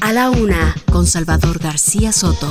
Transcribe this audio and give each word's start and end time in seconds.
A 0.00 0.12
la 0.12 0.30
una, 0.30 0.74
con 0.90 1.06
Salvador 1.06 1.58
García 1.58 2.12
Soto. 2.12 2.50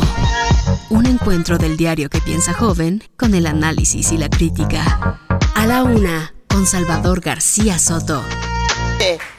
Un 0.89 1.05
encuentro 1.05 1.57
del 1.57 1.77
diario 1.77 2.09
que 2.09 2.19
piensa 2.21 2.53
joven 2.53 3.03
con 3.17 3.33
el 3.33 3.47
análisis 3.47 4.11
y 4.11 4.17
la 4.17 4.29
crítica. 4.29 5.19
A 5.55 5.65
la 5.65 5.83
una, 5.83 6.33
con 6.47 6.65
Salvador 6.65 7.21
García 7.21 7.79
Soto. 7.79 8.23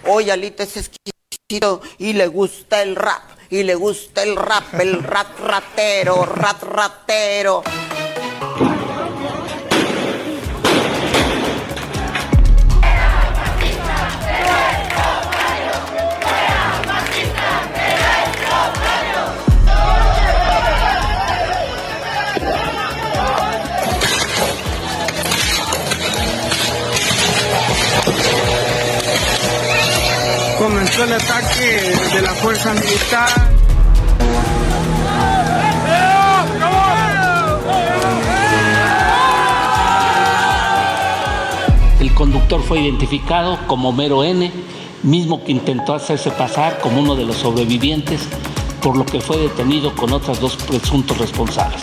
Hoy 0.07 0.31
Alita 0.31 0.63
es 0.63 0.77
exquisito 0.77 1.83
y 1.99 2.13
le 2.15 2.27
gusta 2.27 2.83
el 2.83 2.97
rap. 2.97 3.23
Y 3.51 3.63
le 3.63 3.75
gusta 3.75 4.23
el 4.23 4.37
rap, 4.37 4.75
el 4.75 5.03
rat 5.03 5.39
ratero, 5.41 6.27
rat 6.27 6.63
ratero. 6.63 7.63
El 31.05 31.13
ataque 31.13 31.95
de 32.13 32.23
la 32.23 32.31
fuerza 32.31 32.75
militar. 32.75 33.29
El 42.01 42.13
conductor 42.15 42.63
fue 42.63 42.81
identificado 42.81 43.59
como 43.69 43.93
Mero 43.93 44.25
N, 44.25 44.51
mismo 45.05 45.45
que 45.45 45.53
intentó 45.53 45.95
hacerse 45.95 46.33
pasar 46.33 46.81
como 46.81 47.01
uno 47.01 47.15
de 47.15 47.25
los 47.25 47.37
sobrevivientes, 47.37 48.23
por 48.83 48.97
lo 48.97 49.07
que 49.07 49.21
fue 49.21 49.37
detenido 49.37 49.95
con 49.95 50.13
otras 50.13 50.41
dos 50.41 50.57
presuntos 50.57 51.19
responsables. 51.19 51.81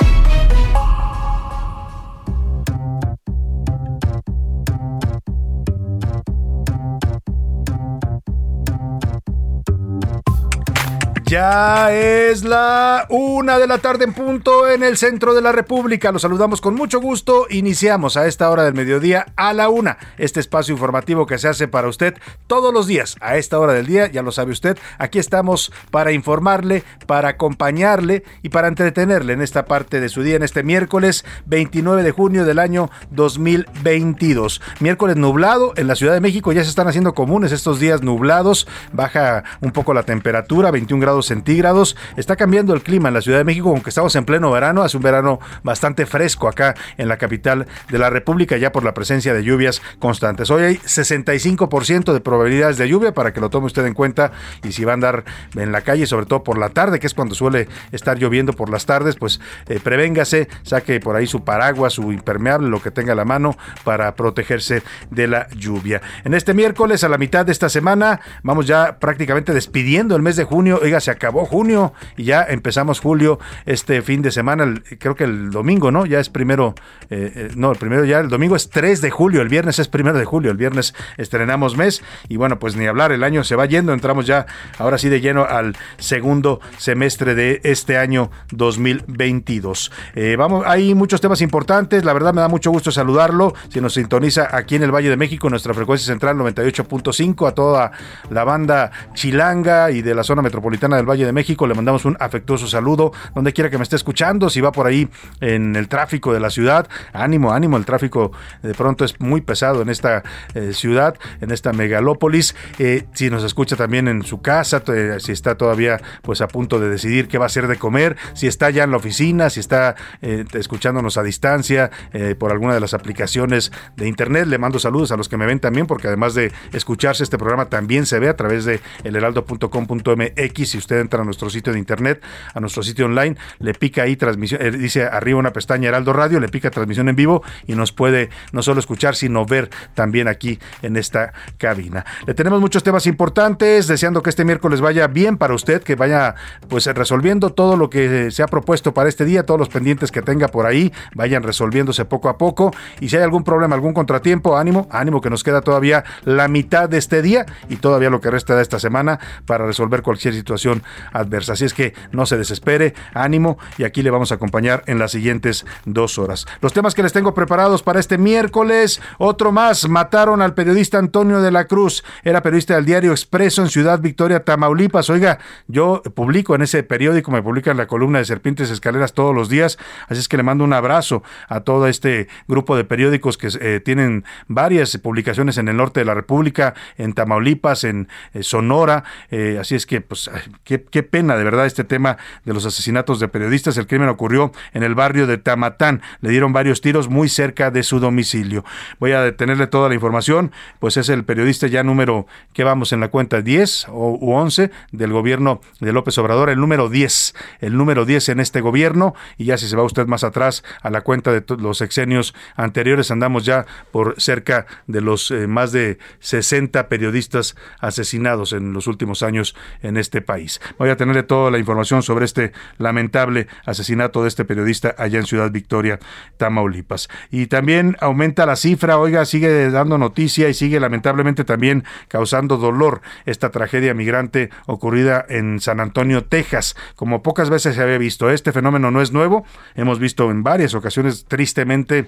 Ya 11.36 11.92
es 11.92 12.46
la 12.46 13.08
una 13.10 13.60
de 13.60 13.68
la 13.68 13.80
tarde 13.80 14.06
en 14.06 14.14
punto 14.14 14.70
en 14.70 14.84
el 14.84 14.96
centro 14.96 15.34
de 15.34 15.42
la 15.42 15.52
República. 15.52 16.14
Los 16.14 16.22
saludamos 16.22 16.62
con 16.62 16.76
mucho 16.76 17.02
gusto. 17.02 17.48
Iniciamos 17.50 18.16
a 18.16 18.26
esta 18.26 18.50
hora 18.50 18.64
del 18.64 18.74
mediodía 18.74 19.26
a 19.36 19.52
la 19.52 19.68
una. 19.68 19.98
Este 20.18 20.40
espacio 20.40 20.72
informativo 20.72 21.26
que 21.26 21.38
se 21.38 21.50
hace 21.50 21.68
para 21.68 21.90
usted 21.90 22.14
todos 22.48 22.74
los 22.74 22.88
días 22.88 23.18
a 23.20 23.36
esta 23.36 23.60
hora 23.60 23.74
del 23.74 23.86
día. 23.86 24.10
Ya 24.10 24.22
lo 24.22 24.32
sabe 24.32 24.54
usted. 24.54 24.78
Aquí 24.98 25.20
estamos 25.20 25.74
para 25.92 26.14
informarle, 26.14 26.86
para 27.06 27.28
acompañarle 27.28 28.24
y 28.42 28.48
para 28.48 28.70
entretenerle 28.70 29.34
en 29.34 29.42
esta 29.42 29.66
parte 29.66 30.00
de 30.00 30.08
su 30.08 30.24
día, 30.24 30.38
en 30.38 30.44
este 30.44 30.64
miércoles 30.64 31.26
29 31.48 32.04
de 32.04 32.12
junio 32.12 32.46
del 32.46 32.60
año 32.60 32.90
2022. 33.12 34.62
Miércoles 34.80 35.18
nublado 35.18 35.74
en 35.76 35.88
la 35.88 35.96
Ciudad 35.96 36.14
de 36.14 36.22
México. 36.22 36.54
Ya 36.54 36.64
se 36.64 36.70
están 36.70 36.88
haciendo 36.88 37.14
comunes 37.14 37.52
estos 37.52 37.82
días 37.82 38.04
nublados. 38.04 38.70
Baja 38.94 39.44
un 39.60 39.72
poco 39.74 39.94
la 39.94 40.04
temperatura, 40.04 40.72
21 40.72 41.02
grados 41.02 41.25
centígrados. 41.28 41.96
Está 42.18 42.36
cambiando 42.36 42.74
el 42.74 42.82
clima 42.82 43.08
en 43.08 43.14
la 43.14 43.22
Ciudad 43.22 43.38
de 43.38 43.44
México, 43.44 43.70
aunque 43.70 43.90
estamos 43.90 44.16
en 44.16 44.26
pleno 44.26 44.52
verano. 44.52 44.82
Hace 44.82 44.98
un 44.98 45.04
verano 45.04 45.40
bastante 45.64 46.06
fresco 46.06 46.48
acá 46.48 46.76
en 46.98 47.08
la 47.08 47.18
capital 47.18 47.68
de 47.90 47.98
la 48.00 48.10
República, 48.10 48.58
ya 48.58 48.72
por 48.72 48.84
la 48.84 48.94
presencia 48.94 49.34
de 49.34 49.44
lluvias 49.44 49.82
constantes. 50.00 50.50
Hoy 50.52 50.64
hay 50.64 50.78
65% 50.78 52.14
de 52.14 52.20
probabilidades 52.20 52.78
de 52.78 52.88
lluvia 52.88 53.14
para 53.14 53.34
que 53.34 53.42
lo 53.42 53.50
tome 53.50 53.68
usted 53.68 53.86
en 53.86 53.94
cuenta. 53.94 54.32
Y 54.64 54.72
si 54.72 54.86
va 54.86 54.94
a 54.94 54.96
andar 54.96 55.24
en 55.56 55.72
la 55.72 55.82
calle, 55.82 56.06
sobre 56.06 56.26
todo 56.26 56.44
por 56.44 56.58
la 56.58 56.70
tarde, 56.70 57.00
que 57.00 57.08
es 57.08 57.14
cuando 57.14 57.36
suele 57.36 57.68
estar 57.92 58.18
lloviendo 58.18 58.54
por 58.54 58.70
las 58.70 58.86
tardes, 58.86 59.16
pues 59.16 59.40
eh, 59.68 59.80
prevéngase, 59.82 60.48
saque 60.64 61.00
por 61.00 61.16
ahí 61.16 61.28
su 61.28 61.44
paraguas, 61.44 61.94
su 61.94 62.12
impermeable, 62.12 62.70
lo 62.70 62.82
que 62.82 62.92
tenga 62.92 63.16
la 63.16 63.26
mano 63.26 63.58
para 63.84 64.16
protegerse 64.16 64.84
de 65.10 65.28
la 65.28 65.48
lluvia. 65.50 66.02
En 66.24 66.34
este 66.34 66.54
miércoles, 66.54 67.04
a 67.04 67.10
la 67.10 67.18
mitad 67.18 67.46
de 67.46 67.52
esta 67.52 67.70
semana, 67.70 68.20
vamos 68.44 68.68
ya 68.68 68.98
prácticamente 69.00 69.54
despidiendo 69.54 70.16
el 70.16 70.22
mes 70.22 70.36
de 70.36 70.44
junio. 70.44 70.82
Se 71.06 71.12
acabó 71.12 71.46
junio 71.46 71.94
y 72.18 72.24
ya 72.26 72.44
empezamos 72.44 73.00
julio 73.00 73.40
este 73.66 74.02
fin 74.02 74.24
de 74.24 74.32
semana, 74.32 74.82
creo 75.00 75.16
que 75.16 75.24
el 75.24 75.52
domingo, 75.52 75.92
¿no? 75.92 76.08
Ya 76.08 76.20
es 76.20 76.30
primero, 76.30 76.74
eh, 77.12 77.32
eh, 77.36 77.52
no, 77.56 77.72
el 77.72 77.78
primero 77.78 78.06
ya, 78.06 78.20
el 78.20 78.30
domingo 78.30 78.56
es 78.56 78.70
3 78.70 79.02
de 79.02 79.12
julio, 79.12 79.42
el 79.42 79.50
viernes 79.50 79.78
es 79.78 79.88
primero 79.88 80.18
de 80.18 80.26
julio, 80.26 80.50
el 80.50 80.58
viernes 80.58 80.96
estrenamos 81.18 81.78
mes 81.78 82.04
y 82.28 82.38
bueno, 82.38 82.58
pues 82.58 82.76
ni 82.76 82.88
hablar, 82.88 83.12
el 83.12 83.24
año 83.24 83.44
se 83.44 83.56
va 83.56 83.68
yendo, 83.68 83.94
entramos 83.94 84.26
ya 84.26 84.48
ahora 84.80 84.98
sí 84.98 85.10
de 85.10 85.22
lleno 85.22 85.46
al 85.46 85.78
segundo 85.98 86.60
semestre 86.78 87.36
de 87.36 87.62
este 87.64 88.00
año 88.00 88.32
2022. 88.52 89.92
Eh, 90.16 90.36
vamos, 90.38 90.66
hay 90.66 90.96
muchos 90.96 91.22
temas 91.22 91.42
importantes, 91.42 92.04
la 92.04 92.14
verdad 92.14 92.34
me 92.34 92.42
da 92.42 92.48
mucho 92.48 92.72
gusto 92.72 92.92
saludarlo, 92.92 93.54
si 93.70 93.80
nos 93.80 93.94
sintoniza 93.94 94.50
aquí 94.52 94.76
en 94.76 94.82
el 94.82 94.92
Valle 94.92 95.10
de 95.10 95.18
México, 95.18 95.52
nuestra 95.52 95.76
frecuencia 95.76 96.08
central 96.08 96.38
98.5, 96.38 97.48
a 97.48 97.52
toda 97.52 97.92
la 98.32 98.44
banda 98.44 98.92
chilanga 99.14 99.92
y 99.92 100.02
de 100.02 100.16
la 100.16 100.24
zona 100.24 100.42
metropolitana 100.42 100.95
del 100.98 101.10
Valle 101.10 101.26
de 101.26 101.32
México. 101.32 101.68
Le 101.68 101.74
mandamos 101.74 102.06
un 102.06 102.18
afectuoso 102.20 102.68
saludo 102.68 103.12
donde 103.34 103.54
quiera 103.54 103.70
que 103.70 103.78
me 103.78 103.84
esté 103.84 103.96
escuchando. 103.96 104.50
Si 104.50 104.62
va 104.62 104.72
por 104.72 104.88
ahí 104.88 105.10
en 105.42 105.76
el 105.76 105.88
tráfico 105.88 106.34
de 106.34 106.40
la 106.40 106.50
ciudad, 106.50 106.88
ánimo, 107.14 107.52
ánimo. 107.52 107.78
El 107.78 107.86
tráfico 107.86 108.32
de 108.62 108.74
pronto 108.74 109.06
es 109.06 109.20
muy 109.20 109.42
pesado 109.42 109.82
en 109.82 109.90
esta 109.90 110.24
eh, 110.54 110.74
ciudad, 110.74 111.16
en 111.42 111.52
esta 111.52 111.74
megalópolis. 111.74 112.56
Eh, 112.80 113.06
si 113.14 113.30
nos 113.30 113.44
escucha 113.44 113.76
también 113.76 114.08
en 114.08 114.24
su 114.24 114.42
casa, 114.42 114.84
si 115.20 115.32
está 115.32 115.56
todavía 115.56 116.02
pues 116.22 116.42
a 116.42 116.48
punto 116.48 116.80
de 116.80 116.90
decidir 116.90 117.28
qué 117.28 117.38
va 117.38 117.46
a 117.46 117.48
hacer 117.48 117.68
de 117.68 117.78
comer, 117.78 118.18
si 118.34 118.48
está 118.48 118.70
ya 118.70 118.84
en 118.84 118.92
la 118.92 118.98
oficina, 118.98 119.50
si 119.50 119.60
está 119.60 119.96
eh, 120.22 120.46
escuchándonos 120.54 121.18
a 121.18 121.24
distancia 121.24 121.92
por 122.40 122.52
alguna 122.52 122.74
de 122.74 122.80
las 122.80 122.94
aplicaciones 122.94 123.72
de 123.96 124.08
internet, 124.08 124.48
le 124.48 124.58
mando 124.58 124.80
saludos 124.80 125.12
a 125.12 125.18
los 125.18 125.30
que 125.30 125.38
me 125.38 125.46
ven 125.46 125.60
también, 125.60 125.88
porque 125.88 126.08
además 126.08 126.34
de 126.34 126.52
escucharse 126.74 127.24
este 127.24 127.38
programa 127.38 127.66
también 127.66 128.06
se 128.06 128.20
ve 128.20 128.30
a 128.30 128.36
través 128.36 128.66
de 128.66 128.80
elheraldo.com.mx 129.04 130.76
usted 130.86 131.00
entra 131.00 131.22
a 131.22 131.26
nuestro 131.26 131.50
sitio 131.50 131.74
de 131.74 131.80
internet, 131.80 132.24
a 132.54 132.60
nuestro 132.60 132.84
sitio 132.84 133.06
online, 133.06 133.36
le 133.60 133.74
pica 133.74 134.04
ahí 134.04 134.16
transmisión, 134.16 134.62
eh, 134.62 134.70
dice 134.70 135.04
arriba 135.04 135.40
una 135.40 135.52
pestaña 135.52 135.90
Heraldo 135.90 136.14
Radio, 136.14 136.40
le 136.40 136.48
pica 136.48 136.70
transmisión 136.70 137.10
en 137.10 137.16
vivo 137.16 137.44
y 137.66 137.74
nos 137.74 137.92
puede 137.92 138.30
no 138.52 138.62
solo 138.62 138.80
escuchar, 138.80 139.16
sino 139.16 139.46
ver 139.46 139.70
también 139.96 140.28
aquí 140.28 140.60
en 140.84 140.96
esta 140.96 141.34
cabina. 141.58 142.06
Le 142.28 142.36
tenemos 142.36 142.62
muchos 142.62 142.84
temas 142.84 143.08
importantes, 143.08 143.88
deseando 143.88 144.22
que 144.22 144.30
este 144.30 144.46
miércoles 144.46 144.80
vaya 144.80 145.08
bien 145.08 145.38
para 145.38 145.56
usted, 145.56 145.82
que 145.82 145.96
vaya 145.96 146.36
pues 146.70 146.86
resolviendo 146.86 147.50
todo 147.52 147.78
lo 147.78 147.90
que 147.90 148.30
se 148.30 148.44
ha 148.44 148.48
propuesto 148.48 148.94
para 148.94 149.10
este 149.10 149.26
día, 149.26 149.44
todos 149.44 149.60
los 149.60 149.70
pendientes 149.70 150.12
que 150.12 150.22
tenga 150.22 150.50
por 150.50 150.68
ahí, 150.68 150.94
vayan 151.16 151.42
resolviéndose 151.42 152.06
poco 152.06 152.30
a 152.30 152.38
poco 152.38 152.72
y 153.00 153.10
si 153.10 153.18
hay 153.18 153.24
algún 153.24 153.44
problema, 153.44 153.74
algún 153.74 153.94
contratiempo, 153.94 154.56
ánimo, 154.56 154.88
ánimo 154.92 155.20
que 155.20 155.32
nos 155.32 155.44
queda 155.44 155.62
todavía 155.62 156.04
la 156.26 156.48
mitad 156.48 156.88
de 156.88 157.00
este 157.00 157.24
día 157.24 157.48
y 157.70 157.78
todavía 157.78 158.12
lo 158.12 158.22
que 158.22 158.30
resta 158.30 158.56
de 158.56 158.62
esta 158.62 158.80
semana 158.80 159.20
para 159.48 159.66
resolver 159.66 160.04
cualquier 160.04 160.36
situación 160.36 160.75
adversa. 161.12 161.54
Así 161.54 161.66
es 161.66 161.74
que 161.74 161.94
no 162.12 162.26
se 162.26 162.38
desespere, 162.38 162.94
ánimo 163.14 163.58
y 163.78 163.84
aquí 163.84 164.02
le 164.02 164.10
vamos 164.10 164.32
a 164.32 164.36
acompañar 164.36 164.84
en 164.88 165.00
las 165.00 165.12
siguientes 165.12 165.66
dos 165.86 166.18
horas. 166.18 166.46
Los 166.62 166.74
temas 166.74 166.94
que 166.94 167.04
les 167.04 167.14
tengo 167.14 167.34
preparados 167.34 167.84
para 167.84 168.00
este 168.00 168.18
miércoles, 168.18 169.02
otro 169.18 169.52
más, 169.52 169.88
mataron 169.88 170.42
al 170.42 170.54
periodista 170.54 170.98
Antonio 170.98 171.42
de 171.42 171.52
la 171.52 171.66
Cruz, 171.66 172.04
era 172.24 172.42
periodista 172.42 172.76
del 172.76 172.86
diario 172.86 173.12
Expreso 173.12 173.62
en 173.62 173.70
Ciudad 173.70 174.00
Victoria, 174.00 174.44
Tamaulipas. 174.44 175.10
Oiga, 175.10 175.40
yo 175.68 176.02
publico 176.14 176.56
en 176.56 176.62
ese 176.62 176.84
periódico, 176.84 177.32
me 177.32 177.42
publican 177.42 177.78
la 177.78 177.88
columna 177.88 178.20
de 178.20 178.26
Serpientes 178.26 178.70
Escaleras 178.70 179.14
todos 179.14 179.36
los 179.36 179.50
días, 179.50 179.78
así 180.08 180.20
es 180.20 180.28
que 180.28 180.38
le 180.38 180.44
mando 180.44 180.64
un 180.64 180.74
abrazo 180.74 181.24
a 181.48 181.62
todo 181.62 181.88
este 181.88 182.28
grupo 182.48 182.76
de 182.76 182.84
periódicos 182.84 183.38
que 183.38 183.50
eh, 183.60 183.80
tienen 183.80 184.26
varias 184.48 184.98
publicaciones 184.98 185.58
en 185.58 185.68
el 185.68 185.78
norte 185.78 186.00
de 186.02 186.06
la 186.06 186.14
República, 186.14 186.74
en 186.98 187.14
Tamaulipas, 187.14 187.84
en 187.84 188.08
eh, 188.34 188.44
Sonora, 188.44 189.04
eh, 189.30 189.58
así 189.60 189.76
es 189.76 189.86
que 189.86 190.02
pues 190.02 190.30
Qué, 190.66 190.80
pena, 190.80 191.38
de 191.38 191.44
verdad, 191.44 191.68
este 191.68 191.84
tema 191.84 192.18
de 192.44 192.52
los 192.52 192.66
asesinatos 192.66 193.20
de 193.20 193.28
periodistas. 193.28 193.78
El 193.78 193.86
crimen 193.86 194.10
ocurrió 194.10 194.52
en 194.74 194.82
el 194.82 194.96
barrio 194.96 195.28
de 195.28 195.38
Tamatán. 195.38 196.02
Le 196.22 196.32
dieron 196.32 196.54
varios 196.54 196.82
tiros 196.82 197.08
muy 197.08 197.30
cerca 197.30 197.70
de 197.70 197.84
su 197.84 198.00
domicilio. 198.00 198.66
Voy 199.00 199.12
a 199.12 199.22
detenerle 199.22 199.68
toda 199.68 199.90
la 199.90 199.94
información, 199.94 200.52
pues 200.80 200.98
es 200.98 201.10
el 201.10 201.24
periodista 201.24 201.68
ya 201.68 201.84
número, 201.84 202.26
que 202.54 202.64
vamos 202.64 202.94
en 202.94 203.00
la 203.00 203.10
cuenta? 203.10 203.44
10 203.44 203.90
o, 203.90 204.18
u 204.20 204.34
11 204.34 204.72
del 204.92 205.14
gobierno 205.14 205.62
de 205.82 205.94
López 205.94 206.18
Obrador, 206.18 206.50
el 206.50 206.60
número 206.60 206.90
10, 206.90 207.36
el 207.60 207.78
número 207.78 208.06
10 208.06 208.30
en 208.30 208.40
este 208.40 208.62
gobierno. 208.62 209.14
Y 209.38 209.46
ya 209.46 209.60
si 209.60 209.68
se 209.68 209.76
va 209.76 209.84
usted 209.84 210.08
más 210.08 210.24
atrás 210.24 210.64
a 210.82 210.90
la 210.90 211.02
cuenta 211.02 211.32
de 211.32 211.44
los 211.60 211.78
sexenios 211.78 212.34
anteriores, 212.56 213.12
andamos 213.12 213.46
ya 213.46 213.68
por 213.92 214.20
cerca 214.20 214.66
de 214.88 215.02
los 215.02 215.30
eh, 215.30 215.46
más 215.46 215.72
de 215.72 216.00
60 216.22 216.90
periodistas 216.90 217.56
asesinados 217.80 218.52
en 218.52 218.74
los 218.74 218.88
últimos 218.88 219.22
años 219.22 219.56
en 219.84 219.98
este 219.98 220.24
país. 220.24 220.55
Voy 220.78 220.90
a 220.90 220.98
tenerle 220.98 221.24
toda 221.24 221.52
la 221.52 221.58
información 221.58 222.04
sobre 222.04 222.26
este 222.26 222.52
lamentable 222.78 223.48
asesinato 223.66 224.22
de 224.22 224.30
este 224.30 224.46
periodista 224.46 224.96
allá 224.98 225.20
en 225.20 225.26
Ciudad 225.26 225.52
Victoria, 225.52 226.00
Tamaulipas. 226.38 227.10
Y 227.32 227.48
también 227.48 227.98
aumenta 228.00 228.46
la 228.46 228.56
cifra, 228.56 228.98
oiga, 228.98 229.26
sigue 229.26 229.70
dando 229.70 229.98
noticia 229.98 230.50
y 230.50 230.54
sigue 230.54 230.80
lamentablemente 230.80 231.44
también 231.44 231.84
causando 232.08 232.58
dolor 232.58 233.02
esta 233.26 233.52
tragedia 233.52 233.94
migrante 233.94 234.50
ocurrida 234.66 235.26
en 235.30 235.60
San 235.60 235.80
Antonio, 235.80 236.26
Texas. 236.26 236.76
Como 236.96 237.24
pocas 237.24 237.50
veces 237.50 237.76
se 237.76 237.82
había 237.82 237.98
visto, 237.98 238.30
este 238.30 238.52
fenómeno 238.52 238.92
no 238.92 239.02
es 239.02 239.12
nuevo, 239.12 239.46
hemos 239.76 240.00
visto 240.00 240.32
en 240.32 240.44
varias 240.44 240.74
ocasiones 240.74 241.26
tristemente 241.26 242.08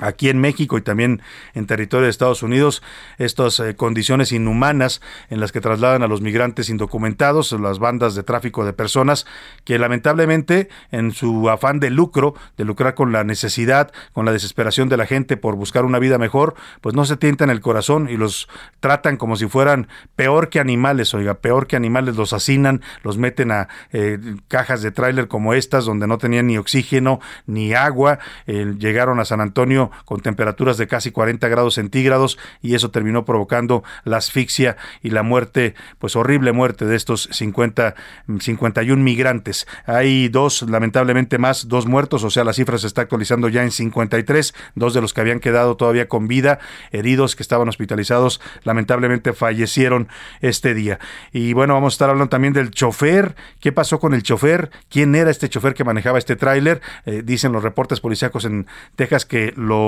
aquí 0.00 0.28
en 0.28 0.40
México 0.40 0.78
y 0.78 0.82
también 0.82 1.22
en 1.54 1.66
territorio 1.66 2.04
de 2.04 2.10
Estados 2.10 2.42
Unidos 2.42 2.82
estas 3.18 3.60
eh, 3.60 3.76
condiciones 3.76 4.32
inhumanas 4.32 5.00
en 5.28 5.40
las 5.40 5.52
que 5.52 5.60
trasladan 5.60 6.02
a 6.02 6.08
los 6.08 6.20
migrantes 6.20 6.68
indocumentados, 6.68 7.52
las 7.52 7.78
bandas 7.78 8.14
de 8.14 8.22
tráfico 8.22 8.64
de 8.64 8.72
personas 8.72 9.26
que 9.64 9.78
lamentablemente 9.78 10.68
en 10.90 11.12
su 11.12 11.48
afán 11.50 11.80
de 11.80 11.90
lucro, 11.90 12.34
de 12.56 12.64
lucrar 12.64 12.94
con 12.94 13.12
la 13.12 13.24
necesidad, 13.24 13.92
con 14.12 14.24
la 14.24 14.32
desesperación 14.32 14.88
de 14.88 14.96
la 14.96 15.06
gente 15.06 15.36
por 15.36 15.56
buscar 15.56 15.84
una 15.84 15.98
vida 15.98 16.18
mejor, 16.18 16.54
pues 16.80 16.94
no 16.94 17.04
se 17.04 17.16
tientan 17.16 17.50
el 17.50 17.60
corazón 17.60 18.08
y 18.08 18.16
los 18.16 18.48
tratan 18.80 19.16
como 19.16 19.36
si 19.36 19.46
fueran 19.46 19.88
peor 20.16 20.48
que 20.48 20.60
animales, 20.60 21.14
oiga, 21.14 21.34
peor 21.34 21.66
que 21.66 21.76
animales, 21.76 22.16
los 22.16 22.32
hacinan, 22.32 22.82
los 23.02 23.18
meten 23.18 23.50
a 23.52 23.68
eh, 23.92 24.18
cajas 24.48 24.82
de 24.82 24.90
tráiler 24.90 25.28
como 25.28 25.54
estas 25.54 25.84
donde 25.84 26.06
no 26.06 26.18
tenían 26.18 26.46
ni 26.46 26.58
oxígeno 26.58 27.20
ni 27.46 27.74
agua, 27.74 28.18
eh, 28.46 28.74
llegaron 28.78 29.20
a 29.20 29.24
San 29.24 29.40
Antonio 29.40 29.89
con 30.04 30.20
temperaturas 30.20 30.78
de 30.78 30.86
casi 30.86 31.10
40 31.10 31.48
grados 31.48 31.74
centígrados 31.74 32.38
y 32.62 32.74
eso 32.74 32.90
terminó 32.90 33.24
provocando 33.24 33.82
la 34.04 34.18
asfixia 34.18 34.76
y 35.02 35.10
la 35.10 35.22
muerte, 35.22 35.74
pues 35.98 36.16
horrible 36.16 36.52
muerte 36.52 36.84
de 36.84 36.96
estos 36.96 37.28
50, 37.32 37.94
51 38.40 39.02
migrantes. 39.02 39.66
Hay 39.86 40.28
dos, 40.28 40.62
lamentablemente 40.62 41.38
más, 41.38 41.68
dos 41.68 41.86
muertos, 41.86 42.24
o 42.24 42.30
sea, 42.30 42.44
la 42.44 42.52
cifra 42.52 42.78
se 42.78 42.86
está 42.86 43.02
actualizando 43.02 43.48
ya 43.48 43.62
en 43.62 43.70
53, 43.70 44.54
dos 44.74 44.94
de 44.94 45.00
los 45.00 45.14
que 45.14 45.20
habían 45.20 45.40
quedado 45.40 45.76
todavía 45.76 46.08
con 46.08 46.28
vida, 46.28 46.58
heridos 46.90 47.36
que 47.36 47.42
estaban 47.42 47.68
hospitalizados, 47.68 48.40
lamentablemente 48.64 49.32
fallecieron 49.32 50.08
este 50.40 50.74
día. 50.74 50.98
Y 51.32 51.52
bueno, 51.52 51.74
vamos 51.74 51.94
a 51.94 51.96
estar 51.96 52.10
hablando 52.10 52.30
también 52.30 52.52
del 52.52 52.70
chofer, 52.70 53.34
qué 53.60 53.72
pasó 53.72 53.98
con 53.98 54.14
el 54.14 54.22
chofer, 54.22 54.70
quién 54.88 55.14
era 55.14 55.30
este 55.30 55.48
chofer 55.48 55.74
que 55.74 55.84
manejaba 55.84 56.18
este 56.18 56.36
tráiler, 56.36 56.80
eh, 57.06 57.22
dicen 57.24 57.52
los 57.52 57.62
reportes 57.62 58.00
policíacos 58.00 58.44
en 58.44 58.66
Texas 58.96 59.24
que 59.24 59.52
lo 59.56 59.79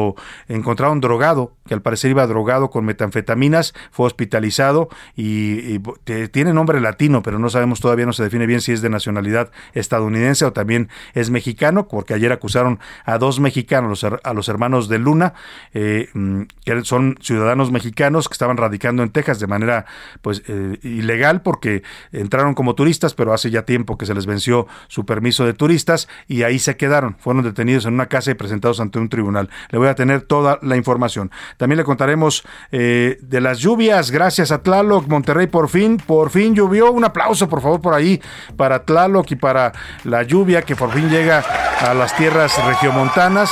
encontraron 0.49 1.01
drogado, 1.01 1.53
que 1.67 1.75
al 1.75 1.83
parecer 1.83 2.11
iba 2.11 2.27
drogado 2.27 2.71
con 2.71 2.85
metanfetaminas, 2.85 3.75
fue 3.91 4.07
hospitalizado 4.07 4.89
y, 5.17 5.79
tiene 6.33 6.53
nombre 6.53 6.81
latino, 6.81 7.23
pero 7.23 7.39
no 7.39 7.49
sabemos 7.51 7.81
todavía, 7.81 8.07
no 8.07 8.13
se 8.13 8.23
define 8.23 8.47
bien 8.47 8.61
si 8.61 8.73
es 8.73 8.83
de 8.83 8.91
nacionalidad 8.91 9.51
estadounidense 9.73 10.45
o 10.45 10.53
también 10.53 10.89
es 11.15 11.31
mexicano, 11.31 11.89
porque 11.89 12.15
ayer 12.15 12.33
acusaron 12.33 12.79
a 13.05 13.19
dos 13.19 13.41
mexicanos, 13.41 14.05
a 14.05 14.35
los 14.35 14.49
hermanos 14.49 14.89
de 14.89 14.99
Luna, 14.99 15.35
eh, 15.75 16.09
mm, 16.15 16.43
que 16.65 16.85
son 16.85 17.19
ciudadanos 17.21 17.71
mexicanos 17.71 18.29
que 18.29 18.35
estaban 18.35 18.57
radicando 18.57 19.03
en 19.03 19.11
Texas 19.11 19.41
de 19.41 19.47
manera 19.47 19.87
pues 20.21 20.43
eh, 20.49 20.79
ilegal 20.83 21.43
porque 21.43 21.83
entraron 22.13 22.55
como 22.55 22.75
turistas, 22.75 23.15
pero 23.15 23.33
hace 23.33 23.51
ya 23.51 23.63
tiempo 23.63 23.99
que 23.99 24.07
se 24.07 24.15
les 24.15 24.27
venció 24.27 24.67
su 24.89 25.05
permiso 25.05 25.45
de 25.45 25.55
turistas 25.55 26.09
y 26.29 26.43
ahí 26.43 26.59
se 26.59 26.77
quedaron, 26.77 27.17
fueron 27.19 27.43
detenidos 27.43 27.87
en 27.87 27.95
una 27.95 28.07
casa 28.07 28.31
y 28.31 28.35
presentados 28.35 28.81
ante 28.81 28.99
un 28.99 29.09
tribunal. 29.09 29.51
Le 29.71 29.79
voy 29.83 29.91
a 29.91 29.95
tener 29.95 30.23
toda 30.23 30.59
la 30.63 30.77
información. 30.77 31.31
También 31.57 31.77
le 31.79 31.85
contaremos 31.85 32.45
eh, 32.71 33.19
de 33.21 33.41
las 33.41 33.59
lluvias, 33.59 34.11
gracias 34.11 34.53
a 34.53 34.63
Tlaloc, 34.63 35.09
Monterrey 35.09 35.49
por 35.49 35.69
fin, 35.69 35.97
por 35.99 36.31
fin 36.31 36.55
llovió. 36.55 36.93
Un 36.93 37.05
aplauso, 37.05 37.49
por 37.49 37.61
favor, 37.61 37.81
por 37.81 37.95
ahí 37.95 38.21
para 38.57 38.85
Tlaloc 38.85 39.31
y 39.33 39.37
para 39.37 39.73
la 40.05 40.23
lluvia 40.23 40.63
que 40.63 40.77
por 40.77 40.93
fin 40.93 41.09
llega 41.09 41.45
a 41.81 41.95
las 41.95 42.17
tierras 42.17 42.65
regiomontanas. 42.65 43.51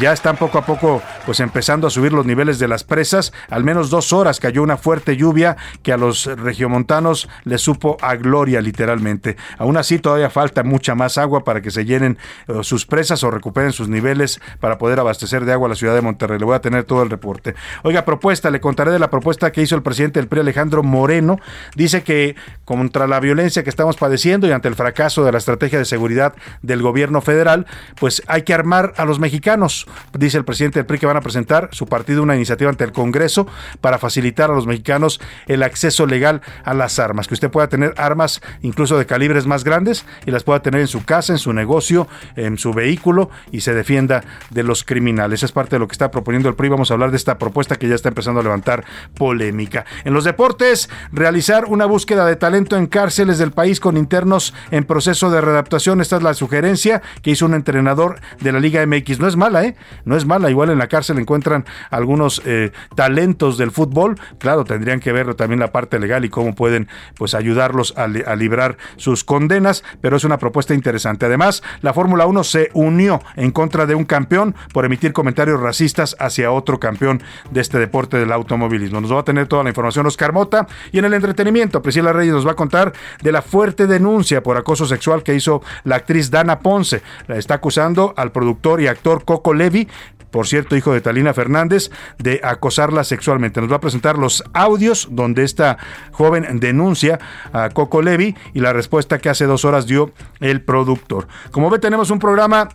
Ya 0.00 0.12
están 0.12 0.36
poco 0.36 0.58
a 0.58 0.64
poco 0.64 1.02
pues 1.26 1.40
empezando 1.40 1.86
a 1.86 1.90
subir 1.90 2.12
los 2.12 2.24
niveles 2.24 2.58
de 2.58 2.68
las 2.68 2.84
presas. 2.84 3.32
Al 3.50 3.64
menos 3.64 3.90
dos 3.90 4.12
horas 4.12 4.40
cayó 4.40 4.62
una 4.62 4.76
fuerte 4.76 5.16
lluvia 5.16 5.56
que 5.82 5.92
a 5.92 5.96
los 5.96 6.26
regiomontanos 6.26 7.28
les 7.44 7.60
supo 7.60 7.96
a 8.00 8.14
gloria 8.16 8.60
literalmente. 8.60 9.36
Aún 9.58 9.76
así 9.76 9.98
todavía 9.98 10.30
falta 10.30 10.62
mucha 10.62 10.94
más 10.94 11.18
agua 11.18 11.44
para 11.44 11.60
que 11.60 11.70
se 11.70 11.84
llenen 11.84 12.18
eh, 12.48 12.60
sus 12.62 12.86
presas 12.86 13.22
o 13.24 13.30
recuperen 13.30 13.72
sus 13.72 13.88
niveles 13.88 14.40
para 14.60 14.78
poder 14.78 15.00
abastecer 15.00 15.44
de 15.44 15.52
agua 15.52 15.61
a 15.66 15.68
la 15.68 15.74
ciudad 15.74 15.94
de 15.94 16.00
Monterrey. 16.00 16.38
Le 16.38 16.44
voy 16.44 16.54
a 16.54 16.60
tener 16.60 16.84
todo 16.84 17.02
el 17.02 17.10
reporte. 17.10 17.54
Oiga, 17.82 18.04
propuesta, 18.04 18.50
le 18.50 18.60
contaré 18.60 18.90
de 18.90 18.98
la 18.98 19.10
propuesta 19.10 19.52
que 19.52 19.62
hizo 19.62 19.74
el 19.76 19.82
presidente 19.82 20.20
del 20.20 20.28
PRI 20.28 20.40
Alejandro 20.40 20.82
Moreno. 20.82 21.38
Dice 21.74 22.02
que 22.02 22.36
contra 22.64 23.06
la 23.06 23.20
violencia 23.20 23.62
que 23.62 23.70
estamos 23.70 23.96
padeciendo 23.96 24.46
y 24.46 24.52
ante 24.52 24.68
el 24.68 24.74
fracaso 24.74 25.24
de 25.24 25.32
la 25.32 25.38
estrategia 25.38 25.78
de 25.78 25.84
seguridad 25.84 26.34
del 26.62 26.82
gobierno 26.82 27.20
federal, 27.20 27.66
pues 27.98 28.22
hay 28.26 28.42
que 28.42 28.54
armar 28.54 28.92
a 28.96 29.04
los 29.04 29.18
mexicanos. 29.18 29.86
Dice 30.12 30.38
el 30.38 30.44
presidente 30.44 30.78
del 30.78 30.86
PRI 30.86 30.98
que 30.98 31.06
van 31.06 31.16
a 31.16 31.20
presentar 31.20 31.68
su 31.72 31.86
partido 31.86 32.22
una 32.22 32.36
iniciativa 32.36 32.70
ante 32.70 32.84
el 32.84 32.92
Congreso 32.92 33.46
para 33.80 33.98
facilitar 33.98 34.50
a 34.50 34.54
los 34.54 34.66
mexicanos 34.66 35.20
el 35.46 35.62
acceso 35.62 36.06
legal 36.06 36.42
a 36.64 36.74
las 36.74 36.98
armas, 36.98 37.28
que 37.28 37.34
usted 37.34 37.50
pueda 37.50 37.68
tener 37.68 37.94
armas 37.96 38.40
incluso 38.62 38.98
de 38.98 39.06
calibres 39.06 39.46
más 39.46 39.64
grandes 39.64 40.04
y 40.26 40.30
las 40.30 40.44
pueda 40.44 40.60
tener 40.60 40.80
en 40.80 40.88
su 40.88 41.04
casa, 41.04 41.32
en 41.32 41.38
su 41.38 41.52
negocio, 41.52 42.08
en 42.36 42.58
su 42.58 42.72
vehículo 42.72 43.30
y 43.50 43.60
se 43.60 43.74
defienda 43.74 44.24
de 44.50 44.62
los 44.62 44.84
criminales. 44.84 45.42
Parte 45.52 45.76
de 45.76 45.80
lo 45.80 45.88
que 45.88 45.92
está 45.92 46.10
proponiendo 46.10 46.48
el 46.48 46.54
PRI. 46.54 46.68
Vamos 46.68 46.90
a 46.90 46.94
hablar 46.94 47.10
de 47.10 47.16
esta 47.16 47.38
propuesta 47.38 47.76
que 47.76 47.88
ya 47.88 47.94
está 47.94 48.08
empezando 48.08 48.40
a 48.40 48.42
levantar 48.42 48.84
polémica. 49.14 49.84
En 50.04 50.14
los 50.14 50.24
deportes, 50.24 50.88
realizar 51.12 51.66
una 51.66 51.86
búsqueda 51.86 52.26
de 52.26 52.36
talento 52.36 52.76
en 52.76 52.86
cárceles 52.86 53.38
del 53.38 53.52
país 53.52 53.80
con 53.80 53.96
internos 53.96 54.54
en 54.70 54.84
proceso 54.84 55.30
de 55.30 55.40
readaptación. 55.40 56.00
Esta 56.00 56.16
es 56.16 56.22
la 56.22 56.34
sugerencia 56.34 57.02
que 57.22 57.30
hizo 57.30 57.46
un 57.46 57.54
entrenador 57.54 58.20
de 58.40 58.52
la 58.52 58.60
Liga 58.60 58.84
MX. 58.86 59.20
No 59.20 59.28
es 59.28 59.36
mala, 59.36 59.64
¿eh? 59.64 59.76
No 60.04 60.16
es 60.16 60.24
mala. 60.24 60.50
Igual 60.50 60.70
en 60.70 60.78
la 60.78 60.88
cárcel 60.88 61.18
encuentran 61.18 61.64
algunos 61.90 62.42
eh, 62.44 62.72
talentos 62.94 63.58
del 63.58 63.70
fútbol. 63.70 64.18
Claro, 64.38 64.64
tendrían 64.64 65.00
que 65.00 65.12
ver 65.12 65.34
también 65.34 65.60
la 65.60 65.72
parte 65.72 65.98
legal 65.98 66.24
y 66.24 66.28
cómo 66.28 66.54
pueden 66.54 66.88
pues 67.16 67.34
ayudarlos 67.34 67.94
a, 67.96 68.04
a 68.04 68.36
librar 68.36 68.78
sus 68.96 69.24
condenas, 69.24 69.84
pero 70.00 70.16
es 70.16 70.24
una 70.24 70.38
propuesta 70.38 70.74
interesante. 70.74 71.26
Además, 71.26 71.62
la 71.82 71.92
Fórmula 71.92 72.26
1 72.26 72.44
se 72.44 72.70
unió 72.74 73.20
en 73.36 73.50
contra 73.50 73.86
de 73.86 73.94
un 73.94 74.04
campeón 74.04 74.54
por 74.72 74.84
emitir 74.84 75.12
comentarios 75.12 75.41
racistas 75.46 76.16
hacia 76.18 76.50
otro 76.50 76.78
campeón 76.80 77.22
de 77.50 77.60
este 77.60 77.78
deporte 77.78 78.18
del 78.18 78.32
automovilismo. 78.32 79.00
Nos 79.00 79.12
va 79.12 79.20
a 79.20 79.24
tener 79.24 79.46
toda 79.46 79.62
la 79.62 79.70
información 79.70 80.06
Oscar 80.06 80.32
Mota 80.32 80.66
y 80.90 80.98
en 80.98 81.04
el 81.04 81.14
entretenimiento, 81.14 81.82
Priscila 81.82 82.12
Reyes 82.12 82.34
nos 82.34 82.46
va 82.46 82.52
a 82.52 82.56
contar 82.56 82.92
de 83.22 83.32
la 83.32 83.42
fuerte 83.42 83.86
denuncia 83.86 84.42
por 84.42 84.56
acoso 84.56 84.86
sexual 84.86 85.22
que 85.22 85.34
hizo 85.34 85.62
la 85.84 85.96
actriz 85.96 86.30
Dana 86.30 86.60
Ponce. 86.60 87.02
La 87.26 87.36
está 87.36 87.54
acusando 87.54 88.14
al 88.16 88.32
productor 88.32 88.80
y 88.80 88.86
actor 88.86 89.24
Coco 89.24 89.54
Levi 89.54 89.88
por 90.32 90.48
cierto, 90.48 90.74
hijo 90.74 90.94
de 90.94 91.02
Talina 91.02 91.34
Fernández, 91.34 91.90
de 92.18 92.40
acosarla 92.42 93.04
sexualmente. 93.04 93.60
Nos 93.60 93.70
va 93.70 93.76
a 93.76 93.80
presentar 93.80 94.16
los 94.16 94.42
audios 94.54 95.08
donde 95.10 95.44
esta 95.44 95.76
joven 96.10 96.58
denuncia 96.58 97.20
a 97.52 97.68
Coco 97.68 98.00
Levi 98.00 98.34
y 98.54 98.60
la 98.60 98.72
respuesta 98.72 99.18
que 99.18 99.28
hace 99.28 99.44
dos 99.44 99.66
horas 99.66 99.86
dio 99.86 100.10
el 100.40 100.62
productor. 100.62 101.28
Como 101.50 101.68
ve, 101.68 101.78
tenemos 101.78 102.10
un 102.10 102.18
programa 102.18 102.70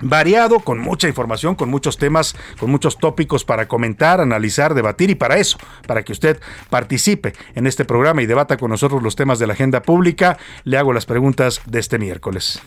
variado, 0.00 0.60
con 0.60 0.78
mucha 0.78 1.08
información, 1.08 1.54
con 1.54 1.70
muchos 1.70 1.98
temas, 1.98 2.36
con 2.58 2.70
muchos 2.70 2.98
tópicos 2.98 3.44
para 3.44 3.68
comentar, 3.68 4.20
analizar, 4.20 4.74
debatir 4.74 5.10
y 5.10 5.14
para 5.14 5.36
eso, 5.36 5.58
para 5.86 6.02
que 6.02 6.12
usted 6.12 6.40
participe 6.70 7.34
en 7.54 7.66
este 7.66 7.84
programa 7.84 8.22
y 8.22 8.26
debata 8.26 8.56
con 8.56 8.70
nosotros 8.70 9.02
los 9.02 9.16
temas 9.16 9.38
de 9.38 9.46
la 9.46 9.54
agenda 9.54 9.82
pública, 9.82 10.38
le 10.64 10.78
hago 10.78 10.92
las 10.92 11.06
preguntas 11.06 11.60
de 11.66 11.78
este 11.78 11.98
miércoles. 11.98 12.60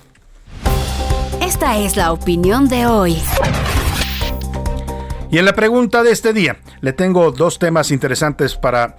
Esta 1.42 1.78
es 1.78 1.96
la 1.96 2.12
opinión 2.12 2.68
de 2.68 2.86
hoy. 2.86 3.18
Y 5.32 5.38
en 5.38 5.46
la 5.46 5.54
pregunta 5.54 6.02
de 6.02 6.12
este 6.12 6.34
día, 6.34 6.58
le 6.82 6.92
tengo 6.92 7.32
dos 7.32 7.60
temas 7.60 7.92
interesantes 7.92 8.56
para 8.56 8.96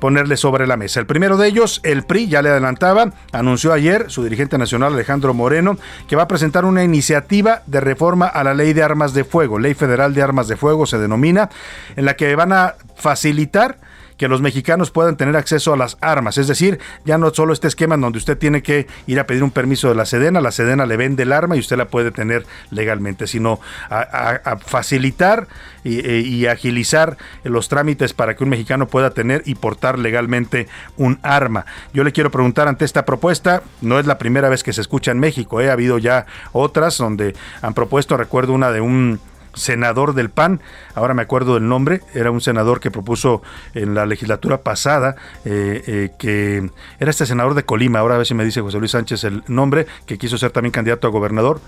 ponerle 0.00 0.38
sobre 0.38 0.66
la 0.66 0.78
mesa. 0.78 0.98
El 0.98 1.06
primero 1.06 1.36
de 1.36 1.46
ellos, 1.46 1.80
el 1.82 2.04
PRI, 2.04 2.28
ya 2.28 2.40
le 2.40 2.48
adelantaba, 2.48 3.12
anunció 3.32 3.70
ayer 3.70 4.06
su 4.08 4.24
dirigente 4.24 4.56
nacional 4.56 4.94
Alejandro 4.94 5.34
Moreno 5.34 5.76
que 6.08 6.16
va 6.16 6.22
a 6.22 6.28
presentar 6.28 6.64
una 6.64 6.84
iniciativa 6.84 7.62
de 7.66 7.80
reforma 7.80 8.26
a 8.26 8.42
la 8.44 8.54
ley 8.54 8.72
de 8.72 8.82
armas 8.82 9.12
de 9.12 9.24
fuego, 9.24 9.58
ley 9.58 9.74
federal 9.74 10.14
de 10.14 10.22
armas 10.22 10.48
de 10.48 10.56
fuego 10.56 10.86
se 10.86 10.98
denomina, 10.98 11.50
en 11.96 12.06
la 12.06 12.16
que 12.16 12.34
van 12.34 12.54
a 12.54 12.76
facilitar 12.96 13.76
que 14.16 14.28
los 14.28 14.40
mexicanos 14.40 14.90
puedan 14.90 15.16
tener 15.16 15.36
acceso 15.36 15.72
a 15.72 15.76
las 15.76 15.96
armas. 16.00 16.38
Es 16.38 16.46
decir, 16.46 16.78
ya 17.04 17.18
no 17.18 17.32
solo 17.34 17.52
este 17.52 17.68
esquema 17.68 17.96
en 17.96 18.00
donde 18.00 18.18
usted 18.18 18.38
tiene 18.38 18.62
que 18.62 18.86
ir 19.06 19.18
a 19.18 19.26
pedir 19.26 19.42
un 19.42 19.50
permiso 19.50 19.88
de 19.88 19.94
la 19.94 20.06
Sedena, 20.06 20.40
la 20.40 20.52
Sedena 20.52 20.86
le 20.86 20.96
vende 20.96 21.24
el 21.24 21.32
arma 21.32 21.56
y 21.56 21.60
usted 21.60 21.76
la 21.76 21.86
puede 21.86 22.10
tener 22.10 22.46
legalmente, 22.70 23.26
sino 23.26 23.60
a, 23.90 24.58
facilitar 24.64 25.48
e, 25.84 26.22
y, 26.24 26.46
agilizar 26.46 27.16
los 27.42 27.68
trámites 27.68 28.12
para 28.12 28.36
que 28.36 28.44
un 28.44 28.50
mexicano 28.50 28.86
pueda 28.86 29.10
tener 29.10 29.42
y 29.46 29.54
portar 29.54 29.98
legalmente 29.98 30.68
un 30.96 31.18
arma. 31.22 31.66
Yo 31.92 32.04
le 32.04 32.12
quiero 32.12 32.30
preguntar 32.30 32.68
ante 32.68 32.84
esta 32.84 33.04
propuesta, 33.04 33.62
no 33.80 33.98
es 33.98 34.06
la 34.06 34.18
primera 34.18 34.48
vez 34.48 34.62
que 34.62 34.72
se 34.72 34.80
escucha 34.80 35.10
en 35.10 35.18
México, 35.18 35.60
¿eh? 35.60 35.70
ha 35.70 35.72
habido 35.72 35.98
ya 35.98 36.26
otras 36.52 36.98
donde 36.98 37.34
han 37.62 37.74
propuesto, 37.74 38.16
recuerdo 38.16 38.52
una 38.52 38.70
de 38.70 38.80
un 38.80 39.20
senador 39.54 40.14
del 40.14 40.30
PAN, 40.30 40.60
ahora 40.94 41.14
me 41.14 41.22
acuerdo 41.22 41.54
del 41.54 41.68
nombre, 41.68 42.00
era 42.14 42.30
un 42.30 42.40
senador 42.40 42.80
que 42.80 42.90
propuso 42.90 43.42
en 43.74 43.94
la 43.94 44.06
legislatura 44.06 44.62
pasada, 44.62 45.16
eh, 45.44 45.82
eh, 45.86 46.10
que 46.18 46.70
era 46.98 47.10
este 47.10 47.26
senador 47.26 47.54
de 47.54 47.64
Colima, 47.64 47.98
ahora 48.00 48.14
a 48.14 48.18
ver 48.18 48.26
si 48.26 48.34
me 48.34 48.44
dice 48.44 48.60
José 48.60 48.78
Luis 48.78 48.92
Sánchez 48.92 49.24
el 49.24 49.42
nombre, 49.48 49.86
que 50.06 50.18
quiso 50.18 50.38
ser 50.38 50.50
también 50.50 50.72
candidato 50.72 51.06
a 51.06 51.10
gobernador, 51.10 51.60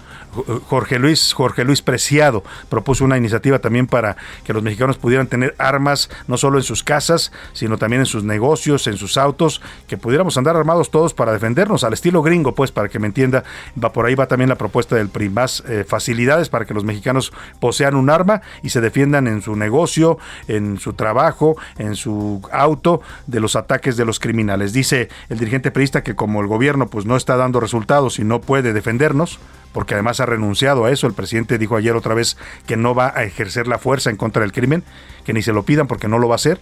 Jorge 0.66 0.98
Luis, 0.98 1.32
Jorge 1.32 1.64
Luis 1.64 1.82
Preciado, 1.82 2.44
propuso 2.68 3.04
una 3.04 3.16
iniciativa 3.16 3.58
también 3.58 3.86
para 3.86 4.16
que 4.44 4.52
los 4.52 4.62
mexicanos 4.62 4.98
pudieran 4.98 5.26
tener 5.26 5.54
armas 5.58 6.10
no 6.26 6.36
solo 6.36 6.58
en 6.58 6.64
sus 6.64 6.82
casas, 6.82 7.32
sino 7.52 7.78
también 7.78 8.00
en 8.00 8.06
sus 8.06 8.24
negocios, 8.24 8.86
en 8.86 8.96
sus 8.96 9.16
autos, 9.16 9.62
que 9.88 9.96
pudiéramos 9.96 10.36
andar 10.36 10.56
armados 10.56 10.90
todos 10.90 11.14
para 11.14 11.32
defendernos, 11.32 11.84
al 11.84 11.92
estilo 11.92 12.22
gringo, 12.22 12.54
pues, 12.54 12.72
para 12.72 12.88
que 12.88 12.98
me 12.98 13.06
entienda, 13.06 13.44
va 13.82 13.92
por 13.92 14.06
ahí 14.06 14.14
va 14.14 14.26
también 14.26 14.48
la 14.48 14.56
propuesta 14.56 14.96
del 14.96 15.08
PRI, 15.08 15.28
más 15.28 15.62
eh, 15.68 15.84
facilidades 15.86 16.48
para 16.48 16.64
que 16.64 16.74
los 16.74 16.84
mexicanos 16.84 17.32
sean 17.76 17.94
un 17.94 18.10
arma 18.10 18.42
y 18.62 18.70
se 18.70 18.80
defiendan 18.80 19.26
en 19.26 19.42
su 19.42 19.56
negocio, 19.56 20.18
en 20.48 20.78
su 20.78 20.94
trabajo, 20.94 21.56
en 21.78 21.94
su 21.96 22.42
auto 22.52 23.00
de 23.26 23.40
los 23.40 23.56
ataques 23.56 23.96
de 23.96 24.04
los 24.04 24.20
criminales. 24.20 24.72
Dice 24.72 25.08
el 25.28 25.38
dirigente 25.38 25.70
periodista 25.70 26.02
que 26.02 26.16
como 26.16 26.40
el 26.40 26.46
gobierno 26.46 26.88
pues 26.88 27.06
no 27.06 27.16
está 27.16 27.36
dando 27.36 27.60
resultados 27.60 28.18
y 28.18 28.24
no 28.24 28.40
puede 28.40 28.72
defendernos, 28.72 29.38
porque 29.72 29.94
además 29.94 30.20
ha 30.20 30.26
renunciado 30.26 30.84
a 30.84 30.90
eso, 30.90 31.06
el 31.06 31.12
presidente 31.12 31.58
dijo 31.58 31.76
ayer 31.76 31.94
otra 31.96 32.14
vez 32.14 32.36
que 32.66 32.76
no 32.76 32.94
va 32.94 33.12
a 33.14 33.24
ejercer 33.24 33.68
la 33.68 33.78
fuerza 33.78 34.10
en 34.10 34.16
contra 34.16 34.42
del 34.42 34.52
crimen, 34.52 34.82
que 35.24 35.32
ni 35.32 35.42
se 35.42 35.52
lo 35.52 35.64
pidan 35.64 35.86
porque 35.86 36.08
no 36.08 36.18
lo 36.18 36.28
va 36.28 36.34
a 36.34 36.36
hacer. 36.36 36.60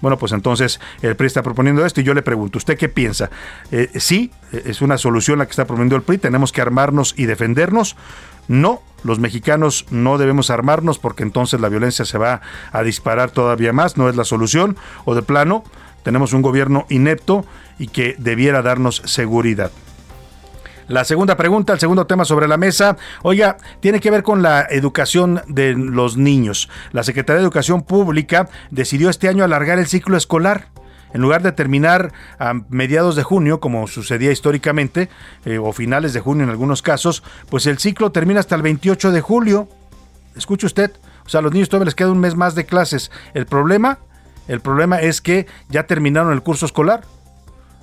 Bueno, 0.00 0.18
pues 0.18 0.32
entonces 0.32 0.80
el 1.02 1.16
PRI 1.16 1.26
está 1.26 1.42
proponiendo 1.42 1.84
esto 1.84 2.00
y 2.00 2.04
yo 2.04 2.14
le 2.14 2.22
pregunto, 2.22 2.58
¿usted 2.58 2.76
qué 2.76 2.88
piensa? 2.88 3.30
Eh, 3.70 3.90
sí, 3.96 4.30
es 4.52 4.82
una 4.82 4.98
solución 4.98 5.38
la 5.38 5.46
que 5.46 5.50
está 5.50 5.64
proponiendo 5.64 5.96
el 5.96 6.02
PRI, 6.02 6.18
tenemos 6.18 6.52
que 6.52 6.60
armarnos 6.60 7.14
y 7.16 7.26
defendernos. 7.26 7.96
No, 8.46 8.82
los 9.04 9.18
mexicanos 9.18 9.86
no 9.90 10.18
debemos 10.18 10.50
armarnos 10.50 10.98
porque 10.98 11.22
entonces 11.22 11.60
la 11.60 11.68
violencia 11.68 12.04
se 12.04 12.18
va 12.18 12.42
a 12.72 12.82
disparar 12.82 13.30
todavía 13.30 13.72
más, 13.72 13.96
no 13.96 14.08
es 14.08 14.16
la 14.16 14.24
solución, 14.24 14.76
o 15.04 15.14
de 15.14 15.22
plano, 15.22 15.64
tenemos 16.02 16.32
un 16.32 16.42
gobierno 16.42 16.86
inepto 16.90 17.44
y 17.78 17.88
que 17.88 18.14
debiera 18.18 18.62
darnos 18.62 19.02
seguridad. 19.06 19.70
La 20.88 21.04
segunda 21.04 21.36
pregunta, 21.36 21.72
el 21.72 21.80
segundo 21.80 22.06
tema 22.06 22.24
sobre 22.24 22.46
la 22.46 22.58
mesa, 22.58 22.96
oiga, 23.22 23.56
tiene 23.80 24.00
que 24.00 24.10
ver 24.10 24.22
con 24.22 24.42
la 24.42 24.66
educación 24.68 25.40
de 25.46 25.72
los 25.72 26.16
niños. 26.16 26.68
La 26.92 27.02
Secretaría 27.02 27.38
de 27.38 27.44
Educación 27.44 27.82
Pública 27.82 28.48
decidió 28.70 29.08
este 29.08 29.28
año 29.28 29.44
alargar 29.44 29.78
el 29.78 29.86
ciclo 29.86 30.16
escolar 30.16 30.68
en 31.14 31.22
lugar 31.22 31.42
de 31.42 31.52
terminar 31.52 32.12
a 32.38 32.54
mediados 32.68 33.14
de 33.16 33.22
junio, 33.22 33.60
como 33.60 33.86
sucedía 33.86 34.32
históricamente, 34.32 35.08
eh, 35.44 35.58
o 35.58 35.72
finales 35.72 36.12
de 36.12 36.20
junio 36.20 36.42
en 36.44 36.50
algunos 36.50 36.82
casos, 36.82 37.22
pues 37.48 37.66
el 37.66 37.78
ciclo 37.78 38.10
termina 38.10 38.40
hasta 38.40 38.56
el 38.56 38.62
28 38.62 39.12
de 39.12 39.20
julio. 39.20 39.68
Escuche 40.34 40.66
usted, 40.66 40.90
o 41.24 41.28
sea, 41.28 41.38
a 41.38 41.42
los 41.42 41.52
niños 41.52 41.68
todavía 41.68 41.86
les 41.86 41.94
queda 41.94 42.10
un 42.10 42.18
mes 42.18 42.34
más 42.34 42.56
de 42.56 42.66
clases. 42.66 43.12
El 43.32 43.46
problema, 43.46 44.00
el 44.48 44.60
problema 44.60 45.00
es 45.00 45.20
que 45.20 45.46
ya 45.68 45.86
terminaron 45.86 46.32
el 46.32 46.42
curso 46.42 46.66
escolar. 46.66 47.04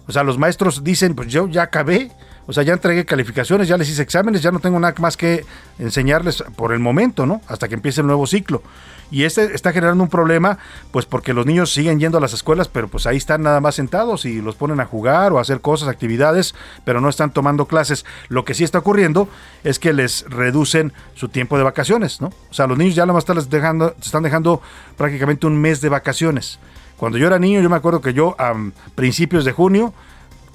O 0.07 0.11
sea, 0.11 0.23
los 0.23 0.37
maestros 0.37 0.83
dicen, 0.83 1.15
pues 1.15 1.29
yo 1.29 1.47
ya 1.47 1.63
acabé, 1.63 2.11
o 2.51 2.53
sea, 2.53 2.63
ya 2.63 2.73
entregué 2.73 3.05
calificaciones, 3.05 3.69
ya 3.69 3.77
les 3.77 3.89
hice 3.89 4.01
exámenes, 4.01 4.41
ya 4.41 4.51
no 4.51 4.59
tengo 4.59 4.77
nada 4.77 4.93
más 4.99 5.15
que 5.15 5.45
enseñarles 5.79 6.43
por 6.57 6.73
el 6.73 6.79
momento, 6.79 7.25
¿no? 7.25 7.39
Hasta 7.47 7.69
que 7.69 7.75
empiece 7.75 8.01
el 8.01 8.07
nuevo 8.07 8.27
ciclo. 8.27 8.61
Y 9.09 9.23
este 9.23 9.55
está 9.55 9.71
generando 9.71 10.03
un 10.03 10.09
problema, 10.09 10.57
pues 10.91 11.05
porque 11.05 11.33
los 11.33 11.45
niños 11.45 11.71
siguen 11.71 12.01
yendo 12.01 12.17
a 12.17 12.21
las 12.21 12.33
escuelas, 12.33 12.67
pero 12.67 12.89
pues 12.89 13.07
ahí 13.07 13.15
están 13.15 13.41
nada 13.43 13.61
más 13.61 13.75
sentados 13.75 14.25
y 14.25 14.41
los 14.41 14.55
ponen 14.55 14.81
a 14.81 14.85
jugar 14.85 15.31
o 15.31 15.37
a 15.37 15.41
hacer 15.41 15.61
cosas, 15.61 15.87
actividades, 15.87 16.53
pero 16.83 16.99
no 16.99 17.07
están 17.07 17.31
tomando 17.31 17.67
clases. 17.67 18.05
Lo 18.27 18.43
que 18.43 18.53
sí 18.53 18.65
está 18.65 18.79
ocurriendo 18.79 19.29
es 19.63 19.79
que 19.79 19.93
les 19.93 20.25
reducen 20.29 20.91
su 21.15 21.29
tiempo 21.29 21.57
de 21.57 21.63
vacaciones, 21.63 22.19
¿no? 22.19 22.33
O 22.49 22.53
sea, 22.53 22.67
los 22.67 22.77
niños 22.77 22.95
ya 22.95 23.03
nada 23.03 23.13
más 23.13 23.21
están 23.21 23.49
dejando, 23.49 23.95
están 24.01 24.23
dejando 24.23 24.61
prácticamente 24.97 25.47
un 25.47 25.57
mes 25.57 25.79
de 25.79 25.87
vacaciones. 25.87 26.59
Cuando 26.97 27.17
yo 27.17 27.27
era 27.27 27.39
niño, 27.39 27.61
yo 27.61 27.69
me 27.69 27.77
acuerdo 27.77 28.01
que 28.01 28.13
yo 28.13 28.35
a 28.37 28.53
principios 28.95 29.45
de 29.45 29.53
junio 29.53 29.93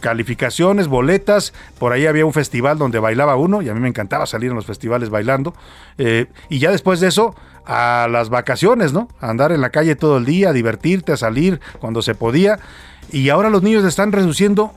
calificaciones, 0.01 0.89
boletas. 0.89 1.53
Por 1.79 1.93
ahí 1.93 2.07
había 2.07 2.27
un 2.27 2.33
festival 2.33 2.79
donde 2.79 2.99
bailaba 2.99 3.37
uno 3.37 3.63
y 3.63 3.69
a 3.69 3.75
mí 3.75 3.81
me 3.81 3.89
encantaba 3.89 4.27
salir 4.27 4.51
en 4.51 4.57
los 4.57 4.67
festivales 4.67 5.11
bailando. 5.11 5.55
Eh, 5.99 6.27
y 6.49 6.59
ya 6.59 6.71
después 6.71 7.01
de 7.01 7.09
eso, 7.09 7.35
a 7.67 8.07
las 8.11 8.29
vacaciones, 8.29 8.93
¿no? 8.93 9.09
Andar 9.21 9.53
en 9.53 9.61
la 9.61 9.71
calle 9.71 9.97
todo 9.97 10.19
el 10.19 10.25
día, 10.25 10.51
a 10.51 10.53
divertirte, 10.53 11.13
a 11.13 11.17
salir 11.17 11.61
cuando 11.81 12.03
se 12.03 12.15
podía. 12.15 12.59
Y 13.11 13.29
ahora 13.29 13.51
los 13.51 13.63
niños 13.63 13.85
están 13.85 14.13
reduciendo 14.13 14.73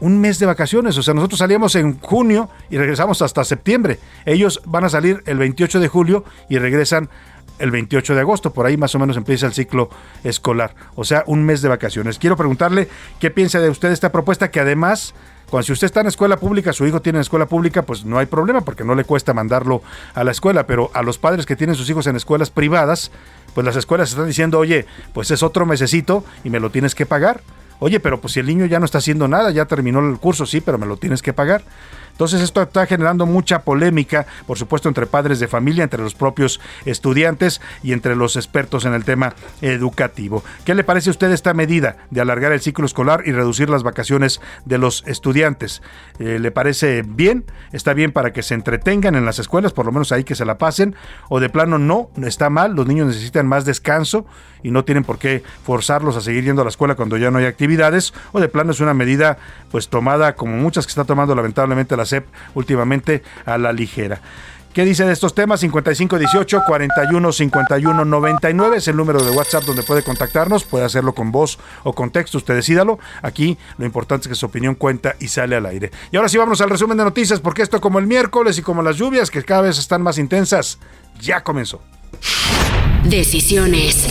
un 0.00 0.20
mes 0.20 0.38
de 0.38 0.46
vacaciones. 0.46 0.98
O 0.98 1.02
sea, 1.02 1.14
nosotros 1.14 1.38
salíamos 1.38 1.74
en 1.76 1.98
junio 2.00 2.50
y 2.70 2.76
regresamos 2.76 3.22
hasta 3.22 3.44
septiembre. 3.44 3.98
Ellos 4.26 4.60
van 4.66 4.84
a 4.84 4.88
salir 4.88 5.22
el 5.26 5.38
28 5.38 5.80
de 5.80 5.88
julio 5.88 6.24
y 6.48 6.58
regresan 6.58 7.08
el 7.58 7.70
28 7.70 8.14
de 8.14 8.20
agosto, 8.20 8.52
por 8.52 8.66
ahí 8.66 8.76
más 8.76 8.94
o 8.94 8.98
menos 8.98 9.16
empieza 9.16 9.46
el 9.46 9.52
ciclo 9.52 9.90
escolar, 10.22 10.74
o 10.94 11.04
sea, 11.04 11.24
un 11.26 11.44
mes 11.44 11.62
de 11.62 11.68
vacaciones. 11.68 12.18
Quiero 12.18 12.36
preguntarle 12.36 12.88
qué 13.20 13.30
piensa 13.30 13.60
de 13.60 13.70
usted 13.70 13.92
esta 13.92 14.12
propuesta 14.12 14.50
que 14.50 14.60
además 14.60 15.14
cuando 15.50 15.66
si 15.66 15.72
usted 15.72 15.86
está 15.86 16.00
en 16.00 16.08
escuela 16.08 16.36
pública, 16.36 16.72
su 16.72 16.86
hijo 16.86 17.00
tiene 17.00 17.18
en 17.18 17.20
escuela 17.20 17.46
pública, 17.46 17.82
pues 17.82 18.04
no 18.04 18.18
hay 18.18 18.26
problema 18.26 18.62
porque 18.62 18.82
no 18.82 18.94
le 18.94 19.04
cuesta 19.04 19.34
mandarlo 19.34 19.82
a 20.14 20.24
la 20.24 20.30
escuela, 20.30 20.66
pero 20.66 20.90
a 20.94 21.02
los 21.02 21.18
padres 21.18 21.46
que 21.46 21.54
tienen 21.54 21.76
sus 21.76 21.88
hijos 21.88 22.06
en 22.06 22.16
escuelas 22.16 22.50
privadas, 22.50 23.12
pues 23.54 23.64
las 23.64 23.76
escuelas 23.76 24.10
están 24.10 24.26
diciendo, 24.26 24.58
oye, 24.58 24.86
pues 25.12 25.30
es 25.30 25.42
otro 25.42 25.66
mesecito 25.66 26.24
y 26.42 26.50
me 26.50 26.60
lo 26.60 26.70
tienes 26.70 26.94
que 26.94 27.06
pagar. 27.06 27.40
Oye, 27.78 28.00
pero 28.00 28.20
pues 28.20 28.32
si 28.32 28.40
el 28.40 28.46
niño 28.46 28.66
ya 28.66 28.78
no 28.78 28.84
está 28.84 28.98
haciendo 28.98 29.28
nada, 29.28 29.50
ya 29.50 29.66
terminó 29.66 30.00
el 30.00 30.18
curso, 30.18 30.46
sí, 30.46 30.60
pero 30.60 30.78
me 30.78 30.86
lo 30.86 30.96
tienes 30.96 31.22
que 31.22 31.32
pagar. 31.32 31.62
Entonces 32.14 32.42
esto 32.42 32.62
está 32.62 32.86
generando 32.86 33.26
mucha 33.26 33.62
polémica, 33.62 34.24
por 34.46 34.56
supuesto, 34.56 34.88
entre 34.88 35.06
padres 35.06 35.40
de 35.40 35.48
familia, 35.48 35.82
entre 35.82 36.00
los 36.00 36.14
propios 36.14 36.60
estudiantes 36.84 37.60
y 37.82 37.92
entre 37.92 38.14
los 38.14 38.36
expertos 38.36 38.84
en 38.84 38.94
el 38.94 39.04
tema 39.04 39.34
educativo. 39.62 40.44
¿Qué 40.64 40.76
le 40.76 40.84
parece 40.84 41.10
a 41.10 41.12
usted 41.12 41.32
esta 41.32 41.54
medida 41.54 41.96
de 42.10 42.20
alargar 42.20 42.52
el 42.52 42.60
ciclo 42.60 42.86
escolar 42.86 43.24
y 43.26 43.32
reducir 43.32 43.68
las 43.68 43.82
vacaciones 43.82 44.40
de 44.64 44.78
los 44.78 45.02
estudiantes? 45.08 45.82
Eh, 46.20 46.38
¿Le 46.38 46.52
parece 46.52 47.02
bien? 47.02 47.44
¿Está 47.72 47.94
bien 47.94 48.12
para 48.12 48.32
que 48.32 48.44
se 48.44 48.54
entretengan 48.54 49.16
en 49.16 49.24
las 49.24 49.40
escuelas, 49.40 49.72
por 49.72 49.84
lo 49.84 49.90
menos 49.90 50.12
ahí 50.12 50.22
que 50.22 50.36
se 50.36 50.44
la 50.44 50.56
pasen? 50.56 50.94
¿O 51.28 51.40
de 51.40 51.48
plano 51.48 51.78
no? 51.78 52.10
¿Está 52.22 52.48
mal? 52.48 52.76
Los 52.76 52.86
niños 52.86 53.08
necesitan 53.08 53.48
más 53.48 53.64
descanso 53.64 54.24
y 54.62 54.70
no 54.70 54.84
tienen 54.84 55.04
por 55.04 55.18
qué 55.18 55.42
forzarlos 55.64 56.16
a 56.16 56.20
seguir 56.20 56.44
yendo 56.44 56.62
a 56.62 56.64
la 56.64 56.70
escuela 56.70 56.94
cuando 56.94 57.16
ya 57.16 57.30
no 57.30 57.38
hay 57.38 57.46
actividades. 57.46 58.14
¿O 58.32 58.40
de 58.40 58.48
plano 58.48 58.70
es 58.70 58.80
una 58.80 58.94
medida 58.94 59.36
pues 59.70 59.88
tomada 59.88 60.36
como 60.36 60.56
muchas 60.56 60.86
que 60.86 60.90
está 60.90 61.04
tomando 61.04 61.34
lamentablemente 61.34 61.96
la 61.96 62.03
SEP 62.04 62.26
últimamente 62.54 63.22
a 63.44 63.58
la 63.58 63.72
ligera. 63.72 64.20
¿Qué 64.74 64.84
dice 64.84 65.04
de 65.04 65.12
estos 65.12 65.36
temas? 65.36 65.60
5518 65.60 66.64
41 66.66 67.32
51 67.32 68.04
99 68.04 68.76
es 68.78 68.88
el 68.88 68.96
número 68.96 69.22
de 69.22 69.30
WhatsApp 69.30 69.62
donde 69.62 69.84
puede 69.84 70.02
contactarnos. 70.02 70.64
Puede 70.64 70.84
hacerlo 70.84 71.14
con 71.14 71.30
voz 71.30 71.60
o 71.84 71.92
con 71.92 72.10
texto, 72.10 72.38
usted 72.38 72.56
decídalo. 72.56 72.98
Aquí 73.22 73.56
lo 73.78 73.86
importante 73.86 74.24
es 74.24 74.30
que 74.30 74.34
su 74.34 74.46
opinión 74.46 74.74
cuenta 74.74 75.14
y 75.20 75.28
sale 75.28 75.54
al 75.54 75.66
aire. 75.66 75.92
Y 76.10 76.16
ahora 76.16 76.28
sí 76.28 76.38
vamos 76.38 76.60
al 76.60 76.70
resumen 76.70 76.98
de 76.98 77.04
noticias, 77.04 77.38
porque 77.38 77.62
esto 77.62 77.80
como 77.80 78.00
el 78.00 78.08
miércoles 78.08 78.58
y 78.58 78.62
como 78.62 78.82
las 78.82 78.96
lluvias 78.96 79.30
que 79.30 79.44
cada 79.44 79.60
vez 79.60 79.78
están 79.78 80.02
más 80.02 80.18
intensas, 80.18 80.80
ya 81.20 81.44
comenzó. 81.44 81.80
Decisiones. 83.14 84.08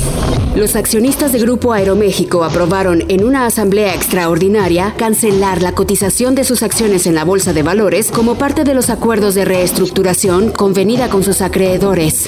Los 0.56 0.78
accionistas 0.78 1.34
de 1.34 1.40
Grupo 1.40 1.74
Aeroméxico 1.74 2.46
aprobaron 2.46 3.04
en 3.10 3.26
una 3.26 3.46
asamblea 3.46 3.94
extraordinaria 3.94 4.94
cancelar 4.98 5.62
la 5.62 5.76
cotización 5.76 6.36
de 6.36 6.46
sus 6.46 6.64
acciones 6.64 7.06
en 7.06 7.14
la 7.14 7.26
Bolsa 7.26 7.52
de 7.52 7.64
Valores 7.64 8.10
como 8.12 8.36
parte 8.36 8.64
de 8.64 8.74
los 8.74 8.90
acuerdos 8.90 9.36
de 9.36 9.44
reestructuración 9.44 10.52
convenida 10.52 11.10
con 11.10 11.22
sus 11.22 11.42
acreedores. 11.42 12.28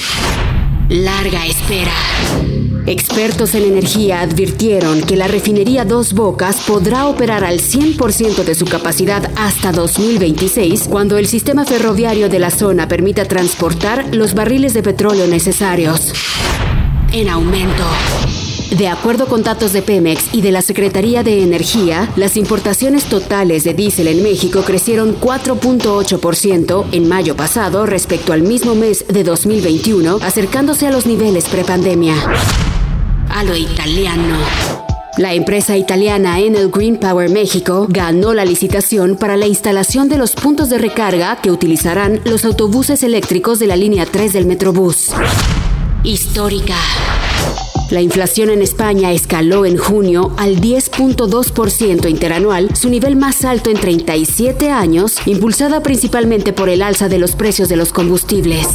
Larga 0.89 1.45
espera. 1.45 1.93
Expertos 2.87 3.55
en 3.55 3.63
energía 3.63 4.21
advirtieron 4.21 5.01
que 5.01 5.15
la 5.15 5.27
refinería 5.27 5.85
Dos 5.85 6.13
Bocas 6.13 6.61
podrá 6.67 7.07
operar 7.07 7.43
al 7.43 7.59
100% 7.59 8.43
de 8.43 8.53
su 8.53 8.65
capacidad 8.65 9.31
hasta 9.35 9.71
2026, 9.71 10.87
cuando 10.87 11.17
el 11.17 11.25
sistema 11.25 11.65
ferroviario 11.65 12.29
de 12.29 12.37
la 12.37 12.51
zona 12.51 12.87
permita 12.87 13.25
transportar 13.25 14.13
los 14.13 14.35
barriles 14.35 14.75
de 14.75 14.83
petróleo 14.83 15.25
necesarios 15.25 16.13
en 17.11 17.29
aumento. 17.29 17.83
De 18.77 18.89
acuerdo 18.89 19.27
con 19.27 19.41
datos 19.41 19.71
de 19.71 19.81
Pemex 19.81 20.33
y 20.33 20.41
de 20.41 20.51
la 20.51 20.61
Secretaría 20.61 21.23
de 21.23 21.43
Energía, 21.43 22.11
las 22.17 22.35
importaciones 22.35 23.05
totales 23.05 23.63
de 23.63 23.73
diésel 23.73 24.09
en 24.09 24.21
México 24.21 24.63
crecieron 24.65 25.17
4.8% 25.17 26.85
en 26.91 27.07
mayo 27.07 27.37
pasado 27.37 27.85
respecto 27.85 28.33
al 28.33 28.41
mismo 28.41 28.75
mes 28.75 29.05
de 29.07 29.23
2021, 29.23 30.19
acercándose 30.21 30.87
a 30.87 30.91
los 30.91 31.05
niveles 31.05 31.47
prepandemia. 31.47 32.15
A 33.29 33.45
lo 33.45 33.55
italiano. 33.55 34.35
La 35.17 35.33
empresa 35.33 35.77
italiana 35.77 36.41
Enel 36.41 36.69
Green 36.69 36.97
Power 36.97 37.29
México 37.29 37.87
ganó 37.89 38.33
la 38.33 38.43
licitación 38.43 39.15
para 39.15 39.37
la 39.37 39.47
instalación 39.47 40.09
de 40.09 40.17
los 40.17 40.35
puntos 40.35 40.67
de 40.67 40.79
recarga 40.79 41.37
que 41.37 41.49
utilizarán 41.49 42.19
los 42.25 42.43
autobuses 42.43 43.03
eléctricos 43.03 43.57
de 43.59 43.67
la 43.67 43.77
línea 43.77 44.05
3 44.05 44.33
del 44.33 44.45
Metrobús. 44.45 45.11
Histórica. 46.03 46.75
La 47.91 48.01
inflación 48.01 48.49
en 48.49 48.63
España 48.63 49.11
escaló 49.11 49.63
en 49.65 49.77
junio 49.77 50.33
al 50.37 50.59
10.2% 50.59 52.09
interanual, 52.09 52.75
su 52.75 52.89
nivel 52.89 53.15
más 53.15 53.45
alto 53.45 53.69
en 53.69 53.77
37 53.77 54.71
años, 54.71 55.17
impulsada 55.27 55.83
principalmente 55.83 56.51
por 56.51 56.69
el 56.69 56.81
alza 56.81 57.09
de 57.09 57.19
los 57.19 57.35
precios 57.35 57.69
de 57.69 57.75
los 57.75 57.93
combustibles. 57.93 58.67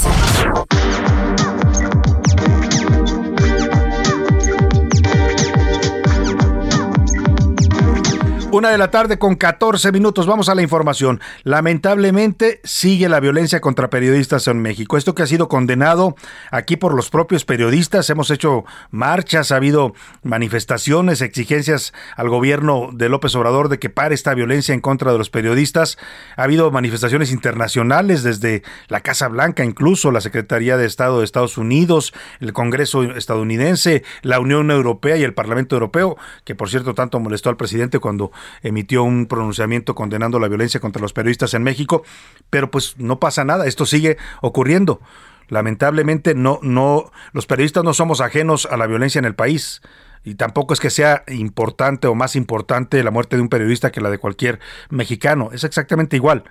Una 8.52 8.70
de 8.70 8.78
la 8.78 8.90
tarde 8.90 9.16
con 9.16 9.36
14 9.36 9.92
minutos. 9.92 10.26
Vamos 10.26 10.48
a 10.48 10.56
la 10.56 10.62
información. 10.62 11.20
Lamentablemente 11.44 12.60
sigue 12.64 13.08
la 13.08 13.20
violencia 13.20 13.60
contra 13.60 13.90
periodistas 13.90 14.48
en 14.48 14.60
México. 14.60 14.96
Esto 14.96 15.14
que 15.14 15.22
ha 15.22 15.28
sido 15.28 15.48
condenado 15.48 16.16
aquí 16.50 16.76
por 16.76 16.94
los 16.94 17.10
propios 17.10 17.44
periodistas. 17.44 18.10
Hemos 18.10 18.28
hecho 18.28 18.64
marchas, 18.90 19.52
ha 19.52 19.56
habido 19.56 19.94
manifestaciones, 20.24 21.22
exigencias 21.22 21.92
al 22.16 22.28
gobierno 22.28 22.90
de 22.92 23.08
López 23.08 23.36
Obrador 23.36 23.68
de 23.68 23.78
que 23.78 23.88
pare 23.88 24.16
esta 24.16 24.34
violencia 24.34 24.74
en 24.74 24.80
contra 24.80 25.12
de 25.12 25.18
los 25.18 25.30
periodistas. 25.30 25.96
Ha 26.36 26.42
habido 26.42 26.72
manifestaciones 26.72 27.30
internacionales 27.30 28.24
desde 28.24 28.64
la 28.88 29.00
Casa 29.00 29.28
Blanca, 29.28 29.64
incluso 29.64 30.10
la 30.10 30.20
Secretaría 30.20 30.76
de 30.76 30.86
Estado 30.86 31.20
de 31.20 31.24
Estados 31.24 31.56
Unidos, 31.56 32.12
el 32.40 32.52
Congreso 32.52 33.04
estadounidense, 33.04 34.02
la 34.22 34.40
Unión 34.40 34.72
Europea 34.72 35.16
y 35.16 35.22
el 35.22 35.34
Parlamento 35.34 35.76
Europeo, 35.76 36.16
que 36.42 36.56
por 36.56 36.68
cierto 36.68 36.94
tanto 36.94 37.20
molestó 37.20 37.48
al 37.48 37.56
presidente 37.56 38.00
cuando 38.00 38.32
emitió 38.62 39.02
un 39.02 39.26
pronunciamiento 39.26 39.94
condenando 39.94 40.38
la 40.38 40.48
violencia 40.48 40.80
contra 40.80 41.02
los 41.02 41.12
periodistas 41.12 41.54
en 41.54 41.62
México, 41.62 42.02
pero 42.50 42.70
pues 42.70 42.96
no 42.98 43.20
pasa 43.20 43.44
nada, 43.44 43.66
esto 43.66 43.86
sigue 43.86 44.16
ocurriendo. 44.42 45.00
Lamentablemente 45.48 46.34
no 46.34 46.60
no 46.62 47.10
los 47.32 47.46
periodistas 47.46 47.82
no 47.82 47.92
somos 47.92 48.20
ajenos 48.20 48.66
a 48.70 48.76
la 48.76 48.86
violencia 48.86 49.18
en 49.18 49.24
el 49.24 49.34
país 49.34 49.82
y 50.24 50.34
tampoco 50.34 50.74
es 50.74 50.80
que 50.80 50.90
sea 50.90 51.24
importante 51.28 52.06
o 52.06 52.14
más 52.14 52.36
importante 52.36 53.02
la 53.02 53.10
muerte 53.10 53.36
de 53.36 53.42
un 53.42 53.48
periodista 53.48 53.90
que 53.90 54.00
la 54.00 54.10
de 54.10 54.18
cualquier 54.18 54.60
mexicano, 54.90 55.50
es 55.52 55.64
exactamente 55.64 56.16
igual. 56.16 56.44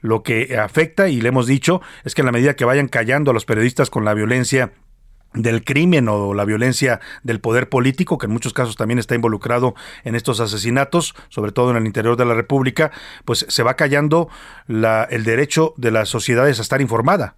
Lo 0.00 0.22
que 0.22 0.58
afecta, 0.58 1.08
y 1.08 1.20
le 1.20 1.28
hemos 1.28 1.46
dicho, 1.46 1.80
es 2.04 2.14
que 2.14 2.22
en 2.22 2.26
la 2.26 2.32
medida 2.32 2.56
que 2.56 2.64
vayan 2.64 2.88
callando 2.88 3.30
a 3.30 3.34
los 3.34 3.44
periodistas 3.44 3.90
con 3.90 4.04
la 4.04 4.14
violencia 4.14 4.72
del 5.34 5.64
crimen 5.64 6.08
o 6.08 6.34
la 6.34 6.44
violencia 6.44 7.00
del 7.22 7.40
poder 7.40 7.68
político, 7.68 8.18
que 8.18 8.26
en 8.26 8.32
muchos 8.32 8.52
casos 8.52 8.76
también 8.76 8.98
está 8.98 9.14
involucrado 9.14 9.74
en 10.04 10.14
estos 10.14 10.40
asesinatos, 10.40 11.14
sobre 11.28 11.52
todo 11.52 11.70
en 11.70 11.76
el 11.76 11.86
interior 11.86 12.16
de 12.16 12.24
la 12.24 12.34
República, 12.34 12.90
pues 13.24 13.46
se 13.48 13.62
va 13.62 13.74
callando 13.74 14.28
la, 14.66 15.04
el 15.04 15.24
derecho 15.24 15.74
de 15.76 15.90
las 15.90 16.08
sociedades 16.08 16.58
a 16.58 16.62
estar 16.62 16.80
informada. 16.80 17.36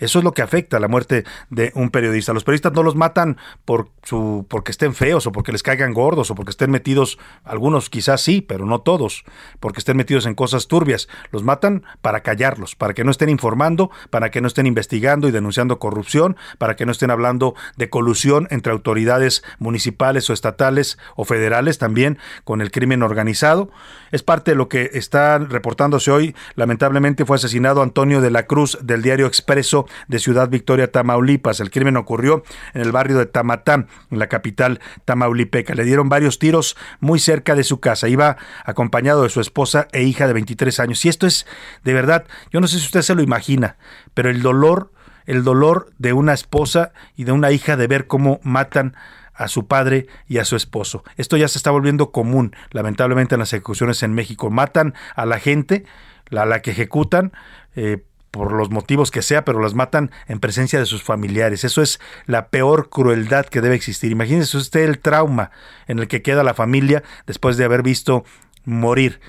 Eso 0.00 0.18
es 0.18 0.24
lo 0.24 0.32
que 0.32 0.42
afecta 0.42 0.78
a 0.78 0.80
la 0.80 0.88
muerte 0.88 1.24
de 1.50 1.70
un 1.74 1.90
periodista. 1.90 2.32
Los 2.32 2.42
periodistas 2.42 2.72
no 2.72 2.82
los 2.82 2.96
matan 2.96 3.36
por 3.64 3.90
su, 4.02 4.46
porque 4.48 4.72
estén 4.72 4.94
feos 4.94 5.26
o 5.26 5.32
porque 5.32 5.52
les 5.52 5.62
caigan 5.62 5.94
gordos 5.94 6.30
o 6.30 6.34
porque 6.34 6.50
estén 6.50 6.70
metidos, 6.70 7.18
algunos 7.44 7.90
quizás 7.90 8.20
sí, 8.22 8.40
pero 8.40 8.66
no 8.66 8.80
todos, 8.80 9.24
porque 9.60 9.78
estén 9.78 9.96
metidos 9.96 10.26
en 10.26 10.34
cosas 10.34 10.66
turbias. 10.66 11.08
Los 11.30 11.44
matan 11.44 11.84
para 12.00 12.22
callarlos, 12.22 12.74
para 12.74 12.94
que 12.94 13.04
no 13.04 13.10
estén 13.10 13.28
informando, 13.28 13.90
para 14.10 14.30
que 14.30 14.40
no 14.40 14.48
estén 14.48 14.66
investigando 14.66 15.28
y 15.28 15.30
denunciando 15.30 15.78
corrupción, 15.78 16.36
para 16.58 16.76
que 16.76 16.86
no 16.86 16.92
estén 16.92 17.10
hablando 17.10 17.54
de 17.76 17.90
colusión 17.90 18.48
entre 18.50 18.72
autoridades 18.72 19.44
municipales 19.58 20.28
o 20.30 20.32
estatales 20.32 20.98
o 21.14 21.24
federales 21.24 21.78
también 21.78 22.18
con 22.44 22.62
el 22.62 22.70
crimen 22.70 23.02
organizado. 23.02 23.70
Es 24.10 24.22
parte 24.22 24.52
de 24.52 24.56
lo 24.56 24.68
que 24.68 24.90
está 24.94 25.38
reportándose 25.38 26.10
hoy. 26.10 26.34
Lamentablemente 26.54 27.24
fue 27.24 27.36
asesinado 27.36 27.82
Antonio 27.82 28.20
de 28.20 28.30
la 28.30 28.46
Cruz 28.46 28.78
del 28.82 29.02
diario 29.02 29.26
Expreso 29.26 29.86
de 30.08 30.18
Ciudad 30.18 30.48
Victoria, 30.48 30.90
Tamaulipas. 30.90 31.60
El 31.60 31.70
crimen 31.70 31.96
ocurrió 31.96 32.42
en 32.74 32.82
el 32.82 32.92
barrio 32.92 33.18
de 33.18 33.26
Tamatán, 33.26 33.88
en 34.10 34.18
la 34.18 34.28
capital 34.28 34.80
tamaulipeca. 35.04 35.74
Le 35.74 35.84
dieron 35.84 36.08
varios 36.08 36.38
tiros 36.38 36.76
muy 37.00 37.18
cerca 37.18 37.54
de 37.54 37.64
su 37.64 37.80
casa. 37.80 38.08
Iba 38.08 38.36
acompañado 38.64 39.22
de 39.22 39.28
su 39.28 39.40
esposa 39.40 39.88
e 39.92 40.02
hija 40.02 40.26
de 40.26 40.32
23 40.32 40.80
años. 40.80 41.04
Y 41.04 41.08
esto 41.08 41.26
es, 41.26 41.46
de 41.84 41.94
verdad, 41.94 42.26
yo 42.52 42.60
no 42.60 42.66
sé 42.66 42.78
si 42.78 42.86
usted 42.86 43.02
se 43.02 43.14
lo 43.14 43.22
imagina, 43.22 43.76
pero 44.14 44.30
el 44.30 44.42
dolor, 44.42 44.92
el 45.26 45.44
dolor 45.44 45.92
de 45.98 46.12
una 46.12 46.32
esposa 46.32 46.92
y 47.16 47.24
de 47.24 47.32
una 47.32 47.50
hija 47.52 47.76
de 47.76 47.86
ver 47.86 48.06
cómo 48.06 48.40
matan 48.42 48.96
a 49.40 49.48
su 49.48 49.66
padre 49.66 50.06
y 50.28 50.36
a 50.36 50.44
su 50.44 50.54
esposo. 50.54 51.02
Esto 51.16 51.38
ya 51.38 51.48
se 51.48 51.56
está 51.56 51.70
volviendo 51.70 52.12
común, 52.12 52.54
lamentablemente, 52.72 53.34
en 53.34 53.38
las 53.38 53.54
ejecuciones 53.54 54.02
en 54.02 54.12
México. 54.12 54.50
Matan 54.50 54.94
a 55.16 55.24
la 55.24 55.38
gente, 55.38 55.86
a 56.30 56.44
la 56.44 56.60
que 56.60 56.72
ejecutan, 56.72 57.32
eh, 57.74 58.04
por 58.30 58.52
los 58.52 58.70
motivos 58.70 59.10
que 59.10 59.22
sea, 59.22 59.46
pero 59.46 59.60
las 59.60 59.72
matan 59.72 60.10
en 60.28 60.40
presencia 60.40 60.78
de 60.78 60.84
sus 60.84 61.02
familiares. 61.02 61.64
Eso 61.64 61.80
es 61.80 62.00
la 62.26 62.48
peor 62.48 62.90
crueldad 62.90 63.46
que 63.46 63.62
debe 63.62 63.76
existir. 63.76 64.12
Imagínese 64.12 64.58
usted 64.58 64.82
el 64.82 64.98
trauma 64.98 65.50
en 65.88 65.98
el 65.98 66.06
que 66.06 66.20
queda 66.20 66.44
la 66.44 66.54
familia 66.54 67.02
después 67.26 67.56
de 67.56 67.64
haber 67.64 67.82
visto 67.82 68.24
morir 68.66 69.20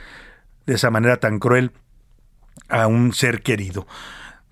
de 0.65 0.75
esa 0.75 0.91
manera 0.91 1.21
tan 1.21 1.39
cruel 1.39 1.71
a 2.67 2.87
un 2.87 3.13
ser 3.13 3.41
querido. 3.41 3.87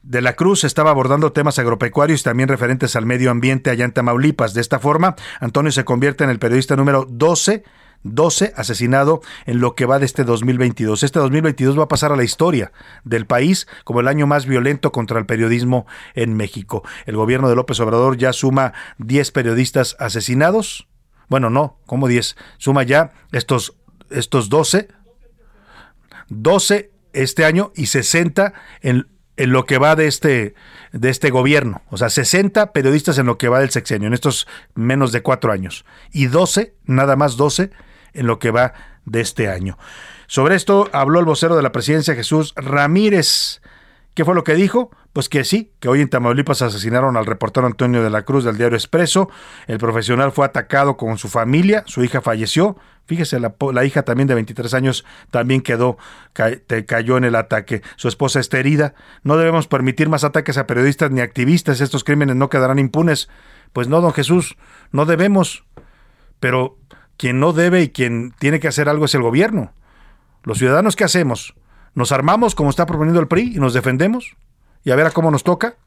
De 0.02 0.22
la 0.22 0.34
Cruz 0.34 0.64
estaba 0.64 0.92
abordando 0.92 1.34
temas 1.34 1.60
agropecuarios 1.60 2.22
y 2.22 2.24
también 2.24 2.50
referentes 2.50 2.96
al 2.96 3.06
medio 3.06 3.32
ambiente 3.32 3.70
allá 3.70 3.86
en 3.86 3.92
Tamaulipas. 3.92 4.54
De 4.54 4.62
esta 4.62 4.80
forma, 4.80 5.16
Antonio 5.40 5.72
se 5.72 5.84
convierte 5.86 6.24
en 6.24 6.30
el 6.30 6.40
periodista 6.40 6.76
número 6.76 7.06
12 7.10 7.64
12 8.04 8.54
asesinado 8.56 9.22
en 9.46 9.60
lo 9.60 9.76
que 9.76 9.86
va 9.86 10.00
de 10.00 10.06
este 10.06 10.24
2022. 10.24 11.04
Este 11.04 11.20
2022 11.20 11.78
va 11.78 11.84
a 11.84 11.88
pasar 11.88 12.12
a 12.12 12.16
la 12.16 12.24
historia 12.24 12.72
del 13.04 13.26
país 13.26 13.68
como 13.84 14.00
el 14.00 14.08
año 14.08 14.26
más 14.26 14.46
violento 14.46 14.92
contra 14.92 15.20
el 15.20 15.26
periodismo 15.26 15.86
en 16.16 16.36
México. 16.36 16.84
El 17.06 17.18
gobierno 17.18 17.50
de 17.50 17.56
López 17.56 17.80
Obrador 17.80 18.18
ya 18.18 18.34
suma 18.34 18.74
10 19.00 19.32
periodistas 19.32 19.96
asesinados. 20.00 20.88
Bueno, 21.28 21.50
no, 21.50 21.80
como 21.86 22.08
10. 22.08 22.38
Suma 22.58 22.84
ya 22.84 23.12
estos, 23.32 23.76
estos 24.10 24.50
12. 24.50 24.88
12 26.30 26.92
este 27.12 27.44
año 27.44 27.72
y 27.76 27.88
60 27.88 28.54
en, 28.82 29.08
en 29.40 29.54
lo 29.54 29.66
que 29.66 29.78
va 29.78 29.96
de 29.96 30.08
este, 30.08 30.54
de 30.92 31.10
este 31.10 31.30
gobierno. 31.30 31.82
O 31.90 31.98
sea, 31.98 32.10
60 32.10 32.74
periodistas 32.74 33.18
en 33.20 33.26
lo 33.26 33.38
que 33.38 33.48
va 33.48 33.62
del 33.62 33.70
sexenio, 33.70 34.08
en 34.08 34.14
estos 34.14 34.48
menos 34.76 35.14
de 35.14 35.24
cuatro 35.24 35.54
años. 35.54 35.86
Y 36.12 36.26
12, 36.26 36.76
nada 36.84 37.16
más 37.16 37.38
12 37.38 37.72
en 38.14 38.28
lo 38.28 38.38
que 38.38 38.52
va 38.52 38.74
de 39.06 39.22
este 39.22 39.50
año. 39.50 39.78
Sobre 40.28 40.56
esto 40.56 40.90
habló 40.92 41.20
el 41.20 41.26
vocero 41.26 41.56
de 41.56 41.64
la 41.64 41.72
presidencia 41.72 42.16
Jesús 42.16 42.54
Ramírez. 42.58 43.62
¿Qué 44.14 44.26
fue 44.26 44.36
lo 44.36 44.44
que 44.44 44.56
dijo? 44.56 44.92
Pues 45.14 45.30
que 45.30 45.46
sí, 45.46 45.72
que 45.80 45.88
hoy 45.88 46.02
en 46.02 46.10
Tamaulipas 46.10 46.62
asesinaron 46.62 47.16
al 47.16 47.26
reportero 47.26 47.66
Antonio 47.66 48.04
de 48.04 48.10
la 48.10 48.24
Cruz 48.24 48.44
del 48.44 48.58
diario 48.58 48.78
Expreso. 48.78 49.30
El 49.68 49.78
profesional 49.78 50.34
fue 50.34 50.46
atacado 50.46 50.98
con 50.98 51.18
su 51.18 51.30
familia, 51.30 51.86
su 51.88 52.04
hija 52.04 52.20
falleció. 52.20 52.76
Fíjese, 53.10 53.40
la, 53.40 53.86
hija 53.86 54.04
también 54.04 54.28
de 54.28 54.36
23 54.36 54.72
años 54.76 55.04
también 55.32 55.62
quedó, 55.62 55.98
cayó 56.86 57.18
en 57.18 57.24
el 57.24 57.34
ataque. 57.34 57.82
Su 57.96 58.08
esposa 58.08 58.40
está 58.40 58.60
herida. 58.60 58.94
No 59.24 59.36
debemos 59.36 59.66
permitir 59.66 60.10
más 60.10 60.24
ataques 60.24 60.60
a 60.60 60.68
periodistas 60.68 61.10
ni 61.10 61.20
activistas. 61.20 61.82
Estos 61.82 62.04
crímenes 62.04 62.36
no 62.36 62.52
quedarán 62.52 62.78
impunes. 62.78 63.28
Pues 63.74 63.88
no, 63.88 64.00
don 64.00 64.14
Jesús, 64.14 64.58
no 64.92 65.08
debemos. 65.08 65.64
Pero 66.40 66.78
quien 67.18 67.40
no 67.40 67.52
debe 67.52 67.82
y 67.82 67.90
quien 67.90 68.32
tiene 68.38 68.60
que 68.60 68.68
hacer 68.68 68.88
algo 68.88 69.06
es 69.06 69.16
el 69.16 69.24
gobierno. 69.24 69.74
Los 70.44 70.60
ciudadanos, 70.60 70.96
¿qué 70.96 71.04
hacemos? 71.04 71.56
¿Nos 71.96 72.12
armamos 72.12 72.54
como 72.54 72.70
está 72.70 72.86
proponiendo 72.86 73.20
el 73.20 73.28
PRI 73.28 73.56
y 73.56 73.60
nos 73.60 73.74
defendemos? 73.74 74.38
¿Y 74.84 74.92
a 74.92 74.96
ver 74.96 75.08
a 75.08 75.12
cómo 75.12 75.32
nos 75.32 75.44
toca? 75.44 75.78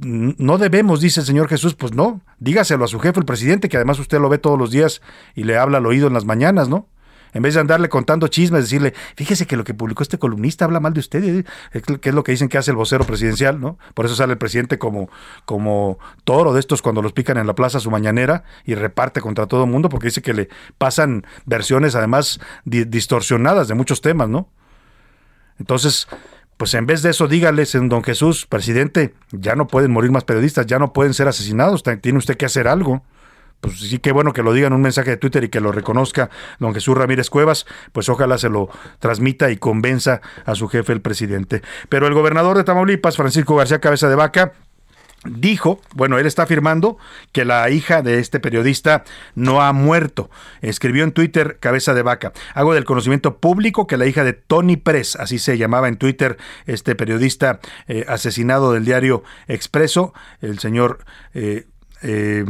No 0.00 0.56
debemos, 0.56 1.00
dice 1.00 1.20
el 1.20 1.26
Señor 1.26 1.48
Jesús, 1.48 1.74
pues 1.74 1.92
no, 1.92 2.22
dígaselo 2.38 2.84
a 2.84 2.88
su 2.88 2.98
jefe, 3.00 3.20
el 3.20 3.26
presidente, 3.26 3.68
que 3.68 3.76
además 3.76 3.98
usted 3.98 4.18
lo 4.18 4.30
ve 4.30 4.38
todos 4.38 4.58
los 4.58 4.70
días 4.70 5.02
y 5.34 5.44
le 5.44 5.58
habla 5.58 5.78
al 5.78 5.86
oído 5.86 6.06
en 6.06 6.14
las 6.14 6.24
mañanas, 6.24 6.68
¿no? 6.68 6.88
En 7.32 7.42
vez 7.42 7.54
de 7.54 7.60
andarle 7.60 7.88
contando 7.88 8.26
chismes, 8.28 8.62
decirle, 8.62 8.94
fíjese 9.14 9.46
que 9.46 9.56
lo 9.56 9.64
que 9.64 9.74
publicó 9.74 10.02
este 10.02 10.18
columnista 10.18 10.64
habla 10.64 10.80
mal 10.80 10.92
de 10.92 11.00
usted, 11.00 11.22
¿eh? 11.22 11.44
que 12.00 12.08
es 12.08 12.14
lo 12.14 12.24
que 12.24 12.32
dicen 12.32 12.48
que 12.48 12.58
hace 12.58 12.70
el 12.70 12.76
vocero 12.76 13.04
presidencial, 13.04 13.60
¿no? 13.60 13.78
Por 13.94 14.06
eso 14.06 14.16
sale 14.16 14.32
el 14.32 14.38
presidente 14.38 14.78
como, 14.78 15.10
como 15.44 15.98
toro 16.24 16.52
de 16.52 16.60
estos 16.60 16.82
cuando 16.82 17.02
los 17.02 17.12
pican 17.12 17.36
en 17.36 17.46
la 17.46 17.54
plaza 17.54 17.78
su 17.78 17.90
mañanera 17.90 18.44
y 18.64 18.74
reparte 18.74 19.20
contra 19.20 19.46
todo 19.46 19.64
el 19.64 19.70
mundo, 19.70 19.88
porque 19.88 20.06
dice 20.06 20.22
que 20.22 20.34
le 20.34 20.48
pasan 20.78 21.24
versiones 21.44 21.94
además 21.94 22.40
distorsionadas 22.64 23.68
de 23.68 23.74
muchos 23.74 24.00
temas, 24.00 24.28
¿no? 24.28 24.48
Entonces, 25.58 26.08
pues 26.60 26.74
en 26.74 26.84
vez 26.84 27.00
de 27.00 27.08
eso, 27.08 27.26
dígales 27.26 27.74
en 27.74 27.88
don 27.88 28.04
Jesús, 28.04 28.44
presidente, 28.44 29.14
ya 29.32 29.54
no 29.54 29.66
pueden 29.66 29.90
morir 29.92 30.10
más 30.10 30.24
periodistas, 30.24 30.66
ya 30.66 30.78
no 30.78 30.92
pueden 30.92 31.14
ser 31.14 31.26
asesinados, 31.26 31.82
tiene 32.02 32.18
usted 32.18 32.36
que 32.36 32.44
hacer 32.44 32.68
algo 32.68 33.02
pues 33.60 33.78
sí, 33.78 33.98
qué 33.98 34.12
bueno 34.12 34.34
que 34.34 34.42
lo 34.42 34.52
digan 34.52 34.74
un 34.74 34.82
mensaje 34.82 35.10
de 35.10 35.16
Twitter 35.16 35.44
y 35.44 35.48
que 35.48 35.60
lo 35.60 35.72
reconozca 35.72 36.28
don 36.58 36.74
Jesús 36.74 36.96
Ramírez 36.96 37.30
Cuevas, 37.30 37.64
pues 37.92 38.10
ojalá 38.10 38.36
se 38.36 38.50
lo 38.50 38.68
transmita 38.98 39.50
y 39.50 39.56
convenza 39.56 40.20
a 40.44 40.54
su 40.54 40.68
jefe 40.68 40.92
el 40.92 41.00
presidente. 41.00 41.62
Pero 41.88 42.06
el 42.06 42.14
gobernador 42.14 42.58
de 42.58 42.64
Tamaulipas, 42.64 43.16
Francisco 43.16 43.56
García 43.56 43.80
Cabeza 43.80 44.08
de 44.10 44.16
Vaca, 44.16 44.52
dijo, 45.24 45.80
bueno, 45.94 46.18
él 46.18 46.26
está 46.26 46.44
afirmando 46.44 46.96
que 47.32 47.44
la 47.44 47.68
hija 47.70 48.02
de 48.02 48.18
este 48.18 48.40
periodista 48.40 49.04
no 49.34 49.62
ha 49.62 49.72
muerto. 49.72 50.30
Escribió 50.62 51.04
en 51.04 51.12
Twitter 51.12 51.58
cabeza 51.60 51.94
de 51.94 52.02
vaca. 52.02 52.32
Hago 52.54 52.74
del 52.74 52.84
conocimiento 52.84 53.36
público 53.38 53.86
que 53.86 53.96
la 53.96 54.06
hija 54.06 54.24
de 54.24 54.32
Tony 54.32 54.76
Press, 54.76 55.16
así 55.16 55.38
se 55.38 55.58
llamaba 55.58 55.88
en 55.88 55.96
Twitter 55.96 56.38
este 56.66 56.94
periodista 56.94 57.60
eh, 57.86 58.04
asesinado 58.08 58.72
del 58.72 58.84
diario 58.84 59.22
Expreso, 59.46 60.14
el 60.40 60.58
señor 60.58 61.04
eh, 61.34 61.66
eh, 62.02 62.44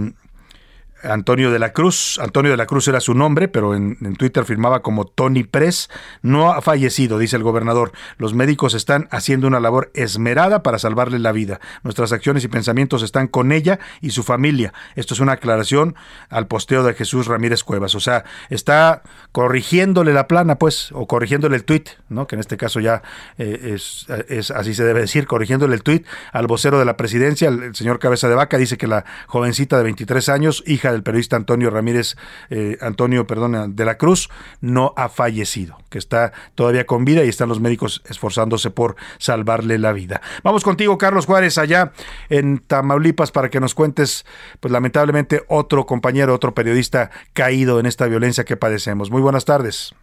Antonio 1.02 1.50
de 1.50 1.58
la 1.58 1.72
Cruz. 1.72 2.18
Antonio 2.20 2.50
de 2.50 2.56
la 2.56 2.66
Cruz 2.66 2.88
era 2.88 3.00
su 3.00 3.14
nombre, 3.14 3.48
pero 3.48 3.74
en, 3.74 3.96
Twitter 4.16 4.44
firmaba 4.44 4.82
como 4.82 5.06
Tony 5.06 5.44
Press. 5.44 5.88
No 6.22 6.52
ha 6.52 6.62
fallecido, 6.62 7.18
dice 7.18 7.36
el 7.36 7.42
gobernador. 7.42 7.92
Los 8.18 8.34
médicos 8.34 8.74
están 8.74 9.08
haciendo 9.10 9.46
una 9.46 9.60
labor 9.60 9.90
esmerada 9.94 10.62
para 10.62 10.78
salvarle 10.78 11.18
la 11.18 11.32
vida. 11.32 11.60
Nuestras 11.82 12.12
acciones 12.12 12.44
y 12.44 12.48
pensamientos 12.48 13.02
están 13.02 13.28
con 13.28 13.52
ella 13.52 13.78
y 14.00 14.10
su 14.10 14.22
familia. 14.22 14.72
Esto 14.96 15.14
es 15.14 15.20
una 15.20 15.32
aclaración 15.32 15.94
al 16.28 16.46
posteo 16.46 16.82
de 16.82 16.94
Jesús 16.94 17.26
Ramírez 17.26 17.64
Cuevas. 17.64 17.94
O 17.94 18.00
sea, 18.00 18.24
está 18.48 19.02
corrigiéndole 19.32 20.12
la 20.12 20.28
plana, 20.28 20.56
pues, 20.56 20.90
o 20.92 21.06
corrigiéndole 21.06 21.56
el 21.56 21.64
tuit, 21.64 21.90
¿no? 22.08 22.26
que 22.26 22.36
en 22.36 22.40
este 22.40 22.56
caso 22.56 22.80
ya 22.80 23.02
eh, 23.38 23.74
es, 23.74 24.06
es, 24.28 24.50
así 24.50 24.74
se 24.74 24.84
debe 24.84 25.00
decir, 25.00 25.26
corrigiéndole 25.26 25.74
el 25.74 25.82
tuit 25.82 26.06
al 26.32 26.46
vocero 26.46 26.78
de 26.78 26.84
la 26.84 26.96
presidencia, 26.96 27.48
el, 27.48 27.62
el 27.62 27.74
señor 27.74 27.98
Cabeza 27.98 28.28
de 28.28 28.34
Vaca, 28.34 28.58
dice 28.58 28.76
que 28.76 28.86
la 28.86 29.04
jovencita 29.26 29.76
de 29.76 29.84
23 29.84 30.28
años, 30.28 30.62
hija 30.66 30.89
del 30.92 31.02
periodista 31.02 31.36
Antonio 31.36 31.70
Ramírez, 31.70 32.16
eh, 32.50 32.78
Antonio, 32.80 33.26
perdón, 33.26 33.76
de 33.76 33.84
la 33.84 33.96
Cruz, 33.98 34.28
no 34.60 34.92
ha 34.96 35.08
fallecido, 35.08 35.78
que 35.88 35.98
está 35.98 36.32
todavía 36.54 36.86
con 36.86 37.04
vida 37.04 37.24
y 37.24 37.28
están 37.28 37.48
los 37.48 37.60
médicos 37.60 38.02
esforzándose 38.08 38.70
por 38.70 38.96
salvarle 39.18 39.78
la 39.78 39.92
vida. 39.92 40.20
Vamos 40.42 40.64
contigo, 40.64 40.98
Carlos 40.98 41.26
Juárez, 41.26 41.58
allá 41.58 41.92
en 42.28 42.58
Tamaulipas, 42.58 43.30
para 43.30 43.50
que 43.50 43.60
nos 43.60 43.74
cuentes, 43.74 44.24
pues 44.60 44.72
lamentablemente, 44.72 45.42
otro 45.48 45.86
compañero, 45.86 46.34
otro 46.34 46.54
periodista 46.54 47.10
caído 47.32 47.80
en 47.80 47.86
esta 47.86 48.06
violencia 48.06 48.44
que 48.44 48.56
padecemos. 48.56 49.10
Muy 49.10 49.22
buenas 49.22 49.44
tardes. 49.44 49.94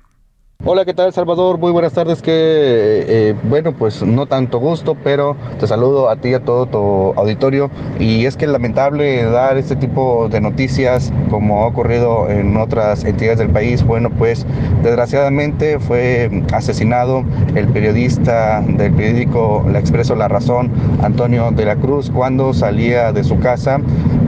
Hola, 0.65 0.85
¿qué 0.85 0.93
tal 0.95 1.13
Salvador? 1.13 1.59
Muy 1.59 1.71
buenas 1.71 1.93
tardes. 1.93 2.21
Que 2.21 2.31
eh, 2.33 3.35
bueno, 3.43 3.73
pues 3.73 4.01
no 4.01 4.25
tanto 4.25 4.57
gusto, 4.59 4.97
pero 5.01 5.37
te 5.59 5.67
saludo 5.67 6.09
a 6.09 6.15
ti 6.15 6.29
y 6.29 6.33
a 6.33 6.39
todo 6.39 6.65
tu 6.65 6.79
auditorio. 7.15 7.69
Y 7.99 8.25
es 8.25 8.35
que 8.35 8.45
es 8.45 8.51
lamentable 8.51 9.23
dar 9.25 9.57
este 9.57 9.75
tipo 9.75 10.27
de 10.29 10.41
noticias 10.41 11.13
como 11.29 11.63
ha 11.63 11.67
ocurrido 11.67 12.27
en 12.29 12.57
otras 12.57 13.05
entidades 13.05 13.37
del 13.37 13.49
país. 13.49 13.83
Bueno, 13.83 14.09
pues 14.09 14.45
desgraciadamente 14.83 15.79
fue 15.79 16.29
asesinado 16.51 17.23
el 17.55 17.67
periodista 17.67 18.61
del 18.61 18.91
periódico 18.93 19.63
La 19.71 19.77
Expreso 19.77 20.15
La 20.15 20.27
Razón, 20.27 20.71
Antonio 21.03 21.51
de 21.51 21.65
la 21.65 21.75
Cruz, 21.75 22.09
cuando 22.09 22.51
salía 22.53 23.13
de 23.13 23.23
su 23.23 23.39
casa 23.39 23.79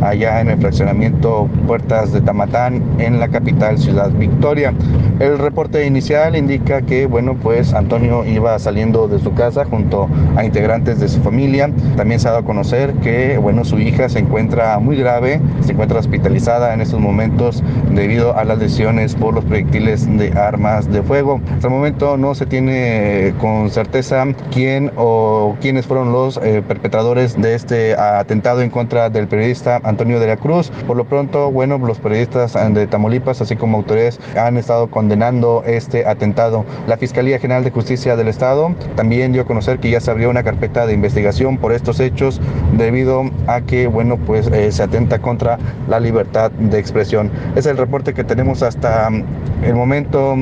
allá 0.02 0.40
en 0.40 0.50
el 0.50 0.60
fraccionamiento 0.60 1.50
Puertas 1.68 2.14
de 2.14 2.22
Tamatán 2.22 2.84
en 3.00 3.20
la 3.20 3.28
capital 3.28 3.80
Ciudad 3.80 4.12
Victoria. 4.12 4.74
El 5.20 5.38
reporte 5.38 5.86
inicial 5.86 6.19
indica 6.36 6.82
que, 6.82 7.06
bueno, 7.06 7.36
pues 7.36 7.74
Antonio 7.74 8.26
iba 8.26 8.58
saliendo 8.60 9.08
de 9.08 9.20
su 9.20 9.34
casa 9.34 9.66
junto 9.66 10.08
a 10.36 10.44
integrantes 10.44 11.00
de 11.00 11.08
su 11.08 11.22
familia. 11.22 11.70
También 11.96 12.20
se 12.20 12.28
ha 12.28 12.32
dado 12.32 12.44
a 12.44 12.46
conocer 12.46 12.94
que, 12.96 13.38
bueno, 13.38 13.64
su 13.64 13.80
hija 13.80 14.10
se 14.10 14.20
encuentra 14.20 14.80
muy 14.80 14.98
grave, 14.98 15.40
se 15.62 15.72
encuentra 15.72 16.00
hospitalizada 16.00 16.74
en 16.74 16.82
estos 16.82 17.00
momentos 17.00 17.64
debido 17.92 18.36
a 18.36 18.44
las 18.44 18.60
lesiones 18.60 19.16
por 19.16 19.34
los 19.34 19.46
proyectiles 19.46 20.06
de 20.18 20.32
armas 20.34 20.92
de 20.92 21.02
fuego. 21.02 21.40
Hasta 21.56 21.68
el 21.68 21.74
momento 21.74 22.18
no 22.18 22.36
se 22.36 22.46
tiene 22.46 23.34
con 23.40 23.70
certeza 23.70 24.26
quién 24.52 24.92
o 24.98 25.56
quiénes 25.62 25.86
fueron 25.86 26.12
los 26.12 26.38
eh, 26.44 26.62
perpetradores 26.68 27.40
de 27.42 27.56
este 27.56 27.96
atentado 27.96 28.62
en 28.62 28.70
contra 28.70 29.10
del 29.10 29.28
periodista 29.28 29.80
Antonio 29.84 30.20
de 30.20 30.28
la 30.28 30.38
Cruz. 30.38 30.72
Por 30.86 30.98
lo 30.98 31.06
pronto, 31.06 31.52
bueno, 31.52 31.78
los 31.78 32.00
periodistas 32.00 32.54
de 32.74 32.88
Tamaulipas, 32.88 33.42
así 33.42 33.56
como 33.56 33.78
autoridades, 33.78 34.20
han 34.36 34.58
estado 34.58 34.90
condenando 34.90 35.64
este 35.66 36.08
atentado. 36.10 36.66
La 36.88 36.98
Fiscalía 36.98 37.40
General 37.40 37.64
de 37.64 37.72
Justicia 37.72 38.16
del 38.16 38.28
Estado 38.28 38.74
también 38.96 39.32
dio 39.32 39.44
a 39.44 39.46
conocer 39.46 39.80
que 39.80 39.90
ya 39.90 40.00
se 40.00 40.12
abrió 40.12 40.30
una 40.30 40.44
carpeta 40.44 40.86
de 40.86 40.94
investigación 40.94 41.58
por 41.58 41.72
estos 41.72 42.00
hechos 42.00 42.42
debido 42.74 43.24
a 43.48 43.62
que, 43.62 43.88
bueno, 43.88 44.18
pues 44.18 44.48
eh, 44.48 44.72
se 44.72 44.84
atenta 44.84 45.20
contra 45.20 45.58
la 45.88 46.00
libertad 46.00 46.52
de 46.52 46.80
expresión. 46.80 47.32
Es 47.56 47.66
el 47.66 47.78
reporte 47.78 48.14
que 48.14 48.24
tenemos 48.24 48.64
hasta 48.64 49.10
mm, 49.10 49.24
el 49.64 49.76
momento. 49.76 50.36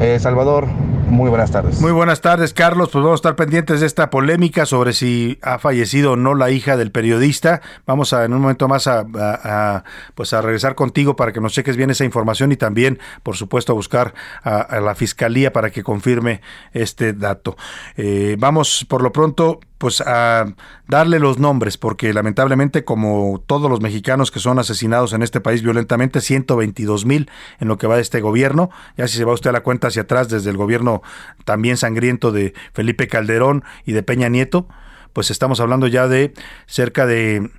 Eh, 0.00 0.18
Salvador, 0.18 0.66
muy 1.12 1.28
buenas 1.28 1.50
tardes. 1.50 1.78
Muy 1.78 1.92
buenas 1.92 2.22
tardes, 2.22 2.54
Carlos. 2.54 2.88
Pues 2.90 3.04
vamos 3.04 3.18
a 3.18 3.20
estar 3.20 3.36
pendientes 3.36 3.80
de 3.80 3.86
esta 3.86 4.08
polémica 4.08 4.64
sobre 4.64 4.94
si 4.94 5.38
ha 5.42 5.58
fallecido 5.58 6.12
o 6.12 6.16
no 6.16 6.34
la 6.34 6.50
hija 6.50 6.78
del 6.78 6.90
periodista. 6.90 7.60
Vamos 7.86 8.14
a 8.14 8.24
en 8.24 8.32
un 8.32 8.40
momento 8.40 8.66
más 8.66 8.86
a, 8.86 9.84
pues 10.14 10.32
a 10.32 10.40
regresar 10.40 10.74
contigo 10.74 11.14
para 11.14 11.32
que 11.32 11.40
nos 11.40 11.52
cheques 11.52 11.76
bien 11.76 11.90
esa 11.90 12.06
información 12.06 12.50
y 12.50 12.56
también, 12.56 12.98
por 13.22 13.36
supuesto, 13.36 13.72
a 13.72 13.74
buscar 13.74 14.14
a, 14.42 14.80
la 14.80 14.94
fiscalía 14.94 15.11
para 15.52 15.70
que 15.70 15.82
confirme 15.82 16.40
este 16.72 17.12
dato. 17.12 17.56
Eh, 17.96 18.36
vamos 18.38 18.84
por 18.88 19.02
lo 19.02 19.12
pronto 19.12 19.60
pues 19.78 20.00
a 20.00 20.46
darle 20.86 21.18
los 21.18 21.38
nombres, 21.38 21.76
porque 21.76 22.12
lamentablemente 22.12 22.84
como 22.84 23.42
todos 23.46 23.68
los 23.68 23.80
mexicanos 23.80 24.30
que 24.30 24.38
son 24.38 24.58
asesinados 24.58 25.12
en 25.12 25.22
este 25.22 25.40
país 25.40 25.62
violentamente, 25.62 26.20
122 26.20 27.04
mil 27.04 27.30
en 27.58 27.68
lo 27.68 27.78
que 27.78 27.88
va 27.88 27.96
de 27.96 28.02
este 28.02 28.20
gobierno, 28.20 28.70
ya 28.96 29.08
si 29.08 29.16
se 29.18 29.24
va 29.24 29.32
usted 29.32 29.50
a 29.50 29.54
la 29.54 29.62
cuenta 29.62 29.88
hacia 29.88 30.02
atrás 30.02 30.28
desde 30.28 30.50
el 30.50 30.56
gobierno 30.56 31.02
también 31.44 31.76
sangriento 31.76 32.30
de 32.30 32.54
Felipe 32.72 33.08
Calderón 33.08 33.64
y 33.84 33.92
de 33.92 34.02
Peña 34.02 34.28
Nieto, 34.28 34.68
pues 35.12 35.30
estamos 35.30 35.60
hablando 35.60 35.88
ya 35.88 36.06
de 36.06 36.32
cerca 36.66 37.04
de 37.06 37.50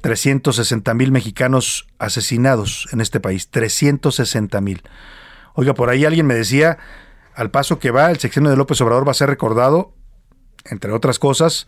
360 0.00 0.94
mil 0.94 1.12
mexicanos 1.12 1.86
asesinados 1.98 2.88
en 2.92 3.00
este 3.00 3.20
país, 3.20 3.50
360 3.50 4.60
mil. 4.60 4.82
Oiga, 5.60 5.74
por 5.74 5.90
ahí 5.90 6.04
alguien 6.04 6.24
me 6.24 6.36
decía, 6.36 6.78
al 7.34 7.50
paso 7.50 7.80
que 7.80 7.90
va, 7.90 8.12
el 8.12 8.20
sexenio 8.20 8.48
de 8.48 8.56
López 8.56 8.80
Obrador 8.80 9.04
va 9.04 9.10
a 9.10 9.14
ser 9.14 9.28
recordado 9.28 9.92
entre 10.66 10.92
otras 10.92 11.18
cosas, 11.18 11.66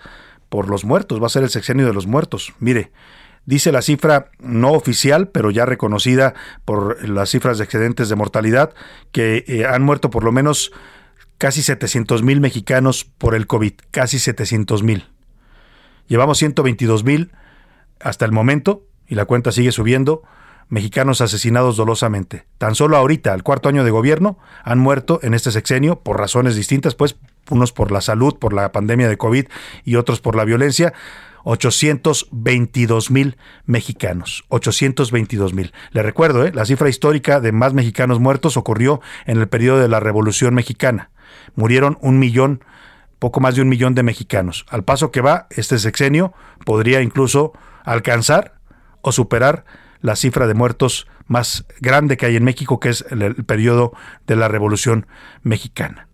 por 0.48 0.68
los 0.68 0.84
muertos, 0.84 1.20
va 1.20 1.26
a 1.26 1.30
ser 1.30 1.42
el 1.42 1.50
sexenio 1.50 1.86
de 1.86 1.92
los 1.92 2.06
muertos. 2.06 2.54
Mire, 2.60 2.92
dice 3.46 3.72
la 3.72 3.82
cifra 3.82 4.30
no 4.38 4.74
oficial, 4.74 5.26
pero 5.30 5.50
ya 5.50 5.66
reconocida 5.66 6.34
por 6.64 7.08
las 7.08 7.30
cifras 7.30 7.58
de 7.58 7.64
excedentes 7.64 8.08
de 8.08 8.14
mortalidad, 8.14 8.74
que 9.10 9.44
eh, 9.48 9.66
han 9.66 9.82
muerto 9.82 10.08
por 10.08 10.22
lo 10.22 10.30
menos 10.30 10.70
casi 11.36 11.60
700 11.60 12.22
mil 12.22 12.40
mexicanos 12.40 13.04
por 13.04 13.34
el 13.34 13.48
COVID, 13.48 13.72
casi 13.90 14.20
700 14.20 14.84
mil. 14.84 15.08
Llevamos 16.06 16.38
122 16.38 17.02
mil 17.02 17.32
hasta 17.98 18.24
el 18.24 18.30
momento, 18.30 18.84
y 19.08 19.16
la 19.16 19.24
cuenta 19.24 19.50
sigue 19.50 19.72
subiendo, 19.72 20.22
mexicanos 20.70 21.20
asesinados 21.20 21.76
dolosamente. 21.76 22.46
Tan 22.56 22.74
solo 22.74 22.96
ahorita, 22.96 23.34
al 23.34 23.42
cuarto 23.42 23.68
año 23.68 23.84
de 23.84 23.90
gobierno, 23.90 24.38
han 24.64 24.78
muerto 24.78 25.20
en 25.22 25.34
este 25.34 25.50
sexenio 25.50 26.00
por 26.00 26.18
razones 26.18 26.56
distintas, 26.56 26.94
pues 26.94 27.16
unos 27.50 27.72
por 27.72 27.90
la 27.90 28.00
salud, 28.00 28.38
por 28.38 28.52
la 28.54 28.72
pandemia 28.72 29.08
de 29.08 29.18
COVID 29.18 29.46
y 29.84 29.96
otros 29.96 30.20
por 30.20 30.36
la 30.36 30.44
violencia. 30.44 30.94
822 31.42 33.10
mil 33.10 33.36
mexicanos, 33.64 34.44
822 34.48 35.54
mil. 35.54 35.72
Le 35.90 36.02
recuerdo, 36.02 36.44
¿eh? 36.44 36.52
la 36.52 36.66
cifra 36.66 36.88
histórica 36.88 37.40
de 37.40 37.50
más 37.50 37.72
mexicanos 37.72 38.20
muertos 38.20 38.58
ocurrió 38.58 39.00
en 39.24 39.38
el 39.38 39.48
periodo 39.48 39.80
de 39.80 39.88
la 39.88 40.00
Revolución 40.00 40.54
Mexicana. 40.54 41.10
Murieron 41.54 41.98
un 42.02 42.18
millón, 42.18 42.62
poco 43.18 43.40
más 43.40 43.54
de 43.54 43.62
un 43.62 43.68
millón 43.68 43.94
de 43.94 44.02
mexicanos. 44.02 44.66
Al 44.68 44.84
paso 44.84 45.10
que 45.10 45.22
va, 45.22 45.46
este 45.50 45.78
sexenio 45.78 46.34
podría 46.66 47.00
incluso 47.00 47.52
alcanzar 47.84 48.60
o 49.00 49.10
superar 49.10 49.64
la 50.00 50.16
cifra 50.16 50.46
de 50.46 50.54
muertos 50.54 51.06
más 51.26 51.64
grande 51.80 52.16
que 52.16 52.26
hay 52.26 52.36
en 52.36 52.44
México, 52.44 52.80
que 52.80 52.88
es 52.88 53.04
el 53.10 53.44
periodo 53.44 53.92
de 54.26 54.36
la 54.36 54.48
Revolución 54.48 55.06
Mexicana. 55.42 56.08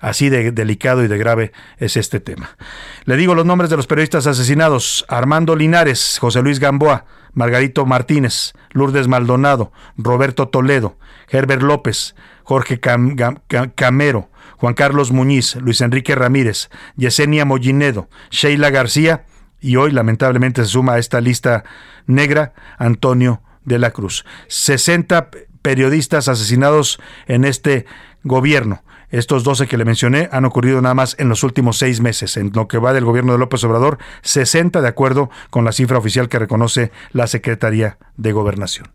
Así 0.00 0.30
de 0.30 0.50
delicado 0.50 1.04
y 1.04 1.08
de 1.08 1.18
grave 1.18 1.52
es 1.76 1.96
este 1.96 2.20
tema. 2.20 2.56
Le 3.04 3.16
digo 3.16 3.34
los 3.34 3.44
nombres 3.44 3.68
de 3.68 3.76
los 3.76 3.86
periodistas 3.86 4.26
asesinados. 4.26 5.04
Armando 5.08 5.54
Linares, 5.56 6.16
José 6.18 6.40
Luis 6.40 6.58
Gamboa, 6.58 7.04
Margarito 7.34 7.84
Martínez, 7.84 8.52
Lourdes 8.70 9.08
Maldonado, 9.08 9.72
Roberto 9.98 10.48
Toledo, 10.48 10.96
Herbert 11.28 11.62
López, 11.62 12.14
Jorge 12.44 12.80
Camero, 12.80 14.30
Juan 14.56 14.74
Carlos 14.74 15.12
Muñiz, 15.12 15.56
Luis 15.56 15.80
Enrique 15.82 16.14
Ramírez, 16.14 16.70
Yesenia 16.96 17.44
Mollinedo, 17.44 18.08
Sheila 18.30 18.70
García 18.70 19.26
y 19.60 19.76
hoy 19.76 19.90
lamentablemente 19.90 20.62
se 20.62 20.68
suma 20.68 20.94
a 20.94 20.98
esta 20.98 21.20
lista 21.20 21.64
negra 22.06 22.52
Antonio 22.78 23.42
de 23.64 23.78
la 23.78 23.90
Cruz. 23.90 24.24
60 24.48 25.30
periodistas 25.62 26.28
asesinados 26.28 26.98
en 27.26 27.44
este 27.44 27.86
gobierno. 28.24 28.82
Estos 29.10 29.42
12 29.42 29.66
que 29.66 29.76
le 29.76 29.84
mencioné 29.84 30.28
han 30.30 30.44
ocurrido 30.44 30.80
nada 30.80 30.94
más 30.94 31.16
en 31.18 31.28
los 31.28 31.42
últimos 31.42 31.78
seis 31.78 32.00
meses. 32.00 32.36
En 32.36 32.52
lo 32.54 32.68
que 32.68 32.78
va 32.78 32.92
del 32.92 33.04
gobierno 33.04 33.32
de 33.32 33.38
López 33.38 33.62
Obrador, 33.64 33.98
60 34.22 34.80
de 34.80 34.88
acuerdo 34.88 35.30
con 35.50 35.64
la 35.64 35.72
cifra 35.72 35.98
oficial 35.98 36.28
que 36.28 36.38
reconoce 36.38 36.92
la 37.12 37.26
Secretaría 37.26 37.98
de 38.16 38.32
Gobernación. 38.32 38.88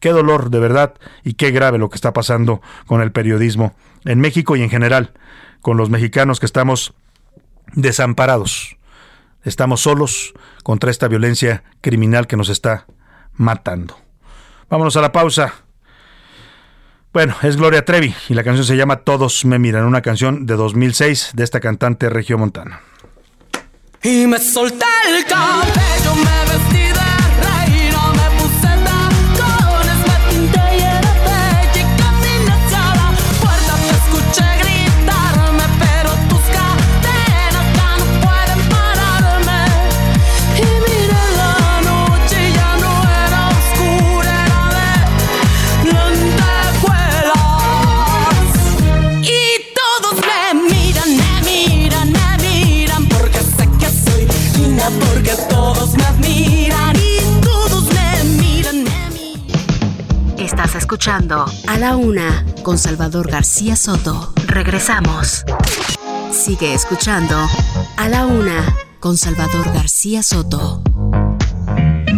Qué 0.00 0.10
dolor, 0.10 0.48
de 0.50 0.60
verdad, 0.60 0.94
y 1.24 1.34
qué 1.34 1.50
grave 1.50 1.76
lo 1.76 1.90
que 1.90 1.96
está 1.96 2.14
pasando 2.14 2.62
con 2.86 3.02
el 3.02 3.12
periodismo 3.12 3.74
en 4.06 4.18
México 4.18 4.56
y 4.56 4.62
en 4.62 4.70
general, 4.70 5.12
con 5.60 5.76
los 5.76 5.90
mexicanos 5.90 6.40
que 6.40 6.46
estamos 6.46 6.94
desamparados. 7.74 8.78
Estamos 9.44 9.80
solos 9.80 10.32
contra 10.62 10.90
esta 10.90 11.08
violencia 11.08 11.64
criminal 11.80 12.26
que 12.26 12.36
nos 12.36 12.48
está 12.48 12.86
matando. 13.34 13.96
Vámonos 14.68 14.96
a 14.96 15.00
la 15.00 15.12
pausa. 15.12 15.54
Bueno, 17.12 17.34
es 17.42 17.56
Gloria 17.56 17.84
Trevi 17.84 18.14
y 18.28 18.34
la 18.34 18.44
canción 18.44 18.64
se 18.64 18.76
llama 18.76 18.98
Todos 18.98 19.44
me 19.44 19.58
miran, 19.58 19.84
una 19.84 20.00
canción 20.00 20.46
de 20.46 20.54
2006 20.54 21.30
de 21.34 21.42
esta 21.42 21.58
cantante 21.58 22.08
regiomontana. 22.08 22.80
Y 24.02 24.26
me 24.26 24.38
solté 24.38 24.86
el 25.08 25.24
cabello, 25.24 26.14
me 26.14 26.69
A 61.12 61.76
la 61.76 61.96
Una 61.96 62.46
con 62.62 62.78
Salvador 62.78 63.28
García 63.28 63.74
Soto. 63.74 64.32
Regresamos. 64.46 65.44
Sigue 66.30 66.72
escuchando 66.72 67.34
A 67.96 68.08
la 68.08 68.26
Una 68.26 68.64
con 69.00 69.16
Salvador 69.16 69.72
García 69.74 70.22
Soto. 70.22 70.84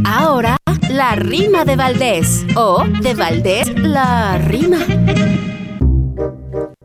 Ahora, 0.05 0.59
la 0.91 1.15
rima 1.15 1.65
de 1.65 1.77
Valdés. 1.77 2.45
O 2.55 2.85
de 3.01 3.15
Valdés, 3.15 3.75
la 3.79 4.37
rima. 4.37 4.81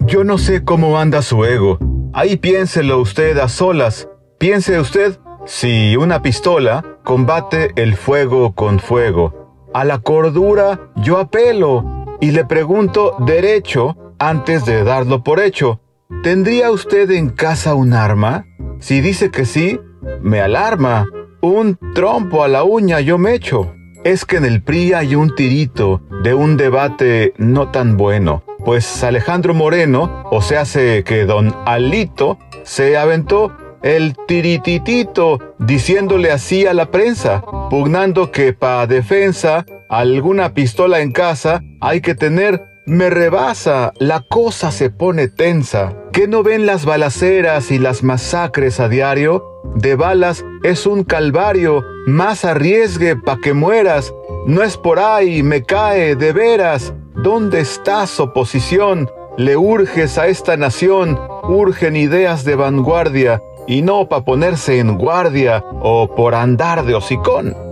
Yo 0.06 0.24
no 0.24 0.38
sé 0.38 0.64
cómo 0.64 0.98
anda 0.98 1.22
su 1.22 1.44
ego. 1.44 1.78
Ahí 2.14 2.38
piénselo 2.38 3.02
usted 3.02 3.38
a 3.38 3.50
solas. 3.50 4.08
Piense 4.38 4.80
usted 4.80 5.20
si 5.46 5.98
una 5.98 6.22
pistola 6.22 6.86
combate 7.04 7.74
el 7.76 7.98
fuego 7.98 8.54
con 8.54 8.80
fuego. 8.80 9.70
A 9.74 9.84
la 9.84 10.00
cordura 10.00 10.90
yo 10.96 11.18
apelo 11.18 11.97
y 12.20 12.32
le 12.32 12.46
pregunto 12.46 13.16
derecho 13.20 13.96
antes 14.20 14.66
de 14.66 14.84
darlo 14.84 15.24
por 15.24 15.40
hecho. 15.40 15.80
¿Tendría 16.24 16.72
usted 16.72 17.12
en 17.12 17.30
casa 17.30 17.76
un 17.76 17.94
arma? 17.94 18.46
Si 18.80 19.02
dice 19.02 19.30
que 19.32 19.46
sí, 19.46 19.80
me 20.22 20.42
alarma. 20.42 21.06
Un 21.42 21.78
trompo 21.94 22.44
a 22.44 22.48
la 22.48 22.64
uña 22.64 23.00
yo 23.00 23.18
me 23.18 23.34
echo. 23.34 23.74
Es 24.04 24.26
que 24.26 24.38
en 24.38 24.46
el 24.46 24.64
PRI 24.64 24.94
hay 24.94 25.16
un 25.16 25.36
tirito 25.36 26.02
de 26.24 26.34
un 26.34 26.56
debate 26.58 27.34
no 27.38 27.72
tan 27.72 27.98
bueno, 27.98 28.44
pues 28.64 29.04
Alejandro 29.04 29.54
Moreno, 29.54 30.24
o 30.32 30.42
se 30.42 30.58
hace 30.58 31.04
que 31.04 31.26
don 31.26 31.54
Alito, 31.66 32.38
se 32.64 32.98
aventó 32.98 33.52
el 33.84 34.16
tirititito 34.28 35.56
diciéndole 35.60 36.32
así 36.32 36.66
a 36.66 36.74
la 36.74 36.90
prensa, 36.92 37.44
pugnando 37.70 38.32
que 38.32 38.54
pa' 38.54 38.88
defensa 38.88 39.66
alguna 39.90 40.54
pistola 40.54 41.00
en 41.00 41.12
casa 41.12 41.62
hay 41.82 42.02
que 42.02 42.16
tener 42.16 42.62
me 42.88 43.10
rebasa, 43.10 43.92
la 44.00 44.22
cosa 44.22 44.72
se 44.72 44.90
pone 44.90 45.28
tensa. 45.28 45.94
¿Qué 46.14 46.26
no 46.26 46.42
ven 46.42 46.66
las 46.66 46.86
balaceras 46.86 47.70
y 47.70 47.80
las 47.80 48.02
masacres 48.02 48.80
a 48.80 48.88
diario? 48.88 49.44
De 49.76 49.96
balas 49.96 50.46
es 50.64 50.88
un 50.88 51.04
calvario, 51.04 51.84
más 52.06 52.46
arriesgue 52.46 53.18
pa' 53.18 53.40
que 53.42 53.52
mueras. 53.54 54.14
No 54.46 54.64
es 54.64 54.78
por 54.78 55.00
ahí, 55.00 55.44
me 55.44 55.64
cae, 55.64 56.16
de 56.16 56.32
veras. 56.32 56.94
¿Dónde 57.14 57.60
estás, 57.60 58.22
oposición? 58.22 59.10
Le 59.36 59.58
urges 59.58 60.18
a 60.18 60.28
esta 60.28 60.56
nación, 60.56 61.20
urgen 61.44 61.98
ideas 61.98 62.46
de 62.46 62.56
vanguardia, 62.56 63.44
y 63.68 63.82
no 63.82 64.08
pa' 64.08 64.24
ponerse 64.24 64.80
en 64.80 64.98
guardia 64.98 65.62
o 65.82 66.16
por 66.16 66.36
andar 66.36 66.86
de 66.86 66.96
hocicón. 66.96 67.67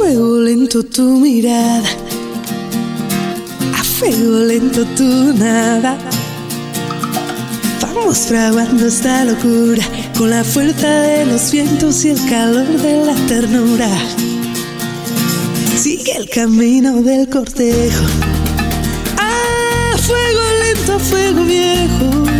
Fuego 0.00 0.40
lento 0.40 0.82
tu 0.82 1.02
mirada, 1.20 1.86
a 3.78 3.84
fuego 3.84 4.38
lento 4.46 4.86
tu 4.96 5.34
nada. 5.34 5.98
Vamos 7.82 8.20
fraguando 8.20 8.86
esta 8.86 9.26
locura 9.26 9.84
con 10.16 10.30
la 10.30 10.42
fuerza 10.42 10.88
de 10.88 11.26
los 11.26 11.50
vientos 11.50 12.02
y 12.06 12.08
el 12.12 12.30
calor 12.30 12.66
de 12.66 13.04
la 13.04 13.14
ternura. 13.26 13.90
Sigue 15.76 16.16
el 16.16 16.30
camino 16.30 17.02
del 17.02 17.28
cortejo. 17.28 18.04
A 19.18 19.98
fuego 19.98 20.40
lento, 20.64 20.94
a 20.94 20.98
fuego 20.98 21.44
viejo. 21.44 22.39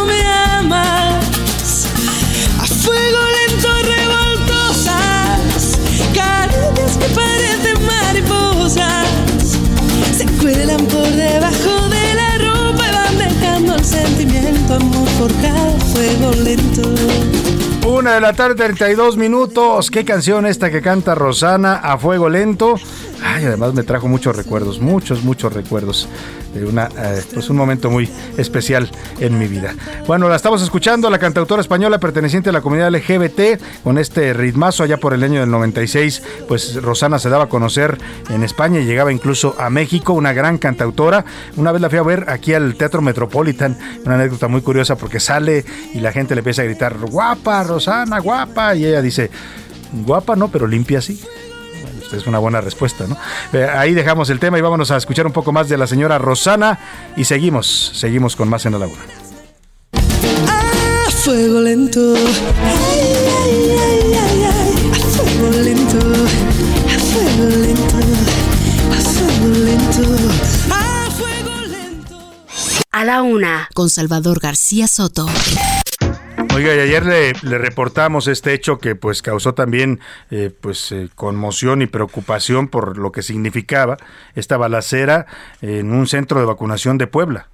sentimiento, 14.71 14.75
amor, 14.75 15.07
por 15.19 15.41
cada 15.41 15.71
fuego 15.79 16.31
lento. 16.43 16.81
Una 17.87 18.15
de 18.15 18.21
la 18.21 18.33
tarde, 18.33 18.55
32 18.55 19.17
minutos. 19.17 19.91
Qué 19.91 20.05
canción 20.05 20.45
esta 20.45 20.69
que 20.69 20.81
canta 20.81 21.15
Rosana 21.15 21.75
a 21.75 21.97
fuego 21.97 22.29
lento. 22.29 22.75
Ay, 23.23 23.45
además 23.45 23.73
me 23.73 23.83
trajo 23.83 24.07
muchos 24.07 24.35
recuerdos, 24.35 24.79
muchos, 24.79 25.23
muchos 25.23 25.53
recuerdos 25.53 26.09
de 26.55 26.65
una, 26.65 26.89
eh, 26.97 27.21
pues 27.33 27.49
un 27.49 27.57
momento 27.57 27.91
muy 27.91 28.09
especial 28.37 28.89
en 29.19 29.37
mi 29.37 29.47
vida. 29.47 29.75
Bueno, 30.07 30.27
la 30.27 30.35
estamos 30.35 30.61
escuchando, 30.63 31.09
la 31.09 31.19
cantautora 31.19 31.61
española 31.61 31.99
perteneciente 31.99 32.49
a 32.49 32.53
la 32.53 32.61
comunidad 32.61 32.91
LGBT, 32.91 33.61
con 33.83 33.99
este 33.99 34.33
ritmazo 34.33 34.83
allá 34.83 34.97
por 34.97 35.13
el 35.13 35.23
año 35.23 35.39
del 35.39 35.51
96, 35.51 36.23
pues 36.47 36.81
Rosana 36.81 37.19
se 37.19 37.29
daba 37.29 37.43
a 37.43 37.49
conocer 37.49 37.97
en 38.29 38.43
España 38.43 38.79
y 38.79 38.85
llegaba 38.85 39.11
incluso 39.11 39.55
a 39.59 39.69
México, 39.69 40.13
una 40.13 40.33
gran 40.33 40.57
cantautora. 40.57 41.23
Una 41.57 41.71
vez 41.71 41.81
la 41.81 41.89
fui 41.89 41.99
a 41.99 42.03
ver 42.03 42.25
aquí 42.27 42.53
al 42.55 42.75
Teatro 42.75 43.01
Metropolitan, 43.01 43.77
una 44.03 44.15
anécdota 44.15 44.47
muy 44.47 44.61
curiosa 44.61 44.95
porque 44.95 45.19
sale 45.19 45.63
y 45.93 45.99
la 45.99 46.11
gente 46.11 46.33
le 46.33 46.39
empieza 46.39 46.63
a 46.63 46.65
gritar, 46.65 46.97
guapa, 46.97 47.63
Rosana, 47.63 48.19
guapa, 48.19 48.75
y 48.75 48.85
ella 48.85 49.01
dice, 49.01 49.29
guapa 50.05 50.35
no, 50.35 50.47
pero 50.47 50.65
limpia 50.65 51.01
sí 51.01 51.21
es 52.13 52.27
una 52.27 52.39
buena 52.39 52.61
respuesta, 52.61 53.05
¿no? 53.07 53.17
Eh, 53.53 53.67
ahí 53.73 53.93
dejamos 53.93 54.29
el 54.29 54.39
tema 54.39 54.57
y 54.57 54.61
vámonos 54.61 54.91
a 54.91 54.97
escuchar 54.97 55.25
un 55.25 55.33
poco 55.33 55.51
más 55.51 55.69
de 55.69 55.77
la 55.77 55.87
señora 55.87 56.17
Rosana 56.17 56.79
y 57.15 57.25
seguimos, 57.25 57.91
seguimos 57.95 58.35
con 58.35 58.49
más 58.49 58.65
en 58.65 58.73
la 58.73 58.79
laguna. 58.79 59.01
A 59.93 61.11
fuego 61.11 61.61
lento. 61.61 62.15
Ay, 62.15 63.01
ay, 63.43 63.73
ay, 63.79 64.13
ay, 64.13 64.43
ay. 64.43 64.91
A 64.91 64.95
fuego 64.95 65.61
lento. 65.61 65.97
A 66.87 66.99
fuego 66.99 67.45
lento. 67.57 67.97
A 68.91 68.99
fuego 69.01 69.47
lento. 69.65 70.03
A 70.73 71.11
fuego 71.11 71.61
lento. 71.67 72.33
A 72.91 73.05
la 73.05 73.21
Una 73.21 73.69
con 73.73 73.89
Salvador 73.89 74.39
García 74.39 74.87
Soto. 74.87 75.27
Oiga, 76.53 76.75
y 76.75 76.79
ayer 76.79 77.05
le, 77.05 77.57
reportamos 77.57 78.27
este 78.27 78.53
hecho 78.53 78.77
que 78.77 78.95
pues 78.95 79.21
causó 79.21 79.53
también 79.53 80.01
eh, 80.31 80.51
pues 80.59 80.91
eh, 80.91 81.07
conmoción 81.15 81.81
y 81.81 81.87
preocupación 81.87 82.67
por 82.67 82.97
lo 82.97 83.13
que 83.13 83.21
significaba 83.21 83.97
esta 84.35 84.57
balacera 84.57 85.27
en 85.61 85.93
un 85.93 86.07
centro 86.07 86.39
de 86.39 86.45
vacunación 86.45 86.97
de 86.97 87.07
Puebla. 87.07 87.47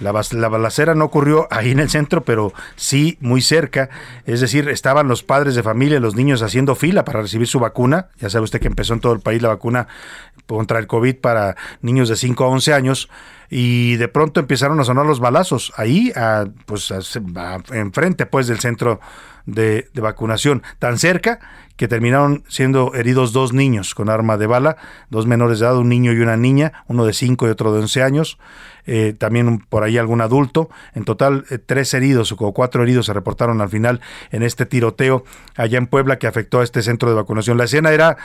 La, 0.00 0.12
la, 0.32 0.48
balacera 0.48 0.96
no 0.96 1.04
ocurrió 1.04 1.46
ahí 1.52 1.70
en 1.70 1.78
el 1.78 1.88
centro, 1.88 2.24
pero 2.24 2.52
sí 2.74 3.16
muy 3.20 3.40
cerca. 3.40 3.90
Es 4.26 4.40
decir, 4.40 4.68
estaban 4.68 5.06
los 5.06 5.22
padres 5.22 5.54
de 5.54 5.62
familia, 5.62 6.00
los 6.00 6.16
niños 6.16 6.42
haciendo 6.42 6.74
fila 6.74 7.04
para 7.04 7.22
recibir 7.22 7.46
su 7.46 7.60
vacuna. 7.60 8.08
Ya 8.18 8.28
sabe 8.28 8.44
usted 8.44 8.60
que 8.60 8.66
empezó 8.66 8.94
en 8.94 9.00
todo 9.00 9.12
el 9.12 9.20
país 9.20 9.40
la 9.40 9.48
vacuna 9.48 9.86
contra 10.46 10.78
el 10.78 10.86
COVID 10.86 11.16
para 11.16 11.56
niños 11.80 12.08
de 12.08 12.16
5 12.16 12.44
a 12.44 12.48
11 12.48 12.74
años. 12.74 13.08
Y 13.50 13.96
de 13.96 14.08
pronto 14.08 14.40
empezaron 14.40 14.80
a 14.80 14.84
sonar 14.84 15.06
los 15.06 15.20
balazos 15.20 15.72
ahí, 15.76 16.12
a, 16.16 16.46
pues 16.66 16.90
a, 16.90 17.00
enfrente 17.72 18.26
pues 18.26 18.46
del 18.46 18.58
centro 18.58 19.00
de, 19.46 19.88
de 19.92 20.00
vacunación. 20.00 20.62
Tan 20.78 20.98
cerca 20.98 21.40
que 21.76 21.88
terminaron 21.88 22.44
siendo 22.48 22.94
heridos 22.94 23.32
dos 23.32 23.52
niños 23.52 23.94
con 23.94 24.08
arma 24.08 24.36
de 24.36 24.46
bala, 24.46 24.76
dos 25.10 25.26
menores 25.26 25.58
de 25.58 25.66
edad, 25.66 25.76
un 25.76 25.88
niño 25.88 26.12
y 26.12 26.20
una 26.20 26.36
niña, 26.36 26.84
uno 26.86 27.04
de 27.04 27.12
5 27.12 27.46
y 27.46 27.50
otro 27.50 27.72
de 27.72 27.80
11 27.80 28.02
años, 28.02 28.38
eh, 28.86 29.14
también 29.16 29.58
por 29.58 29.82
ahí 29.82 29.98
algún 29.98 30.20
adulto. 30.20 30.68
En 30.94 31.04
total, 31.04 31.46
eh, 31.50 31.58
tres 31.58 31.92
heridos 31.94 32.32
o 32.32 32.36
cuatro 32.36 32.82
heridos 32.82 33.06
se 33.06 33.12
reportaron 33.12 33.60
al 33.60 33.70
final 33.70 34.00
en 34.30 34.42
este 34.42 34.66
tiroteo 34.66 35.24
allá 35.56 35.78
en 35.78 35.86
Puebla 35.86 36.18
que 36.18 36.26
afectó 36.26 36.60
a 36.60 36.64
este 36.64 36.82
centro 36.82 37.08
de 37.08 37.16
vacunación. 37.16 37.58
La 37.58 37.64
escena 37.64 37.92
era 37.92 38.16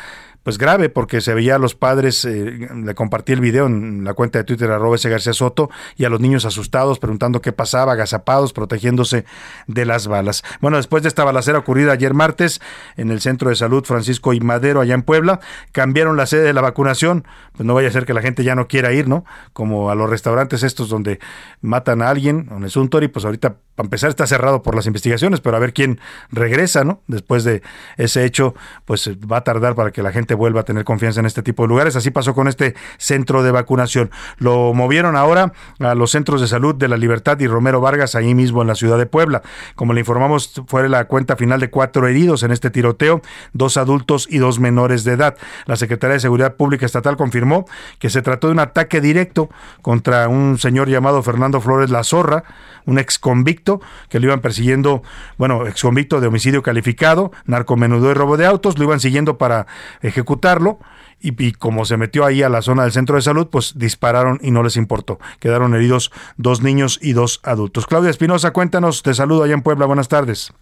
pues 0.44 0.58
grave 0.58 0.90
porque 0.90 1.22
se 1.22 1.34
veía 1.34 1.56
a 1.56 1.60
los 1.60 1.76
padres, 1.76 2.24
eh, 2.26 2.70
le 2.74 2.96
compartí 2.96 3.34
el 3.34 3.42
video 3.42 3.68
en 3.68 4.04
la 4.04 4.14
cuenta 4.14 4.40
de 4.40 4.44
Twitter 4.44 4.72
arroba 4.72 4.96
ese 4.96 5.10
García 5.10 5.34
Soto 5.34 5.70
y 5.96 6.06
a 6.06 6.10
los 6.10 6.20
niños 6.20 6.46
asustados 6.46 7.00
preguntando 7.00 7.42
qué 7.42 7.52
pasaba, 7.52 7.94
agazapados, 7.94 8.54
protegiéndose 8.54 9.26
de 9.68 9.86
las 9.86 10.08
balas. 10.08 10.44
Bueno, 10.62 10.78
después 10.78 11.04
de 11.04 11.10
esta 11.10 11.24
balacera 11.24 11.60
ocurrida 11.60 11.92
ayer 11.92 12.14
martes 12.14 12.62
en 12.98 13.12
el 13.12 13.22
Centro 13.22 13.50
de 13.50 13.56
Salud 13.56 13.84
Francisco 13.84 14.34
y 14.34 14.40
Madero 14.40 14.82
allá 14.82 14.94
en 14.94 15.04
Puebla, 15.04 15.40
cambiaron 15.72 16.18
la 16.18 16.26
sede 16.26 16.44
de 16.44 16.54
la 16.54 16.62
vacunación, 16.62 17.26
pues 17.54 17.66
no 17.66 17.74
vaya 17.74 17.90
a 17.90 17.92
ser 17.92 18.06
que 18.06 18.14
la 18.14 18.22
gente 18.22 18.44
ya 18.44 18.56
no 18.56 18.68
quiera 18.68 18.94
ir, 18.94 19.08
¿no? 19.08 19.26
Como 19.54 19.90
a 19.90 19.96
los 19.96 20.10
restaurantes 20.10 20.64
estos 20.64 20.90
donde 20.90 21.20
matan 21.62 22.02
a 22.02 22.10
alguien, 22.10 22.50
en 22.52 22.64
el 22.64 22.70
Suntory, 22.70 23.08
pues 23.08 23.26
ahorita 23.26 23.58
para 23.76 23.88
empezar 23.88 24.10
está 24.10 24.28
cerrado 24.28 24.62
por 24.62 24.76
las 24.76 24.88
investigaciones, 24.88 25.40
pero 25.40 25.56
a 25.56 25.60
ver 25.60 25.74
quién 25.74 26.02
regresa, 26.32 26.84
¿no? 26.84 27.02
Después 27.08 27.46
de 27.46 27.62
ese 27.96 28.26
hecho, 28.26 28.54
pues 28.84 29.10
va 29.10 29.38
a 29.38 29.44
tardar 29.46 29.74
para 29.74 29.92
que 29.92 30.04
la 30.04 30.12
gente 30.12 30.29
vuelva 30.36 30.62
a 30.62 30.64
tener 30.64 30.84
confianza 30.84 31.20
en 31.20 31.26
este 31.26 31.44
tipo 31.44 31.64
de 31.64 31.70
lugares. 31.70 31.96
Así 31.96 32.12
pasó 32.12 32.34
con 32.34 32.48
este 32.48 32.76
centro 32.98 33.44
de 33.44 33.52
vacunación. 33.52 34.12
Lo 34.38 34.74
movieron 34.74 35.16
ahora 35.16 35.54
a 35.80 35.96
los 35.96 36.12
centros 36.12 36.42
de 36.42 36.48
salud 36.48 36.76
de 36.76 36.88
la 36.88 36.98
Libertad 36.98 37.40
y 37.40 37.48
Romero 37.48 37.82
Vargas, 37.82 38.16
ahí 38.16 38.34
mismo 38.36 38.62
en 38.62 38.68
la 38.68 38.76
ciudad 38.76 38.98
de 38.98 39.06
Puebla. 39.06 39.42
Como 39.76 39.94
le 39.94 40.02
informamos, 40.02 40.62
fue 40.68 40.88
la 40.90 41.06
cuenta 41.06 41.36
final 41.36 41.60
de 41.60 41.70
cuatro 41.70 42.08
heridos 42.08 42.44
en 42.44 42.52
este 42.52 42.70
tiroteo, 42.70 43.22
dos 43.54 43.78
adultos 43.78 44.28
y 44.30 44.38
dos 44.38 44.60
menores 44.60 45.04
de 45.04 45.14
edad. 45.14 45.38
La 45.66 45.76
Secretaría 45.76 46.16
de 46.16 46.20
Seguridad 46.20 46.56
Pública 46.56 46.86
Estatal 46.86 47.18
confirmó 47.18 47.66
que 48.00 48.10
se 48.10 48.22
trató 48.22 48.48
de 48.48 48.54
un 48.54 48.60
ataque 48.60 49.02
directo 49.02 49.50
contra 49.82 50.28
un 50.28 50.58
señor 50.58 50.90
llamado 50.90 51.22
Fernando 51.24 51.62
Flores 51.62 51.90
La 51.90 52.04
Zorra, 52.04 52.44
un 52.86 52.98
ex 52.98 53.20
convicto 53.20 53.82
que 54.10 54.20
lo 54.20 54.28
iban 54.28 54.42
persiguiendo, 54.42 55.04
bueno, 55.38 55.68
ex 55.68 55.82
convicto 55.82 56.22
de 56.22 56.28
homicidio 56.28 56.64
calificado, 56.64 57.32
narcomenudo 57.46 58.12
y 58.12 58.14
robo 58.14 58.38
de 58.38 58.46
autos, 58.46 58.78
lo 58.78 58.86
iban 58.86 59.00
siguiendo 59.00 59.38
para 59.38 59.68
ejecutarlo. 60.20 60.80
Y, 61.22 61.52
como 61.52 61.84
se 61.84 61.98
metió 61.98 62.26
ahí 62.26 62.44
a 62.44 62.50
la 62.50 62.62
zona 62.62 62.84
del 62.84 62.94
centro 62.94 63.18
de 63.18 63.22
salud, 63.22 63.48
pues 63.52 63.74
dispararon 63.78 64.40
y 64.42 64.52
no 64.52 64.64
les 64.64 64.78
importó. 64.78 65.20
Quedaron 65.40 65.76
heridos 65.76 66.12
dos 66.38 66.62
niños 66.62 66.98
y 67.02 67.12
dos 67.12 67.42
adultos. 67.44 67.88
Claudia 67.88 68.10
Espinosa, 68.10 68.52
cuéntanos, 68.52 69.04
te 69.04 69.14
saludo 69.14 69.44
allá 69.44 69.54
en 69.54 69.62
Puebla, 69.62 69.86
buenas 69.86 70.08
tardes. 70.08 70.54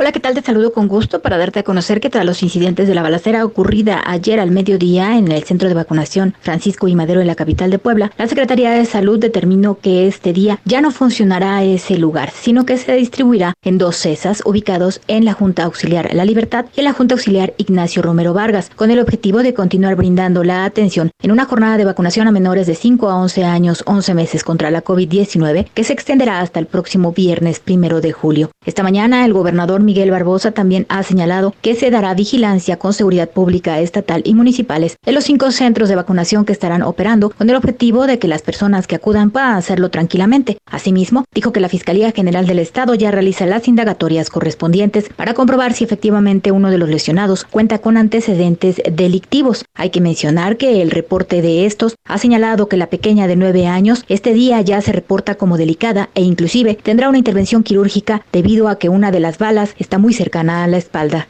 Hola, 0.00 0.12
¿qué 0.12 0.20
tal? 0.20 0.32
Te 0.32 0.40
saludo 0.40 0.72
con 0.72 0.88
gusto 0.88 1.20
para 1.20 1.36
darte 1.36 1.58
a 1.58 1.62
conocer 1.62 2.00
que 2.00 2.08
tras 2.08 2.24
los 2.24 2.42
incidentes 2.42 2.88
de 2.88 2.94
la 2.94 3.02
balacera 3.02 3.44
ocurrida 3.44 4.02
ayer 4.06 4.40
al 4.40 4.50
mediodía 4.50 5.18
en 5.18 5.30
el 5.30 5.44
centro 5.44 5.68
de 5.68 5.74
vacunación 5.74 6.34
Francisco 6.40 6.88
y 6.88 6.94
Madero 6.94 7.20
en 7.20 7.26
la 7.26 7.34
capital 7.34 7.70
de 7.70 7.78
Puebla, 7.78 8.10
la 8.16 8.26
Secretaría 8.26 8.70
de 8.70 8.86
Salud 8.86 9.18
determinó 9.18 9.78
que 9.78 10.06
este 10.06 10.32
día 10.32 10.58
ya 10.64 10.80
no 10.80 10.90
funcionará 10.90 11.62
ese 11.64 11.98
lugar, 11.98 12.30
sino 12.30 12.64
que 12.64 12.78
se 12.78 12.94
distribuirá 12.94 13.52
en 13.62 13.76
dos 13.76 13.96
cesas 13.96 14.42
ubicados 14.46 15.02
en 15.06 15.26
la 15.26 15.34
Junta 15.34 15.64
Auxiliar 15.64 16.14
La 16.14 16.24
Libertad 16.24 16.64
y 16.74 16.80
en 16.80 16.84
la 16.84 16.94
Junta 16.94 17.16
Auxiliar 17.16 17.52
Ignacio 17.58 18.00
Romero 18.00 18.32
Vargas, 18.32 18.70
con 18.74 18.90
el 18.90 19.00
objetivo 19.00 19.42
de 19.42 19.52
continuar 19.52 19.96
brindando 19.96 20.44
la 20.44 20.64
atención 20.64 21.10
en 21.22 21.30
una 21.30 21.44
jornada 21.44 21.76
de 21.76 21.84
vacunación 21.84 22.26
a 22.26 22.32
menores 22.32 22.66
de 22.66 22.74
5 22.74 23.10
a 23.10 23.16
11 23.16 23.44
años, 23.44 23.82
11 23.84 24.14
meses 24.14 24.44
contra 24.44 24.70
la 24.70 24.82
COVID-19, 24.82 25.66
que 25.74 25.84
se 25.84 25.92
extenderá 25.92 26.40
hasta 26.40 26.58
el 26.58 26.64
próximo 26.64 27.12
viernes 27.12 27.60
primero 27.60 28.00
de 28.00 28.12
julio. 28.12 28.50
Esta 28.64 28.82
mañana 28.82 29.26
el 29.26 29.34
gobernador 29.34 29.82
Miguel 29.90 30.12
Barbosa 30.12 30.52
también 30.52 30.86
ha 30.88 31.02
señalado 31.02 31.52
que 31.62 31.74
se 31.74 31.90
dará 31.90 32.14
vigilancia 32.14 32.76
con 32.76 32.92
seguridad 32.92 33.28
pública 33.28 33.80
estatal 33.80 34.22
y 34.24 34.34
municipales 34.34 34.96
en 35.04 35.16
los 35.16 35.24
cinco 35.24 35.50
centros 35.50 35.88
de 35.88 35.96
vacunación 35.96 36.44
que 36.44 36.52
estarán 36.52 36.82
operando 36.82 37.30
con 37.30 37.50
el 37.50 37.56
objetivo 37.56 38.06
de 38.06 38.20
que 38.20 38.28
las 38.28 38.42
personas 38.42 38.86
que 38.86 38.94
acudan 38.94 39.32
puedan 39.32 39.56
hacerlo 39.56 39.88
tranquilamente. 39.88 40.58
Asimismo, 40.64 41.24
dijo 41.34 41.52
que 41.52 41.58
la 41.58 41.68
Fiscalía 41.68 42.12
General 42.12 42.46
del 42.46 42.60
Estado 42.60 42.94
ya 42.94 43.10
realiza 43.10 43.46
las 43.46 43.66
indagatorias 43.66 44.30
correspondientes 44.30 45.08
para 45.08 45.34
comprobar 45.34 45.72
si 45.72 45.82
efectivamente 45.82 46.52
uno 46.52 46.70
de 46.70 46.78
los 46.78 46.88
lesionados 46.88 47.42
cuenta 47.42 47.78
con 47.80 47.96
antecedentes 47.96 48.80
delictivos. 48.92 49.64
Hay 49.74 49.90
que 49.90 50.00
mencionar 50.00 50.56
que 50.56 50.82
el 50.82 50.92
reporte 50.92 51.42
de 51.42 51.66
estos 51.66 51.96
ha 52.04 52.18
señalado 52.18 52.68
que 52.68 52.76
la 52.76 52.90
pequeña 52.90 53.26
de 53.26 53.34
nueve 53.34 53.66
años 53.66 54.04
este 54.08 54.34
día 54.34 54.60
ya 54.60 54.80
se 54.82 54.92
reporta 54.92 55.34
como 55.34 55.56
delicada 55.56 56.10
e 56.14 56.22
inclusive 56.22 56.76
tendrá 56.80 57.08
una 57.08 57.18
intervención 57.18 57.64
quirúrgica 57.64 58.22
debido 58.32 58.68
a 58.68 58.78
que 58.78 58.88
una 58.88 59.10
de 59.10 59.18
las 59.18 59.38
balas 59.38 59.74
está 59.82 59.98
muy 59.98 60.14
cercana 60.14 60.64
a 60.64 60.66
la 60.66 60.76
espalda. 60.76 61.28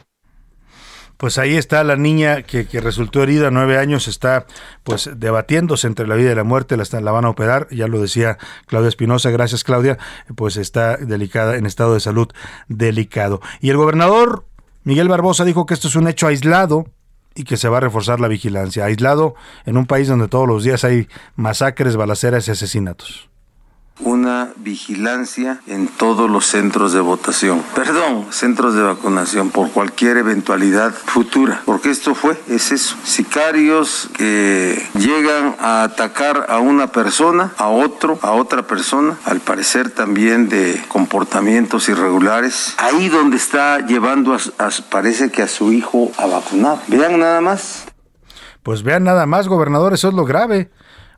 Pues 1.17 1.37
ahí 1.37 1.55
está 1.55 1.83
la 1.83 1.95
niña 1.95 2.41
que, 2.41 2.65
resultó 2.81 3.21
herida, 3.21 3.51
nueve 3.51 3.77
años, 3.77 4.07
está 4.07 4.47
pues 4.83 5.07
debatiéndose 5.15 5.85
entre 5.85 6.07
la 6.07 6.15
vida 6.15 6.31
y 6.31 6.35
la 6.35 6.43
muerte, 6.43 6.75
la, 6.77 6.83
la 6.99 7.11
van 7.11 7.25
a 7.25 7.29
operar, 7.29 7.67
ya 7.69 7.87
lo 7.87 8.01
decía 8.01 8.39
Claudia 8.65 8.89
Espinosa, 8.89 9.29
gracias 9.29 9.63
Claudia, 9.63 9.99
pues 10.35 10.57
está 10.57 10.97
delicada, 10.97 11.57
en 11.57 11.67
estado 11.67 11.93
de 11.93 11.99
salud 11.99 12.29
delicado. 12.69 13.39
Y 13.59 13.69
el 13.69 13.77
gobernador 13.77 14.45
Miguel 14.83 15.09
Barbosa 15.09 15.45
dijo 15.45 15.67
que 15.67 15.75
esto 15.75 15.89
es 15.89 15.95
un 15.95 16.07
hecho 16.07 16.25
aislado, 16.25 16.87
y 17.35 17.43
que 17.43 17.55
se 17.55 17.69
va 17.69 17.77
a 17.77 17.81
reforzar 17.81 18.19
la 18.19 18.27
vigilancia, 18.27 18.85
aislado 18.85 19.35
en 19.65 19.77
un 19.77 19.85
país 19.85 20.07
donde 20.07 20.27
todos 20.27 20.47
los 20.47 20.63
días 20.63 20.83
hay 20.83 21.07
masacres, 21.35 21.95
balaceras 21.95 22.47
y 22.47 22.51
asesinatos 22.51 23.30
una 23.99 24.53
vigilancia 24.57 25.61
en 25.67 25.87
todos 25.87 26.29
los 26.29 26.45
centros 26.45 26.93
de 26.93 27.01
votación, 27.01 27.63
perdón, 27.75 28.27
centros 28.31 28.73
de 28.73 28.81
vacunación 28.81 29.51
por 29.51 29.71
cualquier 29.71 30.17
eventualidad 30.17 30.91
futura, 30.91 31.61
porque 31.65 31.89
esto 31.89 32.15
fue, 32.15 32.39
es 32.47 32.71
eso, 32.71 32.95
sicarios 33.03 34.09
que 34.17 34.81
llegan 34.95 35.55
a 35.59 35.83
atacar 35.83 36.47
a 36.49 36.59
una 36.59 36.87
persona, 36.91 37.51
a 37.57 37.67
otro, 37.67 38.17
a 38.21 38.31
otra 38.31 38.63
persona, 38.63 39.17
al 39.25 39.39
parecer 39.39 39.91
también 39.91 40.49
de 40.49 40.81
comportamientos 40.87 41.89
irregulares, 41.89 42.73
ahí 42.77 43.09
donde 43.09 43.37
está 43.37 43.85
llevando, 43.85 44.35
a, 44.35 44.69
parece 44.89 45.31
que 45.31 45.43
a 45.43 45.47
su 45.47 45.71
hijo 45.71 46.11
a 46.17 46.25
vacunar. 46.25 46.79
Vean 46.87 47.19
nada 47.19 47.41
más. 47.41 47.85
Pues 48.63 48.83
vean 48.83 49.03
nada 49.03 49.25
más, 49.25 49.47
gobernador, 49.47 49.93
eso 49.93 50.07
es 50.07 50.13
lo 50.13 50.25
grave. 50.25 50.69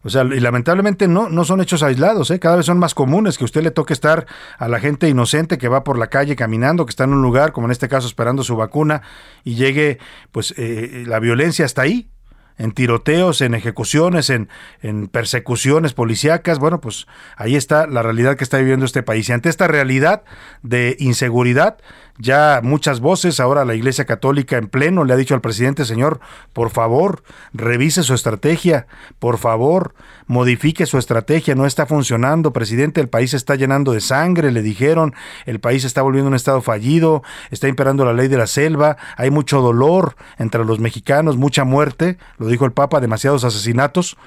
O 0.04 0.10
sea, 0.10 0.24
y 0.24 0.40
lamentablemente 0.40 1.08
no, 1.08 1.30
no 1.30 1.46
son 1.46 1.62
hechos 1.62 1.82
aislados, 1.82 2.30
¿eh? 2.32 2.40
cada 2.40 2.58
vez 2.58 2.66
son 2.66 2.78
más 2.78 2.94
comunes 2.94 3.38
que 3.38 3.46
usted 3.46 3.64
le 3.64 3.72
toque 3.72 3.94
estar 3.94 4.26
a 4.58 4.68
la 4.68 4.80
gente 4.80 5.08
inocente 5.08 5.58
que 5.58 5.70
va 5.70 5.84
por 5.84 5.98
la 5.98 6.08
calle 6.08 6.36
caminando, 6.36 6.86
que 6.86 6.90
está 6.90 7.06
en 7.06 7.14
un 7.14 7.22
lugar, 7.22 7.54
como 7.54 7.68
en 7.68 7.72
este 7.72 7.88
caso 7.88 8.08
esperando 8.08 8.44
su 8.44 8.56
vacuna, 8.56 9.02
y 9.44 9.56
llegue 9.56 10.00
pues 10.32 10.54
eh, 10.58 11.06
la 11.08 11.20
violencia 11.20 11.66
hasta 11.66 11.84
ahí, 11.84 12.10
en 12.58 12.72
tiroteos, 12.72 13.42
en 13.42 13.56
ejecuciones, 13.56 14.30
en, 14.30 14.50
en 14.82 15.08
persecuciones 15.08 15.94
policíacas. 15.94 16.60
Bueno, 16.60 16.82
pues 16.82 17.08
ahí 17.36 17.56
está 17.56 17.88
la 17.88 18.04
realidad 18.04 18.36
que 18.38 18.44
está 18.44 18.58
viviendo 18.58 18.86
este 18.86 19.04
país. 19.04 19.30
Y 19.30 19.32
ante 19.32 19.50
esta 19.50 19.68
realidad 19.68 20.24
de 20.62 20.96
inseguridad, 21.00 21.78
ya 22.18 22.62
muchas 22.64 23.00
voces, 23.00 23.40
ahora 23.40 23.66
la 23.66 23.74
Iglesia 23.74 24.06
Católica 24.06 24.58
en 24.58 24.68
pleno 24.68 25.04
le 25.04 25.14
ha 25.14 25.18
dicho 25.18 25.34
al 25.34 25.42
presidente, 25.42 25.84
señor, 25.84 26.20
por 26.54 26.70
favor, 26.70 27.24
revise 27.54 28.04
su 28.04 28.14
estrategia, 28.14 28.86
por 29.20 29.38
favor, 29.38 29.96
modifique 30.28 30.86
su 30.86 30.98
estrategia, 30.98 31.56
no 31.56 31.66
está 31.66 31.86
funcionando, 31.86 32.54
presidente, 32.54 33.02
el 33.02 33.10
país 33.10 33.34
está 33.34 33.56
llenando 33.56 33.94
de 33.94 34.02
sangre, 34.02 34.52
le 34.52 34.62
dijeron, 34.62 35.16
el 35.46 35.60
país 35.60 35.86
está 35.86 36.02
volviendo 36.04 36.28
un 36.28 36.36
estado 36.36 36.62
fallido, 36.62 37.24
está 37.50 37.68
imperando 37.68 38.06
la 38.06 38.14
ley 38.14 38.28
de 38.28 38.38
la 38.38 38.48
selva, 38.48 38.98
hay 39.18 39.32
mucho 39.32 39.62
dolor 39.62 40.16
entre 40.38 40.66
los 40.66 40.80
mexicanos, 40.80 41.38
mucha 41.38 41.64
muerte, 41.64 42.18
lo 42.38 42.48
dijo 42.48 42.66
el 42.66 42.74
Papa, 42.74 43.00
demasiados 43.00 43.44
asesinatos, 43.44 44.18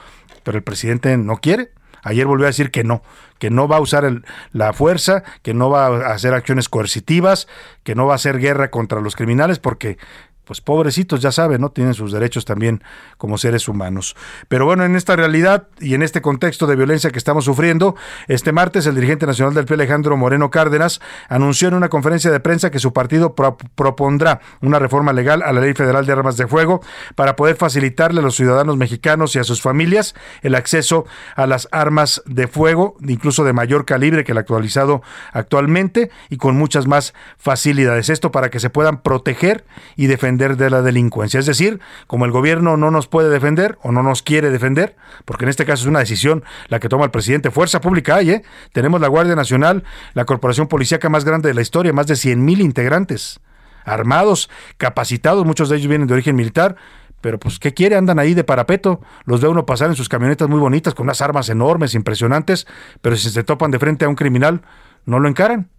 pero 0.42 0.58
el 0.58 0.64
presidente 0.64 1.16
no 1.16 1.36
quiere. 1.36 1.70
Ayer 2.02 2.26
volvió 2.26 2.46
a 2.46 2.48
decir 2.48 2.70
que 2.70 2.84
no, 2.84 3.02
que 3.38 3.50
no 3.50 3.68
va 3.68 3.76
a 3.76 3.80
usar 3.80 4.22
la 4.52 4.72
fuerza, 4.72 5.24
que 5.42 5.54
no 5.54 5.70
va 5.70 5.86
a 5.86 6.12
hacer 6.12 6.34
acciones 6.34 6.68
coercitivas, 6.68 7.48
que 7.82 7.94
no 7.94 8.06
va 8.06 8.12
a 8.12 8.16
hacer 8.16 8.38
guerra 8.38 8.70
contra 8.70 9.00
los 9.00 9.16
criminales, 9.16 9.58
porque 9.58 9.98
pues 10.46 10.60
pobrecitos, 10.60 11.20
ya 11.20 11.32
saben, 11.32 11.60
¿no? 11.60 11.70
Tienen 11.70 11.92
sus 11.92 12.12
derechos 12.12 12.44
también 12.44 12.82
como 13.18 13.36
seres 13.36 13.66
humanos. 13.66 14.14
Pero 14.46 14.64
bueno, 14.64 14.84
en 14.84 14.94
esta 14.94 15.16
realidad 15.16 15.66
y 15.80 15.94
en 15.94 16.02
este 16.02 16.22
contexto 16.22 16.68
de 16.68 16.76
violencia 16.76 17.10
que 17.10 17.18
estamos 17.18 17.44
sufriendo, 17.44 17.96
este 18.28 18.52
martes 18.52 18.86
el 18.86 18.94
dirigente 18.94 19.26
nacional 19.26 19.54
del 19.54 19.64
PRI, 19.64 19.74
Alejandro 19.74 20.16
Moreno 20.16 20.48
Cárdenas, 20.50 21.00
anunció 21.28 21.66
en 21.66 21.74
una 21.74 21.88
conferencia 21.88 22.30
de 22.30 22.38
prensa 22.38 22.70
que 22.70 22.78
su 22.78 22.92
partido 22.92 23.34
propondrá 23.34 24.40
una 24.60 24.78
reforma 24.78 25.12
legal 25.12 25.42
a 25.42 25.52
la 25.52 25.60
Ley 25.60 25.74
Federal 25.74 26.06
de 26.06 26.12
Armas 26.12 26.36
de 26.36 26.46
Fuego 26.46 26.80
para 27.16 27.34
poder 27.34 27.56
facilitarle 27.56 28.20
a 28.20 28.22
los 28.22 28.36
ciudadanos 28.36 28.76
mexicanos 28.76 29.34
y 29.34 29.40
a 29.40 29.44
sus 29.44 29.60
familias 29.60 30.14
el 30.42 30.54
acceso 30.54 31.06
a 31.34 31.48
las 31.48 31.68
armas 31.72 32.22
de 32.24 32.46
fuego, 32.46 32.96
incluso 33.00 33.42
de 33.42 33.52
mayor 33.52 33.84
calibre 33.84 34.22
que 34.22 34.30
el 34.30 34.38
actualizado 34.38 35.02
actualmente 35.32 36.10
y 36.30 36.36
con 36.36 36.56
muchas 36.56 36.86
más 36.86 37.14
facilidades. 37.36 38.10
Esto 38.10 38.30
para 38.30 38.48
que 38.48 38.60
se 38.60 38.70
puedan 38.70 39.02
proteger 39.02 39.64
y 39.96 40.06
defender 40.06 40.35
defender 40.36 40.56
de 40.56 40.70
la 40.70 40.82
delincuencia. 40.82 41.40
Es 41.40 41.46
decir, 41.46 41.80
como 42.06 42.24
el 42.24 42.30
gobierno 42.30 42.76
no 42.76 42.90
nos 42.90 43.06
puede 43.08 43.30
defender 43.30 43.78
o 43.82 43.92
no 43.92 44.02
nos 44.02 44.22
quiere 44.22 44.50
defender, 44.50 44.96
porque 45.24 45.44
en 45.44 45.48
este 45.48 45.64
caso 45.64 45.82
es 45.82 45.88
una 45.88 46.00
decisión 46.00 46.44
la 46.68 46.78
que 46.78 46.88
toma 46.88 47.04
el 47.04 47.10
presidente, 47.10 47.50
fuerza 47.50 47.80
pública 47.80 48.16
hay, 48.16 48.30
¿eh? 48.30 48.42
Tenemos 48.72 49.00
la 49.00 49.08
Guardia 49.08 49.34
Nacional, 49.34 49.84
la 50.14 50.24
corporación 50.24 50.68
policíaca 50.68 51.08
más 51.08 51.24
grande 51.24 51.48
de 51.48 51.54
la 51.54 51.62
historia, 51.62 51.92
más 51.92 52.06
de 52.06 52.16
100 52.16 52.44
mil 52.44 52.60
integrantes, 52.60 53.40
armados, 53.84 54.50
capacitados, 54.76 55.44
muchos 55.46 55.68
de 55.68 55.76
ellos 55.76 55.88
vienen 55.88 56.08
de 56.08 56.14
origen 56.14 56.36
militar, 56.36 56.76
pero 57.20 57.40
pues, 57.40 57.58
¿qué 57.58 57.72
quiere? 57.72 57.96
Andan 57.96 58.18
ahí 58.18 58.34
de 58.34 58.44
parapeto. 58.44 59.00
Los 59.24 59.40
ve 59.40 59.48
uno 59.48 59.66
pasar 59.66 59.88
en 59.88 59.96
sus 59.96 60.08
camionetas 60.08 60.48
muy 60.48 60.60
bonitas, 60.60 60.94
con 60.94 61.04
unas 61.04 61.22
armas 61.22 61.48
enormes, 61.48 61.94
impresionantes, 61.94 62.66
pero 63.00 63.16
si 63.16 63.30
se 63.30 63.42
topan 63.42 63.70
de 63.70 63.78
frente 63.78 64.04
a 64.04 64.08
un 64.08 64.14
criminal, 64.14 64.60
no 65.06 65.18
lo 65.18 65.28
encaran 65.28 65.70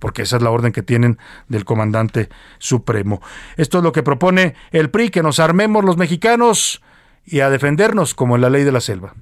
porque 0.00 0.22
esa 0.22 0.38
es 0.38 0.42
la 0.42 0.50
orden 0.50 0.72
que 0.72 0.82
tienen 0.82 1.18
del 1.46 1.64
comandante 1.64 2.28
supremo. 2.58 3.22
Esto 3.56 3.78
es 3.78 3.84
lo 3.84 3.92
que 3.92 4.02
propone 4.02 4.56
el 4.72 4.90
PRI, 4.90 5.10
que 5.10 5.22
nos 5.22 5.38
armemos 5.38 5.84
los 5.84 5.96
mexicanos 5.96 6.82
y 7.24 7.40
a 7.40 7.50
defendernos 7.50 8.14
como 8.14 8.34
en 8.34 8.42
la 8.42 8.50
ley 8.50 8.64
de 8.64 8.72
la 8.72 8.80
selva 8.80 9.14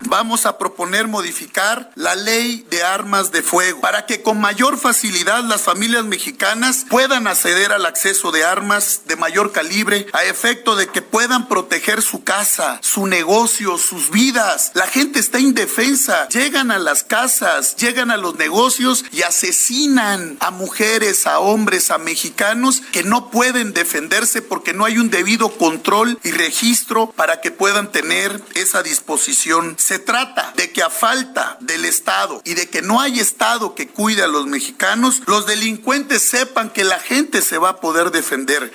vamos 0.00 0.46
a 0.46 0.58
proponer 0.58 1.08
modificar 1.08 1.90
la 1.94 2.14
ley 2.14 2.66
de 2.70 2.82
armas 2.82 3.32
de 3.32 3.42
fuego 3.42 3.80
para 3.80 4.06
que 4.06 4.22
con 4.22 4.40
mayor 4.40 4.78
facilidad 4.78 5.44
las 5.44 5.62
familias 5.62 6.04
mexicanas 6.04 6.86
puedan 6.88 7.26
acceder 7.26 7.72
al 7.72 7.86
acceso 7.86 8.32
de 8.32 8.44
armas 8.44 9.02
de 9.06 9.16
mayor 9.16 9.52
calibre 9.52 10.06
a 10.12 10.24
efecto 10.24 10.76
de 10.76 10.88
que 10.88 11.02
puedan 11.02 11.48
proteger 11.48 12.02
su 12.02 12.24
casa, 12.24 12.78
su 12.82 13.06
negocio, 13.06 13.78
sus 13.78 14.10
vidas. 14.10 14.72
La 14.74 14.86
gente 14.86 15.18
está 15.18 15.38
indefensa, 15.38 16.28
llegan 16.28 16.70
a 16.70 16.78
las 16.78 17.04
casas, 17.04 17.76
llegan 17.76 18.10
a 18.10 18.16
los 18.16 18.36
negocios 18.36 19.04
y 19.12 19.22
asesinan 19.22 20.36
a 20.40 20.50
mujeres, 20.50 21.26
a 21.26 21.38
hombres, 21.40 21.90
a 21.90 21.98
mexicanos 21.98 22.82
que 22.92 23.02
no 23.02 23.30
pueden 23.30 23.72
defenderse 23.72 24.42
porque 24.42 24.72
no 24.72 24.84
hay 24.84 24.98
un 24.98 25.10
debido 25.10 25.50
control 25.50 26.18
y 26.22 26.30
registro 26.30 27.12
para 27.12 27.40
que 27.40 27.50
puedan 27.50 27.92
tener 27.92 28.40
esa 28.54 28.82
disposición 28.82 29.76
se 29.90 29.98
trata 29.98 30.52
de 30.56 30.70
que 30.70 30.84
a 30.84 30.88
falta 30.88 31.56
del 31.58 31.84
Estado 31.84 32.40
y 32.44 32.54
de 32.54 32.68
que 32.68 32.80
no 32.80 33.00
hay 33.00 33.18
Estado 33.18 33.74
que 33.74 33.88
cuide 33.88 34.22
a 34.22 34.28
los 34.28 34.46
mexicanos, 34.46 35.20
los 35.26 35.46
delincuentes 35.46 36.22
sepan 36.22 36.70
que 36.70 36.84
la 36.84 37.00
gente 37.00 37.42
se 37.42 37.58
va 37.58 37.70
a 37.70 37.80
poder 37.80 38.12
defender. 38.12 38.72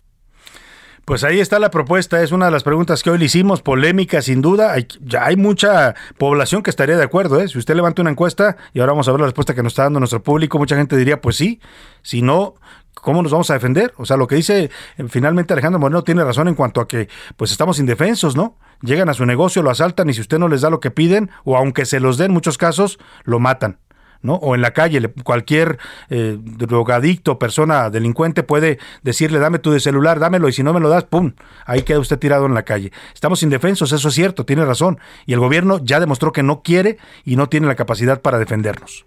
Pues 1.05 1.23
ahí 1.23 1.39
está 1.39 1.57
la 1.57 1.71
propuesta, 1.71 2.21
es 2.21 2.33
una 2.33 2.47
de 2.47 2.51
las 2.51 2.63
preguntas 2.63 3.01
que 3.01 3.11
hoy 3.11 3.17
le 3.17 3.23
hicimos, 3.23 3.61
polémica 3.61 4.21
sin 4.21 4.41
duda, 4.41 4.75
ya 4.99 5.23
hay 5.23 5.37
mucha 5.37 5.95
población 6.17 6.63
que 6.63 6.69
estaría 6.69 6.97
de 6.97 7.03
acuerdo, 7.05 7.39
¿eh? 7.39 7.47
si 7.47 7.59
usted 7.59 7.75
levanta 7.75 8.01
una 8.01 8.11
encuesta 8.11 8.57
y 8.73 8.81
ahora 8.81 8.91
vamos 8.91 9.07
a 9.07 9.11
ver 9.11 9.21
la 9.21 9.27
respuesta 9.27 9.55
que 9.55 9.63
nos 9.63 9.71
está 9.71 9.83
dando 9.83 9.99
nuestro 9.99 10.21
público, 10.21 10.57
mucha 10.57 10.75
gente 10.75 10.97
diría, 10.97 11.21
pues 11.21 11.37
sí, 11.37 11.61
si 12.01 12.23
no, 12.23 12.55
¿cómo 12.95 13.21
nos 13.21 13.31
vamos 13.31 13.49
a 13.49 13.53
defender? 13.53 13.93
O 13.97 14.05
sea, 14.05 14.17
lo 14.17 14.27
que 14.27 14.35
dice 14.35 14.69
eh, 14.97 15.05
finalmente 15.09 15.53
Alejandro 15.53 15.79
Moreno 15.79 16.03
tiene 16.03 16.23
razón 16.23 16.47
en 16.47 16.55
cuanto 16.55 16.81
a 16.81 16.87
que 16.87 17.07
pues 17.37 17.51
estamos 17.51 17.79
indefensos, 17.79 18.35
¿no? 18.35 18.57
Llegan 18.81 19.09
a 19.09 19.13
su 19.13 19.25
negocio, 19.25 19.61
lo 19.61 19.69
asaltan 19.69 20.09
y 20.09 20.13
si 20.13 20.21
usted 20.21 20.39
no 20.39 20.47
les 20.47 20.61
da 20.61 20.69
lo 20.69 20.79
que 20.79 20.91
piden, 20.91 21.29
o 21.43 21.57
aunque 21.57 21.85
se 21.85 21.99
los 21.99 22.17
den 22.17 22.25
en 22.25 22.33
muchos 22.33 22.57
casos, 22.57 22.99
lo 23.23 23.39
matan. 23.39 23.79
¿no? 24.21 24.35
O 24.35 24.55
en 24.55 24.61
la 24.61 24.71
calle, 24.71 25.13
cualquier 25.23 25.77
eh, 26.09 26.37
drogadicto, 26.39 27.37
persona 27.37 27.89
delincuente 27.91 28.41
puede 28.41 28.79
decirle, 29.03 29.37
dame 29.39 29.59
tu 29.59 29.79
celular, 29.79 30.19
dámelo, 30.19 30.49
y 30.49 30.53
si 30.53 30.63
no 30.63 30.73
me 30.73 30.79
lo 30.79 30.89
das, 30.89 31.03
¡pum! 31.03 31.33
Ahí 31.65 31.83
queda 31.83 31.99
usted 31.99 32.17
tirado 32.17 32.47
en 32.47 32.55
la 32.55 32.63
calle. 32.63 32.91
Estamos 33.13 33.43
indefensos, 33.43 33.91
eso 33.91 34.07
es 34.07 34.13
cierto, 34.15 34.45
tiene 34.45 34.65
razón. 34.65 34.99
Y 35.27 35.33
el 35.33 35.39
gobierno 35.39 35.79
ya 35.83 35.99
demostró 35.99 36.31
que 36.31 36.41
no 36.41 36.63
quiere 36.63 36.97
y 37.23 37.35
no 37.35 37.47
tiene 37.49 37.67
la 37.67 37.75
capacidad 37.75 38.21
para 38.21 38.39
defendernos. 38.39 39.05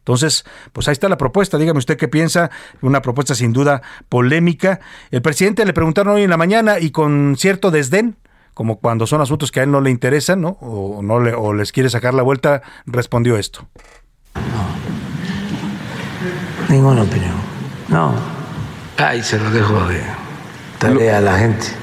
Entonces, 0.00 0.44
pues 0.72 0.88
ahí 0.88 0.92
está 0.92 1.08
la 1.08 1.16
propuesta. 1.16 1.56
Dígame 1.58 1.78
usted 1.78 1.96
qué 1.96 2.08
piensa. 2.08 2.50
Una 2.82 3.02
propuesta 3.02 3.34
sin 3.34 3.52
duda 3.52 3.82
polémica. 4.08 4.80
El 5.10 5.22
presidente 5.22 5.64
le 5.64 5.72
preguntaron 5.72 6.14
hoy 6.14 6.22
en 6.22 6.30
la 6.30 6.36
mañana 6.36 6.78
y 6.80 6.90
con 6.90 7.36
cierto 7.38 7.70
desdén, 7.70 8.16
como 8.54 8.80
cuando 8.80 9.06
son 9.06 9.20
asuntos 9.20 9.52
que 9.52 9.60
a 9.60 9.62
él 9.62 9.70
no 9.70 9.80
le 9.80 9.90
interesan, 9.90 10.40
¿no? 10.40 10.58
O, 10.60 11.02
no 11.02 11.20
le, 11.20 11.34
o 11.34 11.52
les 11.52 11.72
quiere 11.72 11.90
sacar 11.90 12.14
la 12.14 12.22
vuelta, 12.22 12.62
respondió 12.86 13.36
esto. 13.36 13.68
No. 14.34 14.70
Ninguna 16.68 17.02
opinión. 17.02 17.34
No. 17.88 18.14
Ahí 18.96 19.22
se 19.22 19.38
lo 19.38 19.50
dejo 19.50 19.86
de 19.86 20.02
tarea 20.78 21.18
a 21.18 21.20
la 21.20 21.38
gente. 21.38 21.79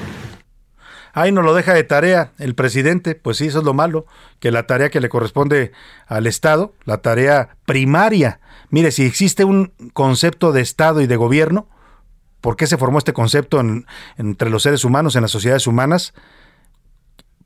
Ahí 1.18 1.32
no 1.32 1.42
lo 1.42 1.52
deja 1.52 1.74
de 1.74 1.82
tarea 1.82 2.30
el 2.38 2.54
presidente, 2.54 3.16
pues 3.16 3.38
sí, 3.38 3.46
eso 3.46 3.58
es 3.58 3.64
lo 3.64 3.74
malo, 3.74 4.06
que 4.38 4.52
la 4.52 4.68
tarea 4.68 4.88
que 4.88 5.00
le 5.00 5.08
corresponde 5.08 5.72
al 6.06 6.28
Estado, 6.28 6.74
la 6.84 6.98
tarea 6.98 7.56
primaria. 7.66 8.38
Mire, 8.70 8.92
si 8.92 9.04
existe 9.04 9.42
un 9.42 9.72
concepto 9.94 10.52
de 10.52 10.60
Estado 10.60 11.00
y 11.00 11.08
de 11.08 11.16
gobierno, 11.16 11.66
¿por 12.40 12.54
qué 12.54 12.68
se 12.68 12.78
formó 12.78 12.98
este 12.98 13.14
concepto 13.14 13.60
entre 14.16 14.48
los 14.48 14.62
seres 14.62 14.84
humanos, 14.84 15.16
en 15.16 15.22
las 15.22 15.32
sociedades 15.32 15.66
humanas? 15.66 16.14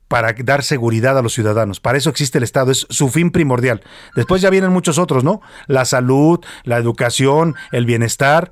Para 0.07 0.33
dar 0.33 0.61
seguridad 0.61 1.17
a 1.17 1.23
los 1.23 1.33
ciudadanos. 1.33 1.79
Para 1.79 1.97
eso 1.97 2.11
existe 2.11 2.37
el 2.37 2.43
Estado, 2.43 2.69
es 2.69 2.85
su 2.91 3.09
fin 3.09 3.31
primordial. 3.31 3.81
Después 4.15 4.43
ya 4.43 4.51
vienen 4.51 4.71
muchos 4.71 4.99
otros, 4.99 5.23
¿no? 5.23 5.41
La 5.65 5.85
salud, 5.85 6.45
la 6.63 6.77
educación, 6.77 7.55
el 7.71 7.87
bienestar 7.87 8.51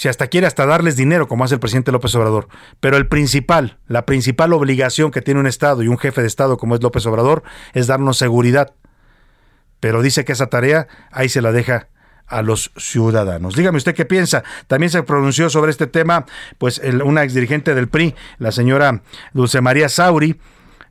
si 0.00 0.08
hasta 0.08 0.28
quiere 0.28 0.46
hasta 0.46 0.64
darles 0.64 0.96
dinero, 0.96 1.28
como 1.28 1.44
hace 1.44 1.56
el 1.56 1.60
presidente 1.60 1.92
López 1.92 2.14
Obrador. 2.14 2.48
Pero 2.80 2.96
el 2.96 3.06
principal, 3.06 3.76
la 3.86 4.06
principal 4.06 4.54
obligación 4.54 5.10
que 5.10 5.20
tiene 5.20 5.40
un 5.40 5.46
Estado 5.46 5.82
y 5.82 5.88
un 5.88 5.98
jefe 5.98 6.22
de 6.22 6.26
Estado 6.26 6.56
como 6.56 6.74
es 6.74 6.82
López 6.82 7.04
Obrador 7.04 7.42
es 7.74 7.86
darnos 7.86 8.16
seguridad. 8.16 8.72
Pero 9.78 10.00
dice 10.00 10.24
que 10.24 10.32
esa 10.32 10.46
tarea 10.46 10.88
ahí 11.12 11.28
se 11.28 11.42
la 11.42 11.52
deja 11.52 11.88
a 12.26 12.40
los 12.40 12.72
ciudadanos. 12.78 13.56
Dígame 13.56 13.76
usted 13.76 13.94
qué 13.94 14.06
piensa. 14.06 14.42
También 14.68 14.88
se 14.88 15.02
pronunció 15.02 15.50
sobre 15.50 15.70
este 15.70 15.86
tema, 15.86 16.24
pues 16.56 16.80
una 17.04 17.22
exdirigente 17.22 17.74
del 17.74 17.88
PRI, 17.88 18.14
la 18.38 18.52
señora 18.52 19.02
Dulce 19.34 19.60
María 19.60 19.90
Sauri, 19.90 20.40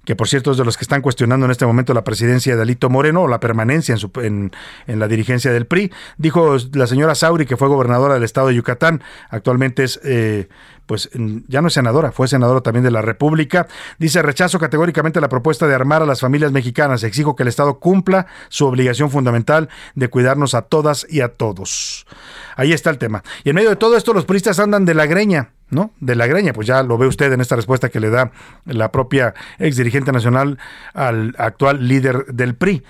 que 0.10 0.16
por 0.16 0.28
cierto 0.28 0.50
es 0.50 0.58
de 0.58 0.66
los 0.66 0.76
que 0.76 0.82
están 0.82 1.04
cuestionando 1.04 1.46
en 1.46 1.52
este 1.52 1.68
momento 1.68 1.94
la 1.94 2.04
presidencia 2.04 2.56
de 2.56 2.64
Alito 2.64 2.90
Moreno 2.90 3.22
o 3.22 3.28
la 3.28 3.40
permanencia 3.40 3.94
en, 3.94 4.00
su, 4.00 4.10
en, 4.16 4.52
la 4.88 5.08
dirigencia 5.08 5.52
del 5.52 5.68
PRI. 5.68 5.92
Dijo 6.18 6.58
la 6.74 6.88
señora 6.88 7.14
Sauri, 7.14 7.46
que 7.46 7.58
fue 7.58 7.68
gobernadora 7.68 8.16
del 8.16 8.24
estado 8.24 8.48
de 8.48 8.56
Yucatán, 8.56 9.04
actualmente 9.30 9.84
es 9.84 10.00
eh, 10.04 10.50
pues 10.90 11.08
ya 11.48 11.62
no 11.62 11.68
es 11.68 11.76
senadora, 11.76 12.12
fue 12.12 12.28
senadora 12.28 12.62
también 12.62 12.84
de 12.84 12.90
la 12.90 13.04
República. 13.04 13.68
Dice, 14.00 14.24
rechazo 14.24 14.58
categóricamente 14.58 15.22
la 15.22 15.30
propuesta 15.30 15.68
de 15.68 15.76
armar 15.76 16.02
a 16.02 16.08
las 16.08 16.20
familias 16.20 16.52
mexicanas. 16.52 17.04
Exijo 17.04 17.36
que 17.36 17.44
el 17.44 17.50
Estado 17.50 17.78
cumpla 17.78 18.26
su 18.48 18.66
obligación 18.66 19.12
fundamental 19.12 19.70
de 19.94 20.08
cuidarnos 20.08 20.56
a 20.56 20.64
todas 20.64 21.06
y 21.08 21.22
a 21.22 21.28
todos. 21.28 22.08
Ahí 22.56 22.74
está 22.74 22.90
el 22.90 22.98
tema. 22.98 23.22
Y 23.44 23.50
en 23.50 23.58
medio 23.58 23.70
de 23.70 23.76
todo 23.76 23.98
esto, 23.98 24.14
los 24.16 24.26
puristas 24.26 24.58
andan 24.58 24.86
de 24.86 24.96
la 24.96 25.06
greña. 25.06 25.52
¿no? 25.70 25.92
De 26.00 26.16
la 26.16 26.26
greña, 26.26 26.54
pues 26.54 26.66
ya 26.66 26.82
lo 26.82 26.98
ve 26.98 27.06
usted 27.06 27.32
en 27.32 27.42
esta 27.42 27.56
respuesta 27.56 27.90
que 27.90 28.00
le 28.00 28.10
da 28.10 28.32
la 28.66 28.92
propia 28.92 29.36
ex 29.60 29.78
dirigente 29.78 30.12
nacional 30.12 30.58
al 30.96 31.36
actual 31.38 31.88
líder 31.88 32.26
del 32.34 32.56
PRI 32.56 32.84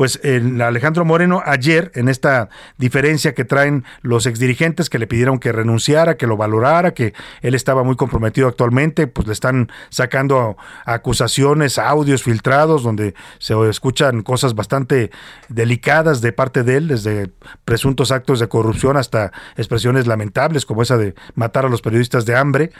pues 0.00 0.18
el 0.22 0.62
Alejandro 0.62 1.04
Moreno 1.04 1.42
ayer 1.44 1.92
en 1.94 2.08
esta 2.08 2.48
diferencia 2.78 3.34
que 3.34 3.44
traen 3.44 3.84
los 4.00 4.24
exdirigentes 4.24 4.88
que 4.88 4.98
le 4.98 5.06
pidieron 5.06 5.38
que 5.38 5.52
renunciara, 5.52 6.16
que 6.16 6.26
lo 6.26 6.38
valorara, 6.38 6.94
que 6.94 7.12
él 7.42 7.54
estaba 7.54 7.84
muy 7.84 7.96
comprometido 7.96 8.48
actualmente, 8.48 9.08
pues 9.08 9.26
le 9.26 9.34
están 9.34 9.70
sacando 9.90 10.56
acusaciones, 10.86 11.78
audios 11.78 12.22
filtrados 12.22 12.82
donde 12.82 13.14
se 13.40 13.52
escuchan 13.68 14.22
cosas 14.22 14.54
bastante 14.54 15.10
delicadas 15.50 16.22
de 16.22 16.32
parte 16.32 16.62
de 16.62 16.78
él, 16.78 16.88
desde 16.88 17.30
presuntos 17.66 18.10
actos 18.10 18.40
de 18.40 18.48
corrupción 18.48 18.96
hasta 18.96 19.32
expresiones 19.58 20.06
lamentables 20.06 20.64
como 20.64 20.80
esa 20.80 20.96
de 20.96 21.14
matar 21.34 21.66
a 21.66 21.68
los 21.68 21.82
periodistas 21.82 22.24
de 22.24 22.36
hambre. 22.36 22.70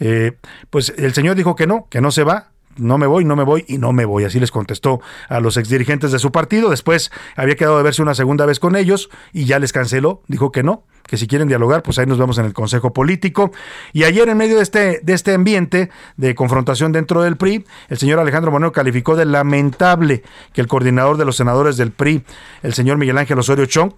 Eh, 0.00 0.32
pues 0.70 0.92
el 0.98 1.14
señor 1.14 1.36
dijo 1.36 1.54
que 1.54 1.68
no, 1.68 1.86
que 1.88 2.00
no 2.00 2.10
se 2.10 2.24
va, 2.24 2.50
no 2.76 2.98
me 2.98 3.06
voy, 3.06 3.24
no 3.24 3.36
me 3.36 3.44
voy 3.44 3.64
y 3.68 3.78
no 3.78 3.92
me 3.92 4.04
voy. 4.04 4.24
Así 4.24 4.40
les 4.40 4.50
contestó 4.50 5.00
a 5.28 5.40
los 5.40 5.56
exdirigentes 5.56 6.12
de 6.12 6.18
su 6.18 6.32
partido. 6.32 6.70
Después 6.70 7.10
había 7.36 7.56
quedado 7.56 7.76
de 7.76 7.82
verse 7.82 8.02
una 8.02 8.14
segunda 8.14 8.46
vez 8.46 8.60
con 8.60 8.76
ellos 8.76 9.10
y 9.32 9.44
ya 9.44 9.58
les 9.58 9.72
canceló. 9.72 10.22
Dijo 10.28 10.52
que 10.52 10.62
no, 10.62 10.84
que 11.06 11.16
si 11.16 11.26
quieren 11.26 11.48
dialogar, 11.48 11.82
pues 11.82 11.98
ahí 11.98 12.06
nos 12.06 12.18
vemos 12.18 12.38
en 12.38 12.46
el 12.46 12.52
Consejo 12.52 12.92
Político. 12.92 13.52
Y 13.92 14.04
ayer, 14.04 14.28
en 14.28 14.36
medio 14.36 14.56
de 14.56 14.62
este, 14.62 15.00
de 15.02 15.12
este 15.12 15.34
ambiente 15.34 15.90
de 16.16 16.34
confrontación 16.34 16.92
dentro 16.92 17.22
del 17.22 17.36
PRI, 17.36 17.64
el 17.88 17.98
señor 17.98 18.18
Alejandro 18.18 18.50
Moreno 18.50 18.72
calificó 18.72 19.16
de 19.16 19.24
lamentable 19.24 20.22
que 20.52 20.60
el 20.60 20.66
coordinador 20.66 21.16
de 21.16 21.24
los 21.24 21.36
senadores 21.36 21.76
del 21.76 21.92
PRI, 21.92 22.24
el 22.62 22.74
señor 22.74 22.98
Miguel 22.98 23.18
Ángel 23.18 23.38
Osorio 23.38 23.66
Chong, 23.66 23.92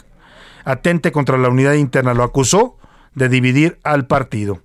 atente 0.64 1.12
contra 1.12 1.39
la 1.39 1.49
unidad 1.49 1.74
interna. 1.74 2.14
Lo 2.14 2.22
acusó 2.22 2.76
de 3.14 3.29
dividir 3.29 3.79
al 3.83 4.07
partido. 4.07 4.61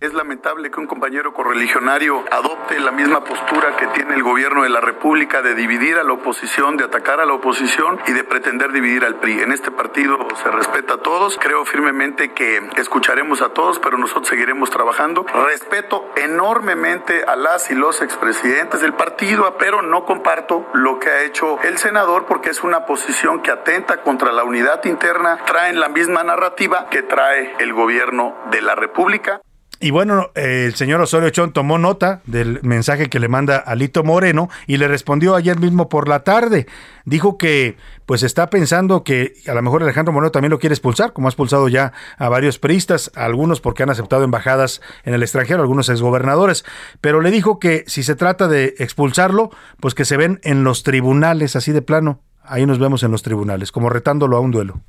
Es 0.00 0.14
lamentable 0.14 0.70
que 0.70 0.78
un 0.78 0.86
compañero 0.86 1.34
correligionario 1.34 2.22
adopte 2.30 2.78
la 2.78 2.92
misma 2.92 3.24
postura 3.24 3.74
que 3.76 3.88
tiene 3.88 4.14
el 4.14 4.22
gobierno 4.22 4.62
de 4.62 4.68
la 4.68 4.80
República 4.80 5.42
de 5.42 5.56
dividir 5.56 5.96
a 5.96 6.04
la 6.04 6.12
oposición, 6.12 6.76
de 6.76 6.84
atacar 6.84 7.18
a 7.18 7.26
la 7.26 7.32
oposición 7.32 7.98
y 8.06 8.12
de 8.12 8.22
pretender 8.22 8.70
dividir 8.70 9.04
al 9.04 9.16
PRI. 9.16 9.40
En 9.40 9.50
este 9.50 9.72
partido 9.72 10.16
se 10.40 10.52
respeta 10.52 10.94
a 10.94 10.96
todos. 10.98 11.36
Creo 11.40 11.64
firmemente 11.64 12.32
que 12.32 12.62
escucharemos 12.76 13.42
a 13.42 13.48
todos, 13.48 13.80
pero 13.80 13.98
nosotros 13.98 14.28
seguiremos 14.28 14.70
trabajando. 14.70 15.26
Respeto 15.46 16.08
enormemente 16.14 17.24
a 17.24 17.34
las 17.34 17.68
y 17.72 17.74
los 17.74 18.00
expresidentes 18.00 18.80
del 18.80 18.94
partido, 18.94 19.56
pero 19.58 19.82
no 19.82 20.04
comparto 20.04 20.64
lo 20.74 21.00
que 21.00 21.08
ha 21.08 21.22
hecho 21.22 21.60
el 21.62 21.76
senador 21.76 22.26
porque 22.26 22.50
es 22.50 22.62
una 22.62 22.86
posición 22.86 23.42
que 23.42 23.50
atenta 23.50 24.02
contra 24.02 24.30
la 24.30 24.44
unidad 24.44 24.84
interna, 24.84 25.44
traen 25.44 25.80
la 25.80 25.88
misma 25.88 26.22
narrativa 26.22 26.86
que 26.88 27.02
trae 27.02 27.56
el 27.58 27.72
gobierno 27.72 28.36
de 28.52 28.62
la 28.62 28.76
República. 28.76 29.40
Y 29.80 29.92
bueno, 29.92 30.32
el 30.34 30.74
señor 30.74 31.00
Osorio 31.00 31.30
Chón 31.30 31.52
tomó 31.52 31.78
nota 31.78 32.20
del 32.26 32.58
mensaje 32.62 33.08
que 33.08 33.20
le 33.20 33.28
manda 33.28 33.58
Alito 33.58 34.02
Moreno 34.02 34.48
y 34.66 34.76
le 34.76 34.88
respondió 34.88 35.36
ayer 35.36 35.60
mismo 35.60 35.88
por 35.88 36.08
la 36.08 36.24
tarde. 36.24 36.66
Dijo 37.04 37.38
que 37.38 37.76
pues 38.04 38.24
está 38.24 38.50
pensando 38.50 39.04
que 39.04 39.34
a 39.46 39.54
lo 39.54 39.62
mejor 39.62 39.84
Alejandro 39.84 40.12
Moreno 40.12 40.32
también 40.32 40.50
lo 40.50 40.58
quiere 40.58 40.74
expulsar, 40.74 41.12
como 41.12 41.28
ha 41.28 41.30
expulsado 41.30 41.68
ya 41.68 41.92
a 42.16 42.28
varios 42.28 42.58
priistas, 42.58 43.12
algunos 43.14 43.60
porque 43.60 43.84
han 43.84 43.90
aceptado 43.90 44.24
embajadas 44.24 44.80
en 45.04 45.14
el 45.14 45.22
extranjero, 45.22 45.62
algunos 45.62 45.88
exgobernadores, 45.88 46.64
pero 47.00 47.20
le 47.20 47.30
dijo 47.30 47.60
que 47.60 47.84
si 47.86 48.02
se 48.02 48.16
trata 48.16 48.48
de 48.48 48.74
expulsarlo, 48.78 49.50
pues 49.78 49.94
que 49.94 50.04
se 50.04 50.16
ven 50.16 50.40
en 50.42 50.64
los 50.64 50.82
tribunales, 50.82 51.54
así 51.54 51.70
de 51.70 51.82
plano. 51.82 52.20
Ahí 52.42 52.66
nos 52.66 52.80
vemos 52.80 53.04
en 53.04 53.12
los 53.12 53.22
tribunales, 53.22 53.70
como 53.70 53.90
retándolo 53.90 54.36
a 54.36 54.40
un 54.40 54.50
duelo 54.50 54.80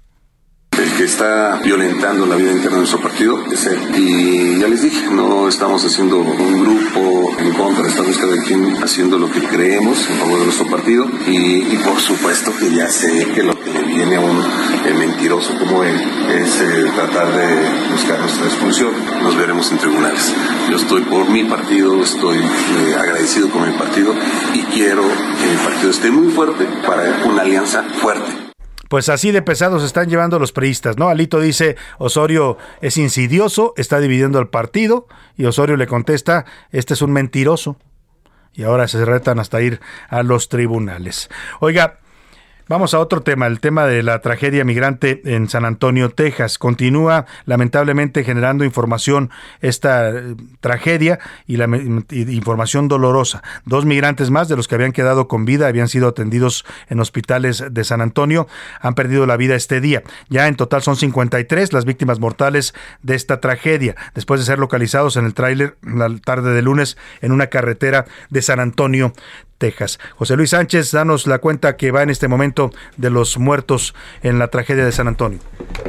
el 0.79 0.93
que 0.93 1.03
está 1.03 1.59
violentando 1.63 2.25
la 2.25 2.35
vida 2.35 2.51
interna 2.51 2.77
de 2.77 2.77
nuestro 2.77 3.01
partido 3.01 3.43
es 3.51 3.65
él. 3.65 3.79
Y 3.97 4.59
ya 4.59 4.67
les 4.67 4.81
dije, 4.81 5.07
no 5.11 5.47
estamos 5.47 5.83
haciendo 5.85 6.19
un 6.19 6.61
grupo 6.61 7.31
en 7.37 7.51
contra, 7.53 7.87
estamos 7.87 8.17
cada 8.17 8.37
quien 8.43 8.81
haciendo 8.81 9.17
lo 9.17 9.29
que 9.29 9.41
creemos 9.41 10.09
en 10.09 10.17
favor 10.17 10.39
de 10.39 10.45
nuestro 10.45 10.67
partido 10.67 11.05
y, 11.27 11.75
por 11.83 11.99
supuesto 11.99 12.55
que 12.57 12.73
ya 12.73 12.89
sé 12.89 13.27
que 13.33 13.43
lo 13.43 13.59
que 13.59 13.71
le 13.71 13.83
viene 13.83 14.15
a 14.15 14.21
un 14.21 14.39
mentiroso 14.97 15.53
como 15.59 15.83
él 15.83 15.95
es 16.29 16.61
eh, 16.61 16.91
tratar 16.95 17.27
de 17.35 17.91
buscar 17.91 18.19
nuestra 18.19 18.45
expulsión. 18.45 18.91
Nos 19.21 19.35
veremos 19.35 19.71
en 19.71 19.77
tribunales. 19.77 20.33
Yo 20.69 20.77
estoy 20.77 21.01
por 21.01 21.29
mi 21.29 21.43
partido, 21.43 22.01
estoy 22.01 22.37
eh, 22.37 22.95
agradecido 22.97 23.49
con 23.49 23.69
mi 23.69 23.77
partido 23.77 24.13
y 24.53 24.61
quiero 24.73 25.03
que 25.03 25.47
mi 25.47 25.57
partido 25.63 25.91
esté 25.91 26.09
muy 26.09 26.31
fuerte 26.31 26.65
para 26.85 27.23
una 27.25 27.41
alianza 27.41 27.83
fuerte 27.83 28.38
pues 28.89 29.07
así 29.07 29.31
de 29.31 29.41
pesados 29.41 29.83
están 29.83 30.09
llevando 30.09 30.39
los 30.39 30.51
priistas, 30.51 30.97
¿no? 30.97 31.07
Alito 31.07 31.39
dice, 31.39 31.77
Osorio 31.99 32.57
es 32.81 32.97
insidioso, 32.97 33.73
está 33.77 33.99
dividiendo 33.99 34.39
el 34.39 34.49
partido, 34.49 35.07
y 35.37 35.45
Osorio 35.45 35.77
le 35.77 35.87
contesta, 35.87 36.45
este 36.71 36.95
es 36.95 37.01
un 37.01 37.13
mentiroso. 37.13 37.77
Y 38.51 38.63
ahora 38.63 38.87
se 38.87 39.05
retan 39.05 39.39
hasta 39.39 39.61
ir 39.61 39.79
a 40.09 40.23
los 40.23 40.49
tribunales. 40.49 41.29
Oiga, 41.61 41.98
Vamos 42.69 42.93
a 42.93 42.99
otro 42.99 43.21
tema, 43.21 43.47
el 43.47 43.59
tema 43.59 43.87
de 43.87 44.03
la 44.03 44.21
tragedia 44.21 44.63
migrante 44.63 45.23
en 45.25 45.49
San 45.49 45.65
Antonio, 45.65 46.11
Texas. 46.11 46.59
Continúa 46.59 47.25
lamentablemente 47.45 48.23
generando 48.23 48.63
información 48.63 49.31
esta 49.59 50.11
eh, 50.11 50.35
tragedia 50.59 51.17
y 51.47 51.57
la 51.57 51.65
información 51.65 52.87
dolorosa. 52.87 53.41
Dos 53.65 53.85
migrantes 53.85 54.29
más 54.29 54.49
de 54.49 54.55
los 54.55 54.67
que 54.67 54.75
habían 54.75 54.91
quedado 54.91 55.27
con 55.27 55.45
vida 55.45 55.65
habían 55.65 55.87
sido 55.87 56.09
atendidos 56.09 56.63
en 56.89 56.99
hospitales 56.99 57.63
de 57.71 57.83
San 57.83 58.01
Antonio, 58.01 58.47
han 58.81 58.93
perdido 58.93 59.25
la 59.25 59.35
vida 59.35 59.55
este 59.55 59.81
día. 59.81 60.03
Ya 60.29 60.47
en 60.47 60.55
total 60.55 60.83
son 60.83 60.95
53 60.95 61.73
las 61.73 61.85
víctimas 61.85 62.19
mortales 62.19 62.75
de 63.01 63.15
esta 63.15 63.41
tragedia, 63.41 63.95
después 64.13 64.41
de 64.41 64.45
ser 64.45 64.59
localizados 64.59 65.17
en 65.17 65.25
el 65.25 65.33
tráiler 65.33 65.75
la 65.81 66.15
tarde 66.23 66.53
de 66.53 66.61
lunes 66.61 66.97
en 67.21 67.31
una 67.31 67.47
carretera 67.47 68.05
de 68.29 68.43
San 68.43 68.59
Antonio, 68.59 69.11
Texas. 69.59 69.99
José 70.15 70.35
Luis 70.35 70.49
Sánchez, 70.49 70.91
danos 70.91 71.27
la 71.27 71.37
cuenta 71.37 71.77
que 71.77 71.91
va 71.91 72.01
en 72.01 72.09
este 72.09 72.27
momento 72.27 72.71
de 72.97 73.11
los 73.11 73.37
muertos 73.37 73.93
en 74.23 74.39
la 74.39 74.47
tragedia 74.47 74.85
de 74.85 74.91
San 74.91 75.07
Antonio. 75.07 75.37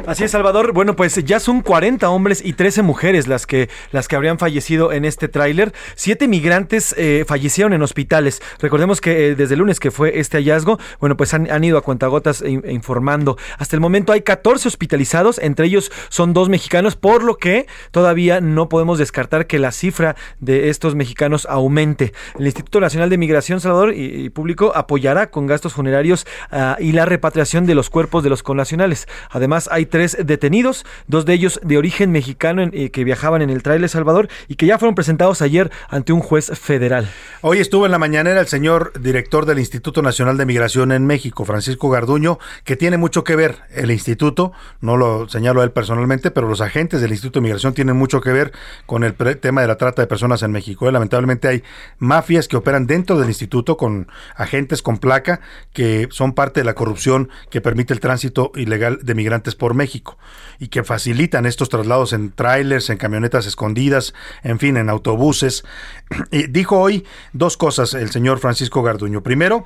Así 0.05 0.23
es, 0.23 0.31
Salvador. 0.31 0.73
Bueno, 0.73 0.95
pues 0.95 1.15
ya 1.23 1.39
son 1.39 1.61
40 1.61 2.09
hombres 2.09 2.41
y 2.43 2.53
13 2.53 2.81
mujeres 2.83 3.27
las 3.27 3.47
que, 3.47 3.69
las 3.91 4.07
que 4.07 4.15
habrían 4.15 4.37
fallecido 4.37 4.91
en 4.91 5.05
este 5.05 5.27
tráiler. 5.27 5.73
Siete 5.95 6.27
migrantes 6.27 6.93
eh, 6.97 7.23
fallecieron 7.27 7.73
en 7.73 7.81
hospitales. 7.81 8.41
Recordemos 8.59 8.99
que 8.99 9.29
eh, 9.29 9.35
desde 9.35 9.55
el 9.55 9.59
lunes 9.59 9.79
que 9.79 9.89
fue 9.89 10.19
este 10.19 10.37
hallazgo, 10.37 10.77
bueno, 10.99 11.15
pues 11.17 11.33
han, 11.33 11.49
han 11.49 11.63
ido 11.63 11.77
a 11.77 11.81
cuentagotas 11.81 12.43
informando. 12.45 13.37
Hasta 13.57 13.75
el 13.75 13.79
momento 13.79 14.11
hay 14.11 14.21
14 14.21 14.67
hospitalizados, 14.67 15.39
entre 15.39 15.67
ellos 15.67 15.91
son 16.09 16.33
dos 16.33 16.49
mexicanos, 16.49 16.97
por 16.97 17.23
lo 17.23 17.37
que 17.37 17.67
todavía 17.91 18.41
no 18.41 18.67
podemos 18.67 18.99
descartar 18.99 19.47
que 19.47 19.59
la 19.59 19.71
cifra 19.71 20.17
de 20.39 20.69
estos 20.69 20.95
mexicanos 20.95 21.47
aumente. 21.49 22.13
El 22.37 22.45
Instituto 22.45 22.81
Nacional 22.81 23.09
de 23.09 23.17
Migración 23.17 23.60
Salvador 23.61 23.93
y, 23.95 24.29
público 24.29 24.71
apoyará 24.75 25.29
con 25.29 25.47
gastos 25.47 25.73
funerarios 25.73 26.25
ah, 26.51 26.77
y 26.79 26.91
la 26.91 27.05
repatriación 27.05 27.65
de 27.65 27.75
los 27.75 27.89
cuerpos 27.89 28.23
de 28.23 28.29
los 28.29 28.43
connacionales. 28.43 29.07
Además, 29.29 29.69
hay 29.71 29.85
tres 29.85 30.17
detenidos, 30.23 30.85
dos 31.07 31.25
de 31.25 31.33
ellos 31.33 31.59
de 31.63 31.77
origen 31.77 32.11
mexicano 32.11 32.63
eh, 32.71 32.91
que 32.91 33.03
viajaban 33.03 33.41
en 33.41 33.49
el 33.49 33.63
trailer 33.63 33.89
Salvador 33.89 34.27
y 34.47 34.55
que 34.55 34.65
ya 34.65 34.77
fueron 34.77 34.95
presentados 34.95 35.41
ayer 35.41 35.71
ante 35.89 36.13
un 36.13 36.21
juez 36.21 36.51
federal. 36.59 37.09
Hoy 37.41 37.59
estuvo 37.59 37.85
en 37.85 37.91
la 37.91 37.99
mañanera 37.99 38.39
el 38.39 38.47
señor 38.47 38.93
director 38.99 39.45
del 39.45 39.59
Instituto 39.59 40.01
Nacional 40.01 40.37
de 40.37 40.45
Migración 40.45 40.91
en 40.91 41.05
México, 41.05 41.45
Francisco 41.45 41.89
Garduño, 41.89 42.39
que 42.63 42.75
tiene 42.75 42.97
mucho 42.97 43.23
que 43.23 43.35
ver 43.35 43.59
el 43.73 43.91
instituto, 43.91 44.51
no 44.79 44.97
lo 44.97 45.27
señalo 45.29 45.61
a 45.61 45.63
él 45.63 45.71
personalmente, 45.71 46.31
pero 46.31 46.47
los 46.47 46.61
agentes 46.61 47.01
del 47.01 47.11
Instituto 47.11 47.39
de 47.39 47.43
Migración 47.43 47.73
tienen 47.73 47.95
mucho 47.95 48.21
que 48.21 48.31
ver 48.31 48.51
con 48.85 49.03
el 49.03 49.15
tema 49.39 49.61
de 49.61 49.67
la 49.67 49.77
trata 49.77 50.01
de 50.01 50.07
personas 50.07 50.43
en 50.43 50.51
México. 50.51 50.87
Eh, 50.87 50.91
lamentablemente 50.91 51.47
hay 51.47 51.63
mafias 51.99 52.47
que 52.47 52.57
operan 52.57 52.87
dentro 52.87 53.19
del 53.19 53.29
instituto 53.29 53.50
con 53.77 54.07
agentes 54.35 54.81
con 54.81 54.97
placa 54.97 55.41
que 55.73 56.07
son 56.11 56.33
parte 56.33 56.61
de 56.61 56.63
la 56.63 56.73
corrupción 56.73 57.29
que 57.49 57.61
permite 57.61 57.93
el 57.93 57.99
tránsito 57.99 58.51
ilegal 58.55 58.99
de 59.03 59.13
migrantes 59.13 59.55
por 59.55 59.73
México 59.73 60.17
y 60.57 60.69
que 60.69 60.83
facilitan 60.83 61.45
estos 61.45 61.69
traslados 61.69 62.13
en 62.13 62.31
trailers, 62.31 62.89
en 62.89 62.97
camionetas 62.97 63.45
escondidas, 63.45 64.13
en 64.43 64.57
fin, 64.59 64.77
en 64.77 64.89
autobuses. 64.89 65.63
Y 66.31 66.47
dijo 66.47 66.79
hoy 66.79 67.05
dos 67.33 67.57
cosas 67.57 67.93
el 67.93 68.09
señor 68.09 68.39
Francisco 68.39 68.83
Garduño. 68.83 69.21
Primero, 69.21 69.65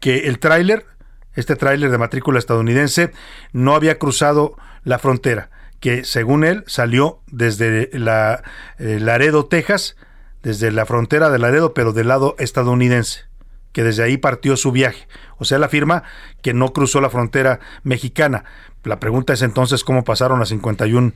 que 0.00 0.28
el 0.28 0.38
tráiler, 0.38 0.86
este 1.34 1.56
tráiler 1.56 1.90
de 1.90 1.98
matrícula 1.98 2.38
estadounidense, 2.38 3.12
no 3.52 3.74
había 3.74 3.98
cruzado 3.98 4.56
la 4.84 4.98
frontera, 4.98 5.50
que 5.80 6.04
según 6.04 6.44
él 6.44 6.64
salió 6.66 7.20
desde 7.26 7.90
la 7.92 8.42
eh, 8.78 8.98
Laredo, 9.00 9.46
Texas, 9.46 9.96
desde 10.42 10.70
la 10.70 10.86
frontera 10.86 11.30
de 11.30 11.38
Laredo, 11.38 11.74
pero 11.74 11.92
del 11.92 12.08
lado 12.08 12.36
estadounidense, 12.38 13.24
que 13.72 13.82
desde 13.82 14.02
ahí 14.02 14.16
partió 14.16 14.56
su 14.56 14.72
viaje. 14.72 15.06
O 15.38 15.44
sea, 15.44 15.56
él 15.56 15.64
afirma 15.64 16.02
que 16.42 16.54
no 16.54 16.72
cruzó 16.72 17.00
la 17.00 17.10
frontera 17.10 17.60
mexicana. 17.82 18.44
La 18.84 19.00
pregunta 19.00 19.32
es 19.32 19.42
entonces 19.42 19.84
cómo 19.84 20.04
pasaron 20.04 20.40
a 20.40 20.46
51 20.46 21.12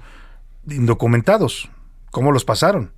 indocumentados. 0.69 1.71
¿Cómo 2.11 2.33
los 2.33 2.45
pasaron? 2.45 2.93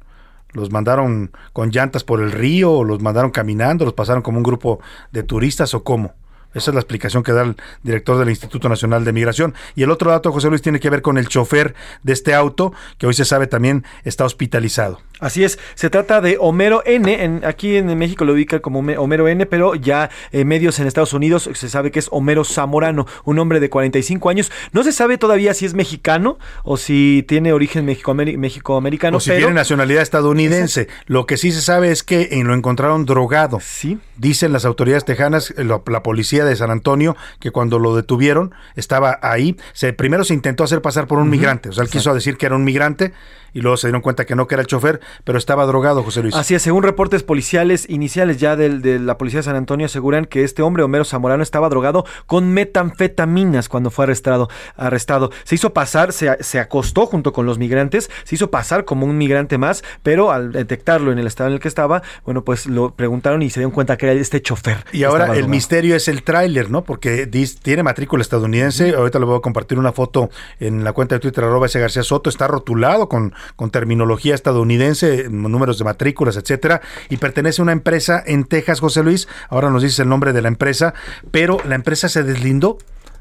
¿Los 0.53 0.71
mandaron 0.71 1.33
con 1.53 1.71
llantas 1.71 2.05
por 2.05 2.21
el 2.21 2.33
río? 2.33 2.73
¿O 2.73 2.85
los 2.85 3.01
mandaron 3.01 3.31
caminando? 3.31 3.85
¿Los 3.85 3.95
pasaron 3.95 4.23
como 4.23 4.39
un 4.39 4.45
grupo 4.45 4.81
de 5.11 5.23
turistas 5.23 5.75
o 5.75 5.85
cómo? 5.85 6.15
Esa 6.55 6.71
es 6.71 6.75
la 6.75 6.81
explicación 6.81 7.23
que 7.23 7.33
da 7.33 7.43
el 7.43 7.57
director 7.83 8.19
del 8.19 8.29
Instituto 8.29 8.69
Nacional 8.69 9.05
de 9.05 9.13
Migración. 9.13 9.55
Y 9.75 9.85
el 9.85 9.91
otro 9.91 10.11
dato, 10.11 10.33
José 10.33 10.49
Luis, 10.49 10.61
tiene 10.61 10.81
que 10.81 10.91
ver 10.91 11.01
con 11.01 11.17
el 11.17 11.29
chofer 11.29 11.75
de 12.03 12.13
este 12.13 12.35
auto, 12.35 12.75
que 12.99 13.07
hoy 13.07 13.15
se 13.15 13.25
sabe 13.25 13.47
también 13.47 13.85
está 14.05 14.25
hospitalizado. 14.25 15.01
Así 15.23 15.45
es, 15.45 15.61
se 15.77 15.89
trata 15.89 16.21
de 16.21 16.37
Homero 16.41 16.83
N, 16.85 17.23
en, 17.23 17.45
aquí 17.45 17.77
en 17.77 17.97
México 17.97 18.25
lo 18.25 18.33
ubica 18.33 18.59
como 18.59 18.81
Homero 18.81 19.29
N, 19.29 19.47
pero 19.47 19.77
ya 19.77 20.11
en 20.33 20.49
medios 20.49 20.81
en 20.81 20.89
Estados 20.89 21.13
Unidos 21.13 21.49
se 21.55 21.69
sabe 21.69 21.93
que 21.93 22.01
es 22.01 22.09
Homero 22.11 22.43
Zamorano, 22.43 23.07
un 23.25 23.39
hombre 23.39 23.61
de 23.61 23.71
45 23.71 24.29
años. 24.29 24.51
No 24.73 24.83
se 24.83 24.91
sabe 24.91 25.19
todavía 25.19 25.55
si 25.55 25.65
es 25.65 25.75
mexicano 25.75 26.39
o 26.65 26.77
si 26.77 27.25
tiene 27.29 27.53
origen 27.53 27.85
mexicoamericano. 27.85 29.19
O 29.19 29.21
si 29.21 29.31
tiene 29.31 29.53
nacionalidad 29.53 30.03
estadounidense. 30.03 30.89
Lo 31.07 31.25
que 31.25 31.37
sí 31.37 31.53
se 31.53 31.61
sabe 31.63 31.93
es 31.93 32.03
que 32.03 32.29
lo 32.43 32.55
encontraron 32.55 33.07
drogado. 33.07 33.61
Sí. 33.61 34.01
Dicen 34.17 34.53
las 34.53 34.65
autoridades 34.65 35.05
tejanas, 35.05 35.55
eh, 35.57 35.63
la, 35.63 36.03
policía 36.03 36.45
de 36.45 36.57
San 36.57 36.73
Antonio, 36.73 37.17
que 37.39 37.53
cuando 37.53 37.79
lo 37.79 37.95
detuvieron 37.95 38.53
estaba 38.75 39.21
ahí. 39.23 39.57
Se, 39.73 39.93
primero 39.93 40.25
se 40.25 40.35
intentó 40.35 40.65
hacer 40.65 40.83
pasar 40.83 41.07
por 41.07 41.19
un 41.19 41.31
migrante, 41.31 41.69
o 41.69 41.73
sea, 41.73 41.85
él 41.85 41.91
quiso 41.91 42.13
decir 42.13 42.37
que 42.37 42.47
era 42.47 42.57
un 42.57 42.65
migrante 42.65 43.13
y 43.53 43.61
luego 43.61 43.77
se 43.77 43.89
dieron 43.89 44.03
cuenta 44.03 44.25
que 44.25 44.35
no, 44.35 44.47
que 44.47 44.55
era 44.55 44.63
el 44.63 44.67
chofer, 44.67 45.01
pero 45.25 45.39
estaba 45.39 45.67
drogado, 45.67 46.03
José 46.03 46.23
Luis. 46.23 46.35
Así 46.35 46.55
es, 46.55 46.63
según 46.63 46.83
reportes 46.83 47.23
policiales 47.23 47.89
iniciales 47.89 48.39
ya 48.39 48.57
de 48.57 48.99
la 48.99 49.19
policía 49.19 49.41
de 49.41 49.45
San 49.45 49.57
Antonio, 49.57 49.87
aseguran 49.87 50.25
que 50.25 50.45
este 50.45 50.63
hombre, 50.63 50.83
Homero 50.83 51.05
Zamorano, 51.05 51.43
estaba 51.43 51.69
drogado 51.69 52.05
con 52.27 52.53
metanfetaminas 52.53 53.69
cuando 53.69 53.91
fue 53.91 54.05
arrestado. 54.05 54.49
arrestado. 54.77 55.31
Se 55.45 55.55
hizo 55.55 55.73
pasar, 55.73 56.13
se, 56.13 56.43
se 56.43 56.59
acostó 56.61 57.07
junto 57.07 57.33
con 57.33 57.47
los 57.47 57.59
migrantes, 57.59 58.11
se 58.25 58.35
hizo 58.35 58.51
pasar 58.51 58.85
como 58.85 59.07
un 59.07 59.19
migrante 59.19 59.59
más, 59.59 59.85
pero 60.03 60.31
al 60.31 60.53
detectarlo 60.53 61.13
en 61.13 61.19
el 61.19 61.27
estado 61.27 61.49
en 61.49 61.55
el 61.55 61.61
que 61.61 61.69
estaba, 61.69 62.03
bueno, 62.25 62.45
pues 62.45 62.67
lo 62.67 62.95
preguntaron 62.95 63.43
y 63.43 63.51
se 63.51 63.61
dieron 63.61 63.73
cuenta 63.73 63.97
que 63.97 64.07
era 64.07 64.21
este 64.21 64.41
chofer. 64.41 64.85
Y 64.93 65.05
ahora 65.05 65.37
el 65.37 65.49
misterio 65.49 65.97
es 65.97 66.09
el 66.09 66.23
tráiler, 66.23 66.71
¿no? 66.71 66.85
Porque 66.85 67.27
tiene 67.63 67.83
matrícula 67.83 68.23
estadounidense, 68.23 68.95
ahorita 68.95 69.19
le 69.19 69.27
voy 69.27 69.39
a 69.39 69.41
compartir 69.41 69.79
una 69.79 69.93
foto 69.93 70.31
en 70.61 70.85
la 70.85 70.93
cuenta 70.93 71.17
de 71.17 71.21
Twitter, 71.21 71.45
arroba 71.45 71.67
ese 71.67 71.81
García 71.81 72.03
Soto, 72.03 72.31
está 72.31 72.47
rotulado 72.47 73.09
con, 73.09 73.35
con 73.57 73.71
terminología 73.71 74.35
estadounidense 74.35 75.29
dice 75.29 75.51
números 75.51 75.79
de 75.79 75.85
matrículas, 75.85 76.37
etcétera, 76.37 76.81
y 77.09 77.17
pertenece 77.17 77.61
a 77.61 77.65
una 77.65 77.73
empresa 77.73 78.23
en 78.25 78.45
Texas, 78.45 78.81
José 78.81 79.03
Luis. 79.03 79.29
Ahora 79.49 79.71
nos 79.71 79.83
dice 79.83 80.03
el 80.03 80.09
nombre 80.09 80.33
de 80.33 80.43
la 80.43 80.49
empresa, 80.49 80.95
pero 81.31 81.59
la 81.67 81.75
empresa 81.75 82.09
se 82.09 82.23
deslindó. 82.23 82.79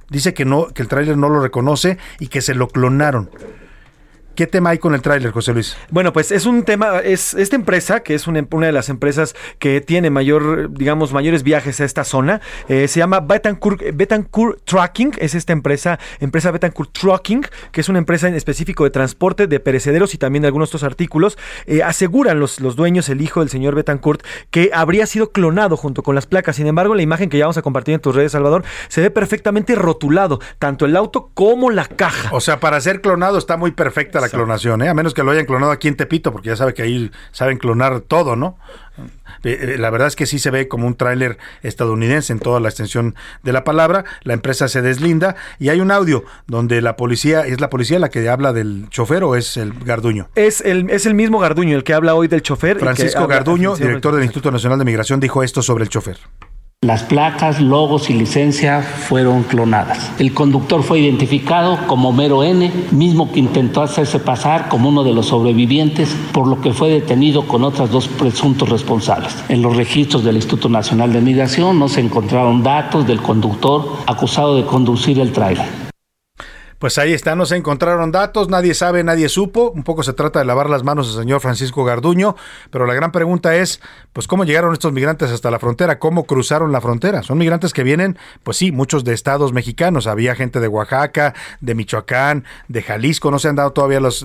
Dice 0.10 0.34
que 0.34 0.46
no, 0.46 0.68
que 0.68 0.82
el 0.82 0.90
tráiler 0.90 1.18
no 1.18 1.30
lo 1.30 1.42
reconoce 1.42 1.98
y 2.20 2.28
que 2.28 2.42
se 2.42 2.54
lo 2.54 2.68
clonaron. 2.68 3.30
¿Qué 4.36 4.48
tema 4.48 4.70
hay 4.70 4.78
con 4.78 4.96
el 4.96 5.02
tráiler, 5.02 5.32
José 5.32 5.54
Luis? 5.54 5.76
Bueno, 5.90 6.14
pues 6.14 6.32
es 6.32 6.46
un 6.46 6.64
tema, 6.64 7.00
es 7.00 7.34
esta 7.34 7.58
empresa, 7.58 8.00
que 8.02 8.16
es 8.16 8.28
una, 8.28 8.48
una 8.52 8.68
de 8.68 8.72
las 8.72 8.88
empresas 8.88 9.36
que 9.60 9.82
tiene 9.82 10.10
mayor, 10.10 10.72
digamos, 10.72 11.12
mayores 11.12 11.44
viajes 11.44 11.82
a 11.82 11.86
esta 11.86 12.06
zona, 12.06 12.40
eh, 12.70 12.88
se 12.88 13.00
llama 13.00 13.20
Betancourt, 13.20 13.82
Betancourt 13.94 14.64
Trucking, 14.64 15.16
es 15.18 15.36
esta 15.36 15.52
empresa, 15.52 16.00
empresa 16.22 16.50
Betancourt 16.50 16.94
Trucking, 16.94 17.46
que 17.74 17.82
es 17.82 17.90
una 17.90 18.00
empresa 18.00 18.30
en 18.30 18.36
específico 18.36 18.86
de 18.86 18.92
transporte 18.92 19.48
de 19.48 19.60
perecederos 19.60 20.14
y 20.14 20.18
también 20.18 20.44
de 20.44 20.48
algunos 20.48 20.70
otros 20.70 20.84
artículos. 20.84 21.38
Eh, 21.66 21.84
aseguran 21.84 22.40
los, 22.40 22.62
los 22.62 22.78
dueños, 22.78 23.10
el 23.10 23.20
hijo 23.20 23.42
del 23.42 23.50
señor 23.50 23.76
Betancourt, 23.76 24.26
que 24.50 24.72
habría 24.74 25.08
sido 25.08 25.32
clonado 25.32 25.76
junto 25.76 26.04
con 26.04 26.16
las 26.16 26.26
placas. 26.26 26.56
Sin 26.56 26.68
embargo, 26.68 26.96
la 26.96 27.02
imagen 27.02 27.30
que 27.30 27.38
ya 27.38 27.46
vamos 27.46 27.58
a 27.58 27.62
compartir 27.62 27.96
en 27.96 28.00
tus 28.00 28.16
redes, 28.16 28.32
Salvador, 28.32 28.64
se 28.88 29.02
ve 29.02 29.12
perfectamente 29.12 29.76
rotulado, 29.76 30.40
tanto 30.58 30.86
el 30.86 30.96
auto 30.96 31.32
como 31.34 31.70
la 31.70 31.86
caja. 31.86 32.30
O 32.32 32.40
sea, 32.40 32.62
para 32.62 32.80
ser 32.80 33.02
clonado 33.02 33.38
está 33.38 33.58
muy 33.58 33.72
perfecta 33.72 34.21
la 34.22 34.30
clonación, 34.30 34.82
¿eh? 34.82 34.90
a 34.90 34.94
menos 34.94 35.14
que 35.14 35.24
lo 35.24 35.32
hayan 35.32 35.46
clonado 35.46 35.72
aquí 35.72 35.88
en 35.88 35.96
Tepito, 35.96 36.32
porque 36.32 36.50
ya 36.50 36.56
sabe 36.56 36.74
que 36.74 36.84
ahí 36.84 37.12
saben 37.32 37.58
clonar 37.58 38.02
todo, 38.02 38.36
¿no? 38.36 38.58
Eh, 39.44 39.58
eh, 39.62 39.78
La 39.78 39.90
verdad 39.90 40.08
es 40.08 40.16
que 40.16 40.26
sí 40.26 40.40
se 40.40 40.52
ve 40.52 40.68
como 40.68 40.88
un 40.88 40.96
tráiler 40.96 41.38
estadounidense 41.64 42.34
en 42.34 42.40
toda 42.40 42.60
la 42.60 42.70
extensión 42.70 43.16
de 43.44 43.54
la 43.54 43.64
palabra. 43.64 44.06
La 44.24 44.34
empresa 44.34 44.68
se 44.68 44.82
deslinda 44.82 45.36
y 45.60 45.70
hay 45.70 45.80
un 45.80 45.92
audio 45.92 46.24
donde 46.48 46.82
la 46.82 46.96
policía, 46.96 47.42
¿es 47.42 47.60
la 47.60 47.70
policía 47.70 48.00
la 48.00 48.10
que 48.10 48.28
habla 48.30 48.54
del 48.54 48.88
chofer 48.90 49.24
o 49.24 49.36
es 49.36 49.58
el 49.58 49.74
Garduño? 49.74 50.30
Es 50.36 50.62
el, 50.62 50.90
es 50.90 51.06
el 51.06 51.16
mismo 51.16 51.40
Garduño 51.40 51.76
el 51.76 51.84
que 51.84 51.94
habla 51.94 52.16
hoy 52.16 52.28
del 52.28 52.42
chofer. 52.42 52.80
Francisco 52.80 53.28
Garduño, 53.28 53.76
director 53.76 54.14
del 54.14 54.24
Instituto 54.24 54.52
Nacional 54.52 54.78
de 54.80 54.86
Migración, 54.86 55.20
dijo 55.20 55.44
esto 55.44 55.62
sobre 55.62 55.84
el 55.84 55.90
chofer. 55.90 56.18
Las 56.84 57.04
placas, 57.04 57.62
logos 57.62 58.10
y 58.10 58.14
licencia 58.14 58.82
fueron 58.82 59.44
clonadas. 59.44 60.12
El 60.18 60.34
conductor 60.34 60.82
fue 60.82 61.00
identificado 61.00 61.78
como 61.86 62.12
Mero 62.12 62.44
N, 62.44 62.72
mismo 62.90 63.32
que 63.32 63.40
intentó 63.40 63.84
hacerse 63.84 64.18
pasar 64.18 64.68
como 64.68 64.90
uno 64.90 65.04
de 65.04 65.14
los 65.14 65.28
sobrevivientes, 65.28 66.10
por 66.32 66.48
lo 66.48 66.60
que 66.60 66.74
fue 66.74 66.90
detenido 66.90 67.44
con 67.44 67.64
otras 67.64 67.92
dos 67.92 68.08
presuntos 68.08 68.68
responsables. 68.68 69.44
En 69.48 69.62
los 69.62 69.76
registros 69.76 70.24
del 70.24 70.38
Instituto 70.38 70.70
Nacional 70.70 71.14
de 71.14 71.22
Migración 71.22 71.78
no 71.78 71.88
se 71.88 72.02
encontraron 72.02 72.64
datos 72.64 73.06
del 73.06 73.22
conductor 73.22 73.98
acusado 74.08 74.56
de 74.56 74.66
conducir 74.66 75.20
el 75.20 75.32
tráiler. 75.34 75.81
Pues 76.82 76.98
ahí 76.98 77.14
está, 77.14 77.36
no 77.36 77.46
se 77.46 77.58
encontraron 77.58 78.12
datos, 78.12 78.50
nadie 78.50 78.74
sabe, 78.74 79.04
nadie 79.04 79.30
supo. 79.30 79.70
Un 79.70 79.84
poco 79.84 80.02
se 80.02 80.14
trata 80.14 80.40
de 80.40 80.46
lavar 80.46 80.68
las 80.68 80.82
manos 80.82 81.10
al 81.10 81.22
señor 81.22 81.40
Francisco 81.40 81.84
Garduño, 81.84 82.36
pero 82.72 82.88
la 82.88 82.96
gran 82.96 83.12
pregunta 83.12 83.56
es, 83.56 83.82
pues 84.14 84.26
cómo 84.26 84.46
llegaron 84.46 84.74
estos 84.74 84.92
migrantes 84.92 85.30
hasta 85.30 85.52
la 85.52 85.60
frontera, 85.60 86.00
cómo 86.00 86.24
cruzaron 86.24 86.72
la 86.72 86.82
frontera. 86.82 87.22
Son 87.22 87.38
migrantes 87.38 87.72
que 87.72 87.84
vienen, 87.84 88.18
pues 88.42 88.58
sí, 88.58 88.72
muchos 88.72 89.04
de 89.04 89.14
estados 89.14 89.54
mexicanos. 89.54 90.08
Había 90.08 90.34
gente 90.34 90.60
de 90.60 90.68
Oaxaca, 90.68 91.36
de 91.60 91.76
Michoacán, 91.76 92.46
de 92.68 92.82
Jalisco, 92.82 93.30
no 93.30 93.38
se 93.38 93.50
han 93.50 93.58
dado 93.58 93.74
todavía 93.74 94.00
los, 94.00 94.24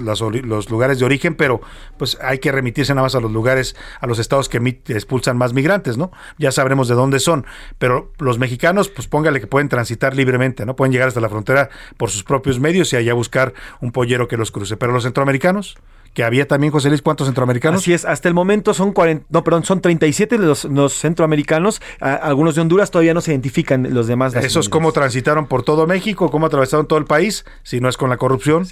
lugares 0.70 0.98
de 0.98 1.04
origen, 1.04 1.34
pero 1.34 1.60
pues 1.98 2.16
hay 2.22 2.38
que 2.38 2.52
remitirse 2.52 2.94
nada 2.94 3.04
más 3.04 3.14
a 3.14 3.20
los 3.20 3.32
lugares, 3.32 3.76
a 4.00 4.06
los 4.06 4.18
estados 4.18 4.48
que 4.48 4.80
expulsan 4.88 5.36
más 5.36 5.52
migrantes, 5.52 5.98
¿no? 5.98 6.10
Ya 6.38 6.52
sabremos 6.52 6.88
de 6.88 6.94
dónde 6.94 7.20
son. 7.20 7.44
Pero 7.78 8.12
los 8.18 8.38
mexicanos, 8.38 8.88
pues 8.88 9.08
póngale 9.08 9.40
que 9.40 9.46
pueden 9.46 9.68
transitar 9.68 10.16
libremente, 10.16 10.64
¿no? 10.64 10.74
Pueden 10.74 10.92
llegar 10.92 11.08
hasta 11.08 11.20
la 11.20 11.28
frontera 11.28 11.68
por 11.98 12.08
sus 12.08 12.24
propios 12.24 12.45
medios 12.60 12.92
y 12.92 12.96
allá 12.96 13.12
buscar 13.14 13.52
un 13.80 13.92
pollero 13.92 14.28
que 14.28 14.36
los 14.36 14.50
cruce. 14.50 14.76
Pero 14.76 14.92
los 14.92 15.02
centroamericanos, 15.02 15.76
que 16.14 16.24
había 16.24 16.46
también, 16.48 16.72
José 16.72 16.88
Luis, 16.88 17.02
¿cuántos 17.02 17.26
centroamericanos? 17.26 17.82
Así 17.82 17.92
es, 17.92 18.04
hasta 18.04 18.28
el 18.28 18.34
momento 18.34 18.72
son 18.72 18.92
40, 18.92 19.26
no, 19.28 19.44
perdón, 19.44 19.64
son 19.64 19.80
37 19.82 20.38
los, 20.38 20.64
los 20.64 20.94
centroamericanos, 20.94 21.82
a- 22.00 22.14
algunos 22.14 22.54
de 22.54 22.62
Honduras 22.62 22.90
todavía 22.90 23.12
no 23.12 23.20
se 23.20 23.32
identifican 23.32 23.92
los 23.92 24.06
demás. 24.06 24.34
Esos 24.34 24.68
cómo 24.68 24.92
transitaron 24.92 25.46
por 25.46 25.62
todo 25.62 25.86
México, 25.86 26.30
cómo 26.30 26.46
atravesaron 26.46 26.86
todo 26.86 26.98
el 26.98 27.04
país, 27.04 27.44
si 27.64 27.80
no 27.80 27.88
es 27.88 27.96
con 27.96 28.08
la 28.08 28.16
corrupción 28.16 28.66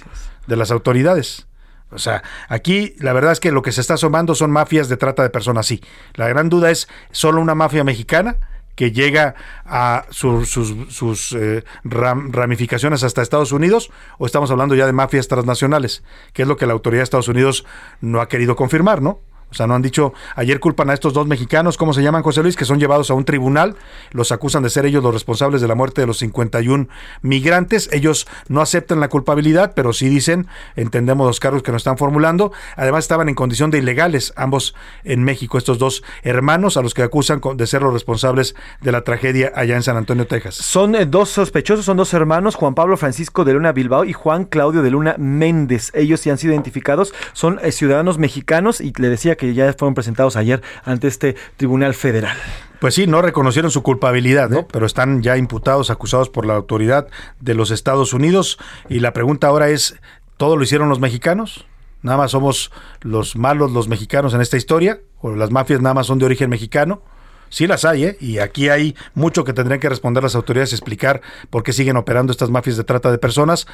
de 0.47 0.55
las 0.55 0.71
autoridades. 0.71 1.47
O 1.91 1.99
sea, 1.99 2.23
aquí 2.49 2.95
la 2.97 3.13
verdad 3.13 3.31
es 3.31 3.39
que 3.39 3.51
lo 3.51 3.61
que 3.61 3.71
se 3.71 3.79
está 3.79 3.93
asomando 3.93 4.33
son 4.33 4.49
mafias 4.49 4.89
de 4.89 4.97
trata 4.97 5.21
de 5.21 5.29
personas, 5.29 5.67
sí. 5.67 5.81
La 6.15 6.27
gran 6.27 6.49
duda 6.49 6.71
es, 6.71 6.87
¿solo 7.11 7.39
una 7.41 7.53
mafia 7.53 7.83
mexicana? 7.83 8.37
Que 8.75 8.91
llega 8.91 9.35
a 9.65 10.05
su- 10.09 10.45
sus, 10.45 10.73
sus, 10.93 11.31
eh, 11.33 11.63
ram- 11.83 12.31
ramificaciones 12.31 13.03
hasta 13.03 13.21
Estados 13.21 13.51
Unidos 13.51 13.91
o 14.17 14.25
estamos 14.25 14.51
hablando 14.51 14.75
ya 14.75 14.85
de 14.85 14.93
mafias 14.93 15.27
transnacionales, 15.27 16.03
que 16.33 16.41
es 16.43 16.47
lo 16.47 16.57
que 16.57 16.65
la 16.65 16.73
autoridad 16.73 16.99
de 16.99 17.05
Estados 17.05 17.27
Unidos 17.27 17.65
no 18.01 18.21
ha 18.21 18.27
querido 18.27 18.55
confirmar, 18.55 19.01
¿no? 19.01 19.19
O 19.51 19.53
sea, 19.53 19.67
no 19.67 19.75
han 19.75 19.81
dicho, 19.81 20.13
ayer 20.35 20.59
culpan 20.59 20.89
a 20.89 20.93
estos 20.93 21.13
dos 21.13 21.27
mexicanos, 21.27 21.77
¿cómo 21.77 21.93
se 21.93 22.03
llaman, 22.03 22.23
José 22.23 22.43
Luis? 22.43 22.55
Que 22.55 22.65
son 22.65 22.79
llevados 22.79 23.09
a 23.09 23.13
un 23.13 23.25
tribunal, 23.25 23.75
los 24.11 24.31
acusan 24.31 24.63
de 24.63 24.69
ser 24.69 24.85
ellos 24.85 25.03
los 25.03 25.13
responsables 25.13 25.61
de 25.61 25.67
la 25.67 25.75
muerte 25.75 26.01
de 26.01 26.07
los 26.07 26.17
51 26.17 26.87
migrantes. 27.21 27.89
Ellos 27.91 28.27
no 28.47 28.61
aceptan 28.61 28.99
la 28.99 29.07
culpabilidad, 29.07 29.73
pero 29.75 29.93
sí 29.93 30.09
dicen, 30.09 30.47
entendemos 30.75 31.25
los 31.27 31.39
cargos 31.39 31.63
que 31.63 31.71
nos 31.71 31.81
están 31.81 31.97
formulando. 31.97 32.51
Además, 32.75 33.05
estaban 33.05 33.29
en 33.29 33.35
condición 33.35 33.71
de 33.71 33.77
ilegales, 33.77 34.33
ambos 34.35 34.75
en 35.03 35.23
México, 35.23 35.57
estos 35.57 35.77
dos 35.77 36.03
hermanos 36.23 36.77
a 36.77 36.81
los 36.81 36.93
que 36.93 37.03
acusan 37.03 37.41
de 37.55 37.67
ser 37.67 37.81
los 37.81 37.93
responsables 37.93 38.55
de 38.81 38.91
la 38.91 39.03
tragedia 39.03 39.51
allá 39.55 39.75
en 39.75 39.83
San 39.83 39.97
Antonio, 39.97 40.27
Texas. 40.27 40.55
Son 40.55 40.95
eh, 40.95 41.05
dos 41.05 41.29
sospechosos, 41.29 41.85
son 41.85 41.97
dos 41.97 42.13
hermanos, 42.13 42.55
Juan 42.55 42.75
Pablo 42.75 42.97
Francisco 42.97 43.45
de 43.45 43.53
Luna 43.53 43.71
Bilbao 43.71 44.05
y 44.05 44.13
Juan 44.13 44.45
Claudio 44.45 44.81
de 44.81 44.91
Luna 44.91 45.15
Méndez. 45.17 45.91
Ellos 45.93 46.19
sí 46.19 46.29
han 46.29 46.37
sido 46.37 46.53
identificados, 46.53 47.13
son 47.33 47.59
eh, 47.61 47.71
ciudadanos 47.71 48.17
mexicanos 48.17 48.81
y 48.81 48.93
le 48.97 49.09
decía 49.09 49.34
que 49.35 49.53
ya 49.53 49.73
fueron 49.73 49.93
presentados 49.93 50.35
ayer 50.35 50.61
ante 50.83 51.07
este 51.07 51.35
Tribunal 51.57 51.93
Federal. 51.93 52.37
Pues 52.79 52.93
sí, 52.93 53.07
no 53.07 53.21
reconocieron 53.21 53.71
su 53.71 53.83
culpabilidad, 53.83 54.53
¿eh? 54.53 54.65
pero 54.71 54.85
están 54.85 55.21
ya 55.21 55.37
imputados, 55.37 55.89
acusados 55.89 56.29
por 56.29 56.45
la 56.45 56.55
autoridad 56.55 57.07
de 57.39 57.55
los 57.55 57.71
Estados 57.71 58.13
Unidos. 58.13 58.57
Y 58.89 58.99
la 58.99 59.13
pregunta 59.13 59.47
ahora 59.47 59.69
es, 59.69 59.95
¿todo 60.37 60.57
lo 60.57 60.63
hicieron 60.63 60.89
los 60.89 60.99
mexicanos? 60.99 61.65
¿Nada 62.01 62.17
más 62.19 62.31
somos 62.31 62.71
los 63.01 63.35
malos 63.35 63.71
los 63.71 63.87
mexicanos 63.87 64.33
en 64.33 64.41
esta 64.41 64.57
historia? 64.57 64.99
¿O 65.21 65.31
las 65.35 65.49
mafias 65.49 65.81
nada 65.81 65.95
más 65.95 66.07
son 66.07 66.19
de 66.19 66.25
origen 66.25 66.49
mexicano? 66.49 67.01
Sí 67.49 67.67
las 67.67 67.85
hay, 67.85 68.03
¿eh? 68.03 68.17
Y 68.19 68.39
aquí 68.39 68.69
hay 68.69 68.95
mucho 69.13 69.43
que 69.43 69.53
tendrían 69.53 69.79
que 69.79 69.89
responder 69.89 70.21
las 70.21 70.35
autoridades 70.35 70.73
explicar 70.73 71.21
por 71.49 71.63
qué 71.63 71.73
siguen 71.73 71.97
operando 71.97 72.31
estas 72.31 72.49
mafias 72.49 72.77
de 72.77 72.83
trata 72.83 73.11
de 73.11 73.17
personas. 73.17 73.65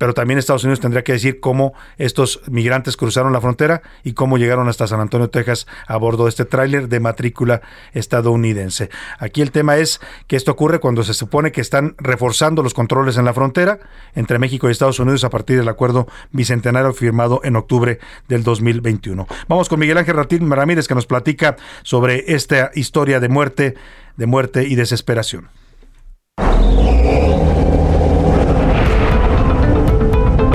Pero 0.00 0.14
también 0.14 0.38
Estados 0.38 0.64
Unidos 0.64 0.80
tendría 0.80 1.04
que 1.04 1.12
decir 1.12 1.40
cómo 1.40 1.74
estos 1.98 2.40
migrantes 2.50 2.96
cruzaron 2.96 3.34
la 3.34 3.40
frontera 3.42 3.82
y 4.02 4.14
cómo 4.14 4.38
llegaron 4.38 4.66
hasta 4.66 4.86
San 4.86 4.98
Antonio, 4.98 5.28
Texas, 5.28 5.66
a 5.86 5.98
bordo 5.98 6.24
de 6.24 6.30
este 6.30 6.46
tráiler 6.46 6.88
de 6.88 7.00
matrícula 7.00 7.60
estadounidense. 7.92 8.88
Aquí 9.18 9.42
el 9.42 9.50
tema 9.50 9.76
es 9.76 10.00
que 10.26 10.36
esto 10.36 10.52
ocurre 10.52 10.80
cuando 10.80 11.02
se 11.02 11.12
supone 11.12 11.52
que 11.52 11.60
están 11.60 11.96
reforzando 11.98 12.62
los 12.62 12.72
controles 12.72 13.18
en 13.18 13.26
la 13.26 13.34
frontera 13.34 13.78
entre 14.14 14.38
México 14.38 14.68
y 14.68 14.72
Estados 14.72 14.98
Unidos 15.00 15.22
a 15.24 15.28
partir 15.28 15.58
del 15.58 15.68
acuerdo 15.68 16.06
bicentenario 16.30 16.94
firmado 16.94 17.42
en 17.44 17.56
octubre 17.56 17.98
del 18.26 18.42
2021. 18.42 19.26
Vamos 19.48 19.68
con 19.68 19.80
Miguel 19.80 19.98
Ángel 19.98 20.16
Ratín 20.16 20.50
Ramírez 20.50 20.88
que 20.88 20.94
nos 20.94 21.04
platica 21.04 21.56
sobre 21.82 22.24
esta 22.34 22.70
historia 22.74 23.20
de 23.20 23.28
muerte, 23.28 23.74
de 24.16 24.24
muerte 24.24 24.66
y 24.66 24.76
desesperación. 24.76 25.50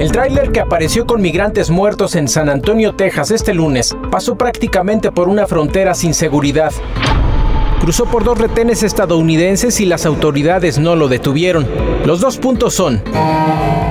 El 0.05 0.11
tráiler 0.11 0.51
que 0.51 0.59
apareció 0.59 1.07
con 1.07 1.19
migrantes 1.19 1.71
muertos 1.71 2.13
en 2.13 2.27
San 2.27 2.47
Antonio, 2.47 2.93
Texas 2.93 3.31
este 3.31 3.55
lunes 3.55 3.97
pasó 4.11 4.37
prácticamente 4.37 5.11
por 5.11 5.27
una 5.27 5.47
frontera 5.47 5.95
sin 5.95 6.13
seguridad. 6.13 6.71
Cruzó 7.81 8.05
por 8.05 8.23
dos 8.23 8.37
retenes 8.37 8.83
estadounidenses 8.83 9.81
y 9.81 9.85
las 9.85 10.05
autoridades 10.05 10.77
no 10.77 10.95
lo 10.95 11.07
detuvieron. 11.07 11.67
Los 12.05 12.21
dos 12.21 12.37
puntos 12.37 12.75
son 12.75 13.01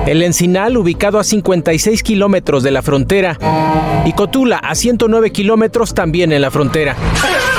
el 0.05 0.21
Encinal, 0.21 0.77
ubicado 0.77 1.19
a 1.19 1.25
56 1.25 2.01
kilómetros 2.01 2.63
de 2.63 2.71
la 2.71 2.81
frontera, 2.81 3.37
y 4.05 4.13
Cotula, 4.13 4.59
a 4.59 4.73
109 4.73 5.31
kilómetros 5.33 5.93
también 5.93 6.31
en 6.31 6.41
la 6.41 6.49
frontera. 6.49 6.95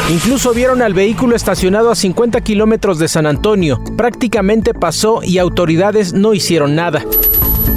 Incluso 0.08 0.54
vieron 0.54 0.80
al 0.80 0.94
vehículo 0.94 1.36
estacionado 1.36 1.90
a 1.90 1.94
50 1.94 2.40
kilómetros 2.40 2.98
de 2.98 3.08
San 3.08 3.26
Antonio. 3.26 3.82
Prácticamente 3.98 4.72
pasó 4.72 5.20
y 5.22 5.36
autoridades 5.36 6.14
no 6.14 6.32
hicieron 6.32 6.74
nada. 6.74 7.04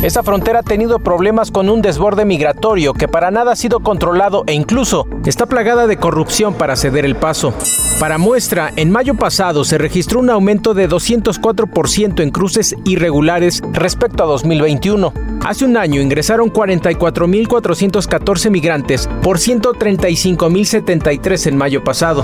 Esa 0.02 0.24
frontera 0.24 0.60
ha 0.60 0.64
tenido 0.64 1.00
problemas 1.00 1.52
con 1.52 1.70
un 1.70 1.82
desborde 1.82 2.24
migratorio 2.24 2.94
que 2.94 3.10
para 3.10 3.32
nada 3.32 3.52
ha 3.52 3.56
sido 3.58 3.82
controlado 3.82 4.46
e 4.48 4.54
incluso 4.54 5.06
está 5.26 5.46
plagada 5.46 5.88
de 5.88 5.98
corrupción 5.98 6.54
para 6.54 6.78
ceder 6.78 7.04
el 7.04 7.18
paso. 7.18 7.54
Para 8.00 8.18
muestra, 8.18 8.72
en 8.78 8.92
mayo 8.92 9.16
pasado 9.16 9.66
se 9.66 9.78
registró 9.78 10.22
un 10.22 10.30
aumento 10.30 10.74
de 10.74 10.88
204% 10.88 12.24
en 12.24 12.32
cruces 12.32 12.78
irregulares 12.86 13.62
respecto 13.74 14.24
a 14.24 14.28
2021. 14.28 15.12
Hace 15.46 15.66
un 15.66 15.76
año 15.76 16.00
ingresaron 16.00 16.50
44.414 16.50 18.52
migrantes 18.52 19.10
por 19.22 19.38
135.073 19.38 21.48
en 21.48 21.58
mayo 21.58 21.84
pasado. 21.84 22.24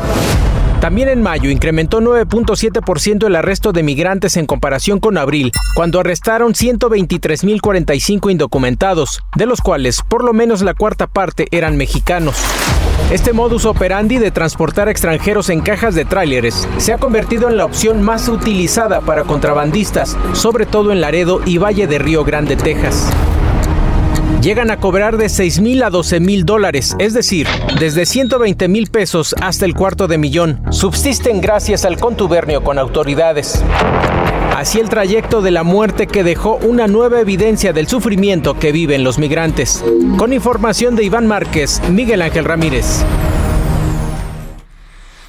También 0.79 1.09
en 1.09 1.21
mayo 1.21 1.49
incrementó 1.49 2.01
9.7% 2.01 3.25
el 3.25 3.35
arresto 3.35 3.71
de 3.71 3.83
migrantes 3.83 4.37
en 4.37 4.45
comparación 4.45 4.99
con 4.99 5.17
abril, 5.17 5.51
cuando 5.75 5.99
arrestaron 5.99 6.53
123.045 6.53 8.31
indocumentados, 8.31 9.21
de 9.35 9.45
los 9.45 9.61
cuales 9.61 10.01
por 10.07 10.23
lo 10.23 10.33
menos 10.33 10.61
la 10.61 10.73
cuarta 10.73 11.07
parte 11.07 11.47
eran 11.51 11.77
mexicanos. 11.77 12.35
Este 13.11 13.33
modus 13.33 13.65
operandi 13.65 14.17
de 14.17 14.31
transportar 14.31 14.89
extranjeros 14.89 15.49
en 15.49 15.61
cajas 15.61 15.93
de 15.93 16.05
tráileres 16.05 16.67
se 16.77 16.91
ha 16.91 16.97
convertido 16.97 17.49
en 17.49 17.57
la 17.57 17.65
opción 17.65 18.01
más 18.01 18.27
utilizada 18.27 19.01
para 19.01 19.23
contrabandistas, 19.23 20.17
sobre 20.33 20.65
todo 20.65 20.91
en 20.91 21.01
Laredo 21.01 21.41
y 21.45 21.59
Valle 21.59 21.87
de 21.87 21.99
Río 21.99 22.23
Grande, 22.23 22.55
Texas. 22.55 23.11
Llegan 24.45 24.69
a 24.69 24.77
cobrar 24.77 25.17
de 25.17 25.27
6 25.27 25.59
mil 25.59 25.81
a 25.81 25.89
12 25.89 26.19
mil 26.19 26.45
dólares, 26.45 26.95
es 26.99 27.15
decir, 27.15 27.47
desde 27.79 28.05
120 28.05 28.67
mil 28.67 28.91
pesos 28.91 29.33
hasta 29.41 29.65
el 29.65 29.73
cuarto 29.73 30.07
de 30.07 30.19
millón. 30.19 30.61
Subsisten 30.69 31.41
gracias 31.41 31.83
al 31.83 31.97
contubernio 31.97 32.63
con 32.63 32.77
autoridades. 32.77 33.63
Así 34.55 34.79
el 34.79 34.87
trayecto 34.87 35.41
de 35.41 35.49
la 35.49 35.63
muerte 35.63 36.05
que 36.05 36.23
dejó 36.23 36.57
una 36.57 36.85
nueva 36.85 37.21
evidencia 37.21 37.73
del 37.73 37.87
sufrimiento 37.87 38.53
que 38.59 38.71
viven 38.71 39.03
los 39.03 39.17
migrantes. 39.17 39.83
Con 40.19 40.31
información 40.31 40.95
de 40.95 41.05
Iván 41.05 41.25
Márquez, 41.25 41.81
Miguel 41.89 42.21
Ángel 42.21 42.45
Ramírez. 42.45 43.03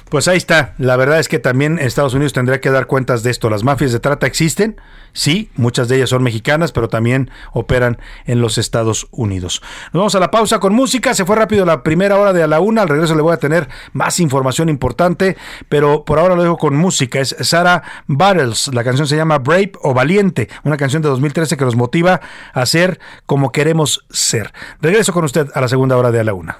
Pues 0.09 0.29
ahí 0.29 0.37
está. 0.37 0.73
La 0.77 0.95
verdad 0.95 1.19
es 1.19 1.27
que 1.27 1.37
también 1.37 1.79
Estados 1.79 2.13
Unidos 2.13 2.31
tendría 2.31 2.61
que 2.61 2.71
dar 2.71 2.87
cuentas 2.87 3.23
de 3.23 3.31
esto. 3.31 3.49
Las 3.49 3.65
mafias 3.65 3.91
de 3.91 3.99
trata 3.99 4.25
existen, 4.25 4.79
sí, 5.11 5.49
muchas 5.55 5.89
de 5.89 5.97
ellas 5.97 6.09
son 6.09 6.23
mexicanas, 6.23 6.71
pero 6.71 6.87
también 6.87 7.29
operan 7.51 7.97
en 8.25 8.39
los 8.39 8.57
Estados 8.57 9.07
Unidos. 9.11 9.61
Nos 9.87 9.99
vamos 9.99 10.15
a 10.15 10.21
la 10.21 10.31
pausa 10.31 10.59
con 10.59 10.73
música. 10.73 11.13
Se 11.13 11.25
fue 11.25 11.35
rápido 11.35 11.65
la 11.65 11.83
primera 11.83 12.17
hora 12.17 12.31
de 12.31 12.41
a 12.41 12.47
la 12.47 12.61
una. 12.61 12.83
Al 12.83 12.87
regreso 12.87 13.15
le 13.15 13.21
voy 13.21 13.33
a 13.33 13.37
tener 13.37 13.67
más 13.91 14.21
información 14.21 14.69
importante, 14.69 15.35
pero 15.67 16.05
por 16.05 16.19
ahora 16.19 16.35
lo 16.35 16.43
dejo 16.43 16.57
con 16.57 16.77
música. 16.77 17.19
Es 17.19 17.35
Sarah 17.41 17.83
Battles. 18.07 18.69
La 18.73 18.85
canción 18.85 19.07
se 19.07 19.17
llama 19.17 19.39
Brave 19.39 19.73
o 19.81 19.93
Valiente, 19.93 20.47
una 20.63 20.77
canción 20.77 21.01
de 21.01 21.09
2013 21.09 21.57
que 21.57 21.65
nos 21.65 21.75
motiva 21.75 22.21
a 22.53 22.65
ser 22.65 23.01
como 23.25 23.51
queremos 23.51 24.05
ser. 24.09 24.53
Regreso 24.79 25.11
con 25.11 25.25
usted 25.25 25.49
a 25.53 25.59
la 25.59 25.67
segunda 25.67 25.97
hora 25.97 26.11
de 26.11 26.21
a 26.21 26.23
la 26.23 26.33
una. 26.33 26.59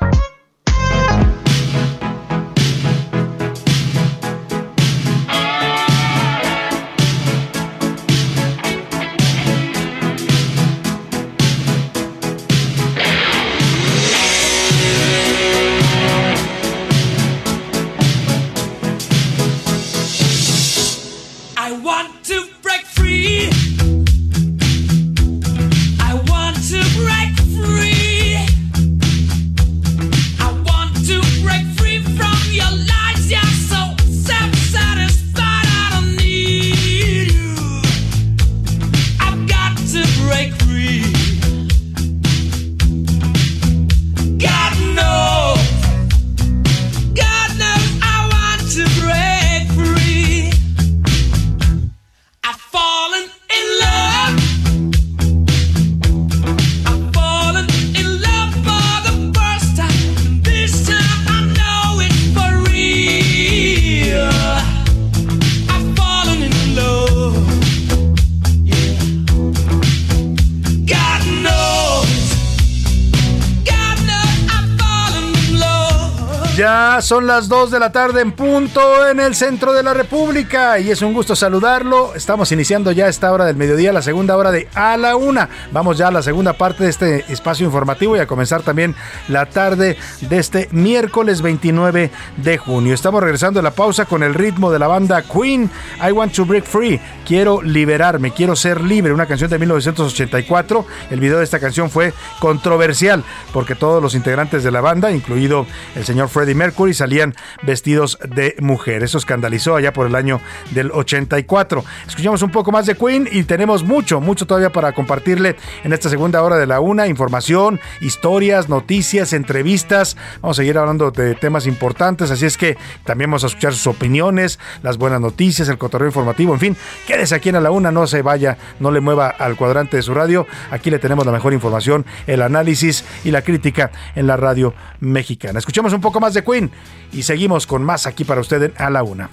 Son 77.11 77.27
las 77.27 77.49
2 77.49 77.71
de 77.71 77.79
la 77.81 77.91
tarde 77.91 78.21
en 78.21 78.31
punto 78.31 79.05
en 79.05 79.19
el 79.19 79.35
centro 79.35 79.73
de 79.73 79.83
la 79.83 79.93
República 79.93 80.79
y 80.79 80.91
es 80.91 81.01
un 81.01 81.13
gusto 81.13 81.35
saludarlo. 81.35 82.15
Estamos 82.15 82.53
iniciando 82.53 82.93
ya 82.93 83.09
esta 83.09 83.33
hora 83.33 83.43
del 83.43 83.57
mediodía, 83.57 83.91
la 83.91 84.01
segunda 84.01 84.37
hora 84.37 84.49
de 84.49 84.69
A 84.75 84.95
la 84.95 85.17
Una. 85.17 85.49
Vamos 85.73 85.97
ya 85.97 86.07
a 86.07 86.11
la 86.11 86.21
segunda 86.21 86.53
parte 86.53 86.85
de 86.85 86.89
este 86.89 87.25
espacio 87.27 87.65
informativo 87.65 88.15
y 88.15 88.19
a 88.19 88.27
comenzar 88.27 88.61
también 88.61 88.95
la 89.27 89.45
tarde 89.45 89.97
de 90.21 90.37
este 90.37 90.69
miércoles 90.71 91.41
29 91.41 92.11
de 92.37 92.57
junio. 92.57 92.93
Estamos 92.93 93.21
regresando 93.21 93.59
a 93.59 93.63
la 93.63 93.71
pausa 93.71 94.05
con 94.05 94.23
el 94.23 94.33
ritmo 94.33 94.71
de 94.71 94.79
la 94.79 94.87
banda 94.87 95.21
Queen. 95.21 95.69
I 96.01 96.13
Want 96.13 96.33
to 96.33 96.45
Break 96.45 96.63
Free. 96.63 97.01
Quiero 97.27 97.61
liberarme, 97.61 98.31
quiero 98.31 98.55
ser 98.55 98.79
libre. 98.79 99.11
Una 99.11 99.25
canción 99.25 99.49
de 99.49 99.59
1984. 99.59 100.85
El 101.09 101.19
video 101.19 101.39
de 101.39 101.43
esta 101.43 101.59
canción 101.59 101.89
fue 101.89 102.13
controversial 102.39 103.25
porque 103.51 103.75
todos 103.75 104.01
los 104.01 104.15
integrantes 104.15 104.63
de 104.63 104.71
la 104.71 104.79
banda, 104.79 105.11
incluido 105.11 105.67
el 105.95 106.05
señor 106.05 106.29
Freddie 106.29 106.55
Mercury, 106.55 107.00
salían 107.01 107.33
vestidos 107.63 108.19
de 108.29 108.55
mujer. 108.59 109.01
Eso 109.01 109.17
escandalizó 109.17 109.75
allá 109.75 109.91
por 109.91 110.05
el 110.05 110.13
año 110.13 110.39
del 110.69 110.91
84. 110.91 111.83
Escuchamos 112.07 112.43
un 112.43 112.51
poco 112.51 112.71
más 112.71 112.85
de 112.85 112.93
Queen 112.93 113.27
y 113.31 113.41
tenemos 113.43 113.83
mucho, 113.83 114.21
mucho 114.21 114.45
todavía 114.45 114.71
para 114.71 114.91
compartirle 114.91 115.55
en 115.83 115.93
esta 115.93 116.09
segunda 116.09 116.43
hora 116.43 116.57
de 116.57 116.67
la 116.67 116.79
una. 116.79 117.07
Información, 117.07 117.79
historias, 118.01 118.69
noticias, 118.69 119.33
entrevistas. 119.33 120.15
Vamos 120.41 120.59
a 120.59 120.61
seguir 120.61 120.77
hablando 120.77 121.09
de 121.09 121.33
temas 121.33 121.65
importantes, 121.65 122.29
así 122.29 122.45
es 122.45 122.55
que 122.55 122.77
también 123.03 123.31
vamos 123.31 123.45
a 123.45 123.47
escuchar 123.47 123.73
sus 123.73 123.87
opiniones, 123.87 124.59
las 124.83 124.97
buenas 124.97 125.19
noticias, 125.19 125.69
el 125.69 125.79
cotorreo 125.79 126.07
informativo, 126.07 126.53
en 126.53 126.59
fin, 126.59 126.77
quédese 127.07 127.33
aquí 127.33 127.49
en 127.49 127.63
la 127.63 127.71
Una, 127.71 127.91
no 127.91 128.05
se 128.05 128.21
vaya, 128.21 128.59
no 128.79 128.91
le 128.91 128.99
mueva 128.99 129.29
al 129.29 129.55
cuadrante 129.55 129.97
de 129.97 130.03
su 130.03 130.13
radio. 130.13 130.45
Aquí 130.69 130.91
le 130.91 130.99
tenemos 130.99 131.25
la 131.25 131.31
mejor 131.31 131.53
información, 131.53 132.05
el 132.27 132.43
análisis 132.43 133.03
y 133.23 133.31
la 133.31 133.41
crítica 133.41 133.91
en 134.13 134.27
la 134.27 134.37
radio 134.37 134.75
mexicana. 134.99 135.57
Escuchemos 135.57 135.93
un 135.93 136.01
poco 136.01 136.19
más 136.19 136.35
de 136.35 136.43
Queen 136.43 136.71
y 137.11 137.23
seguimos 137.23 137.67
con 137.67 137.83
más 137.83 138.07
aquí 138.07 138.23
para 138.23 138.41
usted 138.41 138.63
en 138.63 138.73
A 138.77 138.89
la 138.89 139.03
Una. 139.03 139.29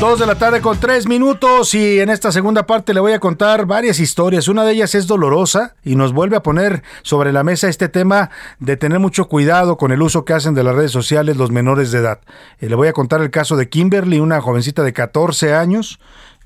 2 0.00 0.18
de 0.18 0.24
la 0.24 0.36
tarde 0.36 0.62
con 0.62 0.80
3 0.80 1.06
minutos 1.06 1.74
y 1.74 2.00
en 2.00 2.08
esta 2.08 2.32
segunda 2.32 2.64
parte 2.64 2.94
le 2.94 3.00
voy 3.00 3.12
a 3.12 3.18
contar 3.18 3.66
varias 3.66 4.00
historias. 4.00 4.48
Una 4.48 4.64
de 4.64 4.72
ellas 4.72 4.94
es 4.94 5.06
dolorosa 5.06 5.74
y 5.84 5.94
nos 5.94 6.14
vuelve 6.14 6.36
a 6.36 6.42
poner 6.42 6.82
sobre 7.02 7.34
la 7.34 7.44
mesa 7.44 7.68
este 7.68 7.90
tema 7.90 8.30
de 8.60 8.78
tener 8.78 8.98
mucho 8.98 9.28
cuidado 9.28 9.76
con 9.76 9.92
el 9.92 10.00
uso 10.00 10.24
que 10.24 10.32
hacen 10.32 10.54
de 10.54 10.64
las 10.64 10.74
redes 10.74 10.90
sociales 10.90 11.36
los 11.36 11.50
menores 11.50 11.92
de 11.92 11.98
edad. 11.98 12.20
Eh, 12.60 12.70
le 12.70 12.76
voy 12.76 12.88
a 12.88 12.94
contar 12.94 13.20
el 13.20 13.30
caso 13.30 13.58
de 13.58 13.68
Kimberly, 13.68 14.20
una 14.20 14.40
jovencita 14.40 14.82
de 14.82 14.94
14 14.94 15.52
años 15.52 16.00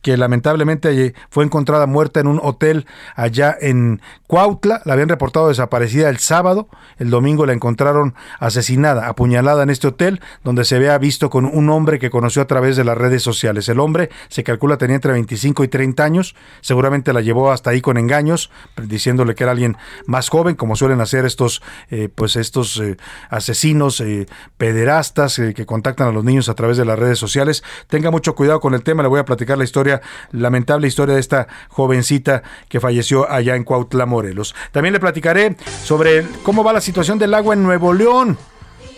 que 0.04 0.16
lamentablemente 0.16 1.14
fue 1.30 1.44
encontrada 1.44 1.86
muerta 1.86 2.20
en 2.20 2.26
un 2.26 2.38
hotel 2.42 2.86
allá 3.16 3.56
en 3.58 4.02
Cuautla. 4.26 4.82
La 4.84 4.92
habían 4.92 5.08
reportado 5.08 5.48
desaparecida 5.48 6.10
el 6.10 6.18
sábado. 6.18 6.68
El 6.98 7.08
domingo 7.08 7.46
la 7.46 7.54
encontraron 7.54 8.14
asesinada, 8.38 9.08
apuñalada 9.08 9.62
en 9.62 9.70
este 9.70 9.88
hotel, 9.88 10.20
donde 10.44 10.64
se 10.64 10.76
había 10.76 10.96
visto 10.98 11.30
con 11.30 11.46
un 11.46 11.70
hombre 11.70 11.98
que 11.98 12.10
conoció 12.10 12.42
a 12.42 12.46
través 12.46 12.76
de 12.76 12.84
las 12.84 12.98
redes 12.98 13.22
sociales. 13.22 13.68
El 13.68 13.80
hombre 13.80 14.10
se 14.28 14.44
calcula 14.44 14.76
tenía 14.76 14.96
entre 14.96 15.12
25 15.12 15.64
y 15.64 15.68
30 15.68 16.04
años. 16.04 16.36
Seguramente 16.60 17.14
la 17.14 17.22
llevó 17.22 17.50
hasta 17.50 17.70
ahí 17.70 17.80
con 17.80 17.96
engaños, 17.96 18.50
diciéndole 18.80 19.34
que 19.34 19.44
era 19.44 19.52
alguien 19.52 19.78
más 20.06 20.28
joven, 20.28 20.54
como 20.54 20.76
suelen 20.76 21.00
hacer 21.00 21.24
estos, 21.24 21.62
eh, 21.90 22.10
pues 22.14 22.36
estos 22.36 22.78
eh, 22.78 22.98
asesinos, 23.30 24.00
eh, 24.00 24.26
pederastas 24.58 25.38
eh, 25.38 25.54
que 25.54 25.64
contactan 25.64 26.08
a 26.08 26.12
los 26.12 26.24
niños 26.24 26.48
a 26.48 26.54
través 26.54 26.76
de 26.76 26.84
las 26.84 26.98
redes 26.98 27.18
sociales. 27.18 27.64
Tenga 27.88 28.10
mucho 28.10 28.34
cuidado 28.34 28.60
con 28.60 28.74
el 28.74 28.82
tema. 28.82 29.02
Le 29.02 29.08
voy 29.08 29.20
a 29.20 29.24
platicar 29.24 29.56
la 29.56 29.64
historia 29.64 29.93
lamentable 30.32 30.88
historia 30.88 31.14
de 31.14 31.20
esta 31.20 31.48
jovencita 31.68 32.42
que 32.68 32.80
falleció 32.80 33.30
allá 33.30 33.56
en 33.56 33.64
Cuautla, 33.64 34.06
Morelos. 34.06 34.54
También 34.72 34.92
le 34.92 35.00
platicaré 35.00 35.56
sobre 35.84 36.24
cómo 36.42 36.64
va 36.64 36.72
la 36.72 36.80
situación 36.80 37.18
del 37.18 37.34
agua 37.34 37.54
en 37.54 37.62
Nuevo 37.62 37.92
León. 37.92 38.38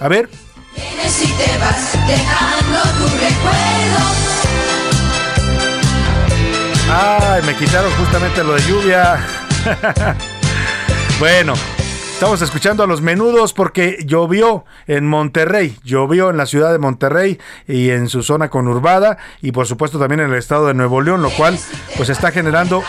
A 0.00 0.08
ver. 0.08 0.28
Vienes 0.74 1.22
y 1.22 1.32
te 1.32 1.58
vas 1.58 1.92
dejando 2.06 2.82
tu 2.98 3.04
recuerdo. 3.14 3.76
Ay, 6.88 7.42
me 7.42 7.56
quitaron 7.56 7.90
justamente 7.92 8.44
lo 8.44 8.54
de 8.54 8.62
lluvia. 8.62 9.18
bueno, 11.18 11.54
Estamos 12.16 12.40
escuchando 12.40 12.82
a 12.82 12.86
los 12.86 13.02
menudos 13.02 13.52
porque 13.52 13.98
llovió 14.06 14.64
en 14.86 15.06
Monterrey, 15.06 15.76
llovió 15.84 16.30
en 16.30 16.38
la 16.38 16.46
ciudad 16.46 16.72
de 16.72 16.78
Monterrey 16.78 17.38
y 17.68 17.90
en 17.90 18.08
su 18.08 18.22
zona 18.22 18.48
conurbada 18.48 19.18
y 19.42 19.52
por 19.52 19.66
supuesto 19.66 19.98
también 19.98 20.20
en 20.20 20.30
el 20.30 20.38
estado 20.38 20.66
de 20.66 20.72
Nuevo 20.72 21.02
León, 21.02 21.20
lo 21.20 21.28
cual 21.28 21.58
pues 21.98 22.08
está 22.08 22.32
generando 22.32 22.82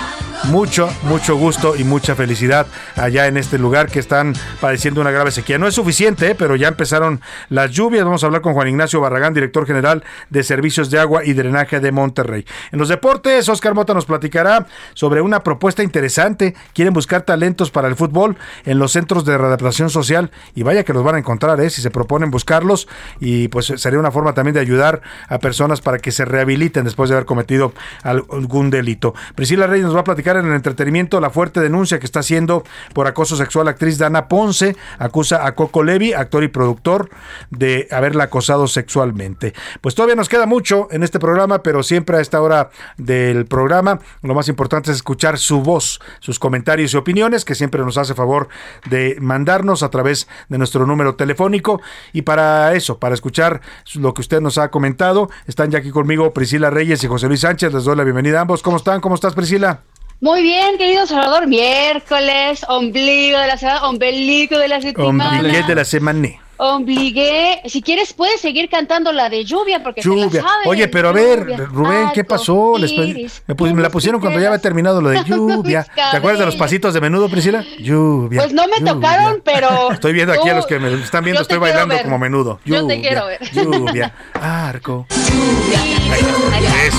mucho, 0.46 0.90
mucho 1.04 1.36
gusto 1.36 1.76
y 1.76 1.84
mucha 1.84 2.16
felicidad 2.16 2.68
allá 2.96 3.28
en 3.28 3.38
este 3.38 3.58
lugar 3.58 3.90
que 3.90 4.00
están 4.00 4.34
padeciendo 4.62 5.02
una 5.02 5.12
grave 5.12 5.32
sequía. 5.32 5.58
No 5.58 5.68
es 5.68 5.76
suficiente, 5.76 6.32
¿eh? 6.32 6.36
pero 6.36 6.56
ya 6.56 6.70
empezaron 6.70 7.22
las 7.50 7.72
lluvias. 7.72 8.06
Vamos 8.06 8.24
a 8.24 8.28
hablar 8.28 8.42
con 8.42 8.54
Juan 8.54 8.68
Ignacio 8.68 9.02
Barragán, 9.02 9.34
director 9.34 9.66
general 9.66 10.04
de 10.30 10.44
Servicios 10.44 10.90
de 10.90 11.00
Agua 11.00 11.26
y 11.26 11.34
Drenaje 11.34 11.80
de 11.80 11.92
Monterrey. 11.92 12.46
En 12.72 12.80
los 12.80 12.90
deportes, 12.90 13.50
Oscar 13.50 13.74
Mota 13.74 13.94
nos 13.94 14.06
platicará 14.06 14.68
sobre 14.94 15.22
una 15.22 15.42
propuesta 15.42 15.84
interesante. 15.84 16.56
Quieren 16.74 16.94
buscar 16.94 17.24
talentos 17.24 17.72
para 17.72 17.88
el 17.88 17.96
fútbol 17.96 18.38
en 18.66 18.80
los 18.80 18.92
centros 18.92 19.26
de 19.26 19.38
readaptación 19.38 19.90
social 19.90 20.32
y 20.56 20.64
vaya 20.64 20.84
que 20.84 20.94
los 20.94 21.04
van 21.04 21.16
a 21.16 21.20
encontrar, 21.20 21.60
¿eh? 21.62 21.70
si 21.70 21.82
se 21.82 21.92
proponen 21.92 22.32
buscarlos 22.32 22.88
y 23.20 23.48
pues 23.50 23.74
sería 23.76 24.00
una 24.00 24.12
forma 24.12 24.34
también 24.34 24.54
de 24.54 24.60
ayudar 24.60 25.02
a 25.28 25.40
personas 25.40 25.82
para 25.82 26.00
que 26.00 26.12
se 26.12 26.26
rehabiliten 26.26 26.86
después 26.86 27.10
de 27.10 27.16
haber 27.16 27.26
cometido 27.26 27.74
algún 28.04 28.70
delito. 28.70 29.14
Priscila 29.36 29.68
Reyes 29.68 29.86
nos 29.86 29.96
va 29.96 30.02
a 30.02 30.04
platicar 30.04 30.27
en 30.36 30.48
el 30.48 30.54
entretenimiento 30.54 31.22
la 31.22 31.30
fuerte 31.30 31.62
denuncia 31.62 32.00
que 32.00 32.06
está 32.06 32.20
haciendo 32.20 32.64
por 32.94 33.08
acoso 33.08 33.38
sexual 33.38 33.66
la 33.66 33.72
actriz 33.72 33.98
Dana 33.98 34.28
Ponce, 34.28 34.76
acusa 35.00 35.46
a 35.46 35.56
Coco 35.56 35.84
Levi, 35.84 36.14
actor 36.14 36.44
y 36.44 36.48
productor, 36.48 37.10
de 37.50 37.88
haberla 37.92 38.26
acosado 38.26 38.68
sexualmente. 38.68 39.54
Pues 39.82 39.96
todavía 39.96 40.16
nos 40.16 40.30
queda 40.30 40.46
mucho 40.46 40.88
en 40.92 41.04
este 41.04 41.20
programa, 41.20 41.64
pero 41.64 41.84
siempre 41.84 42.18
a 42.18 42.22
esta 42.22 42.42
hora 42.42 42.70
del 42.98 43.46
programa 43.46 44.00
lo 44.22 44.34
más 44.34 44.50
importante 44.50 44.92
es 44.92 44.98
escuchar 44.98 45.38
su 45.38 45.62
voz, 45.62 46.00
sus 46.20 46.40
comentarios 46.40 46.94
y 46.94 46.98
opiniones, 46.98 47.46
que 47.46 47.56
siempre 47.56 47.84
nos 47.84 47.98
hace 47.98 48.14
favor 48.14 48.50
de 48.90 49.18
mandarnos 49.20 49.84
a 49.84 49.90
través 49.90 50.28
de 50.50 50.58
nuestro 50.58 50.86
número 50.86 51.16
telefónico. 51.16 51.82
Y 52.14 52.24
para 52.24 52.74
eso, 52.74 53.00
para 53.00 53.16
escuchar 53.16 53.62
lo 53.96 54.14
que 54.14 54.22
usted 54.22 54.42
nos 54.42 54.58
ha 54.58 54.70
comentado, 54.70 55.30
están 55.46 55.72
ya 55.72 55.80
aquí 55.80 55.92
conmigo 55.92 56.34
Priscila 56.34 56.70
Reyes 56.70 57.04
y 57.04 57.08
José 57.08 57.28
Luis 57.28 57.42
Sánchez. 57.42 57.74
Les 57.74 57.84
doy 57.84 57.96
la 57.96 58.04
bienvenida 58.04 58.40
a 58.40 58.42
ambos. 58.42 58.62
¿Cómo 58.62 58.78
están? 58.78 59.02
¿Cómo 59.02 59.16
estás, 59.16 59.34
Priscila? 59.34 59.82
Muy 60.20 60.42
bien, 60.42 60.80
querido 60.80 61.06
Salvador. 61.06 61.46
Miércoles, 61.46 62.66
ombligo 62.68 63.38
de 63.38 63.48
la 63.48 63.58
semana, 63.58 63.88
ombligo 63.88 64.58
de 64.58 64.68
la 64.68 64.82
semana. 64.82 65.38
Ombligue 65.38 65.64
de 65.68 65.76
la 65.76 65.86
semana. 65.86 66.30
Ombligué. 66.58 67.62
Si 67.66 67.82
quieres, 67.82 68.14
puedes 68.14 68.42
seguir 68.42 68.70
cantando 68.70 69.12
la 69.12 69.30
de 69.30 69.46
lluvia 69.46 69.84
porque 69.84 70.02
Lluvia. 70.02 70.26
la 70.26 70.50
saben. 70.50 70.68
Oye, 70.68 70.88
pero 70.88 71.10
a 71.10 71.12
ver, 71.12 71.40
Lluvia. 71.40 71.58
Rubén, 71.58 72.10
¿qué 72.14 72.24
pasó? 72.24 72.78
Les 72.78 72.92
me, 72.98 73.74
me 73.74 73.82
la 73.82 73.90
pusieron 73.90 74.20
cuando 74.20 74.40
ya 74.40 74.48
había 74.48 74.60
terminado 74.60 75.02
lo 75.02 75.10
de 75.10 75.24
lluvia. 75.24 75.86
¿Te 75.96 76.18
acuerdas 76.18 76.40
de 76.40 76.46
los 76.48 76.56
pasitos 76.56 76.94
de 76.94 77.02
menudo, 77.02 77.30
Priscila? 77.30 77.64
Lluvia. 77.80 78.42
Pues 78.42 78.54
no 78.54 78.68
me 78.68 78.80
lluvia. 78.80 78.94
tocaron, 78.94 79.42
pero. 79.44 79.92
Estoy 79.92 80.14
viendo 80.14 80.34
aquí 80.34 80.50
a 80.50 80.56
los 80.56 80.66
que 80.66 80.80
me 80.80 80.94
están 80.96 81.24
viendo, 81.24 81.42
estoy 81.42 81.58
bailando 81.60 81.94
ver. 81.96 82.04
como 82.04 82.18
menudo. 82.18 82.60
Yo 82.66 82.88
te 82.88 82.96
Lluvia, 82.98 83.10
quiero 83.10 83.26
ver. 83.28 83.40
Lluvia, 83.54 84.14
arco. 84.34 85.06
Eso. 85.10 86.98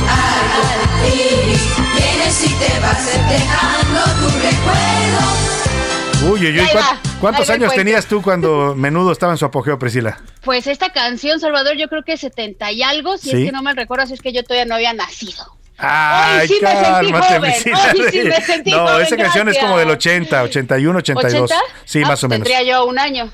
Vienes 1.97 2.45
y 2.45 2.49
te 2.55 2.81
vas 2.81 3.07
dejando 3.29 4.01
tu 4.21 4.27
recuerdo. 4.39 5.48
Uy, 6.23 6.41
uy, 6.41 6.47
uy. 6.53 6.61
Ahí 6.61 6.69
¿cuán- 6.73 6.85
va, 6.85 6.99
¿Cuántos 7.21 7.51
años 7.51 7.73
tenías 7.75 8.07
tú 8.07 8.21
cuando 8.23 8.75
menudo 8.75 9.13
estaba 9.13 9.33
en 9.33 9.39
su 9.39 9.45
apogeo, 9.45 9.79
Priscila? 9.79 10.19
Pues 10.43 10.67
esta 10.67 10.91
canción, 10.91 11.39
Salvador, 11.41 11.77
yo 11.77 11.89
creo 11.89 12.03
que 12.03 12.17
70 12.17 12.71
y 12.73 12.83
algo, 12.83 13.17
si 13.19 13.31
¿Sí? 13.31 13.37
es 13.39 13.45
que 13.47 13.53
no 13.53 13.63
me 13.63 13.73
recuerdo, 13.75 14.07
si 14.07 14.15
es 14.15 14.21
que 14.21 14.33
yo 14.33 14.43
todavía 14.43 14.65
no 14.67 14.75
había 14.75 14.93
nacido. 14.93 15.57
Ay, 15.79 16.41
Hoy 16.43 16.49
sí 16.49 16.55
me 16.61 16.71
sentí 16.71 16.85
cálmate, 16.91 17.27
joven, 17.37 17.41
Priscila. 17.53 17.93
hoy 17.95 18.05
sí 18.11 18.21
me 18.25 18.41
sentí 18.43 18.71
no, 18.73 18.87
joven, 18.89 19.07
esa 19.07 19.17
canción 19.17 19.49
es 19.49 19.59
como 19.59 19.79
del 19.79 19.89
gracias. 19.89 20.15
80, 20.17 20.43
81, 20.43 20.99
82. 20.99 21.51
¿80? 21.51 21.55
Sí, 21.85 22.03
Ah, 22.05 22.09
más 22.09 22.25
o 22.25 22.29
menos. 22.29 22.45
Tendría 22.49 22.63
yo 22.69 22.85
un 22.87 22.99
año. 22.99 23.31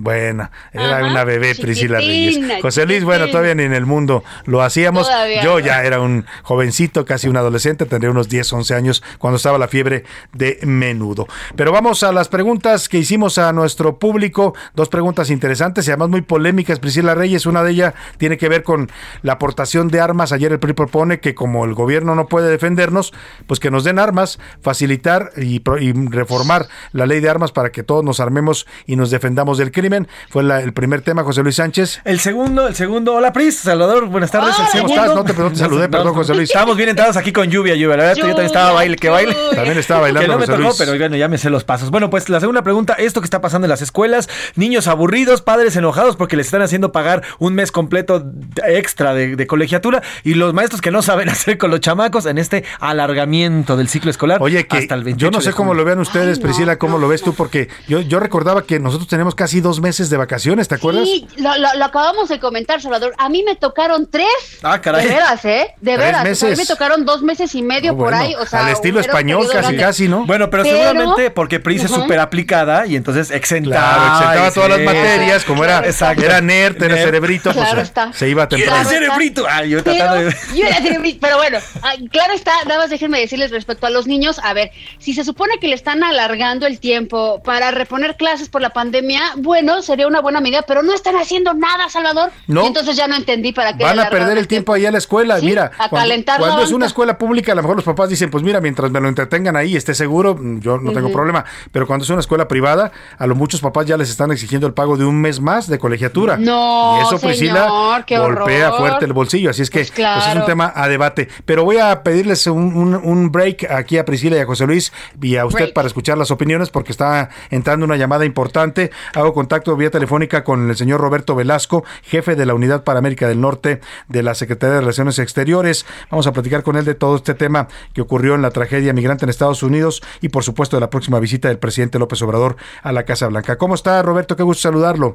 Bueno, 0.00 0.48
era 0.72 0.98
Ajá, 0.98 1.10
una 1.10 1.24
bebé 1.24 1.56
Priscila 1.56 1.98
Reyes. 1.98 2.38
José 2.62 2.86
Luis, 2.86 3.02
bueno, 3.02 3.26
todavía 3.26 3.56
ni 3.56 3.64
en 3.64 3.72
el 3.72 3.84
mundo 3.84 4.22
lo 4.44 4.62
hacíamos. 4.62 5.08
Todavía 5.08 5.42
Yo 5.42 5.58
ya 5.58 5.82
era 5.82 6.00
un 6.00 6.24
jovencito, 6.44 7.04
casi 7.04 7.26
un 7.26 7.36
adolescente, 7.36 7.84
tendría 7.84 8.12
unos 8.12 8.28
10, 8.28 8.52
11 8.52 8.74
años 8.76 9.02
cuando 9.18 9.38
estaba 9.38 9.58
la 9.58 9.66
fiebre 9.66 10.04
de 10.32 10.60
menudo. 10.62 11.26
Pero 11.56 11.72
vamos 11.72 12.04
a 12.04 12.12
las 12.12 12.28
preguntas 12.28 12.88
que 12.88 12.98
hicimos 12.98 13.38
a 13.38 13.52
nuestro 13.52 13.98
público. 13.98 14.54
Dos 14.72 14.88
preguntas 14.88 15.30
interesantes 15.30 15.88
y 15.88 15.90
además 15.90 16.10
muy 16.10 16.22
polémicas. 16.22 16.78
Priscila 16.78 17.16
Reyes, 17.16 17.44
una 17.46 17.64
de 17.64 17.72
ellas 17.72 17.94
tiene 18.18 18.38
que 18.38 18.48
ver 18.48 18.62
con 18.62 18.88
la 19.22 19.32
aportación 19.32 19.88
de 19.88 19.98
armas. 19.98 20.30
Ayer 20.30 20.52
el 20.52 20.60
PRI 20.60 20.74
propone 20.74 21.18
que 21.18 21.34
como 21.34 21.64
el 21.64 21.74
gobierno 21.74 22.14
no 22.14 22.28
puede 22.28 22.48
defendernos, 22.50 23.12
pues 23.48 23.58
que 23.58 23.72
nos 23.72 23.82
den 23.82 23.98
armas, 23.98 24.38
facilitar 24.62 25.32
y, 25.36 25.60
y 25.80 25.92
reformar 26.08 26.68
la 26.92 27.04
ley 27.04 27.18
de 27.18 27.28
armas 27.28 27.50
para 27.50 27.72
que 27.72 27.82
todos 27.82 28.04
nos 28.04 28.20
armemos 28.20 28.64
y 28.86 28.94
nos 28.94 29.10
defendamos 29.10 29.58
del 29.58 29.72
crimen. 29.72 29.87
Fue 30.28 30.42
la- 30.42 30.60
el 30.60 30.72
primer 30.72 31.00
tema, 31.02 31.22
José 31.24 31.42
Luis 31.42 31.56
Sánchez. 31.56 32.00
El 32.04 32.20
segundo, 32.20 32.68
el 32.68 32.74
segundo. 32.74 33.14
Hola, 33.14 33.32
Pris. 33.32 33.58
Salvador, 33.58 34.06
buenas 34.06 34.30
tardes. 34.30 34.54
el 34.74 34.82
¿Cómo 34.82 34.94
estás? 34.94 35.14
No 35.14 35.24
te, 35.24 35.32
no 35.34 35.50
te 35.50 35.56
saludé, 35.56 35.88
perdón, 35.90 36.14
José 36.14 36.34
Luis. 36.34 36.50
Estamos 36.50 36.76
bien 36.76 36.88
entrados 36.90 37.16
aquí 37.16 37.32
con 37.32 37.48
lluvia, 37.50 37.74
lluvia. 37.74 37.96
La 37.96 38.02
verdad, 38.04 38.14
que 38.14 38.20
yo 38.22 38.26
también 38.28 38.46
estaba 38.46 38.72
baile, 38.72 38.96
que 38.96 39.08
baile. 39.08 39.36
También 39.54 39.78
estaba 39.78 40.00
bailando 40.02 40.20
Que 40.26 40.28
no 40.28 40.38
me 40.38 40.46
José 40.46 40.52
tocó, 40.52 40.62
Luis. 40.68 40.76
pero 40.78 40.96
bueno, 40.98 41.16
ya 41.16 41.28
me 41.28 41.38
sé 41.38 41.50
los 41.50 41.64
pasos. 41.64 41.90
Bueno, 41.90 42.10
pues 42.10 42.28
la 42.28 42.40
segunda 42.40 42.62
pregunta, 42.62 42.94
esto 42.94 43.20
que 43.20 43.24
está 43.26 43.40
pasando 43.40 43.66
en 43.66 43.70
las 43.70 43.82
escuelas, 43.82 44.28
niños 44.56 44.86
aburridos, 44.88 45.42
padres 45.42 45.76
enojados 45.76 46.16
porque 46.16 46.36
les 46.36 46.46
están 46.46 46.62
haciendo 46.62 46.92
pagar 46.92 47.22
un 47.38 47.54
mes 47.54 47.72
completo 47.72 48.24
extra 48.66 49.14
de, 49.14 49.36
de 49.36 49.46
colegiatura 49.46 50.02
y 50.24 50.34
los 50.34 50.52
maestros 50.54 50.80
que 50.80 50.90
no 50.90 51.02
saben 51.02 51.28
hacer 51.30 51.58
con 51.58 51.70
los 51.70 51.80
chamacos 51.80 52.26
en 52.26 52.38
este 52.38 52.64
alargamiento 52.80 53.76
del 53.76 53.88
ciclo 53.88 54.10
escolar 54.10 54.38
Oye, 54.42 54.66
que 54.66 54.78
hasta 54.78 54.94
el 54.94 55.04
28 55.04 55.30
yo 55.32 55.36
no 55.36 55.42
sé 55.42 55.52
cómo 55.52 55.72
lo 55.74 55.84
vean 55.84 55.98
ustedes, 56.00 56.38
Priscila, 56.38 56.76
cómo 56.78 56.98
lo 56.98 57.08
ves 57.08 57.22
tú, 57.22 57.32
porque 57.34 57.68
yo, 57.88 58.00
yo 58.00 58.18
recordaba 58.20 58.62
que 58.62 58.78
nosotros 58.80 59.08
tenemos 59.08 59.34
casi 59.34 59.60
dos 59.60 59.77
meses 59.80 60.10
de 60.10 60.16
vacaciones, 60.16 60.68
¿te 60.68 60.74
acuerdas? 60.76 61.04
Sí, 61.04 61.26
lo, 61.36 61.56
lo- 61.58 61.74
lo 61.76 61.84
acabamos 61.84 62.28
de 62.28 62.38
comentar, 62.40 62.80
Salvador. 62.80 63.14
A 63.18 63.28
mí 63.28 63.42
me 63.42 63.56
tocaron 63.56 64.08
tres. 64.10 64.26
Ah, 64.62 64.80
caray. 64.80 65.06
De 65.06 65.14
veras, 65.14 65.44
¿eh? 65.44 65.74
De 65.80 65.94
Tres 65.94 65.98
veras. 65.98 66.20
O 66.20 66.34
sea, 66.34 66.48
a 66.48 66.50
mí 66.50 66.56
meses. 66.56 66.58
me 66.58 66.66
tocaron 66.66 67.04
dos 67.04 67.22
meses 67.22 67.54
y 67.54 67.62
medio 67.62 67.92
No, 67.92 67.98
por 67.98 68.08
bueno, 68.10 68.18
ahí. 68.24 68.34
O 68.34 68.46
sea, 68.46 68.66
al 68.66 68.72
estilo 68.72 69.00
era 69.00 69.08
español, 69.08 69.46
casi, 69.46 69.58
grande. 69.58 69.76
casi, 69.78 70.08
¿no? 70.08 70.24
Bueno, 70.26 70.50
pero, 70.50 70.62
Pero- 70.64 70.76
seguramente 70.78 71.30
porque 71.30 71.60
Pris 71.60 71.84
es 71.84 71.90
Ujú. 71.90 72.02
súper 72.02 72.18
aplicada 72.20 72.86
y 72.86 72.96
entonces 72.96 73.30
exentaba. 73.30 73.94
Claro, 73.94 74.14
exentaba 74.14 74.48
y 74.48 74.52
todas 74.52 74.68
las 74.70 74.80
materias, 74.80 75.44
como 75.44 75.64
era, 75.64 75.78
Exacto. 75.86 76.22
era 76.24 76.40
nerd, 76.40 76.82
era 76.82 76.94
Nerd. 76.94 77.04
cerebrito, 77.04 77.52
pues 77.52 77.64
Claro 77.66 77.80
está. 77.80 78.12
se 78.12 78.28
iba 78.28 78.46
Quiero 78.48 78.64
temprano. 78.64 78.88
ser 78.88 78.98
cerebrito. 79.02 79.46
Ay, 79.48 79.70
yo 79.70 79.82
Pero, 79.84 79.96
tratando 79.96 80.24
de... 80.30 80.36
yo 80.54 80.66
era 80.66 80.76
cerebrito, 80.82 81.18
pero 81.20 81.36
bueno, 81.38 81.58
ah, 81.82 81.92
claro 82.10 82.34
está, 82.34 82.52
nada 82.66 82.80
más 82.80 82.90
déjenme 82.90 83.20
decirles 83.20 83.50
respecto 83.50 83.86
a 83.86 83.90
los 83.90 84.06
niños, 84.06 84.40
a 84.42 84.52
ver, 84.54 84.70
si 84.98 85.14
se 85.14 85.24
supone 85.24 85.58
que 85.60 85.68
le 85.68 85.74
están 85.74 86.02
alargando 86.04 86.66
el 86.66 86.80
tiempo 86.80 87.42
para 87.42 87.70
reponer 87.70 88.16
clases 88.16 88.48
por 88.48 88.60
la 88.62 88.70
pandemia, 88.70 89.20
bueno, 89.36 89.57
sería 89.82 90.06
una 90.06 90.20
buena 90.20 90.40
medida, 90.40 90.62
pero 90.62 90.82
no 90.82 90.92
están 90.94 91.16
haciendo 91.16 91.54
nada, 91.54 91.88
Salvador. 91.88 92.30
No. 92.46 92.62
Y 92.64 92.66
entonces 92.66 92.96
ya 92.96 93.06
no 93.08 93.16
entendí 93.16 93.52
para 93.52 93.76
qué. 93.76 93.84
Van 93.84 93.98
a 93.98 94.08
perder 94.10 94.38
el 94.38 94.46
tiempo 94.48 94.72
ahí 94.72 94.86
a 94.86 94.90
la 94.90 94.98
escuela. 94.98 95.38
Sí, 95.40 95.46
mira, 95.46 95.70
a 95.78 95.88
cuando, 95.88 96.08
calentar 96.08 96.38
cuando 96.38 96.62
es 96.62 96.72
una 96.72 96.86
escuela 96.86 97.18
pública, 97.18 97.52
a 97.52 97.54
lo 97.54 97.62
mejor 97.62 97.76
los 97.76 97.84
papás 97.84 98.08
dicen, 98.08 98.30
pues 98.30 98.42
mira, 98.44 98.60
mientras 98.60 98.90
me 98.90 99.00
lo 99.00 99.08
entretengan 99.08 99.56
ahí, 99.56 99.76
esté 99.76 99.94
seguro, 99.94 100.34
mm, 100.34 100.60
yo 100.60 100.78
no 100.78 100.92
tengo 100.92 101.10
problema. 101.12 101.44
Pero 101.72 101.86
cuando 101.86 102.04
es 102.04 102.10
una 102.10 102.20
escuela 102.20 102.48
privada, 102.48 102.92
a 103.18 103.26
lo 103.26 103.34
muchos 103.34 103.60
papás 103.60 103.86
ya 103.86 103.96
les 103.96 104.10
están 104.10 104.30
exigiendo 104.32 104.66
el 104.66 104.74
pago 104.74 104.96
de 104.96 105.04
un 105.04 105.20
mes 105.20 105.40
más 105.40 105.66
de 105.68 105.78
colegiatura. 105.78 106.36
No, 106.36 106.98
y 107.00 107.06
eso, 107.06 107.18
Priscila, 107.18 108.04
señor, 108.06 108.24
golpea 108.34 108.72
fuerte 108.72 109.04
el 109.04 109.12
bolsillo. 109.12 109.50
Así 109.50 109.62
es 109.62 109.70
que 109.70 109.78
Pues 109.80 109.90
pues, 109.92 109.98
es 110.00 110.26
un 110.26 110.32
claro. 110.32 110.44
tema 110.46 110.72
a 110.74 110.88
debate. 110.88 111.28
Pero 111.44 111.64
voy 111.64 111.78
a 111.78 112.02
pedirles 112.02 112.46
un, 112.46 112.76
un- 112.76 112.94
un 112.96 113.30
break 113.32 113.70
aquí 113.70 113.98
a 113.98 114.04
Priscila 114.04 114.36
y 114.36 114.40
a 114.40 114.46
José 114.46 114.66
Luis 114.66 114.92
y 115.20 115.36
a 115.36 115.46
usted 115.46 115.58
Break. 115.64 115.74
para 115.74 115.86
escuchar 115.88 116.18
las 116.18 116.30
opiniones 116.30 116.70
porque 116.70 116.92
está 116.92 117.28
entrando 117.50 117.84
una 117.84 117.96
llamada 117.96 118.24
importante. 118.24 118.90
Hago 119.14 119.32
contacto 119.48 119.74
vía 119.76 119.90
telefónica 119.90 120.44
con 120.44 120.68
el 120.68 120.76
señor 120.76 121.00
Roberto 121.00 121.34
Velasco, 121.34 121.82
jefe 122.02 122.36
de 122.36 122.44
la 122.44 122.52
Unidad 122.52 122.84
para 122.84 122.98
América 122.98 123.26
del 123.26 123.40
Norte 123.40 123.80
de 124.06 124.22
la 124.22 124.34
Secretaría 124.34 124.74
de 124.74 124.80
Relaciones 124.82 125.18
Exteriores. 125.18 125.86
Vamos 126.10 126.26
a 126.26 126.34
platicar 126.34 126.62
con 126.62 126.76
él 126.76 126.84
de 126.84 126.94
todo 126.94 127.16
este 127.16 127.32
tema 127.32 127.66
que 127.94 128.02
ocurrió 128.02 128.34
en 128.34 128.42
la 128.42 128.50
tragedia 128.50 128.92
migrante 128.92 129.24
en 129.24 129.30
Estados 129.30 129.62
Unidos 129.62 130.02
y 130.20 130.28
por 130.28 130.44
supuesto 130.44 130.76
de 130.76 130.82
la 130.82 130.90
próxima 130.90 131.18
visita 131.18 131.48
del 131.48 131.58
presidente 131.58 131.98
López 131.98 132.20
Obrador 132.20 132.56
a 132.82 132.92
la 132.92 133.04
Casa 133.04 133.26
Blanca. 133.26 133.56
¿Cómo 133.56 133.74
está 133.74 134.02
Roberto? 134.02 134.36
Qué 134.36 134.42
gusto 134.42 134.60
saludarlo. 134.60 135.14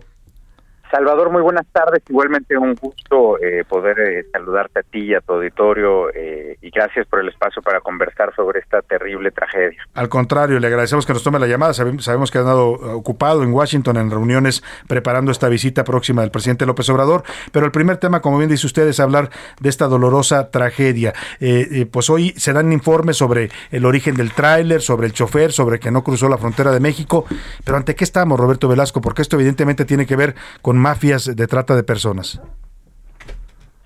Salvador, 0.93 1.31
muy 1.31 1.41
buenas 1.41 1.65
tardes. 1.71 2.03
Igualmente 2.07 2.55
un 2.55 2.75
gusto 2.75 3.41
eh, 3.43 3.63
poder 3.67 3.99
eh, 3.99 4.25
saludarte 4.31 4.81
a 4.81 4.83
ti 4.83 4.99
y 5.05 5.13
a 5.15 5.21
tu 5.21 5.33
auditorio 5.33 6.09
eh, 6.13 6.55
y 6.61 6.69
gracias 6.69 7.07
por 7.07 7.19
el 7.19 7.29
espacio 7.29 7.63
para 7.63 7.79
conversar 7.81 8.31
sobre 8.35 8.59
esta 8.59 8.83
terrible 8.83 9.31
tragedia. 9.31 9.81
Al 9.95 10.07
contrario, 10.07 10.59
le 10.59 10.67
agradecemos 10.67 11.07
que 11.07 11.13
nos 11.13 11.23
tome 11.23 11.39
la 11.39 11.47
llamada. 11.47 11.73
Sabe- 11.73 11.99
Sabemos 11.99 12.29
que 12.29 12.37
ha 12.37 12.41
eh, 12.41 12.45
ocupado 12.53 13.41
en 13.41 13.51
Washington 13.51 13.97
en 13.97 14.11
reuniones 14.11 14.63
preparando 14.87 15.31
esta 15.31 15.49
visita 15.49 15.83
próxima 15.83 16.21
del 16.21 16.29
presidente 16.29 16.67
López 16.67 16.87
Obrador. 16.89 17.23
Pero 17.51 17.65
el 17.65 17.71
primer 17.71 17.97
tema, 17.97 18.21
como 18.21 18.37
bien 18.37 18.51
dice 18.51 18.67
usted, 18.67 18.87
es 18.87 18.99
hablar 18.99 19.31
de 19.59 19.69
esta 19.69 19.87
dolorosa 19.87 20.51
tragedia. 20.51 21.13
Eh, 21.39 21.87
pues 21.91 22.11
hoy 22.11 22.33
se 22.37 22.53
dan 22.53 22.71
informes 22.71 23.17
sobre 23.17 23.49
el 23.71 23.85
origen 23.85 24.13
del 24.13 24.31
tráiler, 24.31 24.79
sobre 24.81 25.07
el 25.07 25.13
chofer, 25.13 25.51
sobre 25.53 25.79
que 25.79 25.89
no 25.89 26.03
cruzó 26.03 26.29
la 26.29 26.37
frontera 26.37 26.71
de 26.71 26.79
México. 26.79 27.25
Pero 27.65 27.77
¿ante 27.77 27.95
qué 27.95 28.03
estamos, 28.03 28.39
Roberto 28.39 28.67
Velasco? 28.67 29.01
Porque 29.01 29.23
esto 29.23 29.37
evidentemente 29.37 29.85
tiene 29.85 30.05
que 30.05 30.15
ver 30.15 30.35
con 30.61 30.82
mafias 30.83 31.33
de 31.33 31.47
trata 31.47 31.75
de 31.75 31.83
personas. 31.83 32.41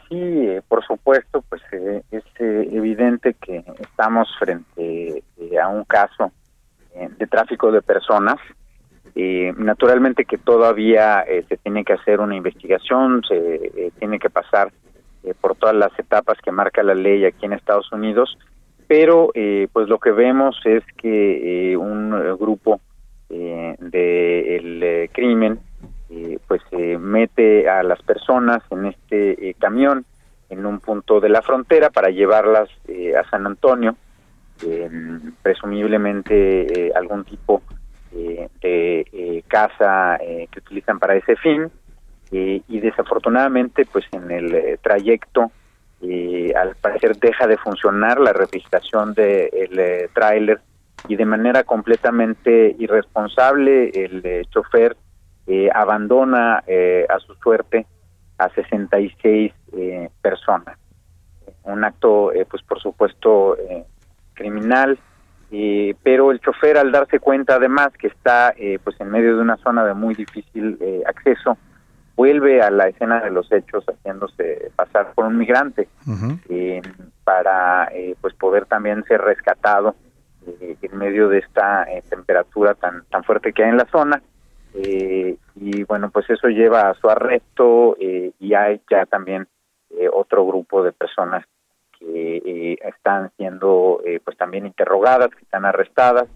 Sí, 0.09 0.47
por 0.67 0.83
supuesto, 0.83 1.43
pues 1.47 1.61
eh, 1.71 2.01
es 2.11 2.23
eh, 2.39 2.69
evidente 2.71 3.35
que 3.35 3.63
estamos 3.79 4.27
frente 4.39 5.23
eh, 5.37 5.59
a 5.61 5.67
un 5.67 5.83
caso 5.83 6.31
de 7.19 7.27
tráfico 7.27 7.71
de 7.71 7.81
personas. 7.83 8.37
Naturalmente 9.57 10.25
que 10.25 10.37
todavía 10.37 11.25
se 11.47 11.57
tiene 11.57 11.83
que 11.83 11.93
hacer 11.93 12.19
una 12.19 12.35
investigación, 12.35 13.23
se 13.27 13.91
tiene 13.99 14.19
que 14.19 14.29
pasar 14.29 14.71
por 15.41 15.55
todas 15.55 15.75
las 15.75 15.91
etapas 15.97 16.37
que 16.43 16.51
marca 16.51 16.83
la 16.83 16.93
ley 16.93 17.25
aquí 17.25 17.45
en 17.45 17.53
Estados 17.53 17.91
Unidos, 17.91 18.37
pero 18.87 19.31
pues 19.73 19.87
lo 19.87 19.97
que 19.99 20.11
vemos 20.11 20.59
es 20.65 20.83
que 20.97 21.75
un 21.77 22.11
grupo 22.37 22.79
del 23.79 24.83
eh, 24.83 25.09
crimen 25.13 25.59
mete 26.97 27.69
a 27.69 27.83
las 27.83 28.01
personas 28.01 28.63
en 28.71 28.87
este 28.87 29.49
eh, 29.49 29.55
camión 29.59 30.05
en 30.49 30.65
un 30.65 30.79
punto 30.79 31.19
de 31.19 31.29
la 31.29 31.41
frontera 31.41 31.89
para 31.89 32.09
llevarlas 32.09 32.69
eh, 32.87 33.15
a 33.15 33.29
San 33.29 33.45
Antonio, 33.45 33.95
eh, 34.65 34.89
presumiblemente 35.41 36.87
eh, 36.87 36.91
algún 36.95 37.23
tipo 37.25 37.61
de 38.11 39.43
casa 39.47 40.17
que 40.19 40.59
utilizan 40.59 40.97
para 40.97 41.15
ese 41.15 41.35
fin. 41.35 41.69
Y 42.31 42.79
desafortunadamente 42.79 43.85
pues 43.85 44.05
en 44.11 44.31
el 44.31 44.79
trayecto 44.81 45.51
eh, 45.99 46.53
al 46.55 46.75
parecer 46.75 47.17
deja 47.17 47.47
de 47.47 47.57
funcionar 47.57 48.19
la 48.19 48.31
registración 48.31 49.15
del 49.15 49.79
eh, 49.79 50.09
tráiler 50.13 50.59
y 51.07 51.15
de 51.15 51.25
manera 51.25 51.63
completamente 51.63 52.75
irresponsable 52.77 53.89
el 53.89 54.45
chofer 54.49 54.95
eh, 55.47 55.69
abandona 55.73 56.63
eh, 56.67 57.05
a 57.09 57.19
su 57.19 57.33
suerte 57.35 57.87
a 58.37 58.49
66 58.49 59.53
eh, 59.73 60.09
personas. 60.21 60.77
Un 61.63 61.83
acto, 61.83 62.31
eh, 62.33 62.45
pues 62.49 62.63
por 62.63 62.79
supuesto, 62.81 63.57
eh, 63.57 63.83
criminal, 64.33 64.99
pero 66.03 66.31
el 66.31 66.41
chofer 66.41 66.77
al 66.77 66.91
darse 66.91 67.19
cuenta 67.19 67.55
además 67.55 67.89
que 67.97 68.07
está 68.07 68.53
eh, 68.57 68.79
pues 68.83 68.99
en 68.99 69.09
medio 69.09 69.37
de 69.37 69.41
una 69.41 69.55
zona 69.57 69.85
de 69.85 69.93
muy 69.93 70.13
difícil 70.13 70.77
acceso, 71.07 71.57
vuelve 72.17 72.61
a 72.61 72.71
la 72.71 72.89
escena 72.89 73.21
de 73.21 73.29
los 73.29 73.49
hechos 73.51 73.85
haciéndose 73.85 74.71
pasar 74.75 75.13
por 75.13 75.25
un 75.25 75.37
migrante 75.37 75.87
para 77.23 77.85
eh, 77.93 78.15
pues 78.19 78.33
poder 78.33 78.65
también 78.65 79.03
ser 79.05 79.21
rescatado 79.21 79.95
en 80.47 80.97
medio 80.97 81.29
de 81.29 81.39
esta 81.39 81.83
eh, 81.83 82.03
temperatura 82.09 82.73
tan 82.73 83.03
tan 83.11 83.23
fuerte 83.23 83.53
que 83.53 83.63
hay 83.63 83.69
en 83.69 83.77
la 83.77 83.87
zona 83.91 84.21
eh, 84.83 85.37
y 85.55 85.83
bueno 85.83 86.09
pues 86.09 86.29
eso 86.29 86.47
lleva 86.47 86.89
a 86.89 86.93
su 86.95 87.09
arresto 87.09 87.97
eh, 87.99 88.31
y 88.39 88.53
hay 88.53 88.81
ya 88.89 89.05
también 89.05 89.47
eh, 89.91 90.09
otro 90.11 90.45
grupo 90.45 90.83
de 90.83 90.91
personas 90.91 91.45
que 91.97 92.37
eh, 92.37 92.77
están 92.83 93.31
siendo 93.37 94.01
eh, 94.05 94.19
pues 94.23 94.37
también 94.37 94.65
interrogadas 94.65 95.29
que 95.29 95.43
están 95.43 95.65
arrestadas 95.65 96.27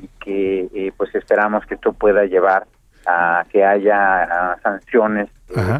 y 0.00 0.08
que 0.22 0.68
eh, 0.72 0.92
pues 0.96 1.14
esperamos 1.14 1.66
que 1.66 1.74
esto 1.74 1.92
pueda 1.92 2.24
llevar 2.24 2.66
a 3.06 3.44
que 3.50 3.64
haya 3.64 4.56
sanciones 4.62 5.28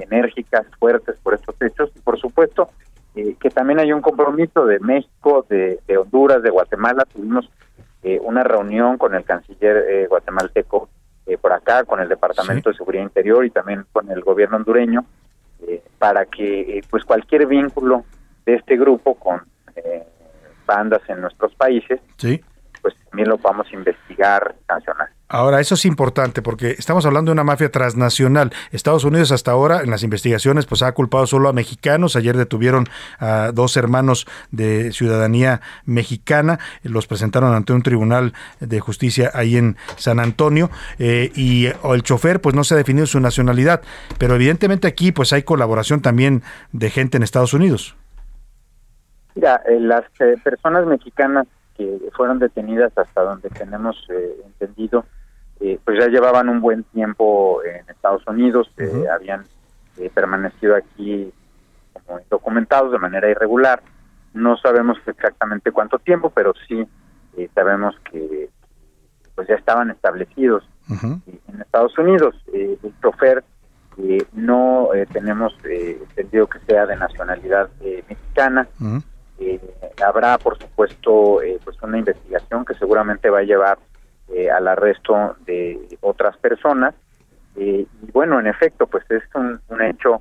enérgicas 0.00 0.66
fuertes 0.78 1.16
por 1.22 1.34
estos 1.34 1.54
hechos. 1.60 1.92
Y 1.94 2.00
por 2.00 2.18
supuesto 2.18 2.70
eh, 3.14 3.36
que 3.40 3.50
también 3.50 3.78
hay 3.78 3.92
un 3.92 4.00
compromiso 4.00 4.66
de 4.66 4.78
México 4.80 5.44
de, 5.48 5.80
de 5.86 5.98
Honduras 5.98 6.42
de 6.42 6.50
Guatemala. 6.50 7.04
Tuvimos 7.04 7.48
eh, 8.02 8.18
una 8.22 8.42
reunión 8.42 8.98
con 8.98 9.14
el 9.14 9.24
canciller 9.24 9.84
eh, 9.88 10.06
guatemalteco 10.08 10.88
eh, 11.30 11.38
por 11.38 11.52
acá 11.52 11.84
con 11.84 12.00
el 12.00 12.08
departamento 12.08 12.70
de 12.70 12.76
seguridad 12.76 13.02
interior 13.04 13.44
y 13.44 13.50
también 13.50 13.84
con 13.92 14.10
el 14.10 14.20
gobierno 14.22 14.56
hondureño 14.56 15.04
eh, 15.66 15.82
para 15.98 16.26
que 16.26 16.78
eh, 16.78 16.82
pues 16.90 17.04
cualquier 17.04 17.46
vínculo 17.46 18.04
de 18.44 18.54
este 18.56 18.76
grupo 18.76 19.14
con 19.14 19.42
eh, 19.76 20.04
bandas 20.66 21.02
en 21.08 21.20
nuestros 21.20 21.54
países 21.54 22.00
Sí. 22.16 22.40
pues 22.82 22.94
también 23.10 23.28
lo 23.28 23.38
podamos 23.38 23.72
investigar 23.72 24.54
y 24.60 24.64
sancionar 24.64 25.08
Ahora, 25.32 25.60
eso 25.60 25.76
es 25.76 25.84
importante 25.84 26.42
porque 26.42 26.72
estamos 26.72 27.06
hablando 27.06 27.30
de 27.30 27.34
una 27.34 27.44
mafia 27.44 27.70
transnacional. 27.70 28.52
Estados 28.72 29.04
Unidos 29.04 29.30
hasta 29.30 29.52
ahora 29.52 29.82
en 29.82 29.90
las 29.90 30.02
investigaciones 30.02 30.66
pues 30.66 30.82
ha 30.82 30.90
culpado 30.92 31.26
solo 31.26 31.48
a 31.48 31.52
mexicanos. 31.52 32.16
Ayer 32.16 32.36
detuvieron 32.36 32.86
a 33.20 33.52
dos 33.52 33.76
hermanos 33.76 34.26
de 34.50 34.92
ciudadanía 34.92 35.60
mexicana. 35.84 36.58
Los 36.82 37.06
presentaron 37.06 37.54
ante 37.54 37.72
un 37.72 37.82
tribunal 37.82 38.32
de 38.58 38.80
justicia 38.80 39.30
ahí 39.32 39.56
en 39.56 39.76
San 39.96 40.18
Antonio. 40.18 40.68
eh, 40.98 41.30
y 41.36 41.66
el 41.66 42.02
chofer 42.02 42.40
pues 42.40 42.56
no 42.56 42.64
se 42.64 42.74
ha 42.74 42.76
definido 42.76 43.06
su 43.06 43.20
nacionalidad. 43.20 43.82
Pero 44.18 44.34
evidentemente 44.34 44.88
aquí 44.88 45.12
pues 45.12 45.32
hay 45.32 45.44
colaboración 45.44 46.02
también 46.02 46.42
de 46.72 46.90
gente 46.90 47.16
en 47.16 47.22
Estados 47.22 47.54
Unidos. 47.54 47.94
Mira, 49.34 49.62
eh, 49.66 49.78
las 49.80 50.04
eh, 50.20 50.36
personas 50.42 50.86
mexicanas 50.86 51.46
que 51.76 51.98
fueron 52.14 52.38
detenidas 52.38 52.92
hasta 52.96 53.22
donde 53.22 53.48
tenemos 53.50 53.96
eh, 54.10 54.36
entendido, 54.44 55.04
eh, 55.60 55.78
pues 55.84 55.98
ya 55.98 56.08
llevaban 56.08 56.48
un 56.48 56.60
buen 56.60 56.84
tiempo 56.84 57.62
en 57.64 57.88
Estados 57.88 58.26
Unidos, 58.26 58.70
eh, 58.78 59.04
habían 59.12 59.44
eh, 59.98 60.10
permanecido 60.12 60.74
aquí 60.76 61.32
como 61.92 62.20
documentados 62.30 62.92
de 62.92 62.98
manera 62.98 63.28
irregular. 63.28 63.82
No 64.32 64.56
sabemos 64.56 64.98
exactamente 65.06 65.72
cuánto 65.72 65.98
tiempo, 65.98 66.30
pero 66.30 66.52
sí 66.66 66.86
eh, 67.36 67.48
sabemos 67.54 67.94
que 68.10 68.48
pues 69.34 69.48
ya 69.48 69.54
estaban 69.54 69.90
establecidos 69.90 70.68
en 70.88 71.60
Estados 71.60 71.96
Unidos. 71.98 72.34
Eh, 72.52 72.76
el 72.82 72.92
chofer 73.00 73.44
eh, 73.98 74.24
no 74.32 74.88
tenemos 75.12 75.54
eh, 75.64 75.98
entendido 76.08 76.46
que 76.46 76.58
sea 76.60 76.86
de 76.86 76.96
nacionalidad 76.96 77.68
eh, 77.80 78.02
mexicana. 78.08 78.68
Habrá, 80.04 80.38
por 80.38 80.58
supuesto, 80.58 81.42
eh, 81.42 81.58
pues 81.64 81.76
una 81.82 81.98
investigación 81.98 82.64
que 82.64 82.74
seguramente 82.74 83.28
va 83.30 83.40
a 83.40 83.42
llevar 83.42 83.78
eh, 84.34 84.50
al 84.50 84.68
arresto 84.68 85.36
de 85.46 85.78
otras 86.00 86.36
personas. 86.38 86.94
Eh, 87.56 87.86
y 88.02 88.10
bueno, 88.12 88.38
en 88.40 88.46
efecto, 88.46 88.86
pues 88.86 89.04
es 89.10 89.22
un, 89.34 89.60
un 89.68 89.82
hecho 89.82 90.20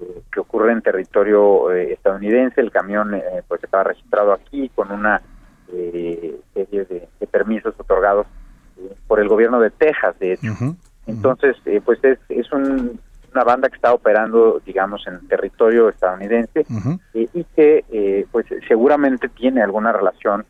eh, 0.00 0.22
que 0.32 0.40
ocurre 0.40 0.72
en 0.72 0.82
territorio 0.82 1.72
eh, 1.72 1.92
estadounidense. 1.94 2.60
El 2.60 2.70
camión 2.70 3.14
eh, 3.14 3.22
pues 3.48 3.62
estaba 3.64 3.84
registrado 3.84 4.32
aquí 4.32 4.68
con 4.74 4.90
una 4.92 5.20
eh, 5.72 6.38
serie 6.54 6.84
de, 6.84 7.08
de 7.18 7.26
permisos 7.26 7.74
otorgados 7.78 8.26
por 9.06 9.18
el 9.20 9.28
gobierno 9.28 9.58
de 9.60 9.70
Texas, 9.70 10.18
de 10.18 10.34
hecho. 10.34 10.52
Entonces, 11.06 11.56
eh, 11.64 11.80
pues 11.84 11.98
es, 12.04 12.18
es 12.28 12.50
un- 12.52 13.00
una 13.34 13.44
banda 13.44 13.68
que 13.68 13.76
está 13.76 13.92
operando, 13.92 14.60
digamos, 14.64 15.06
en 15.06 15.26
territorio 15.28 15.88
estadounidense 15.90 16.64
y 17.34 17.44
que, 17.44 17.84
eh, 17.90 18.26
pues, 18.32 18.46
seguramente 18.66 19.28
tiene 19.28 19.62
alguna 19.62 19.92
relación 19.92 20.44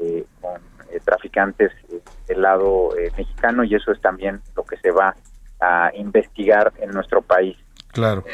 eh, 0.00 0.24
con 0.40 0.60
eh, 0.92 1.00
traficantes 1.04 1.70
del 2.26 2.42
lado 2.42 2.96
eh, 2.96 3.12
mexicano 3.16 3.64
y 3.64 3.74
eso 3.74 3.92
es 3.92 4.00
también 4.00 4.40
lo 4.56 4.64
que 4.64 4.76
se 4.78 4.90
va 4.90 5.14
a 5.60 5.90
investigar 5.94 6.72
en 6.80 6.90
nuestro 6.90 7.22
país. 7.22 7.56
Claro. 7.94 8.24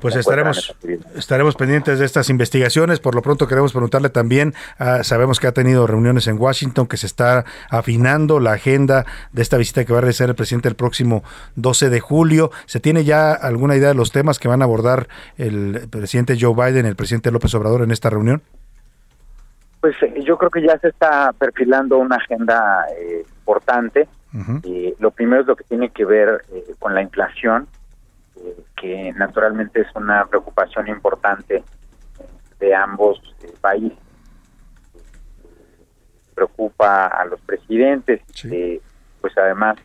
Pues 0.00 0.14
se 0.14 0.20
encuentran 0.20 0.54
estaremos, 0.54 1.16
estaremos 1.16 1.56
pendientes 1.56 1.98
de 1.98 2.06
estas 2.06 2.30
investigaciones. 2.30 3.00
Por 3.00 3.14
lo 3.16 3.22
pronto 3.22 3.48
queremos 3.48 3.72
preguntarle 3.72 4.08
también, 4.08 4.54
ah, 4.78 5.02
sabemos 5.02 5.40
que 5.40 5.48
ha 5.48 5.52
tenido 5.52 5.86
reuniones 5.86 6.28
en 6.28 6.40
Washington, 6.40 6.86
que 6.86 6.96
se 6.96 7.06
está 7.06 7.44
afinando 7.68 8.38
la 8.38 8.52
agenda 8.52 9.04
de 9.32 9.42
esta 9.42 9.56
visita 9.56 9.84
que 9.84 9.92
va 9.92 9.98
a 9.98 10.02
realizar 10.02 10.28
el 10.28 10.36
presidente 10.36 10.68
el 10.68 10.76
próximo 10.76 11.24
12 11.56 11.90
de 11.90 12.00
julio. 12.00 12.52
¿Se 12.66 12.78
tiene 12.78 13.04
ya 13.04 13.32
alguna 13.32 13.76
idea 13.76 13.88
de 13.88 13.94
los 13.94 14.12
temas 14.12 14.38
que 14.38 14.48
van 14.48 14.62
a 14.62 14.64
abordar 14.64 15.08
el 15.36 15.88
presidente 15.90 16.38
Joe 16.40 16.54
Biden, 16.54 16.86
el 16.86 16.96
presidente 16.96 17.32
López 17.32 17.52
Obrador 17.54 17.82
en 17.82 17.90
esta 17.90 18.10
reunión? 18.10 18.42
Pues 19.80 19.96
eh, 20.02 20.22
yo 20.24 20.36
creo 20.36 20.50
que 20.50 20.62
ya 20.62 20.78
se 20.78 20.88
está 20.88 21.32
perfilando 21.32 21.98
una 21.98 22.16
agenda 22.16 22.86
eh, 22.98 23.24
importante. 23.26 24.08
Y 24.62 24.94
lo 25.00 25.10
primero 25.10 25.40
es 25.40 25.48
lo 25.48 25.56
que 25.56 25.64
tiene 25.64 25.90
que 25.90 26.04
ver 26.04 26.44
eh, 26.52 26.64
con 26.78 26.94
la 26.94 27.02
inflación, 27.02 27.66
que 28.76 29.12
naturalmente 29.14 29.80
es 29.80 29.88
una 29.96 30.24
preocupación 30.26 30.86
importante 30.86 31.64
de 32.60 32.74
ambos 32.74 33.20
países. 33.60 33.98
Preocupa 36.34 37.06
a 37.06 37.24
los 37.24 37.40
presidentes, 37.40 38.20
eh, 38.44 38.80
pues 39.20 39.36
además, 39.36 39.78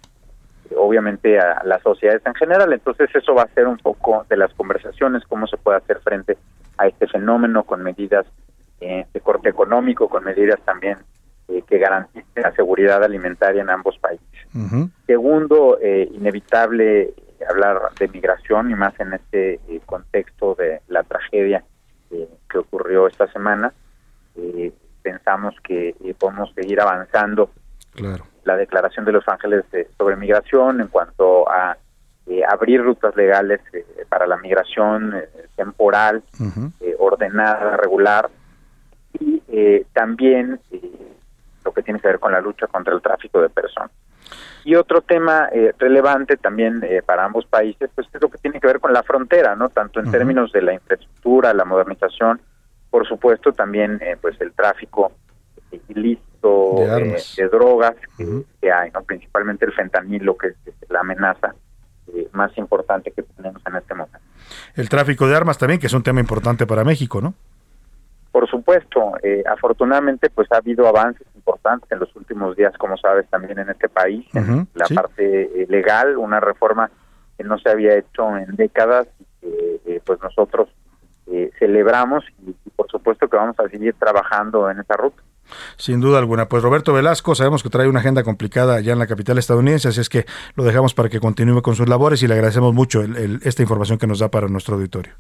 obviamente 0.78 1.40
a 1.40 1.64
las 1.64 1.82
sociedades 1.82 2.22
en 2.26 2.36
general. 2.36 2.72
Entonces 2.72 3.10
eso 3.16 3.34
va 3.34 3.44
a 3.44 3.54
ser 3.54 3.68
un 3.68 3.78
poco 3.78 4.26
de 4.30 4.38
las 4.38 4.54
conversaciones, 4.54 5.24
cómo 5.28 5.48
se 5.48 5.58
puede 5.58 5.78
hacer 5.78 6.00
frente 6.02 6.38
a 6.78 6.88
este 6.88 7.08
fenómeno 7.08 7.64
con 7.64 7.82
medidas 7.82 8.26
eh, 8.86 9.08
de 9.14 9.20
corte 9.22 9.50
económico, 9.50 10.08
con 10.10 10.24
medidas 10.24 10.60
también 10.66 10.98
eh, 11.48 11.62
que 11.68 11.78
garanticen 11.78 12.44
la 12.44 12.52
seguridad 12.54 13.04
alimentaria 13.04 13.62
en 13.62 13.70
ambos 13.70 13.98
países. 14.00 14.26
Segundo, 15.08 15.78
eh, 15.82 16.08
inevitable 16.14 17.14
hablar 17.50 17.78
de 18.00 18.08
migración 18.08 18.72
y 18.72 18.76
más 18.76 18.94
en 19.00 19.14
este 19.14 19.56
eh, 19.68 19.82
contexto 19.86 20.56
de 20.56 20.82
la 20.88 21.04
tragedia 21.04 21.64
que 22.50 22.58
ocurrió 22.58 23.08
esta 23.08 23.28
semana. 23.32 23.74
Eh, 24.36 24.72
pensamos 25.02 25.54
que 25.64 25.96
podemos 26.18 26.52
seguir 26.54 26.80
avanzando 26.80 27.50
Claro. 27.94 28.26
la 28.44 28.56
declaración 28.58 29.06
de 29.06 29.12
Los 29.14 29.28
Ángeles 29.28 29.66
sobre 29.98 30.16
migración 30.16 30.82
en 30.82 30.88
cuanto 30.88 31.50
a 31.50 31.78
eh, 32.28 32.42
abrir 32.48 32.82
rutas 32.84 33.16
legales 33.16 33.62
eh, 33.74 33.86
para 34.10 34.26
la 34.26 34.38
migración 34.38 35.14
eh, 35.16 35.30
temporal, 35.56 36.24
ordenada, 36.98 37.78
regular, 37.78 38.30
eh, 39.58 39.86
también 39.94 40.60
eh, 40.72 40.82
lo 41.64 41.72
que 41.72 41.82
tiene 41.82 42.00
que 42.00 42.08
ver 42.10 42.20
con 42.20 42.32
la 42.32 42.42
lucha 42.42 42.68
contra 42.68 42.94
el 42.94 43.02
tráfico 43.02 43.42
de 43.42 43.50
personas. 43.50 43.92
Y 44.66 44.76
otro 44.76 45.02
tema 45.02 45.48
eh, 45.54 45.74
relevante 45.78 46.38
también 46.38 46.84
eh, 46.84 47.02
para 47.06 47.24
ambos 47.24 47.46
países, 47.46 47.90
pues 47.94 48.08
es 48.12 48.22
lo 48.22 48.30
que 48.30 48.40
tiene 48.40 48.60
que 48.60 48.68
ver 48.68 48.80
con 48.80 48.92
la 48.92 49.04
frontera, 49.04 49.56
¿no? 49.56 49.70
Tanto 49.70 50.00
en 50.00 50.12
términos 50.12 50.52
de 50.52 50.62
la 50.62 50.74
infraestructura, 50.74 51.54
la 51.54 51.66
modernización, 51.66 52.42
por 52.90 53.08
supuesto 53.08 53.54
también 53.54 54.00
eh, 54.02 54.18
pues 54.20 54.40
el 54.42 54.52
tráfico 54.54 55.12
ilícito 55.90 56.76
De 56.78 57.10
eh, 57.10 57.22
de 57.38 57.48
drogas 57.48 57.96
que, 58.18 58.44
que 58.62 58.72
hay, 58.72 58.92
¿no? 58.92 59.04
Principalmente 59.04 59.66
el 59.66 59.74
fentanilo, 59.74 60.36
que 60.36 60.48
es, 60.48 60.56
es 60.66 60.90
la 60.90 61.00
amenaza 61.02 61.56
eh, 62.14 62.28
más 62.34 62.56
importante 62.58 63.12
que 63.12 63.24
tenemos 63.24 63.62
en 63.66 63.76
este 63.76 63.94
momento. 63.94 64.20
El 64.76 64.90
tráfico 64.90 65.28
de 65.28 65.36
armas 65.36 65.58
también, 65.58 65.80
que 65.80 65.88
es 65.88 65.94
un 65.94 66.04
tema 66.04 66.20
importante 66.20 66.66
para 66.66 66.84
México, 66.84 67.22
¿no? 67.22 67.34
Por 68.36 68.50
supuesto, 68.50 69.14
eh, 69.24 69.44
afortunadamente 69.50 70.30
pues 70.30 70.52
ha 70.52 70.58
habido 70.58 70.86
avances 70.90 71.26
importantes 71.36 71.90
en 71.90 72.00
los 72.00 72.14
últimos 72.18 72.54
días, 72.58 72.74
como 72.78 72.98
sabes, 72.98 73.26
también 73.30 73.58
en 73.60 73.70
este 73.70 73.88
país, 73.88 74.26
en 74.34 74.68
la 74.74 74.86
sí. 74.88 74.94
parte 74.94 75.44
eh, 75.62 75.66
legal, 75.70 76.18
una 76.18 76.42
reforma 76.42 76.92
que 77.38 77.46
no 77.46 77.58
se 77.58 77.70
había 77.70 77.98
hecho 77.98 78.36
en 78.36 78.54
décadas 78.58 79.08
y 79.22 79.26
que 79.40 79.80
eh, 79.86 80.02
pues 80.06 80.20
nosotros 80.22 80.68
eh, 81.28 81.50
celebramos 81.60 82.26
y, 82.46 82.50
y 82.50 82.70
por 82.76 82.92
supuesto 82.92 83.30
que 83.30 83.38
vamos 83.38 83.58
a 83.58 83.70
seguir 83.70 83.94
trabajando 83.98 84.70
en 84.70 84.80
esa 84.82 84.98
ruta. 84.98 85.24
Sin 85.78 86.02
duda 86.02 86.20
alguna. 86.20 86.50
Pues 86.50 86.62
Roberto 86.62 86.92
Velasco, 86.92 87.36
sabemos 87.36 87.64
que 87.64 87.70
trae 87.70 87.88
una 87.88 88.02
agenda 88.02 88.24
complicada 88.24 88.76
allá 88.76 88.92
en 88.92 89.00
la 89.00 89.08
capital 89.08 89.38
estadounidense, 89.38 89.88
así 89.88 90.02
es 90.02 90.10
que 90.10 90.26
lo 90.56 90.66
dejamos 90.66 90.94
para 90.94 91.08
que 91.08 91.22
continúe 91.22 91.62
con 91.62 91.76
sus 91.76 91.88
labores 91.88 92.22
y 92.22 92.28
le 92.28 92.34
agradecemos 92.34 92.74
mucho 92.74 93.02
el- 93.02 93.16
el- 93.16 93.40
esta 93.46 93.62
información 93.62 93.98
que 93.98 94.08
nos 94.08 94.20
da 94.20 94.28
para 94.30 94.50
nuestro 94.50 94.76
auditorio. 94.76 95.14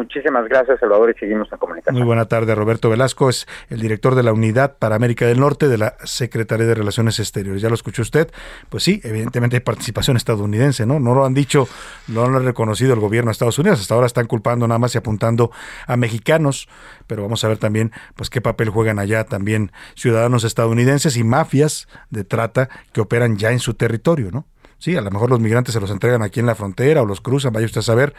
Muchísimas 0.00 0.48
gracias, 0.48 0.80
Salvador, 0.80 1.12
y 1.14 1.18
seguimos 1.18 1.52
en 1.52 1.58
comunicación. 1.58 1.94
Muy 1.94 2.06
buena 2.06 2.24
tarde, 2.24 2.54
Roberto 2.54 2.88
Velasco 2.88 3.28
es 3.28 3.46
el 3.68 3.82
director 3.82 4.14
de 4.14 4.22
la 4.22 4.32
Unidad 4.32 4.78
para 4.78 4.96
América 4.96 5.26
del 5.26 5.38
Norte 5.38 5.68
de 5.68 5.76
la 5.76 5.94
Secretaría 6.04 6.64
de 6.64 6.74
Relaciones 6.74 7.18
Exteriores. 7.18 7.60
Ya 7.60 7.68
lo 7.68 7.74
escuchó 7.74 8.00
usted, 8.00 8.30
pues 8.70 8.82
sí, 8.82 9.02
evidentemente 9.04 9.56
hay 9.56 9.60
participación 9.60 10.16
estadounidense, 10.16 10.86
¿no? 10.86 11.00
No 11.00 11.14
lo 11.14 11.26
han 11.26 11.34
dicho, 11.34 11.68
no 12.08 12.26
lo 12.30 12.38
han 12.38 12.46
reconocido 12.46 12.94
el 12.94 13.00
gobierno 13.00 13.28
de 13.28 13.32
Estados 13.32 13.58
Unidos, 13.58 13.78
hasta 13.78 13.92
ahora 13.92 14.06
están 14.06 14.26
culpando 14.26 14.66
nada 14.66 14.78
más 14.78 14.94
y 14.94 14.98
apuntando 14.98 15.50
a 15.86 15.98
mexicanos, 15.98 16.66
pero 17.06 17.20
vamos 17.22 17.44
a 17.44 17.48
ver 17.48 17.58
también 17.58 17.92
pues 18.14 18.30
qué 18.30 18.40
papel 18.40 18.70
juegan 18.70 18.98
allá 18.98 19.24
también 19.24 19.70
ciudadanos 19.96 20.44
estadounidenses 20.44 21.18
y 21.18 21.24
mafias 21.24 21.88
de 22.08 22.24
trata 22.24 22.70
que 22.94 23.02
operan 23.02 23.36
ya 23.36 23.52
en 23.52 23.58
su 23.58 23.74
territorio, 23.74 24.30
¿no? 24.32 24.46
Sí, 24.78 24.96
a 24.96 25.02
lo 25.02 25.10
mejor 25.10 25.28
los 25.28 25.40
migrantes 25.40 25.74
se 25.74 25.80
los 25.80 25.90
entregan 25.90 26.22
aquí 26.22 26.40
en 26.40 26.46
la 26.46 26.54
frontera 26.54 27.02
o 27.02 27.04
los 27.04 27.20
cruzan, 27.20 27.52
vaya 27.52 27.66
usted 27.66 27.80
a 27.80 27.82
saber, 27.82 28.14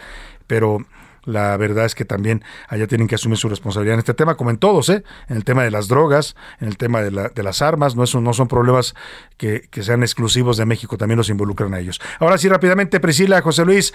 pero 0.46 0.86
la 1.26 1.56
verdad 1.58 1.86
es 1.86 1.96
que 1.96 2.06
también 2.06 2.44
allá 2.68 2.88
tienen 2.88 3.08
que 3.08 3.16
asumir 3.16 3.38
su 3.38 3.48
responsabilidad 3.50 3.94
en 3.96 4.00
este 4.00 4.14
tema, 4.14 4.36
como 4.36 4.50
en 4.50 4.58
todos, 4.58 4.90
¿eh? 4.90 5.04
en 5.30 5.38
el 5.38 5.44
tema 5.44 5.64
de 5.64 5.72
las 5.72 5.88
drogas, 5.88 6.36
en 6.60 6.68
el 6.68 6.78
tema 6.78 7.02
de, 7.02 7.12
la- 7.12 7.30
de 7.30 7.44
las 7.44 7.62
armas, 7.62 7.96
no, 7.96 8.04
es, 8.04 8.16
no 8.16 8.34
son 8.34 8.48
problemas 8.48 8.96
que, 9.38 9.68
sean 9.82 10.02
exclusivos 10.04 10.58
de 10.58 10.66
México, 10.66 10.98
también 10.98 11.18
los 11.18 11.30
involucran 11.30 11.74
a 11.74 11.80
ellos. 11.80 12.00
Ahora 12.20 12.38
sí, 12.38 12.48
rápidamente, 12.50 13.00
Priscila, 13.00 13.42
José 13.42 13.66
Luis, 13.66 13.94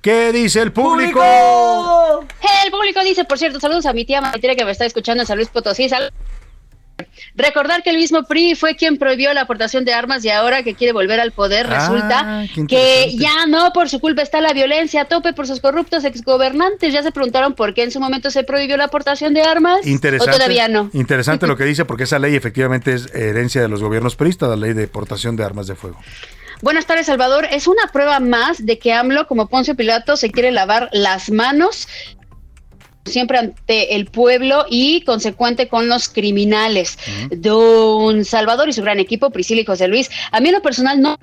¿qué 0.00 0.32
dice 0.32 0.60
el 0.62 0.72
público? 0.72 1.20
El 2.64 2.70
público 2.70 3.00
dice, 3.04 3.24
por 3.24 3.38
cierto, 3.38 3.60
saludos 3.60 3.86
a 3.86 3.92
mi 3.92 4.04
tía 4.04 4.20
Maritera 4.20 4.54
que 4.54 4.64
me 4.64 4.70
está 4.72 4.84
escuchando 4.86 5.22
en 5.22 5.26
San 5.26 5.36
Luis 5.36 5.48
Potosí. 5.48 5.88
Sal- 5.88 6.12
Recordar 7.34 7.82
que 7.82 7.90
el 7.90 7.96
mismo 7.96 8.24
PRI 8.24 8.54
fue 8.54 8.76
quien 8.76 8.96
prohibió 8.96 9.32
la 9.34 9.42
aportación 9.42 9.84
de 9.84 9.92
armas 9.92 10.24
y 10.24 10.30
ahora 10.30 10.62
que 10.62 10.74
quiere 10.74 10.92
volver 10.92 11.20
al 11.20 11.32
poder 11.32 11.66
Ah, 11.68 11.80
resulta 11.80 12.46
que 12.68 13.14
ya 13.16 13.46
no 13.46 13.72
por 13.72 13.88
su 13.88 14.00
culpa 14.00 14.22
está 14.22 14.40
la 14.40 14.52
violencia 14.52 15.02
a 15.02 15.04
tope 15.04 15.32
por 15.32 15.46
sus 15.46 15.60
corruptos 15.60 16.04
exgobernantes. 16.04 16.92
Ya 16.92 17.02
se 17.02 17.12
preguntaron 17.12 17.54
por 17.54 17.74
qué 17.74 17.82
en 17.82 17.90
su 17.90 18.00
momento 18.00 18.30
se 18.30 18.44
prohibió 18.44 18.76
la 18.76 18.84
aportación 18.84 19.34
de 19.34 19.42
armas 19.42 19.86
Interesante, 19.86 20.30
o 20.30 20.34
todavía 20.34 20.68
no. 20.68 20.90
interesante 20.92 21.46
lo 21.46 21.56
que 21.56 21.64
dice, 21.64 21.84
porque 21.84 22.04
esa 22.04 22.18
ley 22.18 22.34
efectivamente 22.34 22.94
es 22.94 23.14
herencia 23.14 23.60
de 23.60 23.68
los 23.68 23.82
gobiernos 23.82 24.16
peristas, 24.16 24.48
la 24.48 24.56
ley 24.56 24.72
de 24.72 24.88
portación 24.88 25.36
de 25.36 25.44
armas 25.44 25.66
de 25.66 25.74
fuego. 25.74 25.98
Buenas 26.62 26.86
tardes, 26.86 27.06
Salvador. 27.06 27.46
Es 27.50 27.66
una 27.66 27.88
prueba 27.92 28.18
más 28.18 28.64
de 28.64 28.78
que 28.78 28.94
AMLO, 28.94 29.26
como 29.26 29.46
Poncio 29.48 29.74
Pilato, 29.74 30.16
se 30.16 30.30
quiere 30.30 30.50
lavar 30.52 30.88
las 30.92 31.30
manos 31.30 31.86
siempre 33.06 33.38
ante 33.38 33.94
el 33.96 34.06
pueblo 34.06 34.66
y 34.68 35.02
consecuente 35.02 35.68
con 35.68 35.88
los 35.88 36.08
criminales. 36.08 36.98
Don 37.30 38.24
Salvador 38.24 38.68
y 38.68 38.72
su 38.72 38.82
gran 38.82 38.98
equipo, 39.00 39.30
Priscila 39.30 39.60
y 39.60 39.64
José 39.64 39.88
Luis, 39.88 40.10
a 40.32 40.40
mí 40.40 40.48
en 40.48 40.54
lo 40.54 40.62
personal 40.62 41.00
no 41.00 41.18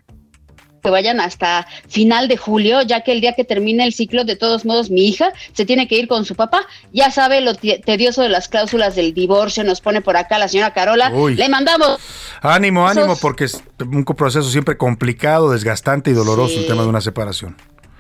que 0.82 0.90
vayan 0.90 1.22
hasta 1.22 1.66
final 1.88 2.28
de 2.28 2.36
julio, 2.36 2.82
ya 2.82 3.06
que 3.06 3.14
el 3.14 3.22
día 3.22 3.32
que 3.36 3.46
termine 3.46 3.86
el 3.86 3.94
ciclo, 3.94 4.26
de 4.26 4.36
todos 4.36 4.66
modos, 4.66 4.90
mi 4.90 5.08
hija 5.08 5.32
se 5.54 5.64
tiene 5.66 5.88
que 5.88 5.96
ir 5.98 6.10
con 6.10 6.26
su 6.26 6.36
papá. 6.36 6.66
Ya 6.92 7.10
sabe 7.10 7.40
lo 7.40 7.56
te- 7.56 7.80
tedioso 7.80 8.22
de 8.22 8.28
las 8.28 8.50
cláusulas 8.50 8.94
del 8.94 9.14
divorcio, 9.14 9.64
nos 9.64 9.80
pone 9.80 10.02
por 10.02 10.18
acá 10.18 10.38
la 10.38 10.50
señora 10.50 10.74
Carola. 10.74 11.10
Uy. 11.14 11.36
Le 11.36 11.48
mandamos 11.48 12.00
Ánimo, 12.42 12.86
ánimo, 12.86 13.16
porque 13.16 13.46
es 13.46 13.64
un 13.80 14.04
proceso 14.04 14.50
siempre 14.50 14.76
complicado, 14.76 15.52
desgastante 15.52 16.12
y 16.12 16.14
doloroso 16.14 16.56
Sí. 16.56 16.60
el 16.60 16.68
tema 16.68 16.84
de 16.84 16.90
una 16.90 17.00
separación. 17.00 17.56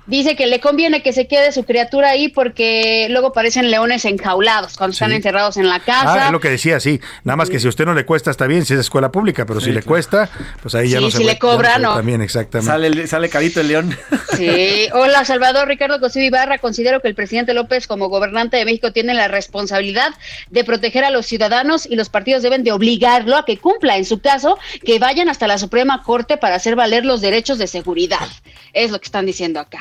Dice 0.05 0.35
que 0.35 0.47
le 0.47 0.59
conviene 0.59 1.01
que 1.01 1.13
se 1.13 1.27
quede 1.27 1.53
su 1.53 1.63
criatura 1.63 2.09
ahí 2.09 2.27
porque 2.27 3.07
luego 3.09 3.31
parecen 3.31 3.71
leones 3.71 4.03
enjaulados 4.03 4.75
cuando 4.75 4.91
están 4.91 5.13
encerrados 5.13 5.55
en 5.55 5.69
la 5.69 5.79
casa. 5.79 6.13
Ah, 6.13 6.25
es 6.25 6.31
lo 6.31 6.41
que 6.41 6.49
decía, 6.49 6.81
sí. 6.81 6.99
Nada 7.23 7.37
más 7.37 7.49
que 7.49 7.57
si 7.57 7.67
a 7.67 7.69
usted 7.69 7.85
no 7.85 7.93
le 7.93 8.05
cuesta, 8.05 8.29
está 8.29 8.45
bien, 8.45 8.65
si 8.65 8.73
es 8.73 8.81
escuela 8.81 9.13
pública, 9.13 9.45
pero 9.45 9.61
si 9.61 9.71
le 9.71 9.81
cuesta, 9.81 10.29
pues 10.61 10.75
ahí 10.75 10.89
ya 10.89 10.99
no 10.99 11.09
se 11.09 11.19
si 11.19 11.23
le 11.23 11.39
cobra, 11.39 11.77
no. 11.77 11.95
También, 11.95 12.21
exactamente. 12.21 12.69
Sale, 12.69 13.07
sale 13.07 13.29
carito 13.29 13.61
el 13.61 13.69
león. 13.69 13.97
Sí. 14.35 14.87
Hola, 14.93 15.23
Salvador 15.23 15.69
Ricardo 15.69 16.01
Cosío 16.01 16.23
Ibarra. 16.23 16.57
Considero 16.57 16.99
que 16.99 17.07
el 17.07 17.15
presidente 17.15 17.53
López, 17.53 17.87
como 17.87 18.09
gobernante 18.09 18.57
de 18.57 18.65
México, 18.65 18.91
tiene 18.91 19.13
la 19.13 19.29
responsabilidad 19.29 20.13
de 20.49 20.65
proteger 20.65 21.05
a 21.05 21.11
los 21.11 21.25
ciudadanos 21.25 21.85
y 21.85 21.95
los 21.95 22.09
partidos 22.09 22.43
deben 22.43 22.65
de 22.65 22.73
obligarlo 22.73 23.37
a 23.37 23.45
que 23.45 23.57
cumpla, 23.57 23.95
en 23.97 24.03
su 24.03 24.19
caso, 24.19 24.57
que 24.85 24.99
vayan 24.99 25.29
hasta 25.29 25.47
la 25.47 25.57
Suprema 25.57 26.03
Corte 26.03 26.35
para 26.35 26.55
hacer 26.55 26.75
valer 26.75 27.05
los 27.05 27.21
derechos 27.21 27.57
de 27.57 27.67
seguridad. 27.67 28.27
Es 28.73 28.91
lo 28.91 28.99
que 28.99 29.05
están 29.05 29.25
diciendo 29.25 29.61
acá. 29.61 29.79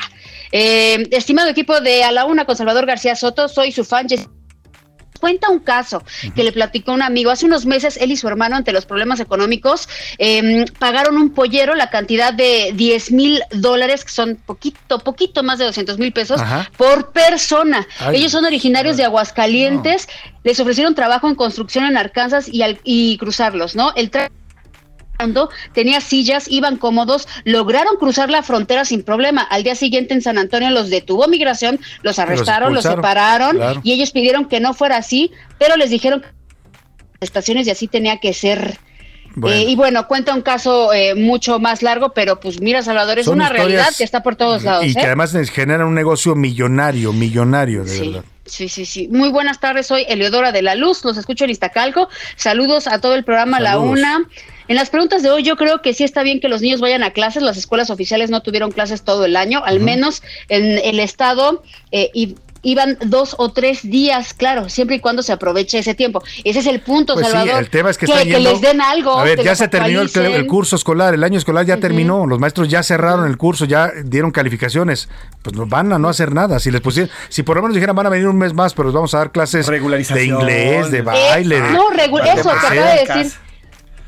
Eh, 0.53 1.09
estimado 1.11 1.49
equipo 1.49 1.81
de 1.81 2.05
A 2.05 2.13
la 2.13 2.25
Una 2.27 2.45
con 2.45 2.57
Salvador 2.57 2.87
García 2.87 3.17
Soto, 3.17 3.49
soy 3.49 3.73
su 3.73 3.85
fan. 3.85 4.07
Cuenta 5.21 5.51
un 5.51 5.61
caso 5.61 6.03
que 6.35 6.43
le 6.43 6.51
platicó 6.51 6.91
un 6.93 7.01
amigo. 7.01 7.31
Hace 7.31 7.47
unos 7.47 7.65
meses 7.65 7.97
él 7.97 8.11
y 8.11 8.17
su 8.17 8.27
hermano, 8.27 8.57
ante 8.57 8.73
los 8.73 8.87
problemas 8.87 9.21
económicos, 9.21 9.89
eh, 10.19 10.65
pagaron 10.81 11.17
un 11.17 11.31
pollero 11.31 11.77
la 11.77 11.91
cantidad 11.91 12.33
de 12.35 12.73
10 12.75 13.13
mil 13.13 13.41
dólares, 13.53 14.05
que 14.05 14.11
son 14.11 14.35
poquito, 14.35 14.99
poquito 14.99 15.45
más 15.45 15.59
de 15.61 15.67
200 15.67 15.97
mil 15.99 16.13
pesos 16.13 16.41
Ajá. 16.41 16.69
por 16.77 17.13
persona. 17.13 17.87
Ay. 18.01 18.17
Ellos 18.17 18.33
son 18.33 18.45
originarios 18.47 18.97
de 18.97 19.05
Aguascalientes, 19.05 20.09
les 20.43 20.59
ofrecieron 20.59 20.97
trabajo 20.97 21.29
en 21.29 21.37
construcción 21.37 21.85
en 21.85 21.97
Arkansas 21.97 22.49
y, 22.49 22.63
al- 22.63 22.81
y 22.83 23.17
cruzarlos, 23.19 23.77
¿no? 23.77 23.93
El 23.95 24.11
tra- 24.11 24.29
tenía 25.73 26.01
sillas, 26.01 26.47
iban 26.49 26.77
cómodos, 26.77 27.29
lograron 27.45 27.97
cruzar 27.97 28.31
la 28.31 28.43
frontera 28.43 28.85
sin 28.85 29.03
problema. 29.03 29.43
Al 29.43 29.63
día 29.63 29.75
siguiente 29.75 30.15
en 30.15 30.23
San 30.23 30.39
Antonio 30.39 30.71
los 30.71 30.91
detuvo 30.91 31.29
migración, 31.29 31.79
los 32.03 32.19
arrestaron, 32.19 32.75
los, 32.75 32.85
separaron 32.85 33.57
claro. 33.57 33.81
y 33.85 33.93
ellos 33.93 34.11
pidieron 34.11 34.47
que 34.47 34.61
no 34.61 34.75
fuera 34.75 34.97
así, 34.97 35.31
pero 35.59 35.77
les 35.77 35.91
dijeron 35.91 36.23
que 36.23 36.29
estaciones 37.21 37.67
y 37.67 37.71
así 37.71 37.89
tenía 37.89 38.19
que 38.19 38.33
ser. 38.33 38.79
Bueno. 39.35 39.57
Eh, 39.57 39.65
y 39.71 39.77
bueno, 39.77 40.07
cuenta 40.09 40.35
un 40.35 40.43
caso 40.43 40.93
eh, 40.93 41.15
mucho 41.15 41.59
más 41.59 41.83
largo, 41.83 42.13
pero 42.13 42.39
pues 42.39 42.61
mira, 42.61 42.83
Salvador, 42.83 43.19
es 43.19 43.25
Son 43.25 43.37
una 43.37 43.49
realidad 43.49 43.89
que 43.97 44.05
está 44.05 44.23
por 44.23 44.37
todos 44.37 44.63
lados. 44.63 44.85
Y 44.85 44.93
que 44.93 45.01
¿eh? 45.01 45.07
además 45.07 45.33
les 45.33 45.51
generan 45.51 45.87
un 45.87 45.95
negocio 45.95 46.35
millonario, 46.35 47.13
millonario, 47.13 47.85
de 47.85 47.91
Sí. 47.91 48.09
verdad. 48.11 48.25
Sí, 48.45 48.69
sí, 48.69 48.85
sí. 48.85 49.09
Muy 49.09 49.31
buenas 49.31 49.61
tardes, 49.61 49.87
soy 49.87 50.05
Eleodora 50.09 50.53
de 50.53 50.63
la 50.63 50.75
Luz, 50.75 51.05
los 51.05 51.17
escucho 51.17 51.45
en 51.45 51.51
Iztacalco. 51.51 52.09
Saludos 52.37 52.89
a 52.89 53.01
todo 53.01 53.15
el 53.15 53.25
programa 53.25 53.61
La 53.61 53.73
Saludos. 53.73 53.99
Una. 53.99 54.29
En 54.73 54.77
las 54.77 54.89
preguntas 54.89 55.23
de 55.23 55.31
hoy 55.31 55.43
yo 55.43 55.57
creo 55.57 55.83
que 55.83 55.93
sí 55.93 56.03
está 56.03 56.23
bien 56.23 56.41
que 56.41 56.49
los 56.49 56.63
niños 56.63 56.81
vayan 56.81 57.03
a 57.03 57.11
clases, 57.11 57.43
las 57.43 57.59
escuelas 57.59 57.91
oficiales 57.91 58.31
no 58.31 58.41
tuvieron 58.41 58.71
clases 58.71 59.03
todo 59.03 59.27
el 59.27 59.37
año, 59.37 59.63
al 59.63 59.81
menos 59.81 60.23
en 60.49 60.79
el 60.79 60.99
estado 60.99 61.63
eh, 61.91 62.09
y 62.15 62.37
iban 62.63 62.97
dos 63.05 63.35
o 63.37 63.53
tres 63.53 63.83
días, 63.83 64.33
claro, 64.33 64.71
siempre 64.71 64.97
y 64.97 65.01
cuando 65.01 65.23
se 65.23 65.31
aproveche 65.31 65.79
ese 65.79 65.93
tiempo. 65.95 66.23
Ese 66.43 66.61
es 66.61 66.67
el 66.67 66.81
punto, 66.81 67.13
Pues 67.13 67.27
sí, 67.27 67.33
Salvador. 67.33 67.63
el 67.63 67.69
tema 67.69 67.91
es 67.91 67.99
que, 67.99 68.07
que, 68.07 68.13
están 68.13 68.27
que 68.27 68.33
yendo- 68.39 68.51
les 68.51 68.61
den 68.63 68.81
algo. 68.81 69.19
A 69.19 69.25
ver, 69.25 69.43
ya 69.43 69.55
se 69.55 69.69
terminó 69.69 70.01
el, 70.01 70.47
curso 70.47 70.77
escolar, 70.77 71.13
el 71.13 71.23
año 71.23 71.37
escolar 71.37 71.67
ya 71.67 71.77
terminó, 71.77 72.27
los 72.27 72.39
maestros 72.39 72.71
ya 72.71 72.83
cerraron 72.83 73.27
el 73.27 73.37
curso, 73.37 73.67
ya 73.67 73.91
dieron 74.07 74.31
calificaciones, 74.31 75.11
pues 75.43 75.55
no 75.55 75.67
van 75.67 75.93
a 75.93 75.99
no 75.99 76.09
hacer 76.09 76.33
nada. 76.33 76.59
Si 76.61 76.71
les 76.71 76.81
pusieran, 76.81 77.11
si 77.29 77.43
por 77.43 77.57
lo 77.57 77.63
menos 77.63 77.75
dijeran 77.75 77.95
van 77.95 78.07
a 78.07 78.09
venir 78.09 78.27
un 78.27 78.39
mes 78.39 78.55
más, 78.55 78.73
pero 78.73 78.89
les 78.89 78.95
vamos 78.95 79.13
a 79.13 79.19
dar 79.19 79.33
clases 79.33 79.67
de 79.67 80.25
inglés, 80.25 80.91
de 80.91 81.03
baile, 81.03 81.61
de, 81.61 81.69
Eh, 81.69 81.73
no, 81.73 81.91
de 81.91 82.41
eso 82.41 82.51
acaba 82.51 82.75
de 82.75 83.07
decir. 83.07 83.52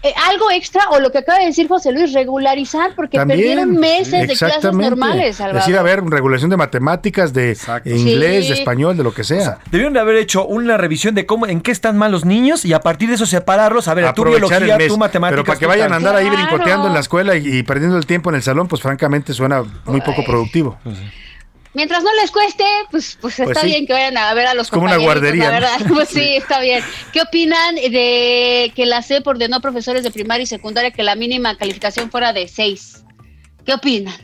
Eh, 0.05 0.12
algo 0.28 0.51
extra 0.51 0.82
o 0.90 1.01
lo 1.01 1.10
que 1.10 1.16
acaba 1.16 1.39
de 1.39 1.47
decir 1.47 1.66
José 1.66 1.90
Luis, 1.90 2.12
regularizar, 2.12 2.94
porque 2.94 3.16
También, 3.16 3.39
perdieron 3.40 3.70
meses 3.74 4.28
de 4.28 4.36
clases 4.36 4.72
normales, 4.74 5.36
Salvador. 5.36 5.62
Decir, 5.62 5.78
a 5.78 5.82
ver, 5.82 6.05
regulación 6.05 6.51
de 6.51 6.59
matemáticas, 6.59 7.32
de 7.32 7.56
inglés, 7.86 8.44
Sí. 8.44 8.52
de 8.52 8.59
español, 8.59 8.98
de 8.98 9.02
lo 9.02 9.14
que 9.14 9.24
sea. 9.24 9.60
Debieron 9.70 9.94
de 9.94 10.01
haber 10.01 10.16
hecho 10.16 10.44
una 10.47 10.76
revisión 10.76 11.14
de 11.14 11.24
cómo, 11.24 11.47
en 11.47 11.62
qué 11.62 11.70
están 11.70 11.97
mal 11.97 12.12
los 12.12 12.26
niños 12.26 12.66
y 12.66 12.74
a 12.74 12.81
partir 12.81 13.09
de 13.09 13.14
eso 13.14 13.24
separarlos. 13.24 13.89
A 13.89 13.94
ver, 13.94 14.05
tu 14.05 14.10
Aprovechar 14.22 14.59
el 14.60 14.64
biología, 14.64 14.76
mes. 14.76 14.89
tu 14.89 14.98
matemáticas. 14.98 15.36
Pero 15.36 15.44
para 15.47 15.59
que 15.59 15.64
tu 15.64 15.68
vayan 15.70 15.93
a 15.94 15.97
andar 15.97 16.16
ahí 16.16 16.28
Claro. 16.28 16.47
brincoteando 16.48 16.89
en 16.89 16.93
la 16.93 17.01
escuela 17.01 17.36
y, 17.36 17.48
y 17.59 17.62
perdiendo 17.62 17.97
el 17.97 18.05
tiempo 18.05 18.28
en 18.28 18.36
el 18.36 18.43
salón, 18.43 18.68
pues 18.68 18.82
francamente 18.82 19.32
suena 19.32 19.62
muy 19.86 20.02
poco 20.02 20.22
productivo. 20.22 20.78
Mientras 21.74 22.05
no 22.05 22.14
les 22.14 22.30
cueste, 22.30 22.64
pues, 22.90 23.18
pues 23.20 23.38
está 23.40 23.60
sí. 23.60 23.66
bien 23.66 23.86
que 23.86 23.92
vayan 23.92 24.16
a 24.16 24.32
ver 24.32 24.46
a 24.46 24.55
los 24.55 24.70
como 24.70 24.84
una 24.84 24.96
guardería, 24.96 25.51
la 25.51 25.60
¿no? 25.60 25.66
verdad. 25.66 25.86
Pues 25.94 26.09
sí, 26.09 26.36
está 26.36 26.60
bien. 26.60 26.82
¿Qué 27.12 27.20
opinan 27.20 27.74
de 27.74 28.72
que 28.76 28.86
la 28.86 29.02
CEP 29.02 29.26
ordenó 29.26 29.60
profesores 29.60 30.05
de 30.05 30.12
primaria 30.12 30.44
y 30.44 30.46
secundaria 30.46 30.92
que 30.92 31.02
la 31.02 31.16
mínima 31.16 31.56
calificación 31.56 32.10
fuera 32.10 32.32
de 32.32 32.46
6? 32.46 33.05
¿Qué 33.66 33.74
opinan? 33.74 34.14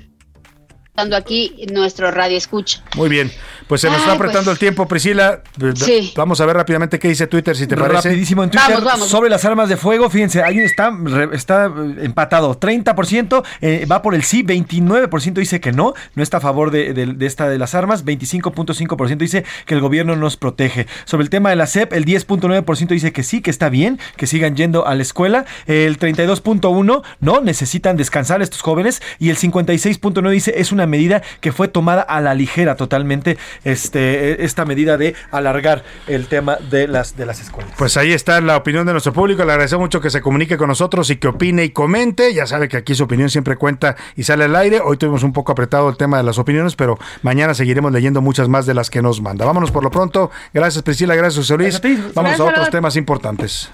Estando 0.87 1.17
aquí 1.17 1.67
nuestro 1.73 2.11
radio 2.13 2.37
escucha. 2.37 2.85
Muy 2.95 3.09
bien, 3.09 3.33
pues 3.71 3.81
se 3.83 3.87
nos 3.87 3.99
Ay, 3.99 4.03
está 4.03 4.13
apretando 4.15 4.47
pues. 4.47 4.55
el 4.57 4.59
tiempo, 4.59 4.87
Priscila. 4.89 5.43
Sí. 5.77 6.13
Vamos 6.17 6.41
a 6.41 6.47
ver 6.47 6.57
rápidamente 6.57 6.99
qué 6.99 7.07
dice 7.09 7.27
Twitter, 7.29 7.57
si 7.57 7.67
te 7.69 7.77
parece. 7.77 8.09
Rapidísimo 8.09 8.43
en 8.43 8.51
Twitter 8.51 8.69
Vamos, 8.71 8.85
vamos. 8.85 9.09
sobre 9.09 9.31
las 9.31 9.45
armas 9.45 9.69
de 9.69 9.77
fuego. 9.77 10.11
Fíjense, 10.11 10.43
alguien 10.43 10.65
está, 10.67 10.93
está 11.33 11.67
eh, 11.67 11.71
empatado. 12.03 12.59
30% 12.59 13.45
eh, 13.61 13.87
va 13.91 14.03
por 14.03 14.17
el 14.17 14.25
sí, 14.25 14.43
29% 14.43 15.35
dice 15.35 15.61
que 15.61 15.71
no, 15.71 15.95
no 16.17 16.23
está 16.23 16.39
a 16.39 16.41
favor 16.41 16.73
de, 16.73 16.93
de- 16.93 17.07
de 17.07 17.27
esta 17.27 17.49
de 17.49 17.59
las 17.59 17.75
armas, 17.77 18.05
25.5% 18.05 19.17
dice 19.19 19.45
que 19.67 19.75
el 19.75 19.81
gobierno 19.81 20.17
nos 20.17 20.37
protege. 20.37 20.87
Sobre 21.05 21.23
el 21.23 21.31
tema 21.31 21.51
de 21.51 21.57
la 21.57 21.67
SEP, 21.69 21.93
el 21.93 22.05
10.9% 22.05 22.89
dice 22.89 23.13
que 23.13 23.23
sí, 23.23 23.41
que 23.41 23.51
está 23.51 23.69
bien, 23.69 24.01
que 24.17 24.27
sigan 24.27 24.57
yendo 24.57 24.87
a 24.87 24.95
la 24.97 25.03
escuela. 25.03 25.45
El 25.67 25.99
32.1% 25.99 27.03
no, 27.21 27.41
necesitan 27.41 27.97
descansar 27.97 28.43
estos 28.43 28.63
jóvenes. 28.63 29.01
Y 29.21 29.31
el 29.31 29.37
56.9% 29.37 30.31
dice 30.31 30.55
es 30.57 30.73
una 30.73 30.87
medida 30.87 31.23
que 31.41 31.53
fue 31.53 31.69
tomada 31.69 32.03
a 32.03 32.21
la 32.21 32.35
ligera 32.35 32.75
totalmente, 32.77 33.39
este, 33.65 34.45
esta 34.45 34.65
medida 34.65 34.97
de 34.97 35.15
alargar 35.31 35.85
el 36.07 36.27
tema 36.27 36.57
de 36.71 36.89
las, 36.89 37.17
de 37.17 37.27
las 37.27 37.41
escuelas. 37.41 37.73
Pues 37.77 37.97
ahí 37.97 38.13
está 38.13 38.41
la 38.41 38.57
opinión 38.57 38.87
de 38.87 38.93
nuestro 38.93 39.13
público. 39.13 39.45
Le 39.45 39.53
agradecemos 39.53 39.85
mucho 39.85 40.01
que 40.01 40.11
se 40.11 40.21
comunique 40.21 40.57
con 40.57 40.69
nosotros 40.69 41.11
y 41.11 41.17
que 41.17 41.29
opine 41.29 41.65
y 41.65 41.71
comente. 41.71 42.33
Ya 42.35 42.47
sabe 42.47 42.69
que 42.69 42.77
aquí 42.77 42.95
su 42.95 43.05
opinión 43.05 43.31
siempre 43.31 43.57
cuenta 43.57 43.97
y 44.17 44.23
sale 44.25 44.45
al 44.45 44.57
aire. 44.57 44.81
Hoy 44.83 44.97
tuvimos 44.97 45.23
un 45.23 45.33
poco 45.33 45.53
apretado 45.53 45.89
el 45.89 45.97
tema 45.97 46.17
de 46.19 46.23
las 46.23 46.39
opiniones, 46.39 46.77
pero 46.77 46.99
mañana 47.23 47.55
seguiremos 47.55 47.93
leyendo 47.93 48.21
muchas 48.21 48.49
más 48.49 48.67
de 48.67 48.75
las 48.75 48.91
que 48.91 49.03
nos 49.03 49.21
manda. 49.21 49.45
Vámonos 49.45 49.71
por 49.71 49.83
lo 49.83 49.91
pronto. 49.91 50.31
Gracias 50.53 50.83
Priscila, 50.83 51.15
gracias 51.15 51.47
José 51.47 51.57
Luis. 51.57 51.81
Vamos 51.81 51.99
a 51.99 52.21
Gracias, 52.23 52.41
otros 52.41 52.55
Salvador. 52.55 52.71
temas 52.71 52.97
importantes. 52.97 53.71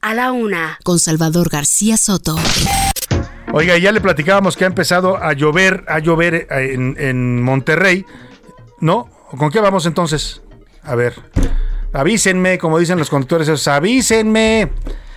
A 0.00 0.14
la 0.14 0.32
una, 0.32 0.78
con 0.84 0.98
Salvador 0.98 1.48
García 1.50 1.96
Soto. 1.96 2.36
Oiga, 3.52 3.76
ya 3.78 3.90
le 3.92 4.00
platicábamos 4.00 4.56
que 4.56 4.64
ha 4.64 4.68
empezado 4.68 5.16
a 5.22 5.32
llover, 5.32 5.84
a 5.88 5.98
llover 5.98 6.46
en, 6.50 6.94
en 6.98 7.42
Monterrey, 7.42 8.06
¿no? 8.80 9.08
¿Con 9.36 9.50
qué 9.50 9.60
vamos 9.60 9.86
entonces? 9.86 10.42
A 10.82 10.96
ver, 10.96 11.14
avísenme, 11.92 12.58
como 12.58 12.78
dicen 12.78 12.98
los 12.98 13.10
conductores, 13.10 13.68
avísenme. 13.68 14.70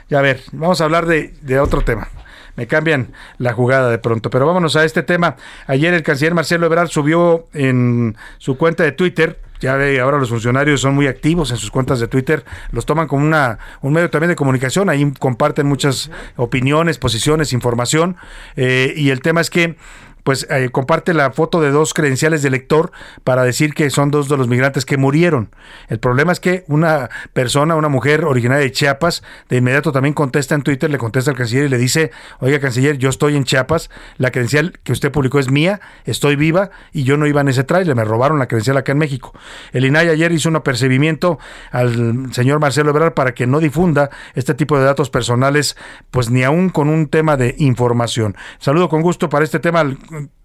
Ya 0.10 0.20
a 0.20 0.22
ver, 0.22 0.42
vamos 0.52 0.82
a 0.82 0.84
hablar 0.84 1.08
de, 1.08 1.34
de 1.42 1.60
otro 1.60 1.82
tema. 1.82 2.10
Me 2.56 2.68
cambian 2.68 3.12
la 3.40 3.54
jugada 3.54 3.90
de 3.90 3.98
pronto, 3.98 4.30
pero 4.30 4.46
vámonos 4.46 4.76
a 4.76 4.86
este 4.86 5.02
tema. 5.02 5.36
Ayer 5.66 5.96
el 5.96 6.04
canciller 6.04 6.36
Marcelo 6.36 6.68
Ebrard 6.68 6.90
subió 6.90 7.48
en 7.54 8.16
su 8.38 8.56
cuenta 8.56 8.84
de 8.84 8.92
Twitter, 8.92 9.40
ya 9.60 9.76
ve, 9.78 10.00
ahora 10.00 10.20
los 10.20 10.30
funcionarios 10.30 10.82
son 10.82 10.94
muy 10.94 11.08
activos 11.08 11.50
en 11.50 11.58
sus 11.58 11.72
cuentas 11.72 12.00
de 12.00 12.08
Twitter, 12.08 12.46
los 12.72 12.86
toman 12.86 13.08
como 13.08 13.26
una, 13.26 13.58
un 13.82 13.94
medio 13.94 14.12
también 14.12 14.30
de 14.30 14.36
comunicación, 14.36 14.90
ahí 14.90 15.12
comparten 15.18 15.66
muchas 15.66 16.12
opiniones, 16.36 17.00
posiciones, 17.00 17.54
información, 17.54 18.18
eh, 18.56 18.94
y 18.96 19.10
el 19.10 19.22
tema 19.22 19.42
es 19.42 19.50
que 19.50 19.76
pues 20.24 20.48
eh, 20.50 20.70
comparte 20.72 21.14
la 21.14 21.32
foto 21.32 21.62
de 21.62 21.72
dos 21.72 21.94
credenciales 21.94 22.42
de 22.42 22.50
lector 22.50 22.92
para 23.24 23.44
decir 23.44 23.74
que 23.74 23.90
son 23.90 24.12
dos 24.12 24.30
de 24.30 24.38
los 24.38 24.48
migrantes 24.48 24.86
que 24.86 24.98
murieron. 24.98 25.50
El 25.90 26.00
problema 26.00 26.32
es 26.32 26.40
que 26.40 26.64
una 26.68 27.10
persona, 27.34 27.76
una 27.76 27.90
mujer 27.90 28.26
originaria 28.26 28.64
de 28.64 28.72
Chiapas, 28.72 29.24
de 29.50 29.58
inmediato 29.58 29.92
también 29.92 30.14
contesta 30.14 30.56
en 30.56 30.64
Twitter, 30.64 30.90
le 30.90 30.98
contesta 30.98 31.32
al 31.32 31.38
canciller 31.38 31.66
y 31.66 31.70
le 31.70 31.78
dice, 31.78 32.12
oiga 32.40 32.60
canciller, 32.60 32.98
yo 32.98 33.10
estoy 33.10 33.36
en 33.36 33.44
Chiapas, 33.44 33.90
la 34.18 34.32
credencial 34.32 34.80
que 34.84 34.92
usted 34.92 35.12
publicó 35.12 35.40
es 35.40 35.52
mía, 35.52 35.82
estoy 36.06 36.36
viva 36.36 36.72
y 36.92 37.04
yo 37.04 37.18
no 37.18 37.28
iba 37.28 37.42
en 37.42 37.50
ese 37.50 37.64
tráiler, 37.64 37.96
me 37.96 38.06
robaron 38.06 38.40
la 38.40 38.48
credencial 38.48 38.78
acá 38.78 38.94
en 38.94 38.98
México. 39.00 39.34
El 39.72 39.86
INAI 39.86 40.10
ayer 40.10 40.32
hizo 40.32 40.50
un 40.50 40.56
apercibimiento 40.56 41.40
al 41.72 42.34
señor 42.34 42.60
Marcelo 42.60 42.92
Ebrard 42.92 43.14
para 43.14 43.34
que 43.34 43.48
no 43.48 43.60
difunda 43.60 44.10
este 44.36 44.54
tipo 44.54 44.78
de 44.78 44.86
datos 44.86 45.10
personales, 45.10 45.76
pues 46.12 46.30
ni 46.30 46.44
aún 46.44 46.70
con 46.70 46.90
un 46.90 47.08
tema 47.08 47.38
de 47.38 47.56
información. 47.58 48.36
Saludo 48.60 48.90
con 48.90 49.02
gusto 49.02 49.30
para 49.30 49.44
este 49.44 49.60
tema 49.60 49.82
al 49.82 49.98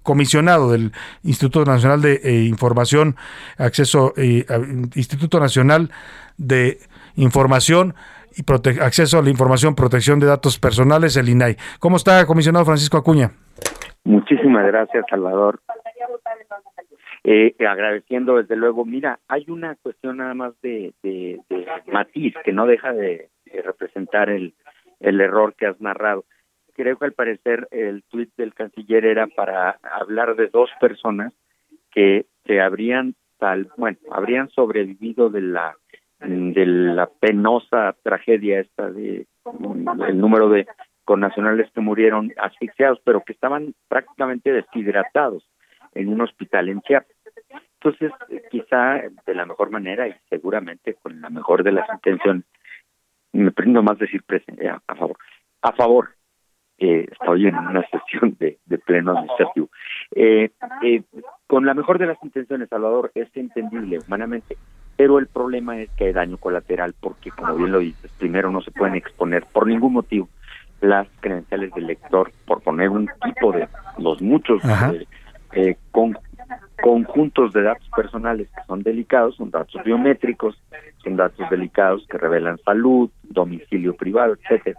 comisionado 0.02 0.70
del 0.72 0.92
Instituto 1.22 1.64
Nacional 1.64 2.00
de 2.00 2.20
eh, 2.24 2.44
Información, 2.44 3.16
Acceso, 3.58 4.14
eh, 4.16 4.44
Instituto 4.94 5.38
Nacional 5.40 5.90
de 6.38 6.78
Información 7.16 7.94
y 8.36 8.42
Prote- 8.42 8.80
Acceso 8.80 9.18
a 9.18 9.22
la 9.22 9.30
Información, 9.30 9.74
Protección 9.74 10.18
de 10.20 10.26
Datos 10.26 10.58
Personales, 10.58 11.16
el 11.16 11.28
INAI. 11.28 11.56
¿Cómo 11.80 11.96
está, 11.96 12.24
comisionado 12.26 12.64
Francisco 12.64 12.96
Acuña? 12.96 13.32
Muchísimas 14.04 14.66
gracias, 14.66 15.04
Salvador. 15.10 15.60
Eh, 17.24 17.54
agradeciendo 17.68 18.36
desde 18.36 18.56
luego, 18.56 18.84
mira, 18.86 19.18
hay 19.28 19.44
una 19.48 19.74
cuestión 19.82 20.18
nada 20.18 20.32
más 20.34 20.54
de, 20.62 20.94
de- 21.02 21.40
de 21.50 21.66
matiz 21.92 22.34
que 22.44 22.52
no 22.52 22.66
deja 22.66 22.92
de, 22.92 23.28
representar 23.64 24.30
el 24.30 24.54
error 25.00 25.54
que 25.58 25.66
has 25.66 25.80
narrado. 25.80 26.24
Creo 26.78 26.96
que 26.96 27.06
al 27.06 27.12
parecer 27.12 27.66
el 27.72 28.04
tuit 28.04 28.30
del 28.36 28.54
canciller 28.54 29.04
era 29.04 29.26
para 29.26 29.80
hablar 29.82 30.36
de 30.36 30.46
dos 30.46 30.70
personas 30.80 31.32
que 31.90 32.26
se 32.46 32.60
habrían 32.60 33.16
tal, 33.36 33.68
bueno, 33.76 33.98
habrían 34.12 34.48
sobrevivido 34.50 35.28
de 35.28 35.40
la 35.40 35.76
de 36.20 36.66
la 36.66 37.08
penosa 37.08 37.96
tragedia 38.04 38.60
esta 38.60 38.90
de 38.92 39.26
mm, 39.44 40.02
el 40.04 40.20
número 40.20 40.50
de 40.50 40.68
connacionales 41.04 41.68
que 41.72 41.80
murieron 41.80 42.32
asfixiados, 42.36 43.00
pero 43.02 43.24
que 43.24 43.32
estaban 43.32 43.74
prácticamente 43.88 44.52
deshidratados 44.52 45.50
en 45.94 46.08
un 46.10 46.20
hospital 46.20 46.68
en 46.68 46.80
Chiapas. 46.82 47.16
Entonces, 47.82 48.12
quizá 48.52 49.02
de 49.26 49.34
la 49.34 49.46
mejor 49.46 49.70
manera 49.70 50.06
y 50.06 50.14
seguramente 50.28 50.94
con 50.94 51.20
la 51.20 51.28
mejor 51.28 51.64
de 51.64 51.72
las 51.72 51.88
intenciones, 51.92 52.44
me 53.32 53.50
prendo 53.50 53.82
más 53.82 53.98
decir 53.98 54.22
eh, 54.28 54.68
a 54.68 54.94
favor, 54.94 55.16
a 55.62 55.72
favor, 55.72 56.17
eh, 56.78 57.06
estoy 57.10 57.46
en 57.46 57.56
una 57.56 57.84
sesión 57.88 58.36
de, 58.38 58.58
de 58.66 58.78
pleno 58.78 59.12
administrativo. 59.12 59.68
Eh, 60.14 60.50
eh, 60.82 61.02
con 61.46 61.66
la 61.66 61.74
mejor 61.74 61.98
de 61.98 62.06
las 62.06 62.22
intenciones, 62.22 62.68
Salvador, 62.68 63.10
es 63.14 63.28
entendible 63.36 63.98
humanamente, 64.06 64.56
pero 64.96 65.18
el 65.18 65.26
problema 65.26 65.78
es 65.80 65.90
que 65.90 66.04
hay 66.06 66.12
daño 66.12 66.36
colateral 66.38 66.94
porque, 67.00 67.30
como 67.30 67.54
bien 67.56 67.72
lo 67.72 67.78
dices, 67.78 68.10
primero 68.18 68.50
no 68.50 68.60
se 68.60 68.70
pueden 68.70 68.94
exponer 68.96 69.44
por 69.52 69.66
ningún 69.66 69.92
motivo 69.94 70.28
las 70.80 71.08
credenciales 71.20 71.72
del 71.74 71.86
lector, 71.88 72.30
por 72.46 72.62
poner 72.62 72.88
un 72.90 73.08
tipo 73.24 73.50
de 73.52 73.66
los 73.98 74.22
muchos 74.22 74.62
eh, 74.92 75.06
eh, 75.52 75.76
con- 75.90 76.16
conjuntos 76.80 77.52
de 77.52 77.62
datos 77.62 77.88
personales 77.96 78.48
que 78.54 78.62
son 78.66 78.82
delicados, 78.82 79.34
son 79.36 79.50
datos 79.50 79.82
biométricos, 79.84 80.62
son 81.02 81.16
datos 81.16 81.48
delicados 81.50 82.06
que 82.08 82.18
revelan 82.18 82.58
salud, 82.58 83.10
domicilio 83.24 83.94
privado, 83.96 84.34
etcétera, 84.34 84.78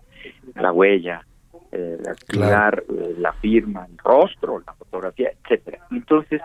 la 0.55 0.71
huella, 0.71 1.25
eh, 1.71 1.97
eh, 2.01 3.15
la 3.17 3.33
firma, 3.33 3.85
el 3.85 3.97
rostro, 3.97 4.59
la 4.65 4.73
fotografía, 4.73 5.31
etcétera. 5.43 5.79
Entonces, 5.91 6.41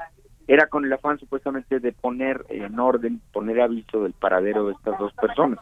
era 0.47 0.67
con 0.67 0.85
el 0.85 0.93
afán 0.93 1.19
supuestamente 1.19 1.81
de 1.81 1.93
poner 1.93 2.45
en 2.49 2.79
orden, 2.79 3.21
poner 3.33 3.61
aviso 3.61 4.03
del 4.03 4.13
paradero 4.13 4.67
de 4.67 4.73
estas 4.73 4.99
dos 4.99 5.13
personas. 5.15 5.59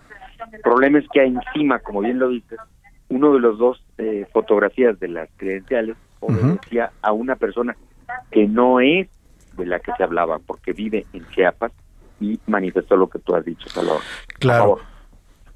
El 0.52 0.60
problema 0.60 0.98
es 0.98 1.06
que 1.12 1.22
encima, 1.22 1.78
como 1.78 2.00
bien 2.00 2.18
lo 2.18 2.28
dices, 2.28 2.58
uno 3.08 3.32
de 3.34 3.40
los 3.40 3.58
dos 3.58 3.84
eh, 3.98 4.26
fotografías 4.32 4.98
de 4.98 5.08
las 5.08 5.28
credenciales 5.36 5.96
obedecía 6.20 6.92
a 7.02 7.12
una 7.12 7.36
persona 7.36 7.76
que 8.30 8.48
no 8.48 8.80
es 8.80 9.08
de 9.56 9.66
la 9.66 9.80
que 9.80 9.92
se 9.96 10.02
hablaba, 10.02 10.38
porque 10.38 10.72
vive 10.72 11.06
en 11.12 11.26
Chiapas 11.28 11.72
y 12.20 12.38
manifestó 12.46 12.96
lo 12.96 13.08
que 13.08 13.18
tú 13.18 13.34
has 13.34 13.44
dicho, 13.44 13.68
Salvador. 13.68 14.02
Claro. 14.38 14.78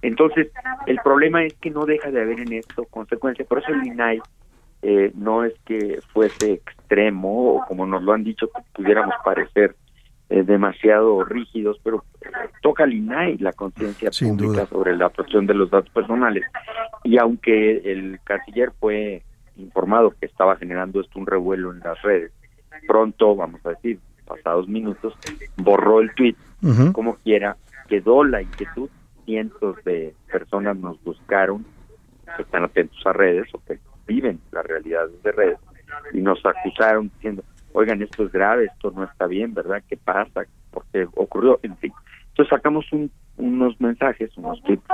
Entonces, 0.06 0.52
el 0.86 0.98
problema 1.02 1.42
es 1.42 1.54
que 1.54 1.70
no 1.70 1.84
deja 1.84 2.12
de 2.12 2.22
haber 2.22 2.38
en 2.38 2.52
esto 2.52 2.84
consecuencias. 2.84 3.48
Por 3.48 3.58
eso 3.58 3.72
el 3.72 3.86
INAI 3.88 4.20
eh, 4.82 5.10
no 5.16 5.42
es 5.42 5.52
que 5.64 5.98
fuese 6.12 6.52
extremo 6.52 7.54
o 7.54 7.66
como 7.66 7.86
nos 7.86 8.04
lo 8.04 8.12
han 8.12 8.22
dicho, 8.22 8.48
pudiéramos 8.72 9.14
parecer 9.24 9.74
eh, 10.28 10.44
demasiado 10.44 11.24
rígidos, 11.24 11.80
pero 11.82 12.04
toca 12.62 12.84
al 12.84 12.92
INAI 12.92 13.38
la 13.38 13.52
conciencia 13.52 14.10
pública 14.10 14.52
duda. 14.52 14.66
sobre 14.66 14.96
la 14.96 15.08
protección 15.08 15.44
de 15.46 15.54
los 15.54 15.70
datos 15.70 15.90
personales. 15.90 16.44
Y 17.02 17.18
aunque 17.18 17.78
el 17.90 18.20
canciller 18.22 18.70
fue 18.78 19.24
informado 19.56 20.12
que 20.12 20.26
estaba 20.26 20.54
generando 20.54 21.00
esto 21.00 21.18
un 21.18 21.26
revuelo 21.26 21.72
en 21.72 21.80
las 21.80 22.00
redes, 22.02 22.30
pronto, 22.86 23.34
vamos 23.34 23.60
a 23.66 23.70
decir, 23.70 23.98
pasados 24.24 24.68
minutos, 24.68 25.14
borró 25.56 26.00
el 26.00 26.14
tweet 26.14 26.36
como 26.92 27.16
quiera, 27.16 27.56
quedó 27.88 28.22
la 28.22 28.42
inquietud, 28.42 28.88
cientos 29.26 29.76
de 29.84 30.14
personas 30.32 30.76
nos 30.78 31.02
buscaron, 31.04 31.66
que 32.36 32.42
están 32.42 32.64
atentos 32.64 32.98
a 33.04 33.12
redes 33.12 33.46
o 33.54 33.62
que 33.66 33.78
viven 34.06 34.40
las 34.52 34.64
realidades 34.64 35.22
de 35.22 35.32
redes, 35.32 35.58
y 36.12 36.20
nos 36.20 36.44
acusaron 36.46 37.10
diciendo, 37.16 37.42
oigan, 37.72 38.00
esto 38.00 38.24
es 38.24 38.32
grave, 38.32 38.64
esto 38.64 38.90
no 38.92 39.04
está 39.04 39.26
bien, 39.26 39.52
¿verdad? 39.52 39.82
¿Qué 39.88 39.96
pasa? 39.98 40.46
¿Por 40.70 40.84
qué 40.92 41.06
ocurrió? 41.14 41.60
En 41.62 41.76
fin. 41.76 41.92
Entonces 42.28 42.50
sacamos 42.50 42.90
un- 42.92 43.10
unos 43.36 43.78
mensajes, 43.80 44.34
unos 44.36 44.62
tweets 44.62 44.84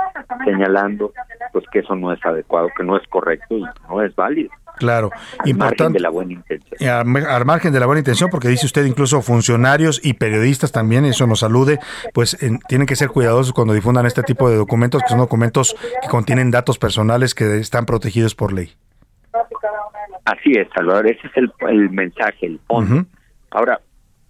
señalando 0.43 1.13
pues 1.51 1.65
que 1.71 1.79
eso 1.79 1.95
no 1.95 2.11
es 2.11 2.23
adecuado, 2.25 2.69
que 2.75 2.83
no 2.83 2.97
es 2.97 3.07
correcto 3.07 3.57
y 3.57 3.63
no 3.87 4.01
es 4.01 4.15
válido. 4.15 4.49
Claro, 4.77 5.09
Al 5.13 5.19
margen 5.37 5.49
importante. 5.49 5.93
de 5.93 5.99
la 6.01 6.09
buena 6.09 6.33
intención. 6.33 6.77
Y 6.79 6.85
Al, 6.87 7.45
margen 7.45 7.71
de 7.73 7.79
la 7.79 7.85
buena 7.85 7.99
intención, 7.99 8.29
porque 8.29 8.47
dice 8.47 8.65
usted 8.65 8.85
incluso 8.85 9.21
funcionarios 9.21 9.99
y 10.03 10.13
periodistas 10.13 10.71
también, 10.71 11.05
eso 11.05 11.27
nos 11.27 11.43
alude, 11.43 11.79
pues 12.13 12.41
en- 12.41 12.59
tienen 12.67 12.87
que 12.87 12.95
ser 12.95 13.09
cuidadosos 13.09 13.53
cuando 13.53 13.73
difundan 13.73 14.05
este 14.05 14.23
tipo 14.23 14.49
de 14.49 14.55
documentos, 14.57 15.01
que 15.03 15.09
son 15.09 15.19
documentos 15.19 15.75
que 16.01 16.07
contienen 16.09 16.51
datos 16.51 16.77
personales 16.79 17.35
que 17.35 17.57
están 17.59 17.85
protegidos 17.85 18.35
por 18.35 18.51
ley. 18.53 18.71
Así 20.25 20.51
es, 20.53 20.67
Salvador, 20.75 21.07
ese 21.07 21.27
es 21.27 21.37
el, 21.37 21.51
el 21.69 21.89
mensaje, 21.89 22.45
el 22.45 22.59
fondo. 22.67 23.05
Ahora, 23.51 23.81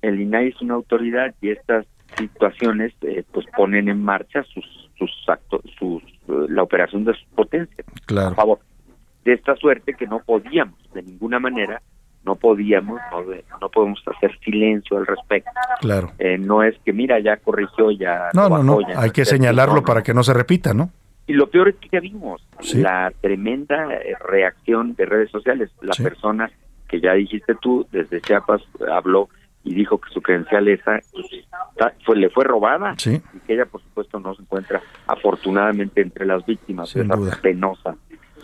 el 0.02 0.20
INAI 0.20 0.49
es 0.49 0.61
una 0.61 0.74
autoridad 0.74 1.34
y 1.41 1.52
estas 1.52 1.86
situaciones 2.18 2.94
eh, 3.02 3.24
pues 3.32 3.45
ponen 3.56 3.88
en 3.90 4.03
marcha 4.03 4.44
sus 4.53 4.65
sus 4.98 5.10
actos, 5.28 5.61
sus 5.80 6.03
eh, 6.03 6.45
la 6.49 6.61
operación 6.64 7.03
de 7.06 7.14
sus 7.14 7.26
potencias. 7.36 7.86
Claro. 8.06 8.30
Por 8.30 8.36
favor, 8.36 8.60
de 9.23 9.33
esta 9.33 9.55
suerte 9.55 9.93
que 9.93 10.07
no 10.07 10.19
podíamos 10.19 10.77
de 10.93 11.01
ninguna 11.03 11.39
manera, 11.39 11.81
no 12.25 12.35
podíamos, 12.35 12.99
no, 13.11 13.23
no 13.59 13.69
podemos 13.69 14.01
hacer 14.07 14.37
silencio 14.39 14.97
al 14.97 15.05
respecto. 15.05 15.49
Claro. 15.81 16.11
Eh, 16.19 16.37
no 16.37 16.63
es 16.63 16.75
que 16.85 16.93
mira 16.93 17.19
ya 17.19 17.37
corrigió 17.37 17.91
ya 17.91 18.29
No, 18.33 18.47
no, 18.49 18.63
no, 18.63 18.79
hay 18.95 19.11
que 19.11 19.25
señalarlo 19.25 19.75
no, 19.75 19.83
para 19.83 20.01
que 20.03 20.13
no 20.13 20.23
se 20.23 20.33
repita, 20.33 20.73
¿no? 20.73 20.89
Y 21.27 21.33
lo 21.33 21.47
peor 21.47 21.69
es 21.69 21.75
que 21.75 21.89
ya 21.91 21.99
vimos 21.99 22.45
Sí. 22.61 22.81
la 22.81 23.11
tremenda 23.21 23.93
eh, 23.93 24.15
reacción 24.25 24.93
de 24.95 25.05
redes 25.05 25.31
sociales. 25.31 25.69
La 25.81 25.93
Sí. 25.93 26.03
persona 26.03 26.49
que 26.87 26.99
ya 27.01 27.13
dijiste 27.13 27.55
tú, 27.61 27.87
desde 27.91 28.21
Chiapas, 28.21 28.61
habló 28.91 29.29
y 29.65 29.73
dijo 29.73 29.99
que 29.99 30.09
su 30.13 30.21
credencial 30.21 30.67
esa 30.67 30.99
pues, 31.11 31.25
fue, 32.05 32.15
le 32.17 32.29
fue 32.29 32.43
robada 32.45 32.93
Sí. 32.97 33.21
y 33.33 33.39
que 33.39 33.53
ella, 33.53 33.65
por 33.65 33.81
supuesto, 33.81 34.19
no 34.19 34.35
se 34.35 34.41
encuentra 34.43 34.81
afortunadamente 35.07 36.01
entre 36.01 36.25
las 36.25 36.45
víctimas 36.45 36.89
Sin 36.89 37.01
de 37.01 37.07
esa 37.07 37.15
duda. 37.15 37.39
penosa 37.41 37.95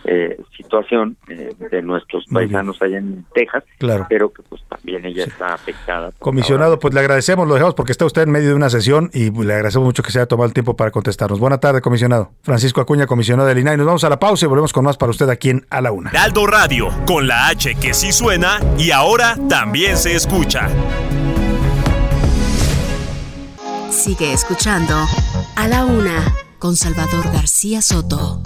eh, 0.06 0.40
situación 0.56 1.18
eh, 1.28 1.54
de 1.72 1.82
nuestros 1.82 2.26
paisanos 2.32 2.82
allá 2.82 2.98
en 2.98 3.26
Texas, 3.34 3.64
Claro. 3.78 4.06
pero 4.10 4.32
que 4.32 4.42
pues 4.44 4.62
también 4.70 5.06
ella 5.06 5.26
está 5.26 5.54
afectada. 5.54 6.12
Comisionado, 6.20 6.80
pues 6.80 6.94
le 6.94 7.00
agradecemos, 7.00 7.48
lo 7.48 7.54
dejamos 7.54 7.76
porque 7.76 7.92
está 7.92 8.06
usted 8.06 8.24
en 8.24 8.32
medio 8.32 8.50
de 8.50 8.56
una 8.56 8.70
sesión 8.70 9.10
y 9.14 9.30
le 9.32 9.54
agradecemos 9.54 9.86
mucho 9.86 10.04
que 10.04 10.12
se 10.12 10.20
haya 10.20 10.28
tomado 10.28 10.48
el 10.48 10.54
tiempo 10.54 10.76
para 10.76 10.92
contestarnos. 10.92 11.40
Buena 11.40 11.60
tarde, 11.60 11.82
comisionado. 11.82 12.32
Francisco 12.44 12.82
Acuña, 12.82 13.06
comisionado 13.08 13.48
del 13.48 13.58
INAI. 13.60 13.78
Nos 13.78 13.86
vamos 13.86 14.04
a 14.04 14.10
la 14.10 14.20
pausa 14.20 14.46
y 14.46 14.50
volvemos 14.50 14.74
con 14.74 14.84
más 14.86 14.98
para 14.98 15.10
usted 15.12 15.30
aquí 15.30 15.50
en 15.50 15.66
A 15.70 15.82
la 15.82 15.92
Una. 15.92 16.10
Heraldo 16.12 16.48
Radio, 16.48 16.88
con 17.06 17.28
la 17.28 17.48
H 17.48 17.76
que 17.76 17.94
sí 17.94 18.12
suena 18.12 18.60
y 18.78 18.92
ahora 18.92 19.36
también 19.50 19.98
se 19.98 20.16
escucha. 20.16 20.70
Sigue 23.90 24.34
escuchando 24.34 24.96
A 25.56 25.68
la 25.68 25.86
Una 25.86 26.24
con 26.60 26.76
Salvador 26.76 27.26
García 27.34 27.82
Soto. 27.82 28.42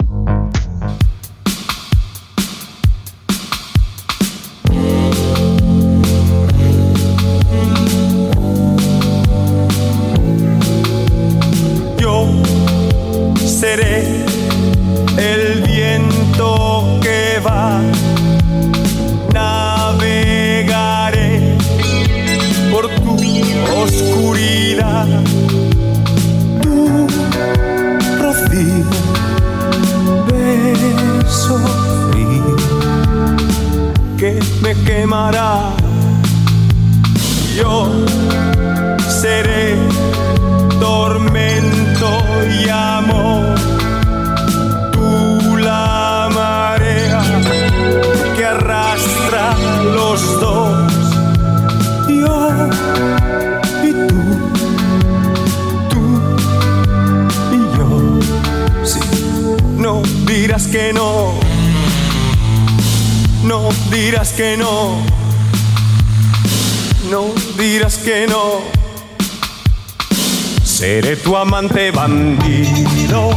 Amante 71.54 71.92
bandido. 71.92 73.30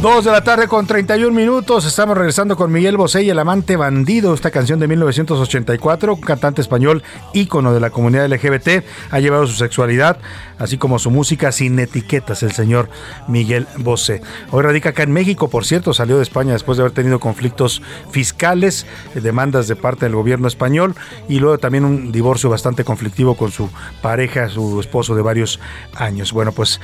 Dos 0.00 0.24
de 0.24 0.30
la 0.30 0.42
tarde 0.42 0.66
con 0.66 0.86
31 0.86 1.30
minutos. 1.30 1.84
Estamos 1.84 2.16
regresando 2.16 2.56
con 2.56 2.72
Miguel 2.72 2.96
Bosé 2.96 3.22
y 3.22 3.28
el 3.28 3.38
amante 3.38 3.76
bandido. 3.76 4.32
Esta 4.32 4.50
canción 4.50 4.80
de 4.80 4.88
1984, 4.88 6.14
un 6.14 6.20
cantante 6.22 6.62
español 6.62 7.02
ícono 7.34 7.74
de 7.74 7.80
la 7.80 7.90
comunidad 7.90 8.32
LGBT, 8.32 8.82
ha 9.10 9.20
llevado 9.20 9.46
su 9.46 9.56
sexualidad, 9.56 10.16
así 10.58 10.78
como 10.78 10.98
su 10.98 11.10
música 11.10 11.52
sin 11.52 11.78
etiquetas, 11.78 12.42
el 12.42 12.52
señor 12.52 12.88
Miguel 13.28 13.66
Bosé. 13.76 14.22
Hoy 14.52 14.62
radica 14.62 14.88
acá 14.88 15.02
en 15.02 15.12
México, 15.12 15.50
por 15.50 15.66
cierto, 15.66 15.92
salió 15.92 16.16
de 16.16 16.22
España 16.22 16.54
después 16.54 16.78
de 16.78 16.84
haber 16.84 16.94
tenido 16.94 17.20
conflictos 17.20 17.82
fiscales, 18.10 18.86
eh, 19.14 19.20
demandas 19.20 19.68
de 19.68 19.76
parte 19.76 20.06
del 20.06 20.14
gobierno 20.14 20.48
español 20.48 20.94
y 21.28 21.40
luego 21.40 21.58
también 21.58 21.84
un 21.84 22.10
divorcio 22.10 22.48
bastante 22.48 22.84
conflictivo 22.84 23.34
con 23.34 23.50
su 23.50 23.68
pareja, 24.00 24.48
su 24.48 24.80
esposo 24.80 25.14
de 25.14 25.20
varios 25.20 25.60
años. 25.94 26.32
Bueno, 26.32 26.52
pues 26.52 26.80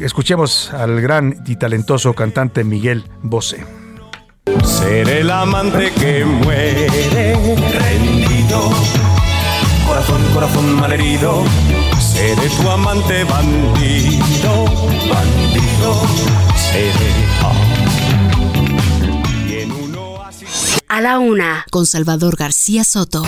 escuchemos 0.00 0.72
al 0.72 1.00
gran 1.00 1.42
y 1.46 1.56
talentoso 1.56 2.14
cantante 2.14 2.64
Miguel 2.64 3.04
Bosé. 3.22 3.64
Seré 4.64 5.20
el 5.20 5.30
amante 5.30 5.92
que 5.92 6.24
muere 6.24 6.88
rendido. 6.88 8.70
Corazón, 9.86 10.22
corazón 10.32 10.74
malherido. 10.80 11.44
Seré 11.98 12.48
tu 12.48 12.68
amante 12.68 13.24
bandido, 13.24 14.64
bandido. 15.08 16.02
Seré. 16.56 17.14
A 20.94 21.00
la 21.00 21.18
Una 21.18 21.66
con 21.72 21.86
Salvador 21.86 22.36
García 22.36 22.84
Soto. 22.84 23.24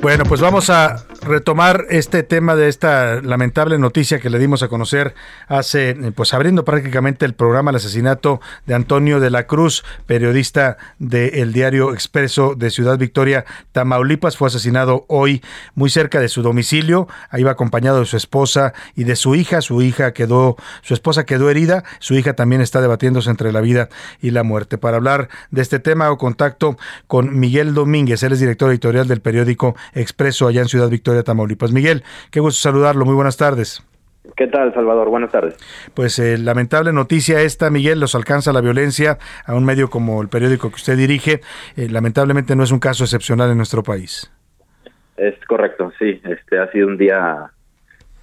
Bueno, 0.00 0.24
pues 0.24 0.40
vamos 0.40 0.70
a 0.70 1.04
retomar 1.24 1.86
este 1.88 2.22
tema 2.22 2.54
de 2.54 2.68
esta 2.68 3.20
lamentable 3.22 3.78
noticia 3.78 4.20
que 4.20 4.30
le 4.30 4.38
dimos 4.38 4.62
a 4.62 4.68
conocer 4.68 5.14
hace, 5.48 5.94
pues 6.14 6.34
abriendo 6.34 6.64
prácticamente 6.64 7.24
el 7.24 7.34
programa 7.34 7.70
El 7.70 7.76
asesinato 7.76 8.40
de 8.66 8.74
Antonio 8.74 9.20
de 9.20 9.30
la 9.30 9.46
Cruz, 9.46 9.84
periodista 10.06 10.76
del 10.98 11.52
diario 11.52 11.92
Expreso 11.92 12.54
de 12.54 12.70
Ciudad 12.70 12.98
Victoria, 12.98 13.44
Tamaulipas, 13.72 14.36
fue 14.36 14.48
asesinado 14.48 15.06
hoy 15.08 15.42
muy 15.74 15.90
cerca 15.90 16.20
de 16.20 16.28
su 16.28 16.42
domicilio, 16.42 17.08
ahí 17.30 17.42
va 17.42 17.52
acompañado 17.52 18.00
de 18.00 18.06
su 18.06 18.16
esposa 18.16 18.74
y 18.94 19.04
de 19.04 19.16
su 19.16 19.34
hija, 19.34 19.60
su 19.60 19.82
hija 19.82 20.12
quedó, 20.12 20.56
su 20.82 20.94
esposa 20.94 21.24
quedó 21.24 21.50
herida, 21.50 21.84
su 22.00 22.14
hija 22.14 22.34
también 22.34 22.60
está 22.60 22.80
debatiéndose 22.80 23.30
entre 23.30 23.52
la 23.52 23.60
vida 23.60 23.88
y 24.20 24.30
la 24.30 24.42
muerte. 24.42 24.78
Para 24.78 24.96
hablar 24.96 25.28
de 25.50 25.62
este 25.62 25.78
tema 25.78 26.06
hago 26.06 26.18
contacto 26.18 26.76
con 27.06 27.38
Miguel 27.38 27.74
Domínguez, 27.74 28.22
él 28.22 28.32
es 28.32 28.40
director 28.40 28.70
editorial 28.70 29.08
del 29.08 29.20
periódico 29.20 29.74
Expreso 29.94 30.46
allá 30.46 30.60
en 30.60 30.68
Ciudad 30.68 30.88
Victoria, 30.88 31.13
Tamaulipas. 31.22 31.72
Miguel, 31.72 32.02
qué 32.30 32.40
gusto 32.40 32.60
saludarlo, 32.60 33.04
muy 33.04 33.14
buenas 33.14 33.36
tardes. 33.36 33.82
¿Qué 34.36 34.46
tal, 34.46 34.72
Salvador? 34.72 35.10
Buenas 35.10 35.30
tardes. 35.30 35.56
Pues 35.92 36.18
eh, 36.18 36.38
lamentable 36.38 36.92
noticia 36.92 37.42
esta, 37.42 37.70
Miguel, 37.70 38.00
los 38.00 38.14
alcanza 38.14 38.52
la 38.52 38.62
violencia 38.62 39.18
a 39.46 39.54
un 39.54 39.64
medio 39.64 39.90
como 39.90 40.22
el 40.22 40.28
periódico 40.28 40.70
que 40.70 40.76
usted 40.76 40.96
dirige. 40.96 41.40
Eh, 41.76 41.88
lamentablemente 41.90 42.56
no 42.56 42.62
es 42.62 42.72
un 42.72 42.80
caso 42.80 43.04
excepcional 43.04 43.50
en 43.50 43.58
nuestro 43.58 43.82
país. 43.82 44.32
Es 45.16 45.34
correcto, 45.46 45.92
sí. 45.98 46.20
Este 46.24 46.58
ha 46.58 46.70
sido 46.72 46.88
un 46.88 46.96
día 46.96 47.50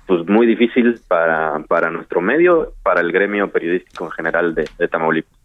pues 0.08 0.28
muy 0.28 0.48
difícil 0.48 1.00
para, 1.08 1.60
para 1.70 1.90
nuestro 1.92 2.20
medio, 2.20 2.74
para 2.84 3.00
el 3.00 3.12
gremio 3.12 3.50
periodístico 3.50 4.06
en 4.06 4.12
general 4.12 4.56
de, 4.56 4.68
de 4.78 4.88
Tamaulipas. 4.88 5.41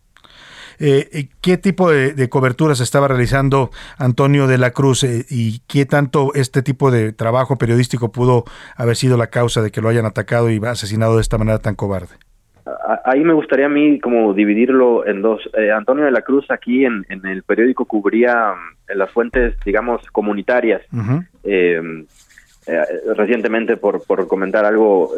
Eh, 0.79 1.29
¿Qué 1.41 1.57
tipo 1.57 1.91
de, 1.91 2.13
de, 2.13 2.29
coberturas 2.29 2.81
estaba 2.81 3.09
realizando 3.09 3.71
Antonio 3.99 4.47
de 4.47 4.59
la 4.59 4.71
Cruz 4.71 5.05
eh, 5.05 5.25
y 5.31 5.61
qué 5.67 5.87
tanto 5.87 6.33
este 6.35 6.63
tipo 6.63 6.91
de 6.91 7.13
trabajo 7.13 7.57
periodístico 7.57 8.13
pudo 8.13 8.45
haber 8.77 8.97
sido 8.97 9.17
la 9.17 9.29
causa 9.29 9.63
de 9.63 9.71
que 9.71 9.81
lo 9.81 9.89
hayan 9.89 10.07
atacado 10.07 10.51
y 10.51 10.61
asesinado 10.65 11.17
de 11.17 11.23
esta 11.23 11.39
manera 11.39 11.59
tan 11.59 11.75
cobarde? 11.75 12.15
Ahí 13.05 13.23
me 13.23 13.33
gustaría 13.33 13.67
a 13.67 13.71
mí 13.71 14.01
como 14.01 14.35
dividirlo 14.35 15.07
en 15.07 15.23
dos. 15.23 15.41
Eh, 15.57 15.71
Antonio 15.71 16.05
de 16.05 16.11
la 16.11 16.23
Cruz 16.23 16.51
aquí 16.51 16.85
en, 16.85 17.07
en 17.09 17.25
el 17.27 17.43
periódico 17.43 17.85
cubría 17.85 18.55
en 18.89 18.99
las 18.99 19.11
fuentes, 19.13 19.55
digamos, 19.65 20.05
comunitarias. 20.11 20.83
Uh 20.93 20.99
-huh. 20.99 22.07
recientemente, 23.17 23.77
por, 23.77 24.05
por 24.05 24.27
comentar 24.27 24.65
algo, 24.65 25.13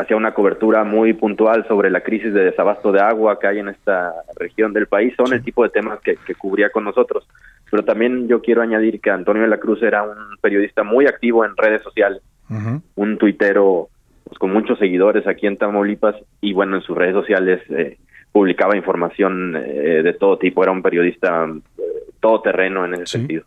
hacía 0.00 0.16
una 0.16 0.32
cobertura 0.32 0.82
muy 0.84 1.12
puntual 1.12 1.66
sobre 1.68 1.90
la 1.90 2.00
crisis 2.00 2.32
de 2.32 2.44
desabasto 2.44 2.90
de 2.90 3.00
agua 3.00 3.38
que 3.38 3.46
hay 3.46 3.58
en 3.58 3.68
esta 3.68 4.14
región 4.36 4.72
del 4.72 4.86
país. 4.86 5.14
Son 5.16 5.32
el 5.32 5.42
tipo 5.42 5.62
de 5.62 5.68
temas 5.68 6.00
que, 6.00 6.16
que, 6.26 6.34
cubría 6.34 6.70
con 6.70 6.84
nosotros. 6.84 7.26
Pero 7.70 7.84
también 7.84 8.26
yo 8.26 8.40
quiero 8.40 8.62
añadir 8.62 9.00
que 9.00 9.10
Antonio 9.10 9.42
de 9.42 9.48
la 9.48 9.58
Cruz 9.58 9.82
era 9.82 10.02
un 10.02 10.36
periodista 10.40 10.82
muy 10.82 11.06
activo 11.06 11.44
en 11.44 11.56
redes 11.56 11.82
sociales, 11.82 12.22
uh 12.48 12.54
-huh. 12.54 12.82
un 12.96 13.18
tuitero 13.18 13.88
pues, 14.24 14.38
con 14.38 14.52
muchos 14.52 14.78
seguidores 14.78 15.26
aquí 15.26 15.46
en 15.46 15.56
Tamaulipas 15.56 16.16
y 16.40 16.52
bueno, 16.52 16.76
en 16.76 16.82
sus 16.82 16.96
redes 16.96 17.14
sociales 17.14 17.60
eh, 17.68 17.98
publicaba 18.32 18.76
información 18.76 19.56
eh, 19.56 20.02
de 20.02 20.12
todo 20.14 20.38
tipo. 20.38 20.62
Era 20.62 20.72
un 20.72 20.82
periodista 20.82 21.46
eh, 21.78 21.82
todoterreno 22.20 22.84
en 22.86 22.94
ese 22.94 23.06
sí. 23.06 23.18
sentido. 23.18 23.44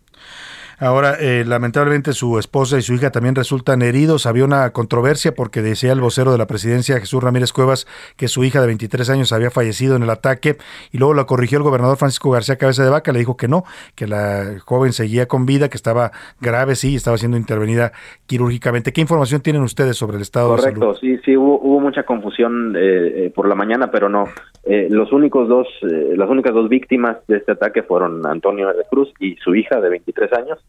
Ahora, 0.79 1.15
eh, 1.19 1.43
lamentablemente 1.45 2.13
su 2.13 2.39
esposa 2.39 2.77
y 2.77 2.81
su 2.81 2.93
hija 2.93 3.11
también 3.11 3.35
resultan 3.35 3.81
heridos. 3.81 4.25
Había 4.25 4.45
una 4.45 4.71
controversia 4.71 5.33
porque 5.33 5.61
decía 5.61 5.91
el 5.91 6.01
vocero 6.01 6.31
de 6.31 6.37
la 6.37 6.47
presidencia, 6.47 6.99
Jesús 6.99 7.23
Ramírez 7.23 7.53
Cuevas, 7.53 7.87
que 8.17 8.27
su 8.27 8.43
hija 8.43 8.61
de 8.61 8.67
23 8.67 9.09
años 9.09 9.31
había 9.31 9.51
fallecido 9.51 9.95
en 9.95 10.03
el 10.03 10.09
ataque 10.09 10.57
y 10.91 10.97
luego 10.97 11.13
la 11.13 11.25
corrigió 11.25 11.57
el 11.57 11.63
gobernador 11.63 11.97
Francisco 11.97 12.31
García 12.31 12.57
Cabeza 12.57 12.83
de 12.83 12.89
Vaca. 12.89 13.11
Le 13.11 13.19
dijo 13.19 13.37
que 13.37 13.47
no, 13.47 13.63
que 13.95 14.07
la 14.07 14.59
joven 14.65 14.93
seguía 14.93 15.27
con 15.27 15.45
vida, 15.45 15.69
que 15.69 15.77
estaba 15.77 16.11
grave, 16.41 16.75
sí, 16.75 16.95
estaba 16.95 17.17
siendo 17.17 17.37
intervenida 17.37 17.91
quirúrgicamente. 18.25 18.93
¿Qué 18.93 19.01
información 19.01 19.41
tienen 19.41 19.61
ustedes 19.61 19.97
sobre 19.97 20.17
el 20.17 20.21
estado 20.21 20.49
Correcto, 20.49 20.69
de 20.69 20.79
salud? 20.79 20.97
sí, 20.99 21.17
sí, 21.25 21.37
hubo, 21.37 21.59
hubo 21.59 21.79
mucha 21.79 22.03
confusión 22.03 22.75
eh, 22.77 23.31
por 23.35 23.47
la 23.47 23.55
mañana, 23.55 23.91
pero 23.91 24.09
no. 24.09 24.25
Eh, 24.65 24.87
los 24.89 25.11
únicos 25.11 25.49
dos, 25.49 25.67
eh, 25.81 26.13
las 26.15 26.29
únicas 26.29 26.53
dos 26.53 26.69
víctimas 26.69 27.17
de 27.27 27.37
este 27.37 27.51
ataque 27.51 27.83
fueron 27.83 28.25
Antonio 28.25 28.69
de 28.69 28.85
Cruz 28.89 29.13
y 29.19 29.35
su 29.35 29.55
hija 29.55 29.81
de 29.81 29.89
23 29.89 30.31
años. 30.33 30.59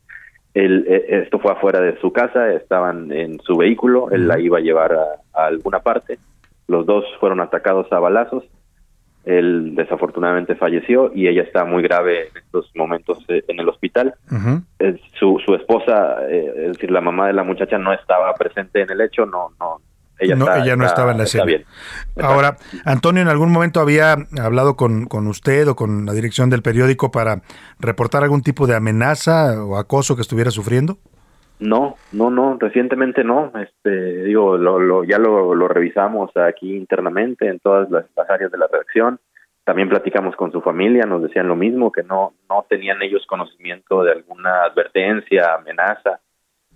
Él, 0.55 0.87
eh, 0.89 1.23
esto 1.25 1.41
fue 1.41 1.53
afuera 1.53 1.81
de 1.81 1.99
su 2.01 2.13
casa, 2.13 2.53
estaban 2.53 3.11
en 3.13 3.41
su 3.41 3.57
vehículo, 3.57 4.11
él 4.13 4.29
la 4.29 4.39
iba 4.39 4.59
a 4.59 4.61
llevar 4.61 4.93
a, 4.93 5.05
a, 5.35 5.47
alguna 5.47 5.81
parte. 5.81 6.19
Los 6.69 6.87
dos 6.87 7.05
fueron 7.19 7.41
atacados 7.41 7.93
a 7.93 7.99
balazos. 7.99 8.45
Él 9.25 9.75
desafortunadamente 9.75 10.55
falleció 10.55 11.11
y 11.15 11.29
ella 11.29 11.43
está 11.43 11.65
muy 11.65 11.83
grave 11.83 12.29
en 12.29 12.37
estos 12.37 12.71
momentos 12.75 13.19
eh, 13.29 13.43
en 13.49 13.59
el 13.59 13.69
hospital. 13.69 14.15
Uh 14.31 14.35
-huh. 14.35 15.01
su, 15.19 15.41
su 15.45 15.55
esposa, 15.55 16.19
eh, 16.29 16.53
es 16.57 16.73
decir, 16.75 16.91
la 16.91 17.01
mamá 17.01 17.27
de 17.27 17.33
la 17.33 17.43
muchacha 17.43 17.79
no 17.79 17.93
estaba 17.93 18.33
presente 18.35 18.83
en 18.83 18.91
el 18.91 19.01
hecho, 19.01 19.27
no, 19.27 19.51
no, 19.59 19.81
ella, 20.25 20.37
no, 20.37 20.45
está, 20.47 20.59
ella 20.59 20.77
no 20.77 20.85
está, 20.85 20.95
estaba 20.95 21.13
en 21.13 21.19
la 21.19 21.25
escena. 21.25 21.45
Bien. 21.45 21.65
Ahora, 22.21 22.57
Antonio, 22.85 23.23
¿en 23.23 23.29
algún 23.29 23.53
momento 23.53 23.81
había 23.81 24.17
hablado 24.41 24.77
con, 24.77 25.07
con, 25.07 25.27
usted 25.27 25.69
o 25.69 25.77
con 25.77 26.07
la 26.07 26.13
dirección 26.13 26.51
del 26.51 26.63
periódico 26.63 27.11
para 27.11 27.43
reportar 27.79 28.23
algún 28.23 28.43
tipo 28.43 28.67
de 28.67 28.77
amenaza 28.77 29.63
o 29.63 29.77
acoso 29.77 30.17
que 30.17 30.23
estuviera 30.23 30.51
sufriendo? 30.51 30.99
No, 31.61 31.97
no, 32.13 32.31
no, 32.31 32.57
recientemente 32.59 33.25
no. 33.25 33.53
Este, 33.55 34.25
digo, 34.25 34.57
lo, 34.57 34.79
lo, 34.79 35.05
ya 35.05 35.19
lo, 35.19 35.55
lo, 35.55 35.69
revisamos 35.69 36.37
aquí 36.37 36.77
internamente 36.77 37.49
en 37.49 37.61
todas 37.61 37.91
las, 37.91 38.05
las, 38.17 38.29
áreas 38.29 38.51
de 38.51 38.59
la 38.59 38.67
redacción. 38.71 39.21
También 39.65 39.89
platicamos 39.89 40.37
con 40.37 40.53
su 40.53 40.61
familia, 40.61 41.05
nos 41.05 41.23
decían 41.23 41.49
lo 41.49 41.57
mismo, 41.57 41.91
que 41.91 42.03
no, 42.03 42.35
no 42.51 42.67
tenían 42.69 43.01
ellos 43.03 43.25
conocimiento 43.27 44.03
de 44.03 44.13
alguna 44.13 44.65
advertencia, 44.65 45.55
amenaza 45.55 46.21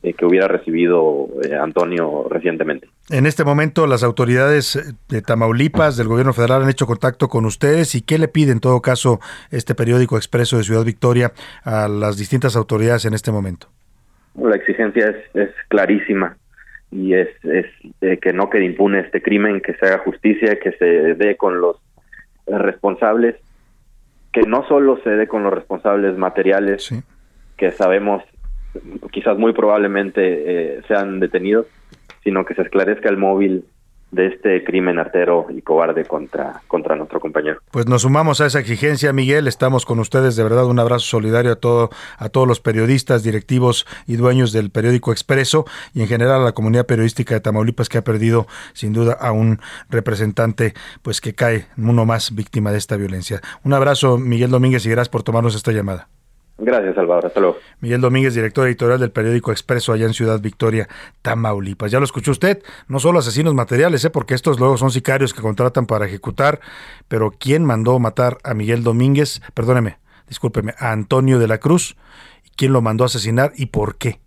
eh, 0.01 0.13
que 0.13 0.25
hubiera 0.25 0.47
recibido 0.47 1.29
eh, 1.43 1.57
Antonio 1.57 2.29
recientemente. 2.31 2.89
En 3.11 3.27
este 3.27 3.45
momento, 3.45 3.87
las 3.89 4.05
autoridades 4.05 4.97
de 5.09 5.23
Tamaulipas, 5.23 5.97
del 5.97 6.07
gobierno 6.07 6.33
federal, 6.33 6.63
han 6.63 6.71
hecho 6.71 6.87
contacto 6.87 7.29
con 7.29 7.45
ustedes 7.47 7.97
y 7.97 8.03
qué 8.03 8.17
le 8.19 8.29
pide 8.29 8.53
en 8.53 8.61
todo 8.61 8.81
caso 8.81 9.19
este 9.51 9.75
periódico 9.75 10.17
expreso 10.17 10.57
de 10.57 10.63
Ciudad 10.63 10.85
Victoria 10.85 11.33
a 11.65 11.89
las 11.89 12.17
distintas 12.17 12.55
autoridades 12.55 13.07
en 13.07 13.15
este 13.15 13.33
momento. 13.33 13.67
La 14.37 14.55
exigencia 14.55 15.09
es, 15.09 15.17
es 15.35 15.51
clarísima 15.67 16.37
y 16.93 17.15
es, 17.15 17.29
es 17.43 17.67
eh, 18.01 18.19
que 18.19 18.33
no 18.33 18.51
quede 18.51 18.67
impune 18.67 19.01
este 19.01 19.21
crimen, 19.21 19.61
que 19.61 19.75
se 19.75 19.87
haga 19.87 19.99
justicia, 19.99 20.61
que 20.61 20.71
se 20.73 20.85
dé 21.15 21.37
con 21.37 21.61
los 21.61 21.77
responsables, 22.47 23.35
que 24.33 24.43
no 24.43 24.65
solo 24.69 25.01
se 25.03 25.11
dé 25.11 25.27
con 25.27 25.43
los 25.43 25.53
responsables 25.53 26.17
materiales, 26.17 26.85
sí. 26.85 27.03
que 27.57 27.73
sabemos 27.73 28.23
quizás 29.11 29.39
muy 29.39 29.53
probablemente 29.53 30.21
eh, 30.77 30.83
sean 30.89 31.21
detenidos, 31.21 31.67
sino 32.25 32.45
que 32.45 32.55
se 32.55 32.63
esclarezca 32.63 33.09
el 33.09 33.17
móvil 33.17 33.65
de 34.11 34.27
este 34.27 34.65
crimen 34.65 34.99
artero 34.99 35.47
y 35.51 35.61
cobarde 35.61 36.05
contra, 36.05 36.63
contra 36.67 36.97
nuestro 36.97 37.21
compañero. 37.21 37.61
Pues 37.71 37.87
nos 37.87 38.03
sumamos 38.03 38.41
a 38.41 38.47
esa 38.47 38.59
exigencia, 38.59 39.13
Miguel. 39.13 39.47
Estamos 39.47 39.85
con 39.85 39.99
ustedes. 39.99 40.35
De 40.37 40.43
verdad, 40.43 40.65
un 40.65 40.79
abrazo 40.79 41.05
solidario 41.05 41.53
a 41.53 41.57
todo, 41.57 41.91
a 42.17 42.29
todos 42.31 42.49
los 42.49 42.61
periodistas, 42.61 43.23
directivos 43.23 43.87
y 44.07 44.17
dueños 44.17 44.53
del 44.53 44.71
periódico 44.71 45.13
Expreso 45.13 45.67
y 45.93 46.01
en 46.01 46.09
general 46.09 46.41
a 46.41 46.45
la 46.45 46.53
comunidad 46.53 46.87
periodística 46.87 47.35
de 47.35 47.41
Tamaulipas 47.41 47.89
que 47.89 47.99
ha 47.99 48.05
perdido 48.05 48.47
sin 48.73 48.93
duda 48.93 49.13
a 49.13 49.33
un 49.33 49.61
representante, 49.91 50.73
pues 51.03 51.21
que 51.21 51.35
cae 51.35 51.67
uno 51.77 52.07
más 52.07 52.35
víctima 52.35 52.73
de 52.73 52.79
esta 52.79 52.97
violencia. 52.97 53.41
Un 53.63 53.75
abrazo, 53.75 54.17
Miguel 54.17 54.51
Domínguez, 54.51 54.87
y 54.87 54.91
gracias 54.91 55.11
por 55.11 55.23
tomarnos 55.23 55.55
esta 55.55 55.73
llamada. 55.73 56.09
Gracias, 56.59 56.97
Salvador. 56.97 57.27
Hasta 57.27 57.39
luego. 57.39 57.57
Miguel 57.81 58.01
Domínguez, 58.01 58.35
director 58.35 58.67
editorial 58.67 58.99
del 58.99 59.13
periódico 59.13 59.53
Expreso 59.53 59.93
allá 59.93 60.07
en 60.07 60.15
Ciudad 60.15 60.41
Victoria, 60.41 60.89
Tamaulipas. 61.23 61.93
Ya 61.93 62.01
lo 62.01 62.05
escuchó 62.05 62.33
usted, 62.33 62.63
no 62.89 62.99
solo 62.99 63.21
asesinos 63.21 63.55
materiales, 63.55 64.05
¿eh? 64.05 64.11
porque 64.11 64.35
estos 64.35 64.59
luego 64.59 64.77
son 64.77 64.91
sicarios 64.91 65.33
que 65.33 65.41
contratan 65.41 65.87
para 65.87 66.07
ejecutar, 66.07 66.61
pero 67.07 67.33
¿quién 67.39 67.65
mandó 67.65 67.99
matar 68.01 68.39
a 68.43 68.55
Miguel 68.55 68.83
Domínguez? 68.83 69.41
Perdóneme, 69.55 69.99
discúlpeme, 70.29 70.75
a 70.79 70.91
Antonio 70.91 71.39
de 71.39 71.47
la 71.47 71.59
Cruz. 71.59 71.97
¿Quién 72.57 72.73
lo 72.73 72.83
mandó 72.83 73.05
a 73.05 73.07
asesinar 73.07 73.53
y 73.55 73.67
por 73.67 73.97
qué? 73.97 74.19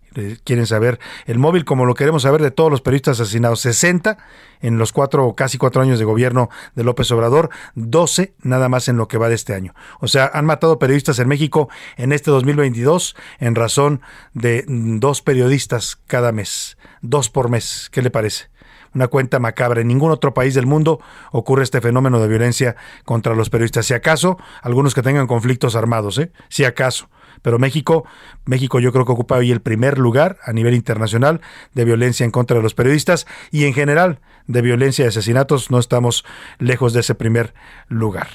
Quieren 0.44 0.66
saber 0.66 0.98
el 1.26 1.38
móvil 1.38 1.64
como 1.64 1.84
lo 1.84 1.94
queremos 1.94 2.22
saber 2.22 2.42
de 2.42 2.50
todos 2.50 2.70
los 2.70 2.80
periodistas 2.80 3.20
asesinados 3.20 3.60
60 3.60 4.18
en 4.60 4.78
los 4.78 4.92
cuatro 4.92 5.34
casi 5.34 5.58
cuatro 5.58 5.82
años 5.82 5.98
de 5.98 6.04
gobierno 6.04 6.48
de 6.74 6.84
López 6.84 7.10
Obrador 7.10 7.50
12 7.74 8.34
nada 8.42 8.68
más 8.68 8.88
en 8.88 8.96
lo 8.96 9.08
que 9.08 9.18
va 9.18 9.28
de 9.28 9.34
este 9.34 9.54
año 9.54 9.74
o 10.00 10.08
sea 10.08 10.30
han 10.32 10.46
matado 10.46 10.78
periodistas 10.78 11.18
en 11.18 11.28
México 11.28 11.68
en 11.96 12.12
este 12.12 12.30
2022 12.30 13.16
en 13.38 13.54
razón 13.54 14.00
de 14.34 14.64
dos 14.66 15.22
periodistas 15.22 16.00
cada 16.06 16.32
mes 16.32 16.76
dos 17.00 17.30
por 17.30 17.48
mes 17.48 17.88
¿qué 17.90 18.02
le 18.02 18.10
parece? 18.10 18.52
una 18.94 19.08
cuenta 19.08 19.38
macabra. 19.38 19.80
En 19.80 19.88
ningún 19.88 20.10
otro 20.10 20.34
país 20.34 20.54
del 20.54 20.66
mundo 20.66 21.00
ocurre 21.30 21.62
este 21.62 21.80
fenómeno 21.80 22.20
de 22.20 22.28
violencia 22.28 22.76
contra 23.04 23.34
los 23.34 23.50
periodistas. 23.50 23.86
Si 23.86 23.94
acaso, 23.94 24.38
algunos 24.60 24.94
que 24.94 25.02
tengan 25.02 25.26
conflictos 25.26 25.76
armados, 25.76 26.18
¿eh? 26.18 26.32
Si 26.48 26.64
acaso 26.64 27.08
pero 27.42 27.58
México, 27.58 28.04
México 28.44 28.80
yo 28.80 28.92
creo 28.92 29.04
que 29.04 29.12
ocupa 29.12 29.36
hoy 29.36 29.50
el 29.50 29.60
primer 29.60 29.98
lugar 29.98 30.38
a 30.44 30.52
nivel 30.52 30.74
internacional 30.74 31.40
de 31.74 31.84
violencia 31.84 32.24
en 32.24 32.30
contra 32.30 32.56
de 32.56 32.62
los 32.62 32.74
periodistas 32.74 33.26
y 33.50 33.64
en 33.64 33.74
general 33.74 34.20
de 34.46 34.62
violencia 34.62 35.04
y 35.04 35.08
asesinatos, 35.08 35.70
no 35.70 35.78
estamos 35.78 36.24
lejos 36.58 36.92
de 36.92 37.00
ese 37.00 37.14
primer 37.14 37.54
lugar. 37.88 38.28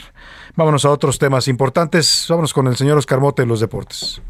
Vámonos 0.56 0.86
a 0.86 0.90
otros 0.90 1.20
temas 1.20 1.48
importantes, 1.48 2.26
vámonos 2.30 2.54
con 2.54 2.68
el 2.68 2.76
señor 2.76 2.98
Oscar 2.98 3.20
Mota 3.20 3.44
y 3.44 3.46
los 3.46 3.60
deportes. 3.60 4.22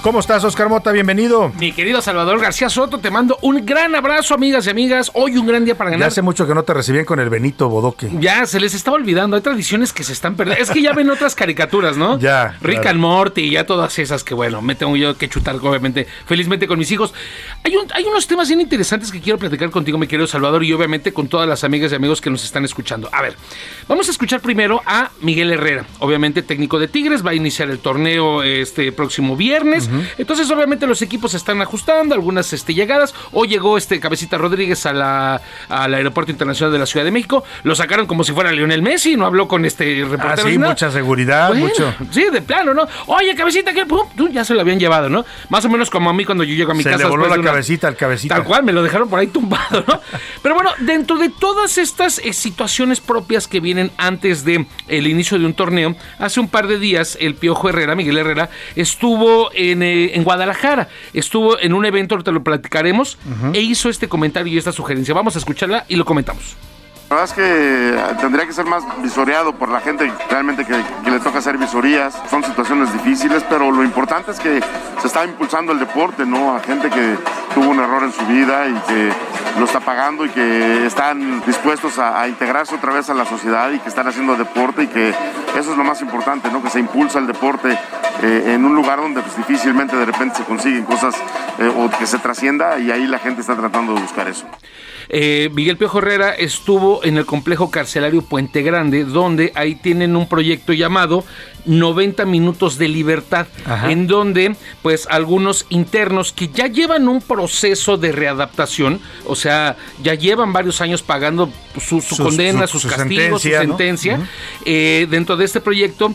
¿Cómo 0.00 0.20
estás, 0.20 0.42
Oscar 0.44 0.68
Mota? 0.68 0.92
Bienvenido. 0.92 1.52
Mi 1.58 1.72
querido 1.72 2.00
Salvador 2.00 2.40
García 2.40 2.70
Soto, 2.70 2.98
te 2.98 3.10
mando 3.10 3.36
un 3.42 3.66
gran 3.66 3.94
abrazo, 3.96 4.32
amigas 4.32 4.66
y 4.66 4.70
amigas. 4.70 5.10
Hoy 5.12 5.36
un 5.36 5.46
gran 5.46 5.64
día 5.64 5.76
para 5.76 5.90
Ya 5.90 5.94
ganar. 5.96 6.08
hace 6.08 6.22
mucho 6.22 6.46
que 6.46 6.54
no 6.54 6.62
te 6.62 6.72
recibían 6.72 7.04
con 7.04 7.18
el 7.18 7.28
Benito 7.28 7.68
Bodoque. 7.68 8.08
Ya, 8.20 8.46
se 8.46 8.60
les 8.60 8.74
estaba 8.74 8.96
olvidando. 8.96 9.36
Hay 9.36 9.42
tradiciones 9.42 9.92
que 9.92 10.04
se 10.04 10.12
están 10.12 10.36
perdiendo. 10.36 10.62
Es 10.62 10.70
que 10.70 10.80
ya 10.82 10.92
ven 10.92 11.10
otras 11.10 11.34
caricaturas, 11.34 11.96
¿no? 11.96 12.16
Ya, 12.18 12.56
Rick 12.62 12.76
claro. 12.82 12.90
and 12.90 13.00
Morty 13.00 13.40
y 13.42 13.50
ya 13.50 13.66
todas 13.66 13.98
esas 13.98 14.22
que, 14.22 14.34
bueno, 14.34 14.62
me 14.62 14.76
tengo 14.76 14.96
yo 14.96 15.18
que 15.18 15.28
chutar, 15.28 15.56
obviamente, 15.56 16.06
felizmente 16.26 16.68
con 16.68 16.78
mis 16.78 16.90
hijos. 16.92 17.12
Hay, 17.64 17.76
un- 17.76 17.88
hay 17.92 18.04
unos 18.04 18.26
temas 18.28 18.46
bien 18.48 18.60
interesantes 18.60 19.10
que 19.10 19.20
quiero 19.20 19.38
platicar 19.38 19.68
contigo, 19.70 19.98
mi 19.98 20.06
querido 20.06 20.28
Salvador, 20.28 20.62
y 20.64 20.72
obviamente 20.72 21.12
con 21.12 21.26
todas 21.28 21.48
las 21.48 21.64
amigas 21.64 21.90
y 21.92 21.96
amigos 21.96 22.20
que 22.20 22.30
nos 22.30 22.44
están 22.44 22.64
escuchando. 22.64 23.10
A 23.12 23.20
ver, 23.20 23.36
vamos 23.88 24.06
a 24.08 24.12
escuchar 24.12 24.40
primero 24.40 24.80
a 24.86 25.10
Miguel 25.20 25.50
Herrera, 25.50 25.84
obviamente 25.98 26.42
técnico 26.42 26.78
de 26.78 26.86
Tigres. 26.86 27.26
Va 27.26 27.32
a 27.32 27.34
iniciar 27.34 27.68
el 27.68 27.80
torneo 27.80 28.44
este 28.44 28.90
próximo 28.92 29.36
viernes. 29.36 29.87
Entonces, 30.18 30.50
obviamente, 30.50 30.86
los 30.86 31.02
equipos 31.02 31.32
se 31.32 31.36
están 31.36 31.60
ajustando, 31.62 32.14
algunas 32.14 32.52
este, 32.52 32.74
llegadas. 32.74 33.14
Hoy 33.32 33.48
llegó 33.48 33.76
este 33.78 34.00
Cabecita 34.00 34.38
Rodríguez 34.38 34.84
a 34.86 34.92
la, 34.92 35.40
al 35.68 35.94
Aeropuerto 35.94 36.30
Internacional 36.32 36.72
de 36.72 36.78
la 36.78 36.86
Ciudad 36.86 37.04
de 37.04 37.10
México. 37.10 37.44
Lo 37.62 37.74
sacaron 37.74 38.06
como 38.06 38.24
si 38.24 38.32
fuera 38.32 38.52
Lionel 38.52 38.82
Messi, 38.82 39.16
no 39.16 39.26
habló 39.26 39.48
con 39.48 39.64
este 39.64 40.02
Ah, 40.02 40.06
reportero. 40.08 40.42
sí, 40.48 40.52
ni 40.52 40.58
nada. 40.58 40.70
mucha 40.72 40.90
seguridad, 40.90 41.48
Bueno, 41.48 41.66
mucho. 41.68 41.94
Sí, 42.10 42.24
de 42.32 42.42
plano, 42.42 42.74
¿no? 42.74 42.86
Oye, 43.06 43.34
cabecita, 43.34 43.72
que 43.72 43.84
ya 44.30 44.44
se 44.44 44.54
lo 44.54 44.60
habían 44.60 44.78
llevado, 44.78 45.08
¿no? 45.08 45.24
Más 45.48 45.64
o 45.64 45.68
menos 45.68 45.90
como 45.90 46.10
a 46.10 46.12
mí 46.12 46.24
cuando 46.24 46.44
yo 46.44 46.54
llego 46.54 46.72
a 46.72 46.74
mi 46.74 46.82
Se 46.82 46.90
casa. 46.90 47.04
le 47.04 47.10
voló 47.10 47.28
la 47.28 47.34
una- 47.34 47.44
cabecita 47.44 47.88
al 47.88 47.96
cabecita. 47.96 48.34
Tal 48.34 48.44
cual, 48.44 48.62
me 48.64 48.72
lo 48.72 48.82
dejaron 48.82 49.08
por 49.08 49.18
ahí 49.18 49.26
tumbado, 49.28 49.84
¿no? 49.86 50.00
Pero 50.42 50.54
bueno, 50.54 50.70
dentro 50.80 51.16
de 51.18 51.28
todas 51.30 51.78
estas 51.78 52.18
eh, 52.20 52.32
situaciones 52.32 53.00
propias 53.00 53.48
que 53.48 53.60
vienen 53.60 53.90
antes 53.96 54.44
de 54.44 54.66
el 54.88 55.06
inicio 55.06 55.38
de 55.38 55.46
un 55.46 55.54
torneo, 55.54 55.96
hace 56.18 56.40
un 56.40 56.48
par 56.48 56.66
de 56.66 56.78
días 56.78 57.16
el 57.20 57.34
Piojo 57.34 57.68
Herrera, 57.68 57.94
Miguel 57.94 58.18
Herrera, 58.18 58.50
estuvo 58.76 59.50
en, 59.54 59.77
eh, 59.82 60.16
en 60.16 60.24
Guadalajara, 60.24 60.88
estuvo 61.12 61.58
en 61.58 61.74
un 61.74 61.84
evento, 61.84 62.14
ahorita 62.14 62.30
lo 62.30 62.42
platicaremos, 62.42 63.18
e 63.52 63.60
hizo 63.60 63.88
este 63.88 64.08
comentario 64.08 64.52
y 64.52 64.58
esta 64.58 64.72
sugerencia. 64.72 65.14
Vamos 65.14 65.36
a 65.36 65.38
escucharla 65.38 65.84
y 65.88 65.96
lo 65.96 66.04
comentamos. 66.04 66.56
La 67.10 67.16
verdad 67.16 67.24
es 67.24 67.32
que 67.32 68.20
tendría 68.20 68.46
que 68.46 68.52
ser 68.52 68.66
más 68.66 68.84
visoreado 69.02 69.54
por 69.54 69.70
la 69.70 69.80
gente 69.80 70.12
realmente 70.28 70.66
que, 70.66 70.74
le 71.10 71.20
toca 71.20 71.38
hacer 71.38 71.56
visorías. 71.56 72.14
Son 72.28 72.44
situaciones 72.44 72.92
difíciles, 72.92 73.42
pero 73.48 73.70
lo 73.70 73.82
importante 73.82 74.30
es 74.32 74.38
que 74.38 74.60
se 75.00 75.06
está 75.06 75.24
impulsando 75.24 75.72
el 75.72 75.78
deporte, 75.78 76.26
¿no? 76.26 76.54
A 76.54 76.60
gente 76.60 76.90
que 76.90 77.16
tuvo 77.54 77.70
un 77.70 77.80
error 77.80 78.02
en 78.02 78.12
su 78.12 78.26
vida 78.26 78.68
y 78.68 78.74
que 78.86 79.10
lo 79.58 79.64
está 79.64 79.80
pagando 79.80 80.26
y 80.26 80.28
que 80.28 80.86
están 80.86 81.42
dispuestos 81.46 81.98
a, 81.98 82.20
a 82.20 82.28
integrarse 82.28 82.74
otra 82.74 82.92
vez 82.92 83.08
a 83.08 83.14
la 83.14 83.24
sociedad 83.24 83.70
y 83.70 83.78
que 83.78 83.88
están 83.88 84.06
haciendo 84.06 84.36
deporte 84.36 84.82
y 84.82 84.86
que 84.88 85.08
eso 85.56 85.72
es 85.72 85.78
lo 85.78 85.84
más 85.84 86.02
importante, 86.02 86.50
¿no? 86.50 86.62
Que 86.62 86.68
se 86.68 86.78
impulsa 86.78 87.18
el 87.18 87.26
deporte 87.26 87.78
eh, 88.22 88.52
en 88.54 88.64
un 88.64 88.74
lugar 88.74 88.98
donde 88.98 89.22
pues, 89.22 89.34
difícilmente 89.36 89.96
de 89.96 90.04
repente 90.04 90.36
se 90.36 90.44
consiguen 90.44 90.84
cosas 90.84 91.14
eh, 91.58 91.72
o 91.74 91.88
que 91.98 92.06
se 92.06 92.18
trascienda 92.18 92.78
y 92.78 92.90
ahí 92.90 93.06
la 93.06 93.18
gente 93.18 93.40
está 93.40 93.56
tratando 93.56 93.94
de 93.94 94.00
buscar 94.02 94.28
eso. 94.28 94.46
Eh, 95.10 95.48
Miguel 95.54 95.76
Piojo 95.78 95.98
Herrera 95.98 96.34
estuvo 96.34 97.02
en 97.02 97.16
el 97.16 97.24
complejo 97.24 97.70
carcelario 97.70 98.22
Puente 98.22 98.62
Grande, 98.62 99.04
donde 99.04 99.52
ahí 99.54 99.74
tienen 99.74 100.16
un 100.16 100.28
proyecto 100.28 100.72
llamado 100.74 101.24
90 101.64 102.24
minutos 102.26 102.76
de 102.78 102.88
libertad, 102.88 103.46
Ajá. 103.64 103.90
en 103.90 104.06
donde 104.06 104.54
pues 104.82 105.06
algunos 105.10 105.66
internos 105.70 106.32
que 106.32 106.48
ya 106.48 106.66
llevan 106.66 107.08
un 107.08 107.20
proceso 107.22 107.96
de 107.96 108.12
readaptación, 108.12 109.00
o 109.24 109.34
sea, 109.34 109.76
ya 110.02 110.14
llevan 110.14 110.52
varios 110.52 110.80
años 110.80 111.02
pagando 111.02 111.50
su, 111.74 112.00
su 112.00 112.14
Sus- 112.14 112.18
condena, 112.20 112.66
su- 112.66 112.78
sus 112.78 112.82
su 112.82 112.88
castigos, 112.96 113.42
sentencia, 113.42 113.60
su 113.62 113.66
sentencia, 113.66 114.20
eh, 114.64 115.06
dentro 115.10 115.36
de 115.36 115.44
este 115.46 115.60
proyecto 115.60 116.14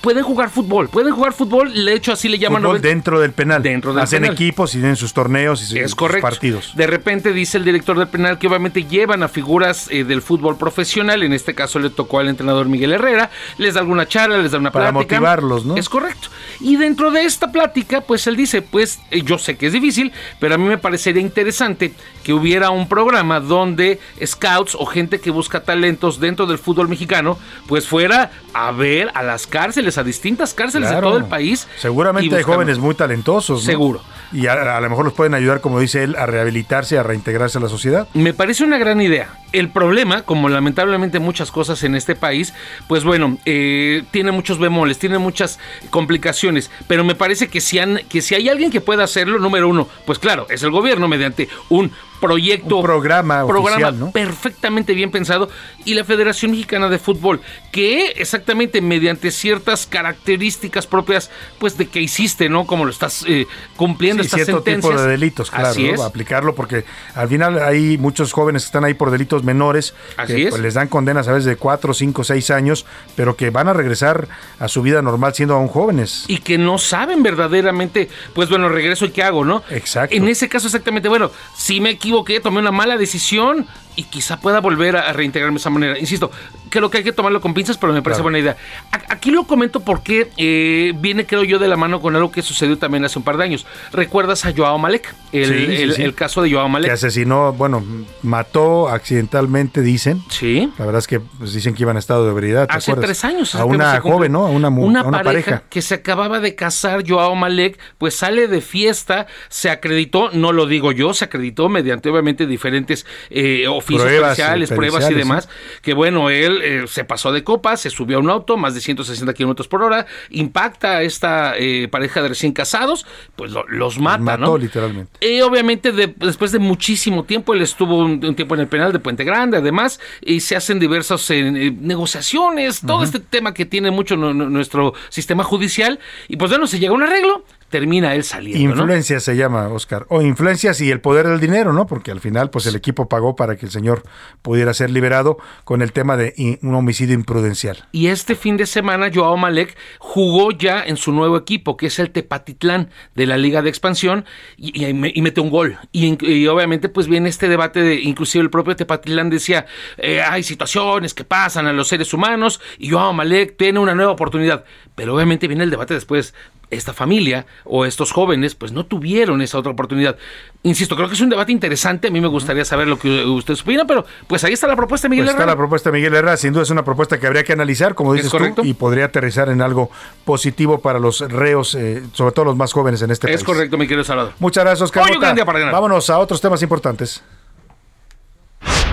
pueden 0.00 0.22
jugar 0.24 0.50
fútbol, 0.50 0.88
pueden 0.88 1.12
jugar 1.14 1.32
fútbol, 1.32 1.72
de 1.72 1.92
hecho 1.94 2.12
así 2.12 2.28
le 2.28 2.38
llaman 2.38 2.62
Fútbol 2.62 2.76
90 2.78 2.88
dentro 2.88 3.20
del 3.20 3.32
penal. 3.32 3.62
Dentro 3.62 3.92
del 3.92 4.02
Hacen 4.02 4.22
penal. 4.22 4.34
equipos 4.34 4.74
y 4.74 4.78
tienen 4.78 4.96
sus 4.96 5.12
torneos 5.12 5.62
y 5.62 5.66
sus, 5.66 5.74
es 5.76 5.82
sus 5.90 5.94
correcto. 5.94 6.22
partidos. 6.22 6.72
De 6.74 6.86
repente 6.86 7.32
dice 7.32 7.58
el 7.58 7.64
director 7.64 7.98
del 7.98 8.08
penal 8.08 8.38
que 8.38 8.46
obviamente 8.48 8.84
llevan 8.84 9.22
a 9.22 9.28
figuras 9.28 9.88
eh, 9.90 10.04
del 10.04 10.22
fútbol 10.22 10.56
profesional. 10.56 11.22
En 11.22 11.32
este 11.32 11.54
caso 11.54 11.78
le 11.78 11.90
tocó 11.90 12.18
al 12.18 12.28
entrenador 12.28 12.66
Miguel 12.68 12.92
Herrera. 12.92 13.30
Les 13.58 13.74
da 13.74 13.80
alguna 13.80 14.06
charla, 14.06 14.38
les 14.38 14.52
da 14.52 14.58
una 14.58 14.70
Para 14.70 14.90
plática. 14.92 15.16
motivarlos, 15.16 15.64
¿no? 15.64 15.76
Es 15.76 15.88
correcto. 15.88 16.28
Y 16.60 16.76
dentro 16.76 17.10
de 17.10 17.24
esta 17.24 17.52
plática, 17.52 18.00
pues 18.02 18.26
él 18.26 18.36
dice, 18.36 18.62
pues 18.62 19.00
eh, 19.10 19.22
yo 19.22 19.38
sé 19.38 19.56
que 19.56 19.66
es 19.66 19.72
difícil, 19.72 20.12
pero 20.38 20.54
a 20.54 20.58
mí 20.58 20.64
me 20.64 20.78
parecería 20.78 21.22
interesante 21.22 21.92
que 22.24 22.32
hubiera 22.32 22.70
un 22.70 22.88
programa 22.88 23.40
donde 23.40 23.98
scouts 24.24 24.76
o 24.78 24.86
gente 24.86 25.20
que 25.20 25.30
busca 25.30 25.62
talentos 25.62 26.20
dentro 26.20 26.46
del 26.46 26.58
fútbol 26.58 26.88
mexicano, 26.88 27.38
pues 27.66 27.86
fuera 27.86 28.30
a 28.52 28.72
ver 28.72 29.10
a 29.14 29.22
las 29.22 29.46
cárceles, 29.46 29.89
a 29.98 30.04
distintas 30.04 30.54
cárceles 30.54 30.90
de 30.90 31.00
todo 31.00 31.16
el 31.18 31.24
país. 31.26 31.66
Seguramente 31.78 32.34
hay 32.36 32.42
jóvenes 32.42 32.78
muy 32.78 32.94
talentosos. 32.94 33.60
¿no? 33.62 33.66
Seguro. 33.66 34.02
Y 34.32 34.46
a, 34.46 34.76
a 34.76 34.80
lo 34.80 34.88
mejor 34.90 35.04
los 35.04 35.14
pueden 35.14 35.34
ayudar, 35.34 35.60
como 35.60 35.80
dice 35.80 36.04
él, 36.04 36.14
a 36.16 36.24
rehabilitarse, 36.26 36.98
a 36.98 37.02
reintegrarse 37.02 37.58
a 37.58 37.60
la 37.60 37.68
sociedad. 37.68 38.06
Me 38.14 38.32
parece 38.32 38.62
una 38.64 38.78
gran 38.78 39.00
idea. 39.00 39.28
El 39.52 39.70
problema, 39.70 40.22
como 40.22 40.48
lamentablemente 40.48 41.18
muchas 41.18 41.50
cosas 41.50 41.82
en 41.82 41.96
este 41.96 42.14
país, 42.14 42.54
pues 42.86 43.02
bueno, 43.02 43.38
eh, 43.44 44.04
tiene 44.12 44.30
muchos 44.30 44.58
bemoles, 44.60 44.98
tiene 45.00 45.18
muchas 45.18 45.58
complicaciones, 45.90 46.70
pero 46.86 47.02
me 47.04 47.14
parece 47.16 47.48
que 47.48 47.60
si, 47.60 47.78
han- 47.78 48.00
que 48.08 48.22
si 48.22 48.34
hay 48.36 48.48
alguien 48.48 48.70
que 48.70 48.80
pueda 48.80 49.02
hacerlo, 49.04 49.38
número 49.40 49.68
uno, 49.68 49.88
pues 50.06 50.18
claro, 50.20 50.46
es 50.48 50.62
el 50.62 50.70
gobierno 50.70 51.08
mediante 51.08 51.48
un 51.68 51.90
proyecto, 52.20 52.76
Un 52.78 52.82
programa 52.84 53.46
programa 53.46 53.70
oficial, 53.76 53.98
¿no? 53.98 54.10
perfectamente 54.12 54.94
bien 54.94 55.10
pensado 55.10 55.48
y 55.84 55.94
la 55.94 56.04
Federación 56.04 56.50
Mexicana 56.50 56.88
de 56.88 56.98
Fútbol, 56.98 57.40
que 57.72 58.08
exactamente 58.16 58.80
mediante 58.80 59.30
ciertas 59.30 59.86
características 59.86 60.86
propias, 60.86 61.30
pues 61.58 61.76
de 61.78 61.86
que 61.86 62.00
hiciste, 62.00 62.48
¿no? 62.48 62.66
Como 62.66 62.84
lo 62.84 62.90
estás 62.90 63.24
eh, 63.26 63.46
cumpliendo 63.76 64.22
Sí, 64.22 64.26
estas 64.28 64.38
cierto 64.44 64.56
sentencias. 64.62 64.92
tipo 64.92 65.02
de 65.02 65.08
delitos, 65.10 65.50
claro, 65.50 65.68
Así 65.68 65.88
¿no? 65.88 65.94
es. 65.94 66.00
aplicarlo 66.00 66.54
porque 66.54 66.84
al 67.14 67.28
final 67.28 67.58
hay 67.62 67.96
muchos 67.98 68.32
jóvenes 68.32 68.62
que 68.62 68.66
están 68.66 68.84
ahí 68.84 68.94
por 68.94 69.10
delitos 69.10 69.42
menores 69.44 69.94
Así 70.16 70.34
que 70.34 70.42
es. 70.44 70.50
pues, 70.50 70.60
les 70.62 70.74
dan 70.74 70.88
condenas 70.88 71.28
a 71.28 71.32
veces 71.32 71.46
de 71.46 71.56
4, 71.56 71.94
5, 71.94 72.24
6 72.24 72.50
años, 72.50 72.86
pero 73.16 73.36
que 73.36 73.50
van 73.50 73.68
a 73.68 73.72
regresar 73.72 74.28
a 74.58 74.68
su 74.68 74.82
vida 74.82 75.00
normal 75.02 75.34
siendo 75.34 75.54
aún 75.54 75.68
jóvenes. 75.68 76.24
y 76.28 76.38
que 76.38 76.58
no 76.58 76.78
saben 76.78 77.22
verdaderamente, 77.22 78.08
pues 78.34 78.48
bueno, 78.48 78.68
regreso 78.68 79.04
y 79.06 79.10
qué 79.10 79.22
hago, 79.22 79.44
¿no? 79.44 79.62
Exacto. 79.70 80.14
En 80.14 80.28
ese 80.28 80.48
caso 80.48 80.66
exactamente, 80.66 81.08
bueno, 81.08 81.30
si 81.56 81.80
me 81.80 81.90
equivoqué, 82.10 82.40
tomé 82.40 82.58
una 82.58 82.72
mala 82.72 82.96
decisión 82.96 83.66
y 83.96 84.04
quizá 84.04 84.40
pueda 84.40 84.60
volver 84.60 84.96
a, 84.96 85.12
reintegrarme 85.12 85.54
de 85.56 85.60
esa 85.60 85.70
manera. 85.70 85.98
Insisto, 85.98 86.30
creo 86.70 86.90
que 86.90 86.98
hay 86.98 87.04
que 87.04 87.12
tomarlo 87.12 87.40
con 87.40 87.54
pinzas, 87.54 87.76
pero 87.78 87.92
me 87.92 88.02
parece 88.02 88.18
Claro. 88.18 88.24
buena 88.24 88.38
idea. 88.38 88.56
A- 88.92 89.14
aquí 89.14 89.30
lo 89.30 89.44
comento 89.44 89.80
porque 89.80 90.30
eh, 90.36 90.92
viene, 90.96 91.26
creo 91.26 91.44
yo, 91.44 91.58
de 91.58 91.68
la 91.68 91.76
mano 91.76 92.00
con 92.00 92.14
algo 92.16 92.30
que 92.30 92.42
sucedió 92.42 92.78
también 92.78 93.04
hace 93.04 93.18
un 93.18 93.24
par 93.24 93.36
de 93.36 93.44
años. 93.44 93.66
¿Recuerdas 93.92 94.44
a 94.46 94.52
Joao 94.56 94.78
Malek? 94.78 95.14
El, 95.32 95.46
Sí, 95.46 95.66
sí, 95.76 95.82
el- 95.82 95.92
sí. 95.94 96.02
el 96.02 96.14
caso 96.14 96.42
de 96.42 96.52
Joao 96.52 96.68
Malek. 96.68 96.88
Que 96.88 96.94
asesinó, 96.94 97.52
bueno, 97.52 97.84
mató 98.22 98.88
accidentalmente, 98.88 99.82
dicen. 99.82 100.22
Sí. 100.28 100.70
La 100.78 100.86
verdad 100.86 101.00
es 101.00 101.06
que 101.06 101.20
pues, 101.20 101.52
dicen 101.52 101.74
que 101.74 101.82
iban 101.82 101.96
a 101.96 101.98
estado 101.98 102.24
de 102.24 102.30
ebriedad. 102.30 102.66
¿te 102.68 102.76
Hace 102.76 102.92
acuerdas? 102.92 103.08
tres 103.20 103.24
años. 103.24 103.54
A 103.54 103.64
una 103.64 104.00
joven, 104.00 104.32
¿no? 104.32 104.46
A 104.46 104.50
una, 104.50 104.70
mu- 104.70 104.84
a 104.84 105.02
una 105.04 105.22
pareja. 105.22 105.64
que 105.68 105.82
se 105.82 105.94
acababa 105.94 106.40
de 106.40 106.54
casar, 106.54 107.02
Joao 107.06 107.34
Malek, 107.34 107.78
pues 107.98 108.14
sale 108.16 108.48
de 108.48 108.60
fiesta, 108.60 109.26
se 109.48 109.70
acreditó, 109.70 110.30
no 110.32 110.52
lo 110.52 110.66
digo 110.66 110.92
yo, 110.92 111.12
se 111.14 111.24
acreditó 111.24 111.68
mediante 111.68 112.08
obviamente 112.08 112.46
diferentes 112.46 113.06
eh, 113.30 113.66
oficios 113.94 114.02
Pruebas, 114.02 114.36
periciales, 114.36 114.70
pruebas 114.70 115.10
y 115.10 115.14
demás, 115.14 115.48
que 115.82 115.94
bueno, 115.94 116.30
él 116.30 116.60
eh, 116.62 116.84
se 116.86 117.04
pasó 117.04 117.32
de 117.32 117.44
copa, 117.44 117.76
se 117.76 117.90
subió 117.90 118.16
a 118.18 118.20
un 118.20 118.30
auto, 118.30 118.56
más 118.56 118.74
de 118.74 118.80
160 118.80 119.32
kilómetros 119.34 119.68
por 119.68 119.82
hora, 119.82 120.06
impacta 120.30 120.98
a 120.98 121.02
esta 121.02 121.54
eh, 121.58 121.88
pareja 121.88 122.22
de 122.22 122.28
recién 122.28 122.52
casados, 122.52 123.06
pues 123.36 123.52
lo- 123.52 123.66
los 123.68 123.98
mata, 123.98 124.18
Mató 124.22 124.40
¿no? 124.52 124.58
literalmente. 124.58 125.10
Y 125.26 125.40
obviamente 125.42 125.92
de- 125.92 126.14
después 126.18 126.52
de 126.52 126.58
muchísimo 126.58 127.24
tiempo, 127.24 127.54
él 127.54 127.62
estuvo 127.62 127.98
un, 127.98 128.24
un 128.24 128.34
tiempo 128.34 128.54
en 128.54 128.62
el 128.62 128.68
penal 128.68 128.92
de 128.92 128.98
Puente 128.98 129.24
Grande, 129.24 129.56
además, 129.58 130.00
y 130.20 130.40
se 130.40 130.56
hacen 130.56 130.78
diversas 130.78 131.28
eh, 131.30 131.72
negociaciones, 131.80 132.80
todo 132.86 133.02
este 133.02 133.20
tema 133.20 133.54
que 133.54 133.64
tiene 133.66 133.90
mucho 133.90 134.16
nu- 134.16 134.34
nu- 134.34 134.48
nuestro 134.50 134.94
sistema 135.08 135.44
judicial, 135.44 135.98
y 136.28 136.36
pues 136.36 136.50
bueno, 136.50 136.66
se 136.66 136.78
llega 136.78 136.92
a 136.92 136.94
un 136.94 137.02
arreglo, 137.02 137.44
termina 137.70 138.14
él 138.14 138.24
saliendo, 138.24 138.74
¿no? 138.74 138.82
Influencias 138.82 139.22
se 139.22 139.36
llama, 139.36 139.68
Oscar. 139.68 140.04
O 140.10 140.20
influencias 140.20 140.80
y 140.80 140.90
el 140.90 141.00
poder 141.00 141.26
del 141.28 141.40
dinero, 141.40 141.72
¿no? 141.72 141.86
Porque 141.86 142.10
al 142.10 142.20
final, 142.20 142.50
pues 142.50 142.66
el 142.66 142.76
equipo 142.76 143.08
pagó 143.08 143.34
para 143.36 143.56
que 143.56 143.64
el 143.66 143.72
señor 143.72 144.02
pudiera 144.42 144.74
ser 144.74 144.90
liberado 144.90 145.38
con 145.64 145.80
el 145.80 145.92
tema 145.92 146.16
de 146.16 146.58
un 146.62 146.74
homicidio 146.74 147.14
imprudencial. 147.14 147.84
Y 147.92 148.08
este 148.08 148.34
fin 148.34 148.56
de 148.56 148.66
semana 148.66 149.10
Joao 149.14 149.36
Malek 149.36 149.76
jugó 149.98 150.50
ya 150.50 150.82
en 150.84 150.96
su 150.96 151.12
nuevo 151.12 151.36
equipo, 151.36 151.76
que 151.76 151.86
es 151.86 151.98
el 151.98 152.10
Tepatitlán 152.10 152.90
de 153.14 153.26
la 153.26 153.36
Liga 153.38 153.62
de 153.62 153.68
Expansión, 153.70 154.24
y, 154.56 154.84
y, 154.86 154.92
me- 154.92 155.12
y 155.14 155.22
mete 155.22 155.40
un 155.40 155.50
gol. 155.50 155.78
Y 155.92 156.46
obviamente 156.48 156.88
pues 156.88 157.06
viene 157.06 157.28
este 157.28 157.48
debate 157.48 157.80
de, 157.80 157.94
inclusive 157.94 158.42
el 158.42 158.50
propio 158.50 158.76
Tepatitlán 158.76 159.30
decía, 159.30 159.66
eh, 159.96 160.20
hay 160.20 160.42
situaciones 160.42 161.14
que 161.14 161.24
pasan 161.24 161.66
a 161.66 161.72
los 161.72 161.88
seres 161.88 162.12
humanos 162.12 162.60
y 162.78 162.90
Joao 162.90 163.12
Malek 163.12 163.56
tiene 163.56 163.78
una 163.78 163.94
nueva 163.94 164.10
oportunidad. 164.12 164.64
Pero 164.96 165.14
obviamente 165.14 165.46
viene 165.48 165.64
el 165.64 165.70
debate 165.70 165.94
después. 165.94 166.34
Esta 166.70 166.92
familia 166.92 167.46
o 167.64 167.84
estos 167.84 168.12
jóvenes 168.12 168.54
pues 168.54 168.72
no 168.72 168.86
tuvieron 168.86 169.42
esa 169.42 169.58
otra 169.58 169.72
oportunidad. 169.72 170.16
Insisto, 170.62 170.94
creo 170.96 171.08
que 171.08 171.14
es 171.14 171.20
un 171.20 171.28
debate 171.30 171.52
interesante, 171.52 172.08
a 172.08 172.10
mí 172.10 172.20
me 172.20 172.28
gustaría 172.28 172.64
saber 172.64 172.86
lo 172.86 172.98
que 172.98 173.24
ustedes 173.24 173.62
opinan, 173.62 173.86
pero 173.86 174.04
pues 174.26 174.44
ahí 174.44 174.52
está 174.52 174.66
la 174.66 174.76
propuesta 174.76 175.06
de 175.06 175.10
Miguel 175.10 175.24
Pues 175.24 175.30
está 175.34 175.42
Herrera. 175.42 175.52
la 175.54 175.58
propuesta 175.58 175.90
de 175.90 175.96
Miguel 175.96 176.14
Herrera, 176.14 176.36
sin 176.36 176.52
duda 176.52 176.62
es 176.62 176.70
una 176.70 176.84
propuesta 176.84 177.18
que 177.18 177.26
habría 177.26 177.44
que 177.44 177.52
analizar, 177.52 177.94
como 177.94 178.12
dices 178.14 178.30
tú, 178.30 178.62
y 178.62 178.74
podría 178.74 179.06
aterrizar 179.06 179.48
en 179.48 179.62
algo 179.62 179.90
positivo 180.24 180.80
para 180.80 180.98
los 180.98 181.20
reos, 181.20 181.74
eh, 181.74 182.02
sobre 182.12 182.32
todo 182.32 182.44
los 182.46 182.56
más 182.56 182.72
jóvenes 182.72 183.00
en 183.02 183.10
este 183.10 183.28
Es 183.30 183.36
país. 183.38 183.44
correcto, 183.44 183.76
mi 183.78 183.86
querido 183.86 184.04
Salvador. 184.04 184.32
Muchas 184.38 184.64
gracias, 184.64 184.82
Oscar. 184.82 185.02
Hoy 185.04 185.10
un 185.10 185.14
Mota. 185.16 185.26
gran 185.26 185.34
día 185.36 185.44
para 185.46 185.58
ganar. 185.58 185.74
Vámonos 185.74 186.08
a 186.10 186.18
otros 186.18 186.40
temas 186.40 186.62
importantes. 186.62 187.22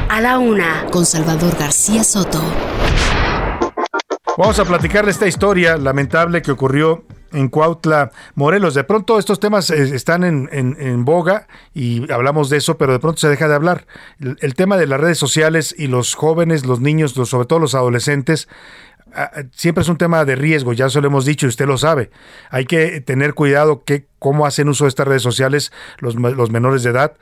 A 0.09 0.21
la 0.21 0.39
una, 0.39 0.85
con 0.89 1.05
Salvador 1.05 1.55
García 1.59 2.03
Soto. 2.03 2.41
Vamos 4.37 4.59
a 4.59 4.65
platicar 4.65 5.03
de 5.05 5.11
esta 5.11 5.27
historia 5.27 5.77
lamentable 5.77 6.41
que 6.41 6.51
ocurrió 6.51 7.03
en 7.31 7.49
Cuautla, 7.49 8.11
Morelos. 8.35 8.73
De 8.73 8.83
pronto 8.83 9.19
estos 9.19 9.39
temas 9.39 9.69
eh, 9.69 9.95
están 9.95 10.23
en, 10.23 10.49
en- 10.51 10.77
en 10.79 11.05
boga 11.05 11.47
y 11.73 12.11
hablamos 12.11 12.49
de 12.49 12.57
eso, 12.57 12.77
pero 12.77 12.93
de 12.93 12.99
pronto 12.99 13.19
se 13.19 13.29
deja 13.29 13.47
de 13.47 13.55
hablar. 13.55 13.85
El, 14.19 14.55
tema 14.55 14.77
de 14.77 14.87
las 14.87 14.99
redes 14.99 15.17
sociales 15.17 15.73
y 15.77 15.87
los 15.87 16.15
jóvenes, 16.15 16.65
los 16.65 16.79
niños, 16.79 17.11
sobre 17.13 17.45
todo 17.47 17.59
los 17.59 17.75
adolescentes, 17.75 18.47
ah, 19.13 19.31
ah, 19.35 19.43
siempre 19.51 19.81
es 19.83 19.89
un 19.89 19.97
tema 19.97 20.25
de 20.25 20.35
riesgo, 20.35 20.73
ya 20.73 20.87
eso 20.87 21.01
lo 21.01 21.07
hemos 21.07 21.25
dicho 21.25 21.45
y 21.45 21.49
usted 21.49 21.65
lo 21.67 21.77
sabe. 21.77 22.09
Hay 22.49 22.65
que 22.65 23.01
tener 23.01 23.33
cuidado 23.33 23.83
que 23.83 24.07
cómo 24.19 24.45
hacen 24.45 24.69
uso 24.69 24.85
de 24.85 24.89
estas 24.89 25.07
redes 25.07 25.21
sociales 25.23 25.71
los, 25.99 26.15
los 26.15 26.51
menores 26.51 26.83
de 26.83 26.89
edad 26.91 27.13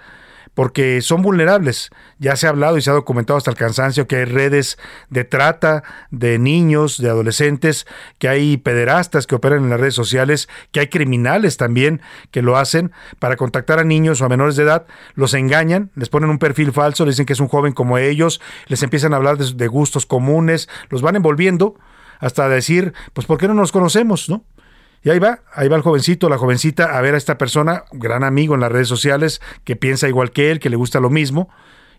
porque 0.56 1.02
son 1.02 1.22
vulnerables. 1.22 1.92
Ya 2.18 2.36
se 2.36 2.48
ha 2.48 2.50
hablado 2.50 2.78
y 2.78 2.82
se 2.82 2.90
ha 2.90 2.94
documentado 2.94 3.38
hasta 3.38 3.52
el 3.52 3.58
cansancio 3.58 4.08
que 4.08 4.16
hay 4.16 4.26
redes 4.26 4.80
de 5.10 5.24
trata 5.26 5.84
de 6.10 6.40
niños, 6.40 6.98
de 6.98 7.10
adolescentes, 7.10 7.86
que 8.18 8.30
hay 8.30 8.58
pederastas 8.58 9.28
que 9.28 9.36
operan 9.36 9.64
en 9.64 9.70
las 9.70 9.80
redes 9.80 9.94
sociales, 9.94 10.50
que 10.72 10.80
hay 10.80 10.88
criminales 10.88 11.58
también 11.58 12.02
que 12.32 12.42
lo 12.42 12.58
hacen 12.58 12.92
para 13.20 13.36
contactar 13.36 13.80
a 13.80 13.84
niños 13.84 14.22
o 14.22 14.26
a 14.26 14.30
menores 14.30 14.56
de 14.56 14.64
edad, 14.64 14.88
los 15.14 15.34
engañan, 15.34 15.92
les 15.96 16.10
ponen 16.10 16.30
un 16.30 16.40
perfil 16.40 16.72
falso, 16.72 17.06
les 17.06 17.16
dicen 17.16 17.26
que 17.26 17.34
es 17.34 17.40
un 17.40 17.50
joven 17.50 17.74
como 17.74 17.98
ellos, 17.98 18.42
les 18.68 18.82
empiezan 18.82 19.14
a 19.14 19.18
hablar 19.18 19.38
de, 19.38 19.54
de 19.54 19.68
gustos 19.68 20.06
comunes, 20.06 20.70
los 20.90 21.02
van 21.02 21.18
envolviendo 21.18 21.76
hasta 22.20 22.48
decir, 22.48 22.94
pues 23.14 23.28
¿por 23.28 23.38
qué 23.38 23.48
no 23.48 23.54
nos 23.54 23.74
conocemos, 23.74 24.30
no? 24.30 24.46
Y 25.06 25.12
ahí 25.12 25.20
va, 25.20 25.42
ahí 25.54 25.68
va 25.68 25.76
el 25.76 25.84
jovencito, 25.84 26.30
la 26.30 26.40
jovencita 26.40 26.98
a 26.98 27.02
ver 27.02 27.14
a 27.14 27.18
esta 27.18 27.38
persona, 27.38 27.84
gran 27.92 28.24
amigo 28.24 28.56
en 28.56 28.62
las 28.62 28.72
redes 28.72 28.88
sociales, 28.88 29.40
que 29.64 29.76
piensa 29.76 30.08
igual 30.08 30.32
que 30.32 30.50
él, 30.50 30.60
que 30.60 30.72
le 30.72 30.78
gusta 30.78 31.00
lo 31.00 31.12
mismo, 31.12 31.48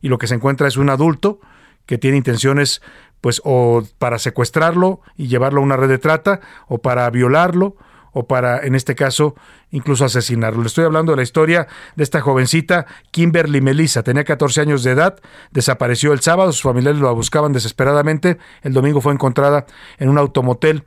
y 0.02 0.08
lo 0.08 0.18
que 0.18 0.26
se 0.26 0.34
encuentra 0.34 0.66
es 0.66 0.76
un 0.76 0.90
adulto 0.90 1.38
que 1.86 1.98
tiene 1.98 2.16
intenciones, 2.16 2.82
pues, 3.20 3.40
o 3.44 3.84
para 4.00 4.18
secuestrarlo 4.18 5.02
y 5.16 5.28
llevarlo 5.28 5.60
a 5.60 5.62
una 5.62 5.76
red 5.76 5.88
de 5.88 5.98
trata, 5.98 6.40
o 6.66 6.78
para 6.78 7.08
violarlo, 7.10 7.76
o 8.10 8.26
para, 8.26 8.58
en 8.66 8.74
este 8.74 8.96
caso, 8.96 9.36
incluso 9.70 10.04
asesinarlo. 10.04 10.62
Le 10.62 10.66
estoy 10.66 10.84
hablando 10.84 11.12
de 11.12 11.16
la 11.16 11.22
historia 11.22 11.68
de 11.94 12.02
esta 12.02 12.20
jovencita, 12.20 12.86
Kimberly 13.12 13.60
Melissa. 13.60 14.02
Tenía 14.02 14.24
14 14.24 14.62
años 14.62 14.82
de 14.82 14.90
edad, 14.90 15.20
desapareció 15.52 16.12
el 16.12 16.22
sábado, 16.22 16.50
sus 16.50 16.62
familiares 16.62 17.00
la 17.00 17.12
buscaban 17.12 17.52
desesperadamente. 17.52 18.38
El 18.62 18.72
domingo 18.72 19.00
fue 19.00 19.12
encontrada 19.12 19.64
en 19.98 20.08
un 20.08 20.18
automotel 20.18 20.82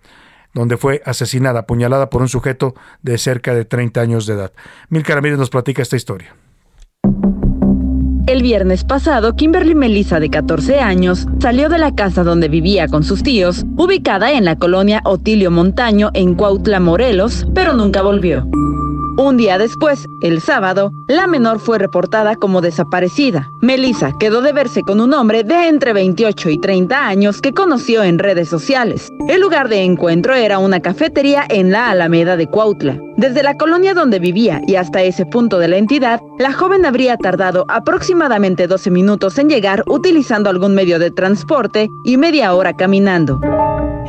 donde 0.59 0.77
fue 0.77 1.01
asesinada, 1.05 1.61
apuñalada 1.61 2.09
por 2.09 2.21
un 2.21 2.29
sujeto 2.29 2.75
de 3.01 3.17
cerca 3.17 3.53
de 3.53 3.65
30 3.65 4.01
años 4.01 4.25
de 4.25 4.33
edad. 4.33 4.51
Milka 4.89 5.15
Ramírez 5.15 5.37
nos 5.37 5.49
platica 5.49 5.81
esta 5.81 5.95
historia. 5.95 6.35
El 8.27 8.43
viernes 8.43 8.83
pasado, 8.83 9.35
Kimberly 9.35 9.73
Melissa, 9.73 10.19
de 10.19 10.29
14 10.29 10.81
años, 10.81 11.25
salió 11.39 11.67
de 11.67 11.79
la 11.79 11.95
casa 11.95 12.23
donde 12.23 12.47
vivía 12.47 12.87
con 12.87 13.03
sus 13.03 13.23
tíos, 13.23 13.65
ubicada 13.75 14.33
en 14.33 14.45
la 14.45 14.55
colonia 14.55 15.01
Otilio 15.03 15.49
Montaño, 15.49 16.11
en 16.13 16.35
Cuautla, 16.35 16.79
Morelos, 16.79 17.47
pero 17.55 17.73
nunca 17.73 18.03
volvió. 18.03 18.47
Un 19.19 19.35
día 19.35 19.57
después, 19.57 20.07
el 20.21 20.39
sábado, 20.39 20.93
la 21.05 21.27
menor 21.27 21.59
fue 21.59 21.77
reportada 21.77 22.37
como 22.37 22.61
desaparecida. 22.61 23.51
Melissa 23.59 24.13
quedó 24.17 24.41
de 24.41 24.53
verse 24.53 24.83
con 24.83 25.01
un 25.01 25.13
hombre 25.13 25.43
de 25.43 25.67
entre 25.67 25.91
28 25.91 26.49
y 26.51 26.57
30 26.57 27.05
años 27.05 27.41
que 27.41 27.51
conoció 27.53 28.01
en 28.03 28.17
redes 28.17 28.47
sociales. 28.47 29.09
El 29.27 29.41
lugar 29.41 29.67
de 29.67 29.83
encuentro 29.83 30.35
era 30.35 30.57
una 30.57 30.79
cafetería 30.79 31.43
en 31.49 31.73
la 31.73 31.89
Alameda 31.89 32.37
de 32.37 32.47
Cuautla. 32.47 32.97
Desde 33.17 33.43
la 33.43 33.57
colonia 33.57 33.93
donde 33.93 34.19
vivía 34.19 34.61
y 34.65 34.75
hasta 34.75 35.01
ese 35.01 35.25
punto 35.25 35.59
de 35.59 35.67
la 35.67 35.75
entidad, 35.75 36.21
la 36.37 36.53
joven 36.53 36.85
habría 36.85 37.17
tardado 37.17 37.65
aproximadamente 37.67 38.67
12 38.67 38.89
minutos 38.89 39.37
en 39.37 39.49
llegar 39.49 39.83
utilizando 39.87 40.49
algún 40.49 40.75
medio 40.75 40.97
de 40.97 41.11
transporte 41.11 41.89
y 42.05 42.15
media 42.15 42.53
hora 42.53 42.71
caminando. 42.71 43.41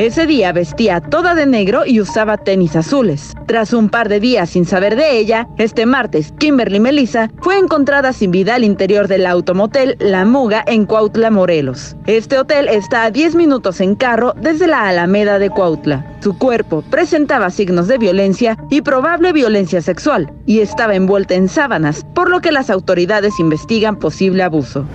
Ese 0.01 0.27
día 0.27 0.51
vestía 0.53 1.03
toda 1.03 1.35
de 1.35 1.45
negro 1.45 1.85
y 1.85 2.01
usaba 2.01 2.39
tenis 2.39 2.75
azules. 2.75 3.35
Tras 3.45 3.75
un 3.75 3.91
par 3.91 4.09
de 4.09 4.19
días 4.19 4.49
sin 4.49 4.65
saber 4.65 4.97
de 4.97 5.19
ella, 5.19 5.47
este 5.59 5.85
martes, 5.85 6.33
Kimberly 6.39 6.81
Melissa 6.81 7.31
fue 7.43 7.59
encontrada 7.59 8.15
sin 8.15 8.31
vida 8.31 8.55
al 8.55 8.65
interior 8.65 9.09
del 9.09 9.27
automotel 9.27 9.99
La 10.01 10.25
Muga 10.25 10.65
en 10.67 10.87
Cuautla, 10.87 11.31
Morelos. 11.31 11.97
Este 12.07 12.39
hotel 12.39 12.69
está 12.69 13.05
a 13.05 13.11
10 13.11 13.35
minutos 13.35 13.79
en 13.83 13.95
carro 13.95 14.33
desde 14.41 14.69
la 14.69 14.89
Alameda 14.89 15.39
de 15.39 15.51
Cuautla. 15.51 16.17
Su 16.21 16.39
cuerpo 16.39 16.83
presentaba 16.89 17.51
signos 17.51 17.87
de 17.87 17.99
violencia 17.99 18.57
y 18.71 18.81
probable 18.81 19.35
violencia 19.35 19.83
sexual 19.83 20.33
y 20.47 20.61
estaba 20.61 20.95
envuelta 20.95 21.35
en 21.35 21.47
sábanas, 21.47 22.07
por 22.15 22.31
lo 22.31 22.41
que 22.41 22.53
las 22.53 22.71
autoridades 22.71 23.39
investigan 23.39 23.97
posible 23.97 24.45
abuso. 24.45 24.87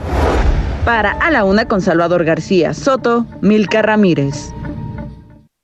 Para 0.84 1.12
A 1.12 1.30
la 1.30 1.44
Una 1.44 1.68
con 1.68 1.82
Salvador 1.82 2.24
García 2.24 2.74
Soto, 2.74 3.28
Milka 3.42 3.84
Ramírez. 3.84 4.52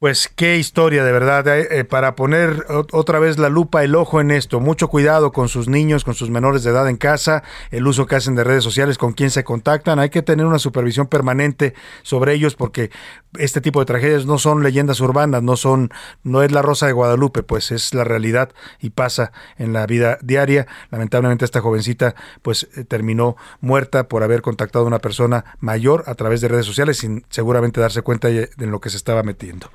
Pues 0.02 0.32
qué 0.36 0.58
historia, 0.58 1.04
de 1.04 1.12
verdad, 1.12 1.48
eh, 1.48 1.68
eh, 1.70 1.84
para 1.84 2.16
poner 2.16 2.66
ot- 2.70 2.90
otra 2.92 3.20
vez 3.20 3.38
la 3.38 3.50
lupa, 3.50 3.84
el 3.84 3.94
ojo 3.94 4.20
en 4.20 4.32
esto. 4.32 4.60
Mucho 4.60 4.88
cuidado 4.88 5.32
con 5.32 5.48
sus 5.48 5.68
niños, 5.68 6.04
con 6.04 6.16
sus 6.16 6.32
menores 6.32 6.64
de 6.64 6.72
edad 6.72 6.90
en 6.90 6.98
casa, 6.98 7.44
el 7.70 7.86
uso 7.86 8.08
que 8.08 8.16
hacen 8.16 8.34
de 8.34 8.44
redes 8.44 8.64
sociales, 8.64 8.98
con 8.98 9.14
quién 9.14 9.30
se 9.30 9.44
contactan. 9.44 10.00
Hay 10.00 10.10
que 10.10 10.24
tener 10.24 10.48
una 10.48 10.58
supervisión 10.58 11.06
permanente 11.06 11.76
sobre 12.02 12.34
ellos 12.34 12.56
porque 12.56 12.90
este 13.38 13.62
tipo 13.62 13.80
de 13.80 13.86
tragedias 13.86 14.26
no 14.26 14.40
son 14.40 14.64
leyendas 14.64 15.00
urbanas, 15.02 15.44
no 15.44 15.56
son, 15.56 15.92
no 16.24 16.42
es 16.42 16.52
la 16.52 16.64
Rosa 16.64 16.88
de 16.88 16.94
Guadalupe, 16.94 17.44
pues 17.44 17.70
es 17.72 17.94
la 17.94 18.04
realidad 18.04 18.50
y 18.80 18.90
pasa 18.90 19.32
en 19.60 19.72
la 19.72 19.86
vida 19.86 20.18
diaria. 20.24 20.66
Lamentablemente 20.90 21.46
esta 21.46 21.62
jovencita 21.62 22.16
pues 22.42 22.68
eh, 22.76 22.86
terminó 22.86 23.36
muerta 23.60 24.08
por 24.08 24.24
haber 24.24 24.42
contactado 24.42 24.84
a 24.84 24.88
una 24.88 24.98
persona 25.00 25.46
mayor 25.60 26.06
a 26.08 26.16
través 26.16 26.42
de 26.42 26.48
redes 26.48 26.66
sociales 26.66 26.98
sin 26.98 27.24
seguramente 27.30 27.80
darse 27.80 28.02
cuenta 28.02 28.30
de 28.30 28.50
lo 28.58 28.82
que 28.82 28.90
se 28.90 28.98
estaba 28.98 29.22
metiendo. 29.22 29.70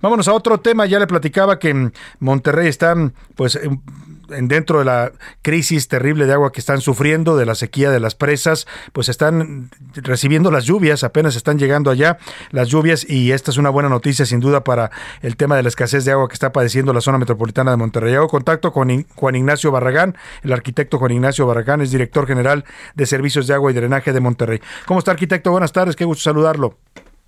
Vámonos 0.00 0.28
a 0.28 0.32
otro 0.32 0.60
tema. 0.60 0.86
Ya 0.86 0.98
le 0.98 1.06
platicaba 1.06 1.58
que 1.58 1.90
Monterrey 2.20 2.68
están, 2.68 3.14
pues, 3.34 3.56
en, 3.56 3.82
en 4.30 4.48
dentro 4.48 4.78
de 4.78 4.84
la 4.84 5.12
crisis 5.42 5.88
terrible 5.88 6.26
de 6.26 6.32
agua 6.32 6.52
que 6.52 6.60
están 6.60 6.80
sufriendo, 6.80 7.36
de 7.36 7.46
la 7.46 7.54
sequía 7.54 7.90
de 7.90 8.00
las 8.00 8.14
presas, 8.14 8.66
pues 8.92 9.08
están 9.08 9.70
recibiendo 9.94 10.50
las 10.50 10.64
lluvias, 10.64 11.04
apenas 11.04 11.36
están 11.36 11.58
llegando 11.58 11.90
allá 11.90 12.18
las 12.50 12.68
lluvias 12.68 13.08
y 13.08 13.32
esta 13.32 13.50
es 13.50 13.56
una 13.56 13.70
buena 13.70 13.88
noticia 13.88 14.26
sin 14.26 14.40
duda 14.40 14.64
para 14.64 14.90
el 15.22 15.36
tema 15.36 15.56
de 15.56 15.62
la 15.62 15.68
escasez 15.68 16.04
de 16.04 16.12
agua 16.12 16.28
que 16.28 16.34
está 16.34 16.52
padeciendo 16.52 16.92
la 16.92 17.00
zona 17.00 17.18
metropolitana 17.18 17.70
de 17.70 17.76
Monterrey. 17.76 18.14
Hago 18.14 18.28
contacto 18.28 18.72
con 18.72 19.04
Juan 19.14 19.34
Ignacio 19.34 19.70
Barragán, 19.70 20.16
el 20.42 20.52
arquitecto 20.52 20.98
Juan 20.98 21.12
Ignacio 21.12 21.46
Barragán, 21.46 21.80
es 21.80 21.90
director 21.90 22.26
general 22.26 22.64
de 22.94 23.06
Servicios 23.06 23.46
de 23.46 23.54
Agua 23.54 23.70
y 23.70 23.74
Drenaje 23.74 24.12
de 24.12 24.20
Monterrey. 24.20 24.60
¿Cómo 24.86 24.98
está, 24.98 25.12
arquitecto? 25.12 25.50
Buenas 25.50 25.72
tardes, 25.72 25.96
qué 25.96 26.04
gusto 26.04 26.22
saludarlo. 26.22 26.76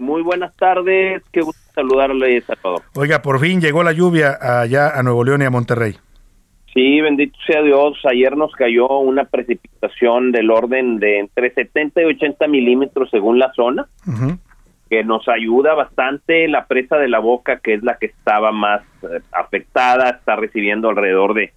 Muy 0.00 0.22
buenas 0.22 0.56
tardes, 0.56 1.22
qué 1.30 1.42
gusto 1.42 1.60
saludarle, 1.74 2.40
Salvador. 2.40 2.80
Oiga, 2.96 3.20
por 3.20 3.38
fin 3.38 3.60
llegó 3.60 3.82
la 3.82 3.92
lluvia 3.92 4.38
allá 4.40 4.98
a 4.98 5.02
Nuevo 5.02 5.22
León 5.22 5.42
y 5.42 5.44
a 5.44 5.50
Monterrey. 5.50 5.94
Sí, 6.72 7.02
bendito 7.02 7.38
sea 7.46 7.60
Dios, 7.60 7.98
ayer 8.10 8.34
nos 8.34 8.50
cayó 8.52 8.88
una 9.00 9.26
precipitación 9.26 10.32
del 10.32 10.50
orden 10.50 11.00
de 11.00 11.18
entre 11.18 11.52
70 11.52 12.00
y 12.00 12.04
80 12.06 12.48
milímetros 12.48 13.10
según 13.10 13.38
la 13.38 13.52
zona, 13.52 13.88
que 14.88 15.04
nos 15.04 15.28
ayuda 15.28 15.74
bastante. 15.74 16.48
La 16.48 16.64
presa 16.64 16.96
de 16.96 17.08
la 17.08 17.18
boca, 17.18 17.58
que 17.58 17.74
es 17.74 17.82
la 17.82 17.98
que 17.98 18.06
estaba 18.06 18.52
más 18.52 18.80
eh, 19.02 19.20
afectada, 19.32 20.08
está 20.08 20.34
recibiendo 20.34 20.88
alrededor 20.88 21.34
de 21.34 21.52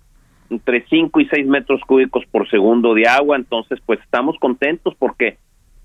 entre 0.49 0.85
5 0.89 1.17
y 1.21 1.27
6 1.27 1.47
metros 1.47 1.79
cúbicos 1.87 2.25
por 2.29 2.49
segundo 2.49 2.93
de 2.93 3.07
agua, 3.07 3.37
entonces 3.37 3.79
pues 3.85 4.01
estamos 4.01 4.35
contentos 4.37 4.93
porque 4.99 5.37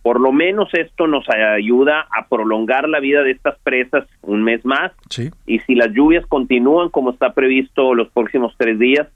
por 0.03 0.21
lo 0.21 0.33
menos 0.33 0.69
esto 0.73 1.07
nos 1.07 1.25
ayuda 1.29 2.07
a 2.17 2.29
prolongar 2.29 2.89
la 2.89 3.01
vida 3.01 3.23
de 3.23 3.33
estas 3.33 3.59
presas 3.63 4.07
un 4.23 4.43
mes 4.43 4.65
más. 4.65 4.93
Sí. 5.11 5.31
Y 5.47 5.59
si 5.61 5.75
las 5.75 5.93
lluvias 5.93 6.25
continúan 6.27 6.89
como 6.89 7.11
está 7.11 7.33
previsto 7.33 7.95
los 7.95 8.09
próximos 8.11 8.55
tres 8.57 8.79
días, 8.79 9.09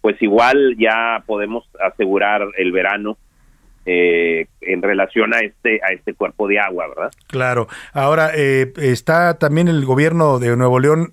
pues 0.00 0.20
igual 0.22 0.76
ya 0.78 1.22
podemos 1.26 1.64
asegurar 1.80 2.42
el 2.56 2.72
verano 2.72 3.18
eh, 3.90 4.46
en 4.60 4.82
relación 4.82 5.32
a 5.32 5.40
este 5.40 5.80
a 5.82 5.94
este 5.94 6.12
cuerpo 6.12 6.46
de 6.46 6.58
agua, 6.58 6.88
¿verdad? 6.88 7.10
Claro. 7.26 7.68
Ahora, 7.94 8.30
eh, 8.34 8.72
está 8.76 9.38
también 9.38 9.66
el 9.66 9.84
gobierno 9.86 10.38
de 10.38 10.54
Nuevo 10.56 10.78
León 10.78 11.12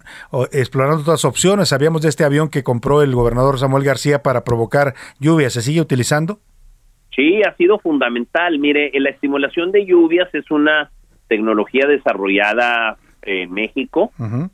explorando 0.52 1.02
otras 1.02 1.23
opciones. 1.23 1.69
Sabíamos 1.69 2.02
de 2.02 2.10
este 2.10 2.26
avión 2.26 2.49
que 2.49 2.64
compró 2.64 3.02
el 3.02 3.15
gobernador 3.15 3.60
Samuel 3.60 3.85
García 3.85 4.22
para 4.23 4.43
provocar 4.43 4.93
lluvias. 5.19 5.53
¿Se 5.53 5.61
sigue 5.61 5.80
utilizando? 5.80 6.39
Sí, 7.15 7.41
ha 7.43 7.53
sido 7.55 7.79
fundamental. 7.79 8.59
Mire, 8.59 8.91
la 8.95 9.09
estimulación 9.09 9.71
de 9.71 9.85
lluvias 9.85 10.27
es 10.33 10.49
una 10.51 10.91
tecnología 11.27 11.87
desarrollada 11.87 12.97
en 13.21 13.51
México 13.51 14.11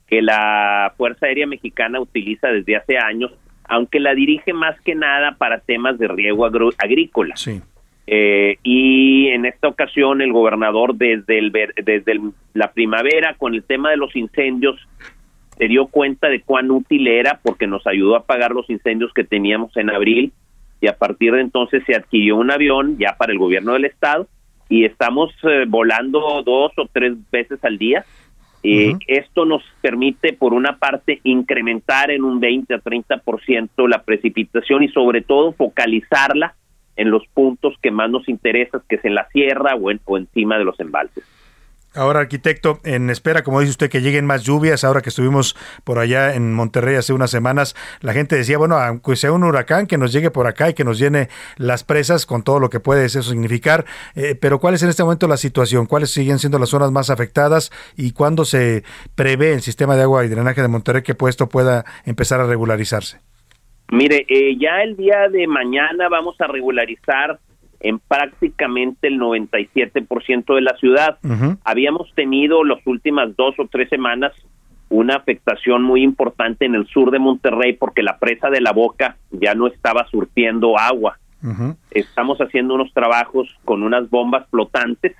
que 0.07 0.21
la 0.21 0.93
Fuerza 0.95 1.25
Aérea 1.25 1.47
Mexicana 1.47 1.99
utiliza 1.99 2.47
desde 2.49 2.75
hace 2.77 2.97
años, 2.97 3.31
aunque 3.67 3.99
la 3.99 4.13
dirige 4.13 4.53
más 4.53 4.79
que 4.81 4.95
nada 4.95 5.35
para 5.37 5.59
temas 5.59 5.97
de 5.97 6.07
riego 6.07 6.45
agro- 6.45 6.71
agrícola. 6.77 7.35
Eh, 8.07 8.57
y 8.63 9.27
en 9.27 9.45
esta 9.45 9.67
ocasión 9.67 10.21
el 10.21 10.31
gobernador 10.33 10.95
desde 10.95 11.37
el 11.37 11.51
ver- 11.51 11.73
desde 11.83 12.11
el- 12.13 12.31
la 12.53 12.71
primavera 12.71 13.35
con 13.37 13.53
el 13.53 13.63
tema 13.63 13.89
de 13.91 13.97
los 13.97 14.15
incendios 14.15 14.75
se 15.57 15.67
dio 15.67 15.87
cuenta 15.87 16.27
de 16.27 16.41
cuán 16.41 16.71
útil 16.71 17.07
era 17.07 17.39
porque 17.43 17.67
nos 17.67 17.85
ayudó 17.87 18.15
a 18.15 18.19
apagar 18.19 18.51
los 18.51 18.69
incendios 18.69 19.13
que 19.13 19.23
teníamos 19.23 19.75
en 19.77 19.89
abril 19.89 20.31
y 20.81 20.87
a 20.87 20.97
partir 20.97 21.31
de 21.33 21.41
entonces 21.41 21.83
se 21.85 21.95
adquirió 21.95 22.35
un 22.37 22.51
avión 22.51 22.97
ya 22.97 23.15
para 23.17 23.31
el 23.31 23.37
gobierno 23.39 23.73
del 23.73 23.85
estado 23.85 24.27
y 24.67 24.83
estamos 24.85 25.31
eh, 25.43 25.65
volando 25.67 26.41
dos 26.43 26.71
o 26.77 26.87
tres 26.91 27.13
veces 27.31 27.63
al 27.63 27.77
día. 27.77 28.03
Eh, 28.63 28.93
Esto 29.07 29.45
nos 29.45 29.63
permite, 29.81 30.33
por 30.33 30.53
una 30.53 30.77
parte, 30.77 31.19
incrementar 31.23 32.11
en 32.11 32.23
un 32.23 32.39
20 32.39 32.73
a 32.75 32.79
30% 32.79 33.87
la 33.87 34.03
precipitación 34.03 34.83
y 34.83 34.87
sobre 34.89 35.21
todo 35.21 35.51
focalizarla 35.53 36.55
en 36.95 37.09
los 37.09 37.25
puntos 37.33 37.75
que 37.81 37.89
más 37.91 38.09
nos 38.09 38.27
interesan, 38.29 38.81
que 38.87 38.97
es 38.97 39.05
en 39.05 39.15
la 39.15 39.27
sierra 39.29 39.75
o, 39.75 39.89
en- 39.91 39.99
o 40.05 40.17
encima 40.17 40.57
de 40.57 40.65
los 40.65 40.79
embalses. 40.79 41.23
Ahora, 41.93 42.21
arquitecto, 42.21 42.79
en 42.85 43.09
espera, 43.09 43.43
como 43.43 43.59
dice 43.59 43.71
usted, 43.71 43.89
que 43.89 44.01
lleguen 44.01 44.25
más 44.25 44.43
lluvias, 44.43 44.85
ahora 44.85 45.01
que 45.01 45.09
estuvimos 45.09 45.57
por 45.83 45.99
allá 45.99 46.35
en 46.35 46.53
Monterrey 46.53 46.95
hace 46.95 47.11
unas 47.11 47.31
semanas, 47.31 47.75
la 47.99 48.13
gente 48.13 48.37
decía, 48.37 48.57
bueno, 48.57 48.77
aunque 48.77 49.17
sea 49.17 49.33
un 49.33 49.43
huracán, 49.43 49.87
que 49.87 49.97
nos 49.97 50.13
llegue 50.13 50.31
por 50.31 50.47
acá 50.47 50.69
y 50.69 50.73
que 50.73 50.85
nos 50.85 50.99
llene 50.99 51.27
las 51.57 51.83
presas 51.83 52.25
con 52.25 52.43
todo 52.43 52.61
lo 52.61 52.69
que 52.69 52.79
puede 52.79 53.03
eso 53.03 53.21
significar, 53.23 53.83
eh, 54.15 54.35
pero 54.39 54.59
¿cuál 54.59 54.73
es 54.73 54.83
en 54.83 54.89
este 54.89 55.03
momento 55.03 55.27
la 55.27 55.35
situación? 55.35 55.85
¿Cuáles 55.85 56.11
siguen 56.11 56.39
siendo 56.39 56.59
las 56.59 56.69
zonas 56.69 56.93
más 56.93 57.09
afectadas 57.09 57.71
y 57.97 58.13
cuándo 58.13 58.45
se 58.45 58.83
prevé 59.15 59.51
el 59.51 59.61
sistema 59.61 59.97
de 59.97 60.03
agua 60.03 60.23
y 60.23 60.29
drenaje 60.29 60.61
de 60.61 60.69
Monterrey 60.69 61.03
que 61.03 61.13
puesto 61.13 61.49
pueda 61.49 61.83
empezar 62.05 62.39
a 62.39 62.47
regularizarse? 62.47 63.19
Mire, 63.91 64.25
eh, 64.29 64.55
ya 64.57 64.81
el 64.83 64.95
día 64.95 65.27
de 65.29 65.45
mañana 65.45 66.07
vamos 66.07 66.39
a 66.39 66.47
regularizar 66.47 67.37
en 67.81 67.99
prácticamente 67.99 69.07
el 69.07 69.19
97% 69.19 70.55
de 70.55 70.61
la 70.61 70.75
ciudad. 70.77 71.17
Habíamos 71.63 72.13
tenido 72.15 72.63
las 72.63 72.85
últimas 72.85 73.35
dos 73.35 73.55
o 73.59 73.67
tres 73.67 73.89
semanas 73.89 74.33
una 74.89 75.15
afectación 75.15 75.83
muy 75.83 76.03
importante 76.03 76.65
en 76.65 76.75
el 76.75 76.85
sur 76.87 77.11
de 77.11 77.19
Monterrey 77.19 77.73
porque 77.73 78.03
la 78.03 78.19
presa 78.19 78.49
de 78.49 78.59
la 78.59 78.73
Boca 78.73 79.15
ya 79.31 79.55
no 79.55 79.67
estaba 79.67 80.05
surtiendo 80.07 80.77
agua. 80.77 81.17
Estamos 81.89 82.37
haciendo 82.39 82.75
unos 82.75 82.93
trabajos 82.93 83.49
con 83.65 83.81
unas 83.81 84.09
bombas 84.09 84.47
flotantes 84.49 85.15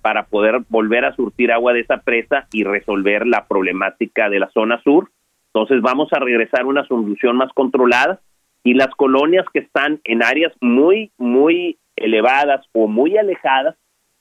para 0.00 0.24
poder 0.24 0.62
volver 0.68 1.04
a 1.04 1.14
surtir 1.14 1.52
agua 1.52 1.72
de 1.72 1.80
esa 1.80 1.98
presa 1.98 2.48
y 2.52 2.64
resolver 2.64 3.26
la 3.26 3.46
problemática 3.46 4.28
de 4.28 4.40
la 4.40 4.50
zona 4.50 4.82
sur. 4.82 5.10
Entonces 5.54 5.80
vamos 5.82 6.08
a 6.12 6.18
regresar 6.18 6.62
a 6.62 6.66
una 6.66 6.84
solución 6.86 7.36
más 7.36 7.52
controlada 7.52 8.20
y 8.64 8.74
las 8.74 8.88
colonias 8.96 9.44
que 9.52 9.60
están 9.60 10.00
en 10.04 10.22
áreas 10.22 10.52
muy, 10.60 11.12
muy 11.18 11.78
elevadas 11.96 12.64
o 12.72 12.86
muy 12.88 13.16
alejadas, 13.16 13.76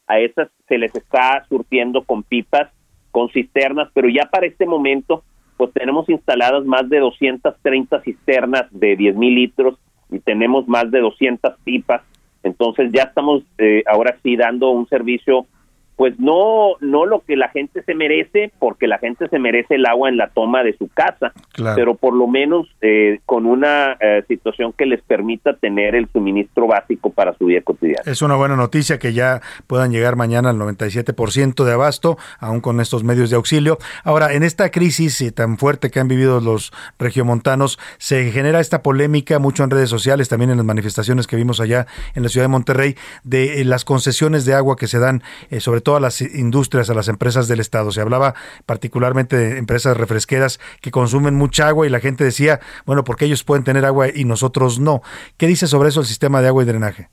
a 0.07 0.19
esas 0.19 0.49
se 0.67 0.77
les 0.77 0.93
está 0.95 1.45
surtiendo 1.47 2.03
con 2.03 2.23
pipas, 2.23 2.69
con 3.11 3.29
cisternas, 3.29 3.89
pero 3.93 4.09
ya 4.09 4.29
para 4.29 4.45
este 4.45 4.65
momento, 4.65 5.23
pues 5.57 5.71
tenemos 5.73 6.09
instaladas 6.09 6.65
más 6.65 6.89
de 6.89 6.99
230 6.99 8.01
cisternas 8.01 8.65
de 8.71 8.95
10 8.95 9.15
mil 9.15 9.35
litros 9.35 9.79
y 10.09 10.19
tenemos 10.19 10.67
más 10.67 10.91
de 10.91 10.99
200 10.99 11.55
pipas. 11.63 12.01
Entonces 12.43 12.91
ya 12.91 13.03
estamos 13.03 13.43
eh, 13.57 13.83
ahora 13.85 14.17
sí 14.23 14.35
dando 14.35 14.71
un 14.71 14.87
servicio, 14.87 15.45
pues 15.95 16.19
no, 16.19 16.75
no 16.79 17.05
lo 17.05 17.21
que 17.21 17.35
la 17.35 17.49
gente 17.49 17.83
se 17.83 17.93
merece, 17.93 18.51
porque 18.59 18.87
la 18.87 18.97
gente 18.97 19.27
se 19.29 19.37
merece 19.39 19.75
el 19.75 19.85
agua 19.85 20.09
en 20.09 20.17
la 20.17 20.29
toma 20.29 20.63
de 20.63 20.75
su 20.77 20.87
casa, 20.87 21.31
Claro. 21.53 21.75
pero 21.75 21.95
por 21.95 22.13
lo 22.13 22.27
menos 22.27 22.67
eh, 22.81 23.19
con 23.25 23.45
una 23.45 23.97
eh, 23.99 24.23
situación 24.27 24.73
que 24.73 24.85
les 24.85 25.01
permita 25.01 25.53
tener 25.57 25.95
el 25.95 26.09
suministro 26.11 26.67
básico 26.67 27.11
para 27.11 27.33
su 27.37 27.45
vida 27.45 27.61
cotidiana. 27.61 28.01
Es 28.05 28.21
una 28.21 28.35
buena 28.35 28.55
noticia 28.55 28.97
que 28.99 29.13
ya 29.13 29.41
puedan 29.67 29.91
llegar 29.91 30.15
mañana 30.15 30.49
al 30.49 30.57
97% 30.57 31.63
de 31.63 31.73
abasto, 31.73 32.17
aún 32.39 32.61
con 32.61 32.79
estos 32.79 33.03
medios 33.03 33.29
de 33.29 33.35
auxilio. 33.35 33.77
Ahora, 34.03 34.33
en 34.33 34.43
esta 34.43 34.69
crisis 34.71 35.21
eh, 35.21 35.31
tan 35.31 35.57
fuerte 35.57 35.91
que 35.91 35.99
han 35.99 36.07
vivido 36.07 36.39
los 36.41 36.71
regiomontanos, 36.99 37.77
se 37.97 38.31
genera 38.31 38.59
esta 38.59 38.81
polémica 38.81 39.39
mucho 39.39 39.63
en 39.63 39.69
redes 39.69 39.89
sociales, 39.89 40.29
también 40.29 40.51
en 40.51 40.57
las 40.57 40.65
manifestaciones 40.65 41.27
que 41.27 41.35
vimos 41.35 41.59
allá 41.59 41.85
en 42.15 42.23
la 42.23 42.29
ciudad 42.29 42.45
de 42.45 42.49
Monterrey, 42.49 42.95
de 43.23 43.61
eh, 43.61 43.65
las 43.65 43.85
concesiones 43.85 44.45
de 44.45 44.53
agua 44.53 44.75
que 44.77 44.87
se 44.87 44.99
dan, 44.99 45.21
eh, 45.49 45.59
sobre 45.81 45.83
todo 45.83 45.95
a 45.95 45.99
las 45.99 46.21
industrias, 46.21 46.89
a 46.89 46.93
las 46.93 47.07
empresas 47.07 47.47
del 47.47 47.59
Estado. 47.59 47.91
Se 47.91 48.01
hablaba 48.01 48.35
particularmente 48.67 49.35
de 49.35 49.57
empresas 49.57 49.97
refresqueras 49.97 50.59
que 50.79 50.91
consumen 50.91 51.35
mucha 51.35 51.67
agua 51.67 51.87
y 51.87 51.89
la 51.89 51.99
gente 51.99 52.23
decía, 52.23 52.59
bueno, 52.85 53.03
porque 53.03 53.25
ellos 53.25 53.43
pueden 53.43 53.63
tener 53.63 53.83
agua 53.85 54.07
y 54.13 54.25
nosotros 54.25 54.79
no. 54.79 55.01
¿Qué 55.37 55.47
dice 55.47 55.65
sobre 55.65 55.89
eso 55.89 56.01
el 56.01 56.05
sistema 56.05 56.41
de 56.41 56.49
agua 56.49 56.61
y 56.61 56.65
drenaje? 56.67 57.09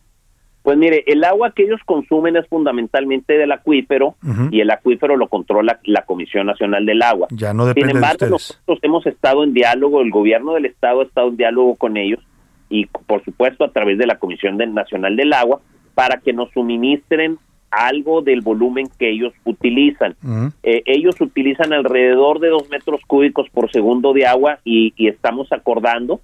Pues 0.62 0.76
mire, 0.76 1.02
el 1.06 1.24
agua 1.24 1.52
que 1.52 1.62
ellos 1.62 1.80
consumen 1.86 2.36
es 2.36 2.46
fundamentalmente 2.48 3.38
del 3.38 3.52
acuífero 3.52 4.16
y 4.50 4.60
el 4.60 4.70
acuífero 4.70 5.16
lo 5.16 5.28
controla 5.28 5.80
la 5.84 6.04
Comisión 6.04 6.46
Nacional 6.46 6.84
del 6.84 7.00
Agua. 7.00 7.28
Ya 7.30 7.54
no 7.54 7.62
Sin 7.62 7.68
depende 7.68 7.94
de 7.94 7.98
embargo, 7.98 8.26
nosotros 8.28 8.78
hemos 8.82 9.06
estado 9.06 9.44
en 9.44 9.54
diálogo, 9.54 10.02
el 10.02 10.10
gobierno 10.10 10.52
del 10.54 10.66
estado 10.66 11.00
ha 11.00 11.04
estado 11.04 11.28
en 11.28 11.38
diálogo 11.38 11.76
con 11.76 11.96
ellos 11.96 12.20
y 12.68 12.84
por 12.84 13.24
supuesto 13.24 13.64
a 13.64 13.72
través 13.72 13.96
de 13.96 14.06
la 14.06 14.18
Comisión 14.18 14.58
Nacional 14.58 15.16
del 15.16 15.32
Agua 15.32 15.60
para 15.94 16.20
que 16.20 16.34
nos 16.34 16.50
suministren 16.52 17.38
algo 17.70 18.22
del 18.22 18.40
volumen 18.40 18.88
que 18.98 19.10
ellos 19.10 19.32
utilizan. 19.44 20.16
Eh, 20.62 20.82
ellos 20.86 21.20
utilizan 21.20 21.72
alrededor 21.72 22.40
de 22.40 22.48
dos 22.48 22.68
metros 22.70 23.00
cúbicos 23.06 23.48
por 23.50 23.70
segundo 23.70 24.12
de 24.12 24.26
agua 24.26 24.60
y, 24.64 24.94
y 24.96 25.08
estamos 25.08 25.52
acordando 25.52 26.20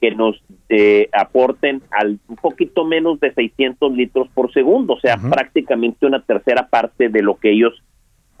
que 0.00 0.12
nos 0.12 0.40
eh, 0.68 1.08
aporten 1.12 1.82
al 1.90 2.18
un 2.28 2.36
poquito 2.36 2.84
menos 2.84 3.18
de 3.20 3.32
600 3.32 3.92
litros 3.92 4.28
por 4.34 4.52
segundo, 4.52 4.94
o 4.94 5.00
sea, 5.00 5.16
prácticamente 5.16 6.06
una 6.06 6.20
tercera 6.20 6.68
parte 6.68 7.08
de 7.08 7.22
lo 7.22 7.36
que 7.36 7.50
ellos 7.50 7.74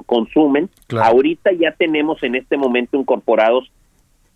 consumen. 0.06 0.70
Ahorita 1.00 1.52
ya 1.52 1.72
tenemos 1.72 2.22
en 2.22 2.36
este 2.36 2.56
momento 2.56 2.98
incorporados 2.98 3.70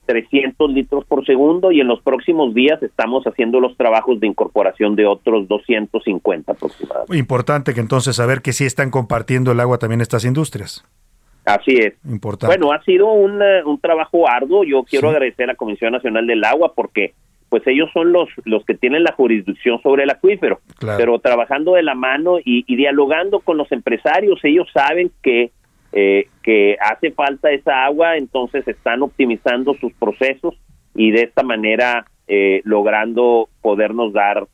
300 0.06 0.70
litros 0.72 1.04
por 1.04 1.24
segundo 1.24 1.70
y 1.72 1.80
en 1.80 1.86
los 1.88 2.00
próximos 2.02 2.54
días 2.54 2.82
estamos 2.82 3.24
haciendo 3.24 3.60
los 3.60 3.76
trabajos 3.76 4.18
de 4.20 4.26
incorporación 4.26 4.96
de 4.96 5.06
otros 5.06 5.46
250 5.48 6.52
aproximadamente. 6.52 7.16
Importante 7.16 7.74
que 7.74 7.80
entonces 7.80 8.16
saber 8.16 8.42
que 8.42 8.52
sí 8.52 8.64
están 8.64 8.90
compartiendo 8.90 9.52
el 9.52 9.60
agua 9.60 9.78
también 9.78 10.00
estas 10.00 10.24
industrias. 10.24 10.84
Así 11.44 11.74
es. 11.76 11.94
Importante. 12.08 12.46
Bueno, 12.56 12.72
ha 12.72 12.82
sido 12.84 13.08
un, 13.12 13.42
eh, 13.42 13.64
un 13.64 13.78
trabajo 13.80 14.28
arduo. 14.28 14.64
Yo 14.64 14.84
quiero 14.84 15.10
agradecer 15.10 15.44
a 15.44 15.52
la 15.52 15.56
Comisión 15.56 15.92
Nacional 15.92 16.26
del 16.26 16.44
Agua 16.44 16.72
porque 16.74 17.14
pues 17.48 17.66
ellos 17.66 17.90
son 17.92 18.12
los, 18.12 18.28
los 18.44 18.64
que 18.64 18.74
tienen 18.74 19.02
la 19.04 19.12
jurisdicción 19.12 19.80
sobre 19.82 20.04
el 20.04 20.10
acuífero, 20.10 20.60
Claro. 20.78 20.96
pero 20.98 21.18
trabajando 21.18 21.74
de 21.74 21.82
la 21.82 21.94
mano 21.94 22.38
y, 22.38 22.64
y 22.66 22.76
dialogando 22.76 23.40
con 23.40 23.58
los 23.58 23.70
empresarios, 23.72 24.40
ellos 24.42 24.66
saben 24.72 25.10
que, 25.22 25.50
eh, 25.93 26.28
que 26.43 26.77
hace 26.81 27.10
falta 27.12 27.51
esa 27.51 27.85
agua, 27.85 28.16
entonces 28.16 28.66
están 28.66 29.02
optimizando 29.02 29.74
sus 29.74 29.93
procesos 29.94 30.55
y 30.94 31.10
de 31.10 31.23
esta 31.23 31.43
manera 31.43 32.06
eh, 32.27 32.62
logrando 32.64 33.48
podernos 33.60 34.12
dar 34.12 34.47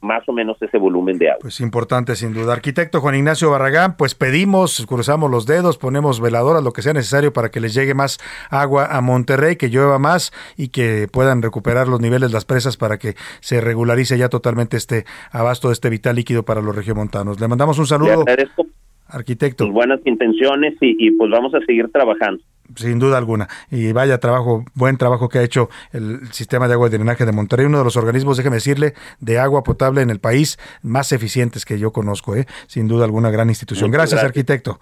más 0.00 0.28
o 0.28 0.32
menos 0.32 0.60
ese 0.60 0.78
volumen 0.78 1.16
de 1.16 1.30
agua. 1.30 1.38
Pues 1.40 1.60
importante 1.60 2.16
sin 2.16 2.34
duda. 2.34 2.52
Arquitecto 2.52 3.00
Juan 3.00 3.14
Ignacio 3.14 3.50
Barragán, 3.50 3.96
pues 3.96 4.16
pedimos, 4.16 4.84
cruzamos 4.86 5.30
los 5.30 5.46
dedos, 5.46 5.78
ponemos 5.78 6.20
veladoras, 6.20 6.62
lo 6.62 6.72
que 6.72 6.82
sea 6.82 6.92
necesario 6.92 7.32
para 7.32 7.50
que 7.50 7.60
les 7.60 7.72
llegue 7.72 7.94
más 7.94 8.18
agua 8.50 8.86
a 8.86 9.00
Monterrey, 9.00 9.56
que 9.56 9.68
llueva 9.68 10.00
más 10.00 10.32
y 10.56 10.68
que 10.68 11.06
puedan 11.10 11.40
recuperar 11.40 11.86
los 11.86 12.00
niveles 12.00 12.32
las 12.32 12.44
presas 12.44 12.76
para 12.76 12.98
que 12.98 13.14
se 13.40 13.60
regularice 13.60 14.18
ya 14.18 14.28
totalmente 14.28 14.76
este 14.76 15.04
abasto 15.30 15.68
de 15.68 15.74
este 15.74 15.88
vital 15.88 16.16
líquido 16.16 16.42
para 16.44 16.60
los 16.60 16.74
regiomontanos. 16.74 17.40
Le 17.40 17.46
mandamos 17.46 17.78
un 17.78 17.84
Le 17.84 17.88
saludo, 17.88 18.20
agradezco 18.22 18.66
arquitecto. 19.12 19.64
sus 19.64 19.72
buenas 19.72 20.00
intenciones 20.04 20.74
y, 20.80 21.06
y 21.06 21.10
pues 21.12 21.30
vamos 21.30 21.54
a 21.54 21.60
seguir 21.60 21.88
trabajando. 21.92 22.42
Sin 22.76 22.98
duda 22.98 23.18
alguna. 23.18 23.48
Y 23.70 23.92
vaya 23.92 24.18
trabajo, 24.18 24.64
buen 24.74 24.96
trabajo 24.96 25.28
que 25.28 25.38
ha 25.38 25.42
hecho 25.42 25.68
el 25.92 26.32
sistema 26.32 26.68
de 26.68 26.74
agua 26.74 26.88
y 26.88 26.90
drenaje 26.90 27.26
de 27.26 27.32
Monterrey, 27.32 27.66
uno 27.66 27.78
de 27.78 27.84
los 27.84 27.96
organismos, 27.96 28.36
déjeme 28.36 28.56
decirle, 28.56 28.94
de 29.20 29.38
agua 29.38 29.62
potable 29.62 30.00
en 30.00 30.10
el 30.10 30.20
país 30.20 30.58
más 30.82 31.12
eficientes 31.12 31.64
que 31.64 31.78
yo 31.78 31.92
conozco, 31.92 32.34
¿eh? 32.34 32.46
Sin 32.66 32.88
duda 32.88 33.04
alguna, 33.04 33.30
gran 33.30 33.48
institución. 33.48 33.90
Gracias. 33.90 34.22
arquitecto. 34.24 34.80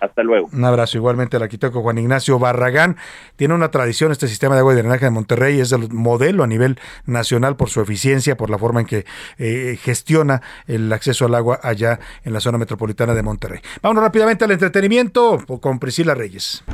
Hasta 0.00 0.22
luego. 0.22 0.48
Un 0.52 0.64
abrazo 0.64 0.96
igualmente 0.96 1.36
al 1.36 1.42
arquitecto 1.42 1.82
Juan 1.82 1.98
Ignacio 1.98 2.38
Barragán. 2.38 2.96
Tiene 3.36 3.54
una 3.54 3.70
tradición 3.70 4.12
este 4.12 4.28
sistema 4.28 4.54
de 4.54 4.60
agua 4.60 4.72
y 4.72 4.76
drenaje 4.76 5.04
de 5.04 5.10
Monterrey, 5.10 5.60
es 5.60 5.72
el 5.72 5.92
modelo 5.92 6.42
a 6.42 6.46
nivel 6.46 6.78
nacional 7.06 7.56
por 7.56 7.68
su 7.68 7.80
eficiencia, 7.80 8.36
por 8.36 8.50
la 8.50 8.58
forma 8.58 8.80
en 8.80 8.86
que 8.86 9.04
eh, 9.38 9.78
gestiona 9.80 10.42
el 10.66 10.92
acceso 10.92 11.26
al 11.26 11.34
agua 11.34 11.60
allá 11.62 12.00
en 12.24 12.32
la 12.32 12.40
zona 12.40 12.58
metropolitana 12.58 13.14
de 13.14 13.22
Monterrey. 13.22 13.60
Vámonos 13.82 14.04
rápidamente 14.04 14.44
al 14.44 14.50
entretenimiento 14.52 15.44
con 15.60 15.78
Priscila 15.78 16.14
Reyes. 16.14 16.64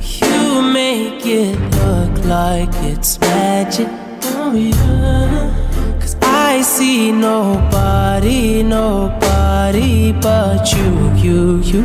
You 0.00 0.62
make 0.62 1.26
it 1.26 1.58
look 1.76 2.24
like 2.24 2.72
it's 2.84 3.18
magic. 3.20 3.88
Oh, 4.36 4.52
yeah. 4.54 5.65
Cause 6.06 6.16
I 6.22 6.62
see 6.62 7.10
nobody, 7.10 8.62
nobody 8.62 10.12
but 10.12 10.72
you, 10.72 11.10
you, 11.16 11.60
you. 11.62 11.84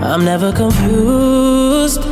I'm 0.00 0.24
never 0.24 0.54
confused. 0.54 2.02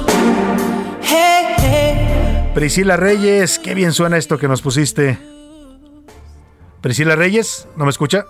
Hey, 1.01 1.55
hey. 1.57 2.53
Priscila 2.55 2.99
Reyes, 2.99 3.59
qué 3.59 3.73
bien 3.73 3.95
suena 3.95 4.19
esto 4.19 4.37
que 4.37 4.49
nos 4.49 4.61
pusiste. 4.61 5.19
Priscila 6.83 7.17
Reyes, 7.17 7.67
¿no 7.77 7.85
me 7.85 7.91
escucha? 7.91 8.27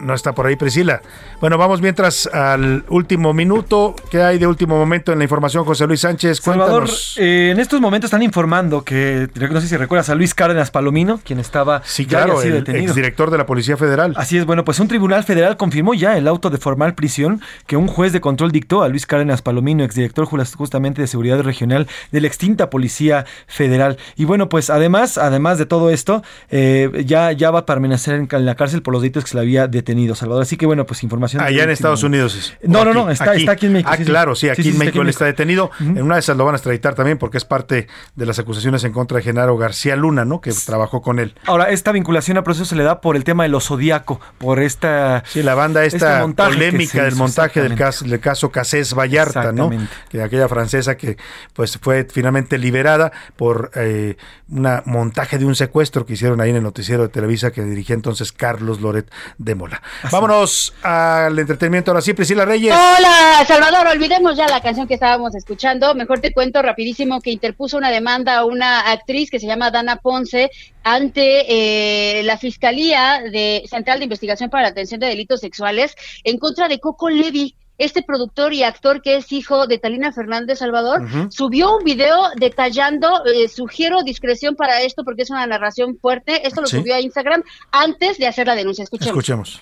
No 0.00 0.14
está 0.14 0.32
por 0.34 0.46
ahí 0.46 0.56
Priscila. 0.56 1.02
Bueno, 1.40 1.58
vamos 1.58 1.80
mientras 1.80 2.26
al 2.26 2.84
último 2.88 3.32
minuto. 3.34 3.94
¿Qué 4.10 4.22
hay 4.22 4.38
de 4.38 4.46
último 4.46 4.76
momento 4.78 5.12
en 5.12 5.18
la 5.18 5.24
información, 5.24 5.64
José 5.64 5.86
Luis 5.86 6.00
Sánchez? 6.00 6.38
Salvador, 6.40 6.80
Cuéntanos. 6.82 7.16
eh, 7.18 7.50
en 7.52 7.60
estos 7.60 7.80
momentos 7.80 8.08
están 8.08 8.22
informando 8.22 8.82
que, 8.82 9.28
no 9.50 9.60
sé 9.60 9.68
si 9.68 9.76
recuerdas 9.76 10.08
a 10.10 10.14
Luis 10.14 10.34
Cárdenas 10.34 10.70
Palomino, 10.70 11.20
quien 11.24 11.38
estaba 11.38 11.82
Sí, 11.84 12.06
claro, 12.06 12.40
el 12.42 12.56
exdirector 12.68 13.30
de 13.30 13.38
la 13.38 13.46
Policía 13.46 13.76
Federal. 13.76 14.14
Así 14.16 14.38
es, 14.38 14.46
bueno, 14.46 14.64
pues 14.64 14.80
un 14.80 14.88
tribunal 14.88 15.24
federal 15.24 15.56
confirmó 15.56 15.94
ya 15.94 16.16
el 16.16 16.26
auto 16.28 16.50
de 16.50 16.58
formal 16.58 16.94
prisión 16.94 17.40
que 17.66 17.76
un 17.76 17.86
juez 17.86 18.12
de 18.12 18.20
control 18.20 18.52
dictó 18.52 18.82
a 18.82 18.88
Luis 18.88 19.06
Cárdenas 19.06 19.42
Palomino, 19.42 19.84
exdirector 19.84 20.26
jus- 20.26 20.54
justamente 20.56 21.00
de 21.02 21.06
Seguridad 21.08 21.40
Regional 21.42 21.86
de 22.12 22.20
la 22.20 22.26
extinta 22.26 22.70
Policía 22.70 23.26
Federal. 23.46 23.98
Y 24.16 24.24
bueno, 24.24 24.48
pues 24.48 24.70
además, 24.70 25.18
además 25.18 25.58
de 25.58 25.66
todo 25.66 25.90
esto, 25.90 26.22
eh, 26.50 27.04
ya, 27.06 27.32
ya 27.32 27.50
va 27.50 27.60
a 27.60 27.66
permanecer 27.66 28.14
en 28.30 28.44
la 28.46 28.54
cárcel 28.54 28.82
por 28.82 28.92
los 28.92 29.02
delitos 29.02 29.24
que 29.24 29.30
se 29.30 29.36
le 29.36 29.42
había 29.42 29.66
detenido, 29.66 29.89
Salvador. 30.14 30.42
Así 30.42 30.56
que 30.56 30.66
bueno, 30.66 30.86
pues 30.86 31.02
información. 31.02 31.42
Allá 31.42 31.50
en 31.50 31.56
último 31.70 31.72
Estados. 31.72 32.02
Unidos. 32.02 32.34
es- 32.36 32.68
No, 32.68 32.84
no, 32.84 32.92
no, 32.94 33.10
está, 33.10 33.34
está 33.34 33.52
aquí 33.52 33.66
en 33.66 33.72
México. 33.74 33.90
Ah, 33.92 33.96
sí, 33.96 34.04
claro, 34.04 34.34
sí, 34.34 34.48
aquí 34.48 34.62
Sí, 34.62 34.68
en 34.68 34.74
está 34.74 34.84
México 34.84 35.02
él 35.02 35.08
está 35.08 35.24
detenido. 35.24 35.70
En 35.80 36.02
una 36.02 36.14
de 36.14 36.20
esas 36.20 36.36
lo 36.36 36.44
van 36.44 36.54
a 36.54 36.56
extraditar 36.58 36.94
también 36.94 37.18
porque 37.18 37.36
es 37.38 37.44
parte 37.44 37.86
de 38.14 38.26
las 38.26 38.38
acusaciones 38.38 38.84
en 38.84 38.92
contra 38.92 39.18
de 39.18 39.22
Genaro 39.24 39.56
García 39.56 39.96
Luna, 39.96 40.24
¿no? 40.24 40.40
Que 40.40 40.52
trabajó 40.52 41.02
con 41.02 41.18
él. 41.18 41.34
Ahora, 41.46 41.70
esta 41.70 41.92
vinculación 41.92 42.36
a 42.38 42.42
proceso 42.44 42.64
se 42.64 42.76
le 42.76 42.84
da 42.84 43.00
por 43.00 43.16
el 43.16 43.24
tema 43.24 43.42
de 43.44 43.48
lo 43.50 43.60
zodíaco, 43.60 44.20
por 44.38 44.60
esta. 44.60 45.22
Sí, 45.26 45.42
la 45.42 45.54
banda 45.54 45.84
esta 45.84 46.20
este 46.20 46.26
que 46.26 46.34
polémica 46.34 47.04
del 47.04 47.16
montaje 47.16 47.62
del 47.62 47.74
caso, 47.74 48.04
del 48.04 48.20
caso 48.20 48.50
Casés 48.50 48.94
Vallarta, 48.94 49.52
¿no? 49.52 49.70
Que 50.08 50.22
aquella 50.22 50.48
francesa 50.48 50.96
que 50.96 51.16
pues 51.54 51.78
fue 51.80 52.06
finalmente 52.10 52.58
liberada 52.58 53.12
por 53.36 53.70
eh, 53.74 54.16
un 54.50 54.66
montaje 54.86 55.38
de 55.38 55.44
un 55.44 55.54
secuestro 55.54 56.04
que 56.06 56.14
hicieron 56.14 56.40
ahí 56.40 56.50
en 56.50 56.56
el 56.56 56.62
noticiero 56.62 57.02
de 57.02 57.08
Televisa 57.08 57.50
que 57.50 57.62
dirigía 57.62 57.94
entonces 57.94 58.32
Carlos 58.32 58.80
Loret 58.80 59.10
de 59.38 59.54
Mola. 59.54 59.79
Vámonos 60.10 60.74
al 60.82 61.38
entretenimiento 61.38 61.90
ahora 61.90 62.00
sí, 62.00 62.12
Priscila 62.12 62.44
Reyes. 62.44 62.74
Hola, 62.74 63.44
Salvador, 63.46 63.86
olvidemos 63.86 64.36
ya 64.36 64.46
la 64.48 64.60
canción 64.60 64.86
que 64.86 64.94
estábamos 64.94 65.34
escuchando. 65.34 65.94
Mejor 65.94 66.20
te 66.20 66.32
cuento 66.32 66.62
rapidísimo 66.62 67.20
que 67.20 67.30
interpuso 67.30 67.76
una 67.76 67.90
demanda 67.90 68.38
a 68.38 68.44
una 68.44 68.90
actriz 68.90 69.30
que 69.30 69.38
se 69.40 69.46
llama 69.46 69.70
Dana 69.70 69.96
Ponce 69.96 70.50
ante 70.82 72.18
eh, 72.18 72.22
la 72.22 72.38
Fiscalía 72.38 73.22
de 73.30 73.64
Central 73.68 73.98
de 73.98 74.04
Investigación 74.04 74.50
para 74.50 74.64
la 74.64 74.68
Atención 74.70 75.00
de 75.00 75.08
Delitos 75.08 75.40
Sexuales 75.40 75.94
en 76.24 76.38
contra 76.38 76.68
de 76.68 76.78
Coco 76.80 77.08
Levi. 77.10 77.54
Este 77.80 78.02
productor 78.02 78.52
y 78.52 78.62
actor 78.62 79.00
que 79.00 79.16
es 79.16 79.32
hijo 79.32 79.66
de 79.66 79.78
Talina 79.78 80.12
Fernández 80.12 80.58
Salvador 80.58 81.00
subió 81.30 81.78
un 81.78 81.82
video 81.84 82.28
detallando, 82.36 83.24
eh, 83.24 83.48
sugiero 83.48 84.02
discreción 84.02 84.54
para 84.54 84.82
esto 84.82 85.02
porque 85.02 85.22
es 85.22 85.30
una 85.30 85.46
narración 85.46 85.96
fuerte, 85.96 86.46
esto 86.46 86.60
lo 86.60 86.66
Sí. 86.66 86.76
subió 86.76 86.94
a 86.94 87.00
Instagram 87.00 87.42
antes 87.72 88.18
de 88.18 88.26
hacer 88.26 88.46
la 88.46 88.54
denuncia. 88.54 88.84
Escuchemos. 88.84 89.60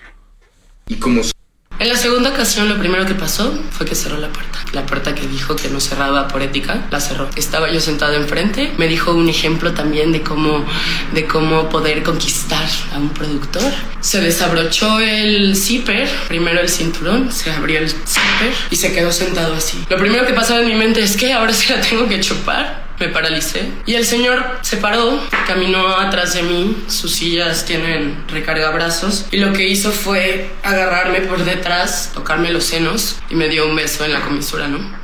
Escuchemos. 0.88 1.32
En 1.80 1.88
la 1.88 1.96
segunda 1.96 2.30
ocasión 2.30 2.68
lo 2.68 2.76
primero 2.76 3.06
que 3.06 3.14
pasó 3.14 3.56
fue 3.70 3.86
que 3.86 3.94
cerró 3.94 4.18
la 4.18 4.28
puerta. 4.28 4.58
La 4.72 4.84
puerta 4.84 5.14
que 5.14 5.28
dijo 5.28 5.54
que 5.54 5.68
no 5.68 5.78
cerraba 5.78 6.26
por 6.26 6.42
ética, 6.42 6.88
la 6.90 6.98
cerró. 7.00 7.30
Estaba 7.36 7.70
yo 7.70 7.80
sentado 7.80 8.14
enfrente, 8.14 8.72
me 8.78 8.88
dijo 8.88 9.12
un 9.12 9.28
ejemplo 9.28 9.72
también 9.72 10.10
de 10.10 10.22
cómo, 10.22 10.64
de 11.14 11.26
cómo 11.26 11.68
poder 11.68 12.02
conquistar 12.02 12.66
a 12.92 12.98
un 12.98 13.10
productor. 13.10 13.62
Se 14.00 14.20
desabrochó 14.20 14.98
el 14.98 15.54
zipper, 15.54 16.08
primero 16.26 16.60
el 16.60 16.68
cinturón, 16.68 17.30
se 17.30 17.52
abrió 17.52 17.78
el 17.78 17.88
zipper 17.88 18.52
y 18.70 18.76
se 18.76 18.92
quedó 18.92 19.12
sentado 19.12 19.54
así. 19.54 19.78
Lo 19.88 19.98
primero 19.98 20.26
que 20.26 20.32
pasaba 20.32 20.60
en 20.60 20.66
mi 20.66 20.74
mente 20.74 21.00
es 21.00 21.16
que 21.16 21.32
ahora 21.32 21.52
se 21.52 21.76
la 21.76 21.80
tengo 21.80 22.08
que 22.08 22.20
chupar. 22.20 22.87
Me 23.00 23.08
paralicé. 23.08 23.70
Y 23.86 23.94
el 23.94 24.04
señor 24.04 24.44
se 24.62 24.76
paró, 24.78 25.20
caminó 25.46 25.96
atrás 25.96 26.34
de 26.34 26.42
mí. 26.42 26.76
Sus 26.88 27.14
sillas 27.14 27.64
tienen 27.64 28.24
recargabrazos. 28.28 29.26
Y 29.30 29.36
lo 29.36 29.52
que 29.52 29.68
hizo 29.68 29.92
fue 29.92 30.50
agarrarme 30.64 31.20
por 31.20 31.44
detrás, 31.44 32.10
tocarme 32.12 32.50
los 32.50 32.64
senos 32.64 33.16
y 33.30 33.34
me 33.34 33.48
dio 33.48 33.66
un 33.66 33.76
beso 33.76 34.04
en 34.04 34.12
la 34.12 34.20
comisura, 34.20 34.68
¿no? 34.68 34.97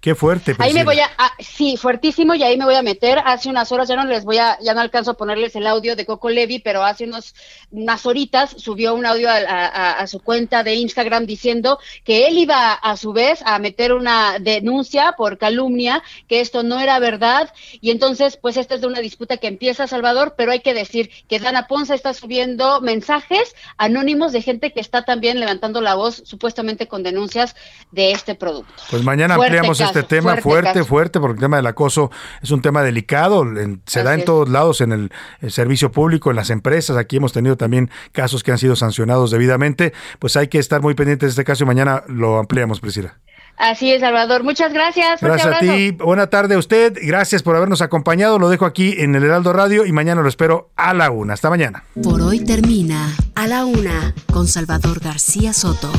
Qué 0.00 0.14
fuerte, 0.14 0.52
Ahí 0.60 0.72
me 0.72 0.84
Priscila. 0.84 0.84
voy 0.84 0.98
a, 1.00 1.10
ah, 1.18 1.32
sí, 1.40 1.76
fuertísimo, 1.76 2.32
y 2.36 2.44
ahí 2.44 2.56
me 2.56 2.64
voy 2.64 2.76
a 2.76 2.82
meter. 2.82 3.18
Hace 3.24 3.48
unas 3.48 3.72
horas, 3.72 3.88
ya 3.88 3.96
no 3.96 4.04
les 4.04 4.24
voy 4.24 4.38
a, 4.38 4.56
ya 4.60 4.72
no 4.72 4.80
alcanzo 4.80 5.10
a 5.10 5.14
ponerles 5.14 5.56
el 5.56 5.66
audio 5.66 5.96
de 5.96 6.06
Coco 6.06 6.30
Levi, 6.30 6.60
pero 6.60 6.84
hace 6.84 7.02
unos, 7.04 7.34
unas 7.72 8.06
horitas 8.06 8.50
subió 8.58 8.94
un 8.94 9.04
audio 9.06 9.28
a, 9.28 9.34
a- 9.38 9.92
a 9.98 10.06
su 10.06 10.20
cuenta 10.20 10.62
de 10.62 10.74
Instagram 10.76 11.26
diciendo 11.26 11.80
que 12.04 12.28
él 12.28 12.38
iba 12.38 12.74
a 12.74 12.96
su 12.96 13.12
vez 13.12 13.40
a 13.44 13.58
meter 13.58 13.92
una 13.92 14.38
denuncia 14.38 15.14
por 15.18 15.36
calumnia, 15.36 16.04
que 16.28 16.40
esto 16.40 16.62
no 16.62 16.78
era 16.78 17.00
verdad, 17.00 17.52
y 17.80 17.90
entonces, 17.90 18.36
pues 18.36 18.56
esta 18.56 18.76
es 18.76 18.80
de 18.82 18.86
una 18.86 19.00
disputa 19.00 19.38
que 19.38 19.48
empieza 19.48 19.88
Salvador, 19.88 20.34
pero 20.38 20.52
hay 20.52 20.60
que 20.60 20.74
decir 20.74 21.10
que 21.28 21.40
Dana 21.40 21.66
Ponce 21.66 21.94
está 21.96 22.14
subiendo 22.14 22.80
mensajes 22.80 23.56
anónimos 23.76 24.30
de 24.32 24.42
gente 24.42 24.72
que 24.72 24.78
está 24.80 25.04
también 25.04 25.40
levantando 25.40 25.80
la 25.80 25.96
voz, 25.96 26.22
supuestamente 26.24 26.86
con 26.86 27.02
denuncias 27.02 27.56
de 27.90 28.12
este 28.12 28.36
producto. 28.36 28.80
Pues 28.90 29.02
mañana 29.02 29.34
Fuerte 29.34 29.56
ampliamos 29.58 29.87
este 29.88 30.02
tema 30.04 30.36
fuerte 30.38 30.84
fuerte, 30.84 31.20
porque 31.20 31.34
el 31.34 31.40
tema 31.40 31.56
del 31.56 31.66
acoso 31.66 32.10
es 32.42 32.50
un 32.50 32.62
tema 32.62 32.82
delicado, 32.82 33.42
en- 33.42 33.82
se 33.86 34.02
da 34.02 34.14
en 34.14 34.20
es. 34.20 34.24
todos 34.26 34.48
lados, 34.48 34.80
en 34.80 34.92
el, 34.92 35.10
el 35.40 35.50
servicio 35.50 35.90
público, 35.92 36.30
en 36.30 36.36
las 36.36 36.50
empresas, 36.50 36.96
aquí 36.96 37.16
hemos 37.16 37.32
tenido 37.32 37.56
también 37.56 37.90
casos 38.12 38.42
que 38.42 38.52
han 38.52 38.58
sido 38.58 38.76
sancionados 38.76 39.30
debidamente, 39.30 39.92
pues 40.18 40.36
hay 40.36 40.48
que 40.48 40.58
estar 40.58 40.80
muy 40.82 40.94
pendientes 40.94 41.28
de 41.28 41.30
este 41.30 41.44
caso 41.44 41.64
y 41.64 41.66
mañana 41.66 42.02
lo 42.08 42.38
ampliamos, 42.38 42.80
Priscila. 42.80 43.16
Así 43.56 43.90
es, 43.90 44.00
Salvador. 44.00 44.44
Muchas 44.44 44.72
gracias. 44.72 45.20
Gracias 45.20 45.56
a 45.56 45.58
ti, 45.58 45.90
buena 45.90 46.28
tarde 46.28 46.54
a 46.54 46.58
usted, 46.58 46.96
gracias 47.02 47.42
por 47.42 47.56
habernos 47.56 47.82
acompañado, 47.82 48.38
lo 48.38 48.48
dejo 48.50 48.64
aquí 48.66 48.94
en 48.98 49.16
el 49.16 49.24
Heraldo 49.24 49.52
Radio 49.52 49.84
y 49.84 49.90
mañana 49.90 50.22
lo 50.22 50.28
espero 50.28 50.70
a 50.76 50.94
la 50.94 51.10
una. 51.10 51.34
Hasta 51.34 51.50
mañana. 51.50 51.82
Por 52.00 52.20
hoy 52.22 52.38
termina 52.44 53.08
A 53.34 53.48
la 53.48 53.64
Una 53.64 54.14
con 54.32 54.46
Salvador 54.46 55.00
García 55.00 55.52
Soto. 55.52 55.90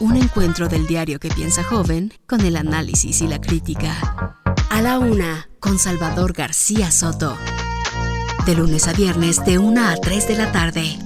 Un 0.00 0.16
encuentro 0.16 0.68
del 0.68 0.86
diario 0.86 1.18
que 1.18 1.28
piensa 1.28 1.62
joven 1.62 2.12
con 2.26 2.40
el 2.40 2.56
análisis 2.56 3.20
y 3.20 3.28
la 3.28 3.40
crítica. 3.40 4.36
A 4.70 4.82
la 4.82 4.98
Una 4.98 5.48
con 5.60 5.78
Salvador 5.78 6.32
García 6.32 6.90
Soto. 6.90 7.36
De 8.44 8.54
lunes 8.54 8.86
a 8.88 8.92
viernes 8.92 9.44
de 9.44 9.58
1 9.58 9.88
a 9.88 9.96
3 9.96 10.28
de 10.28 10.36
la 10.36 10.52
tarde. 10.52 10.98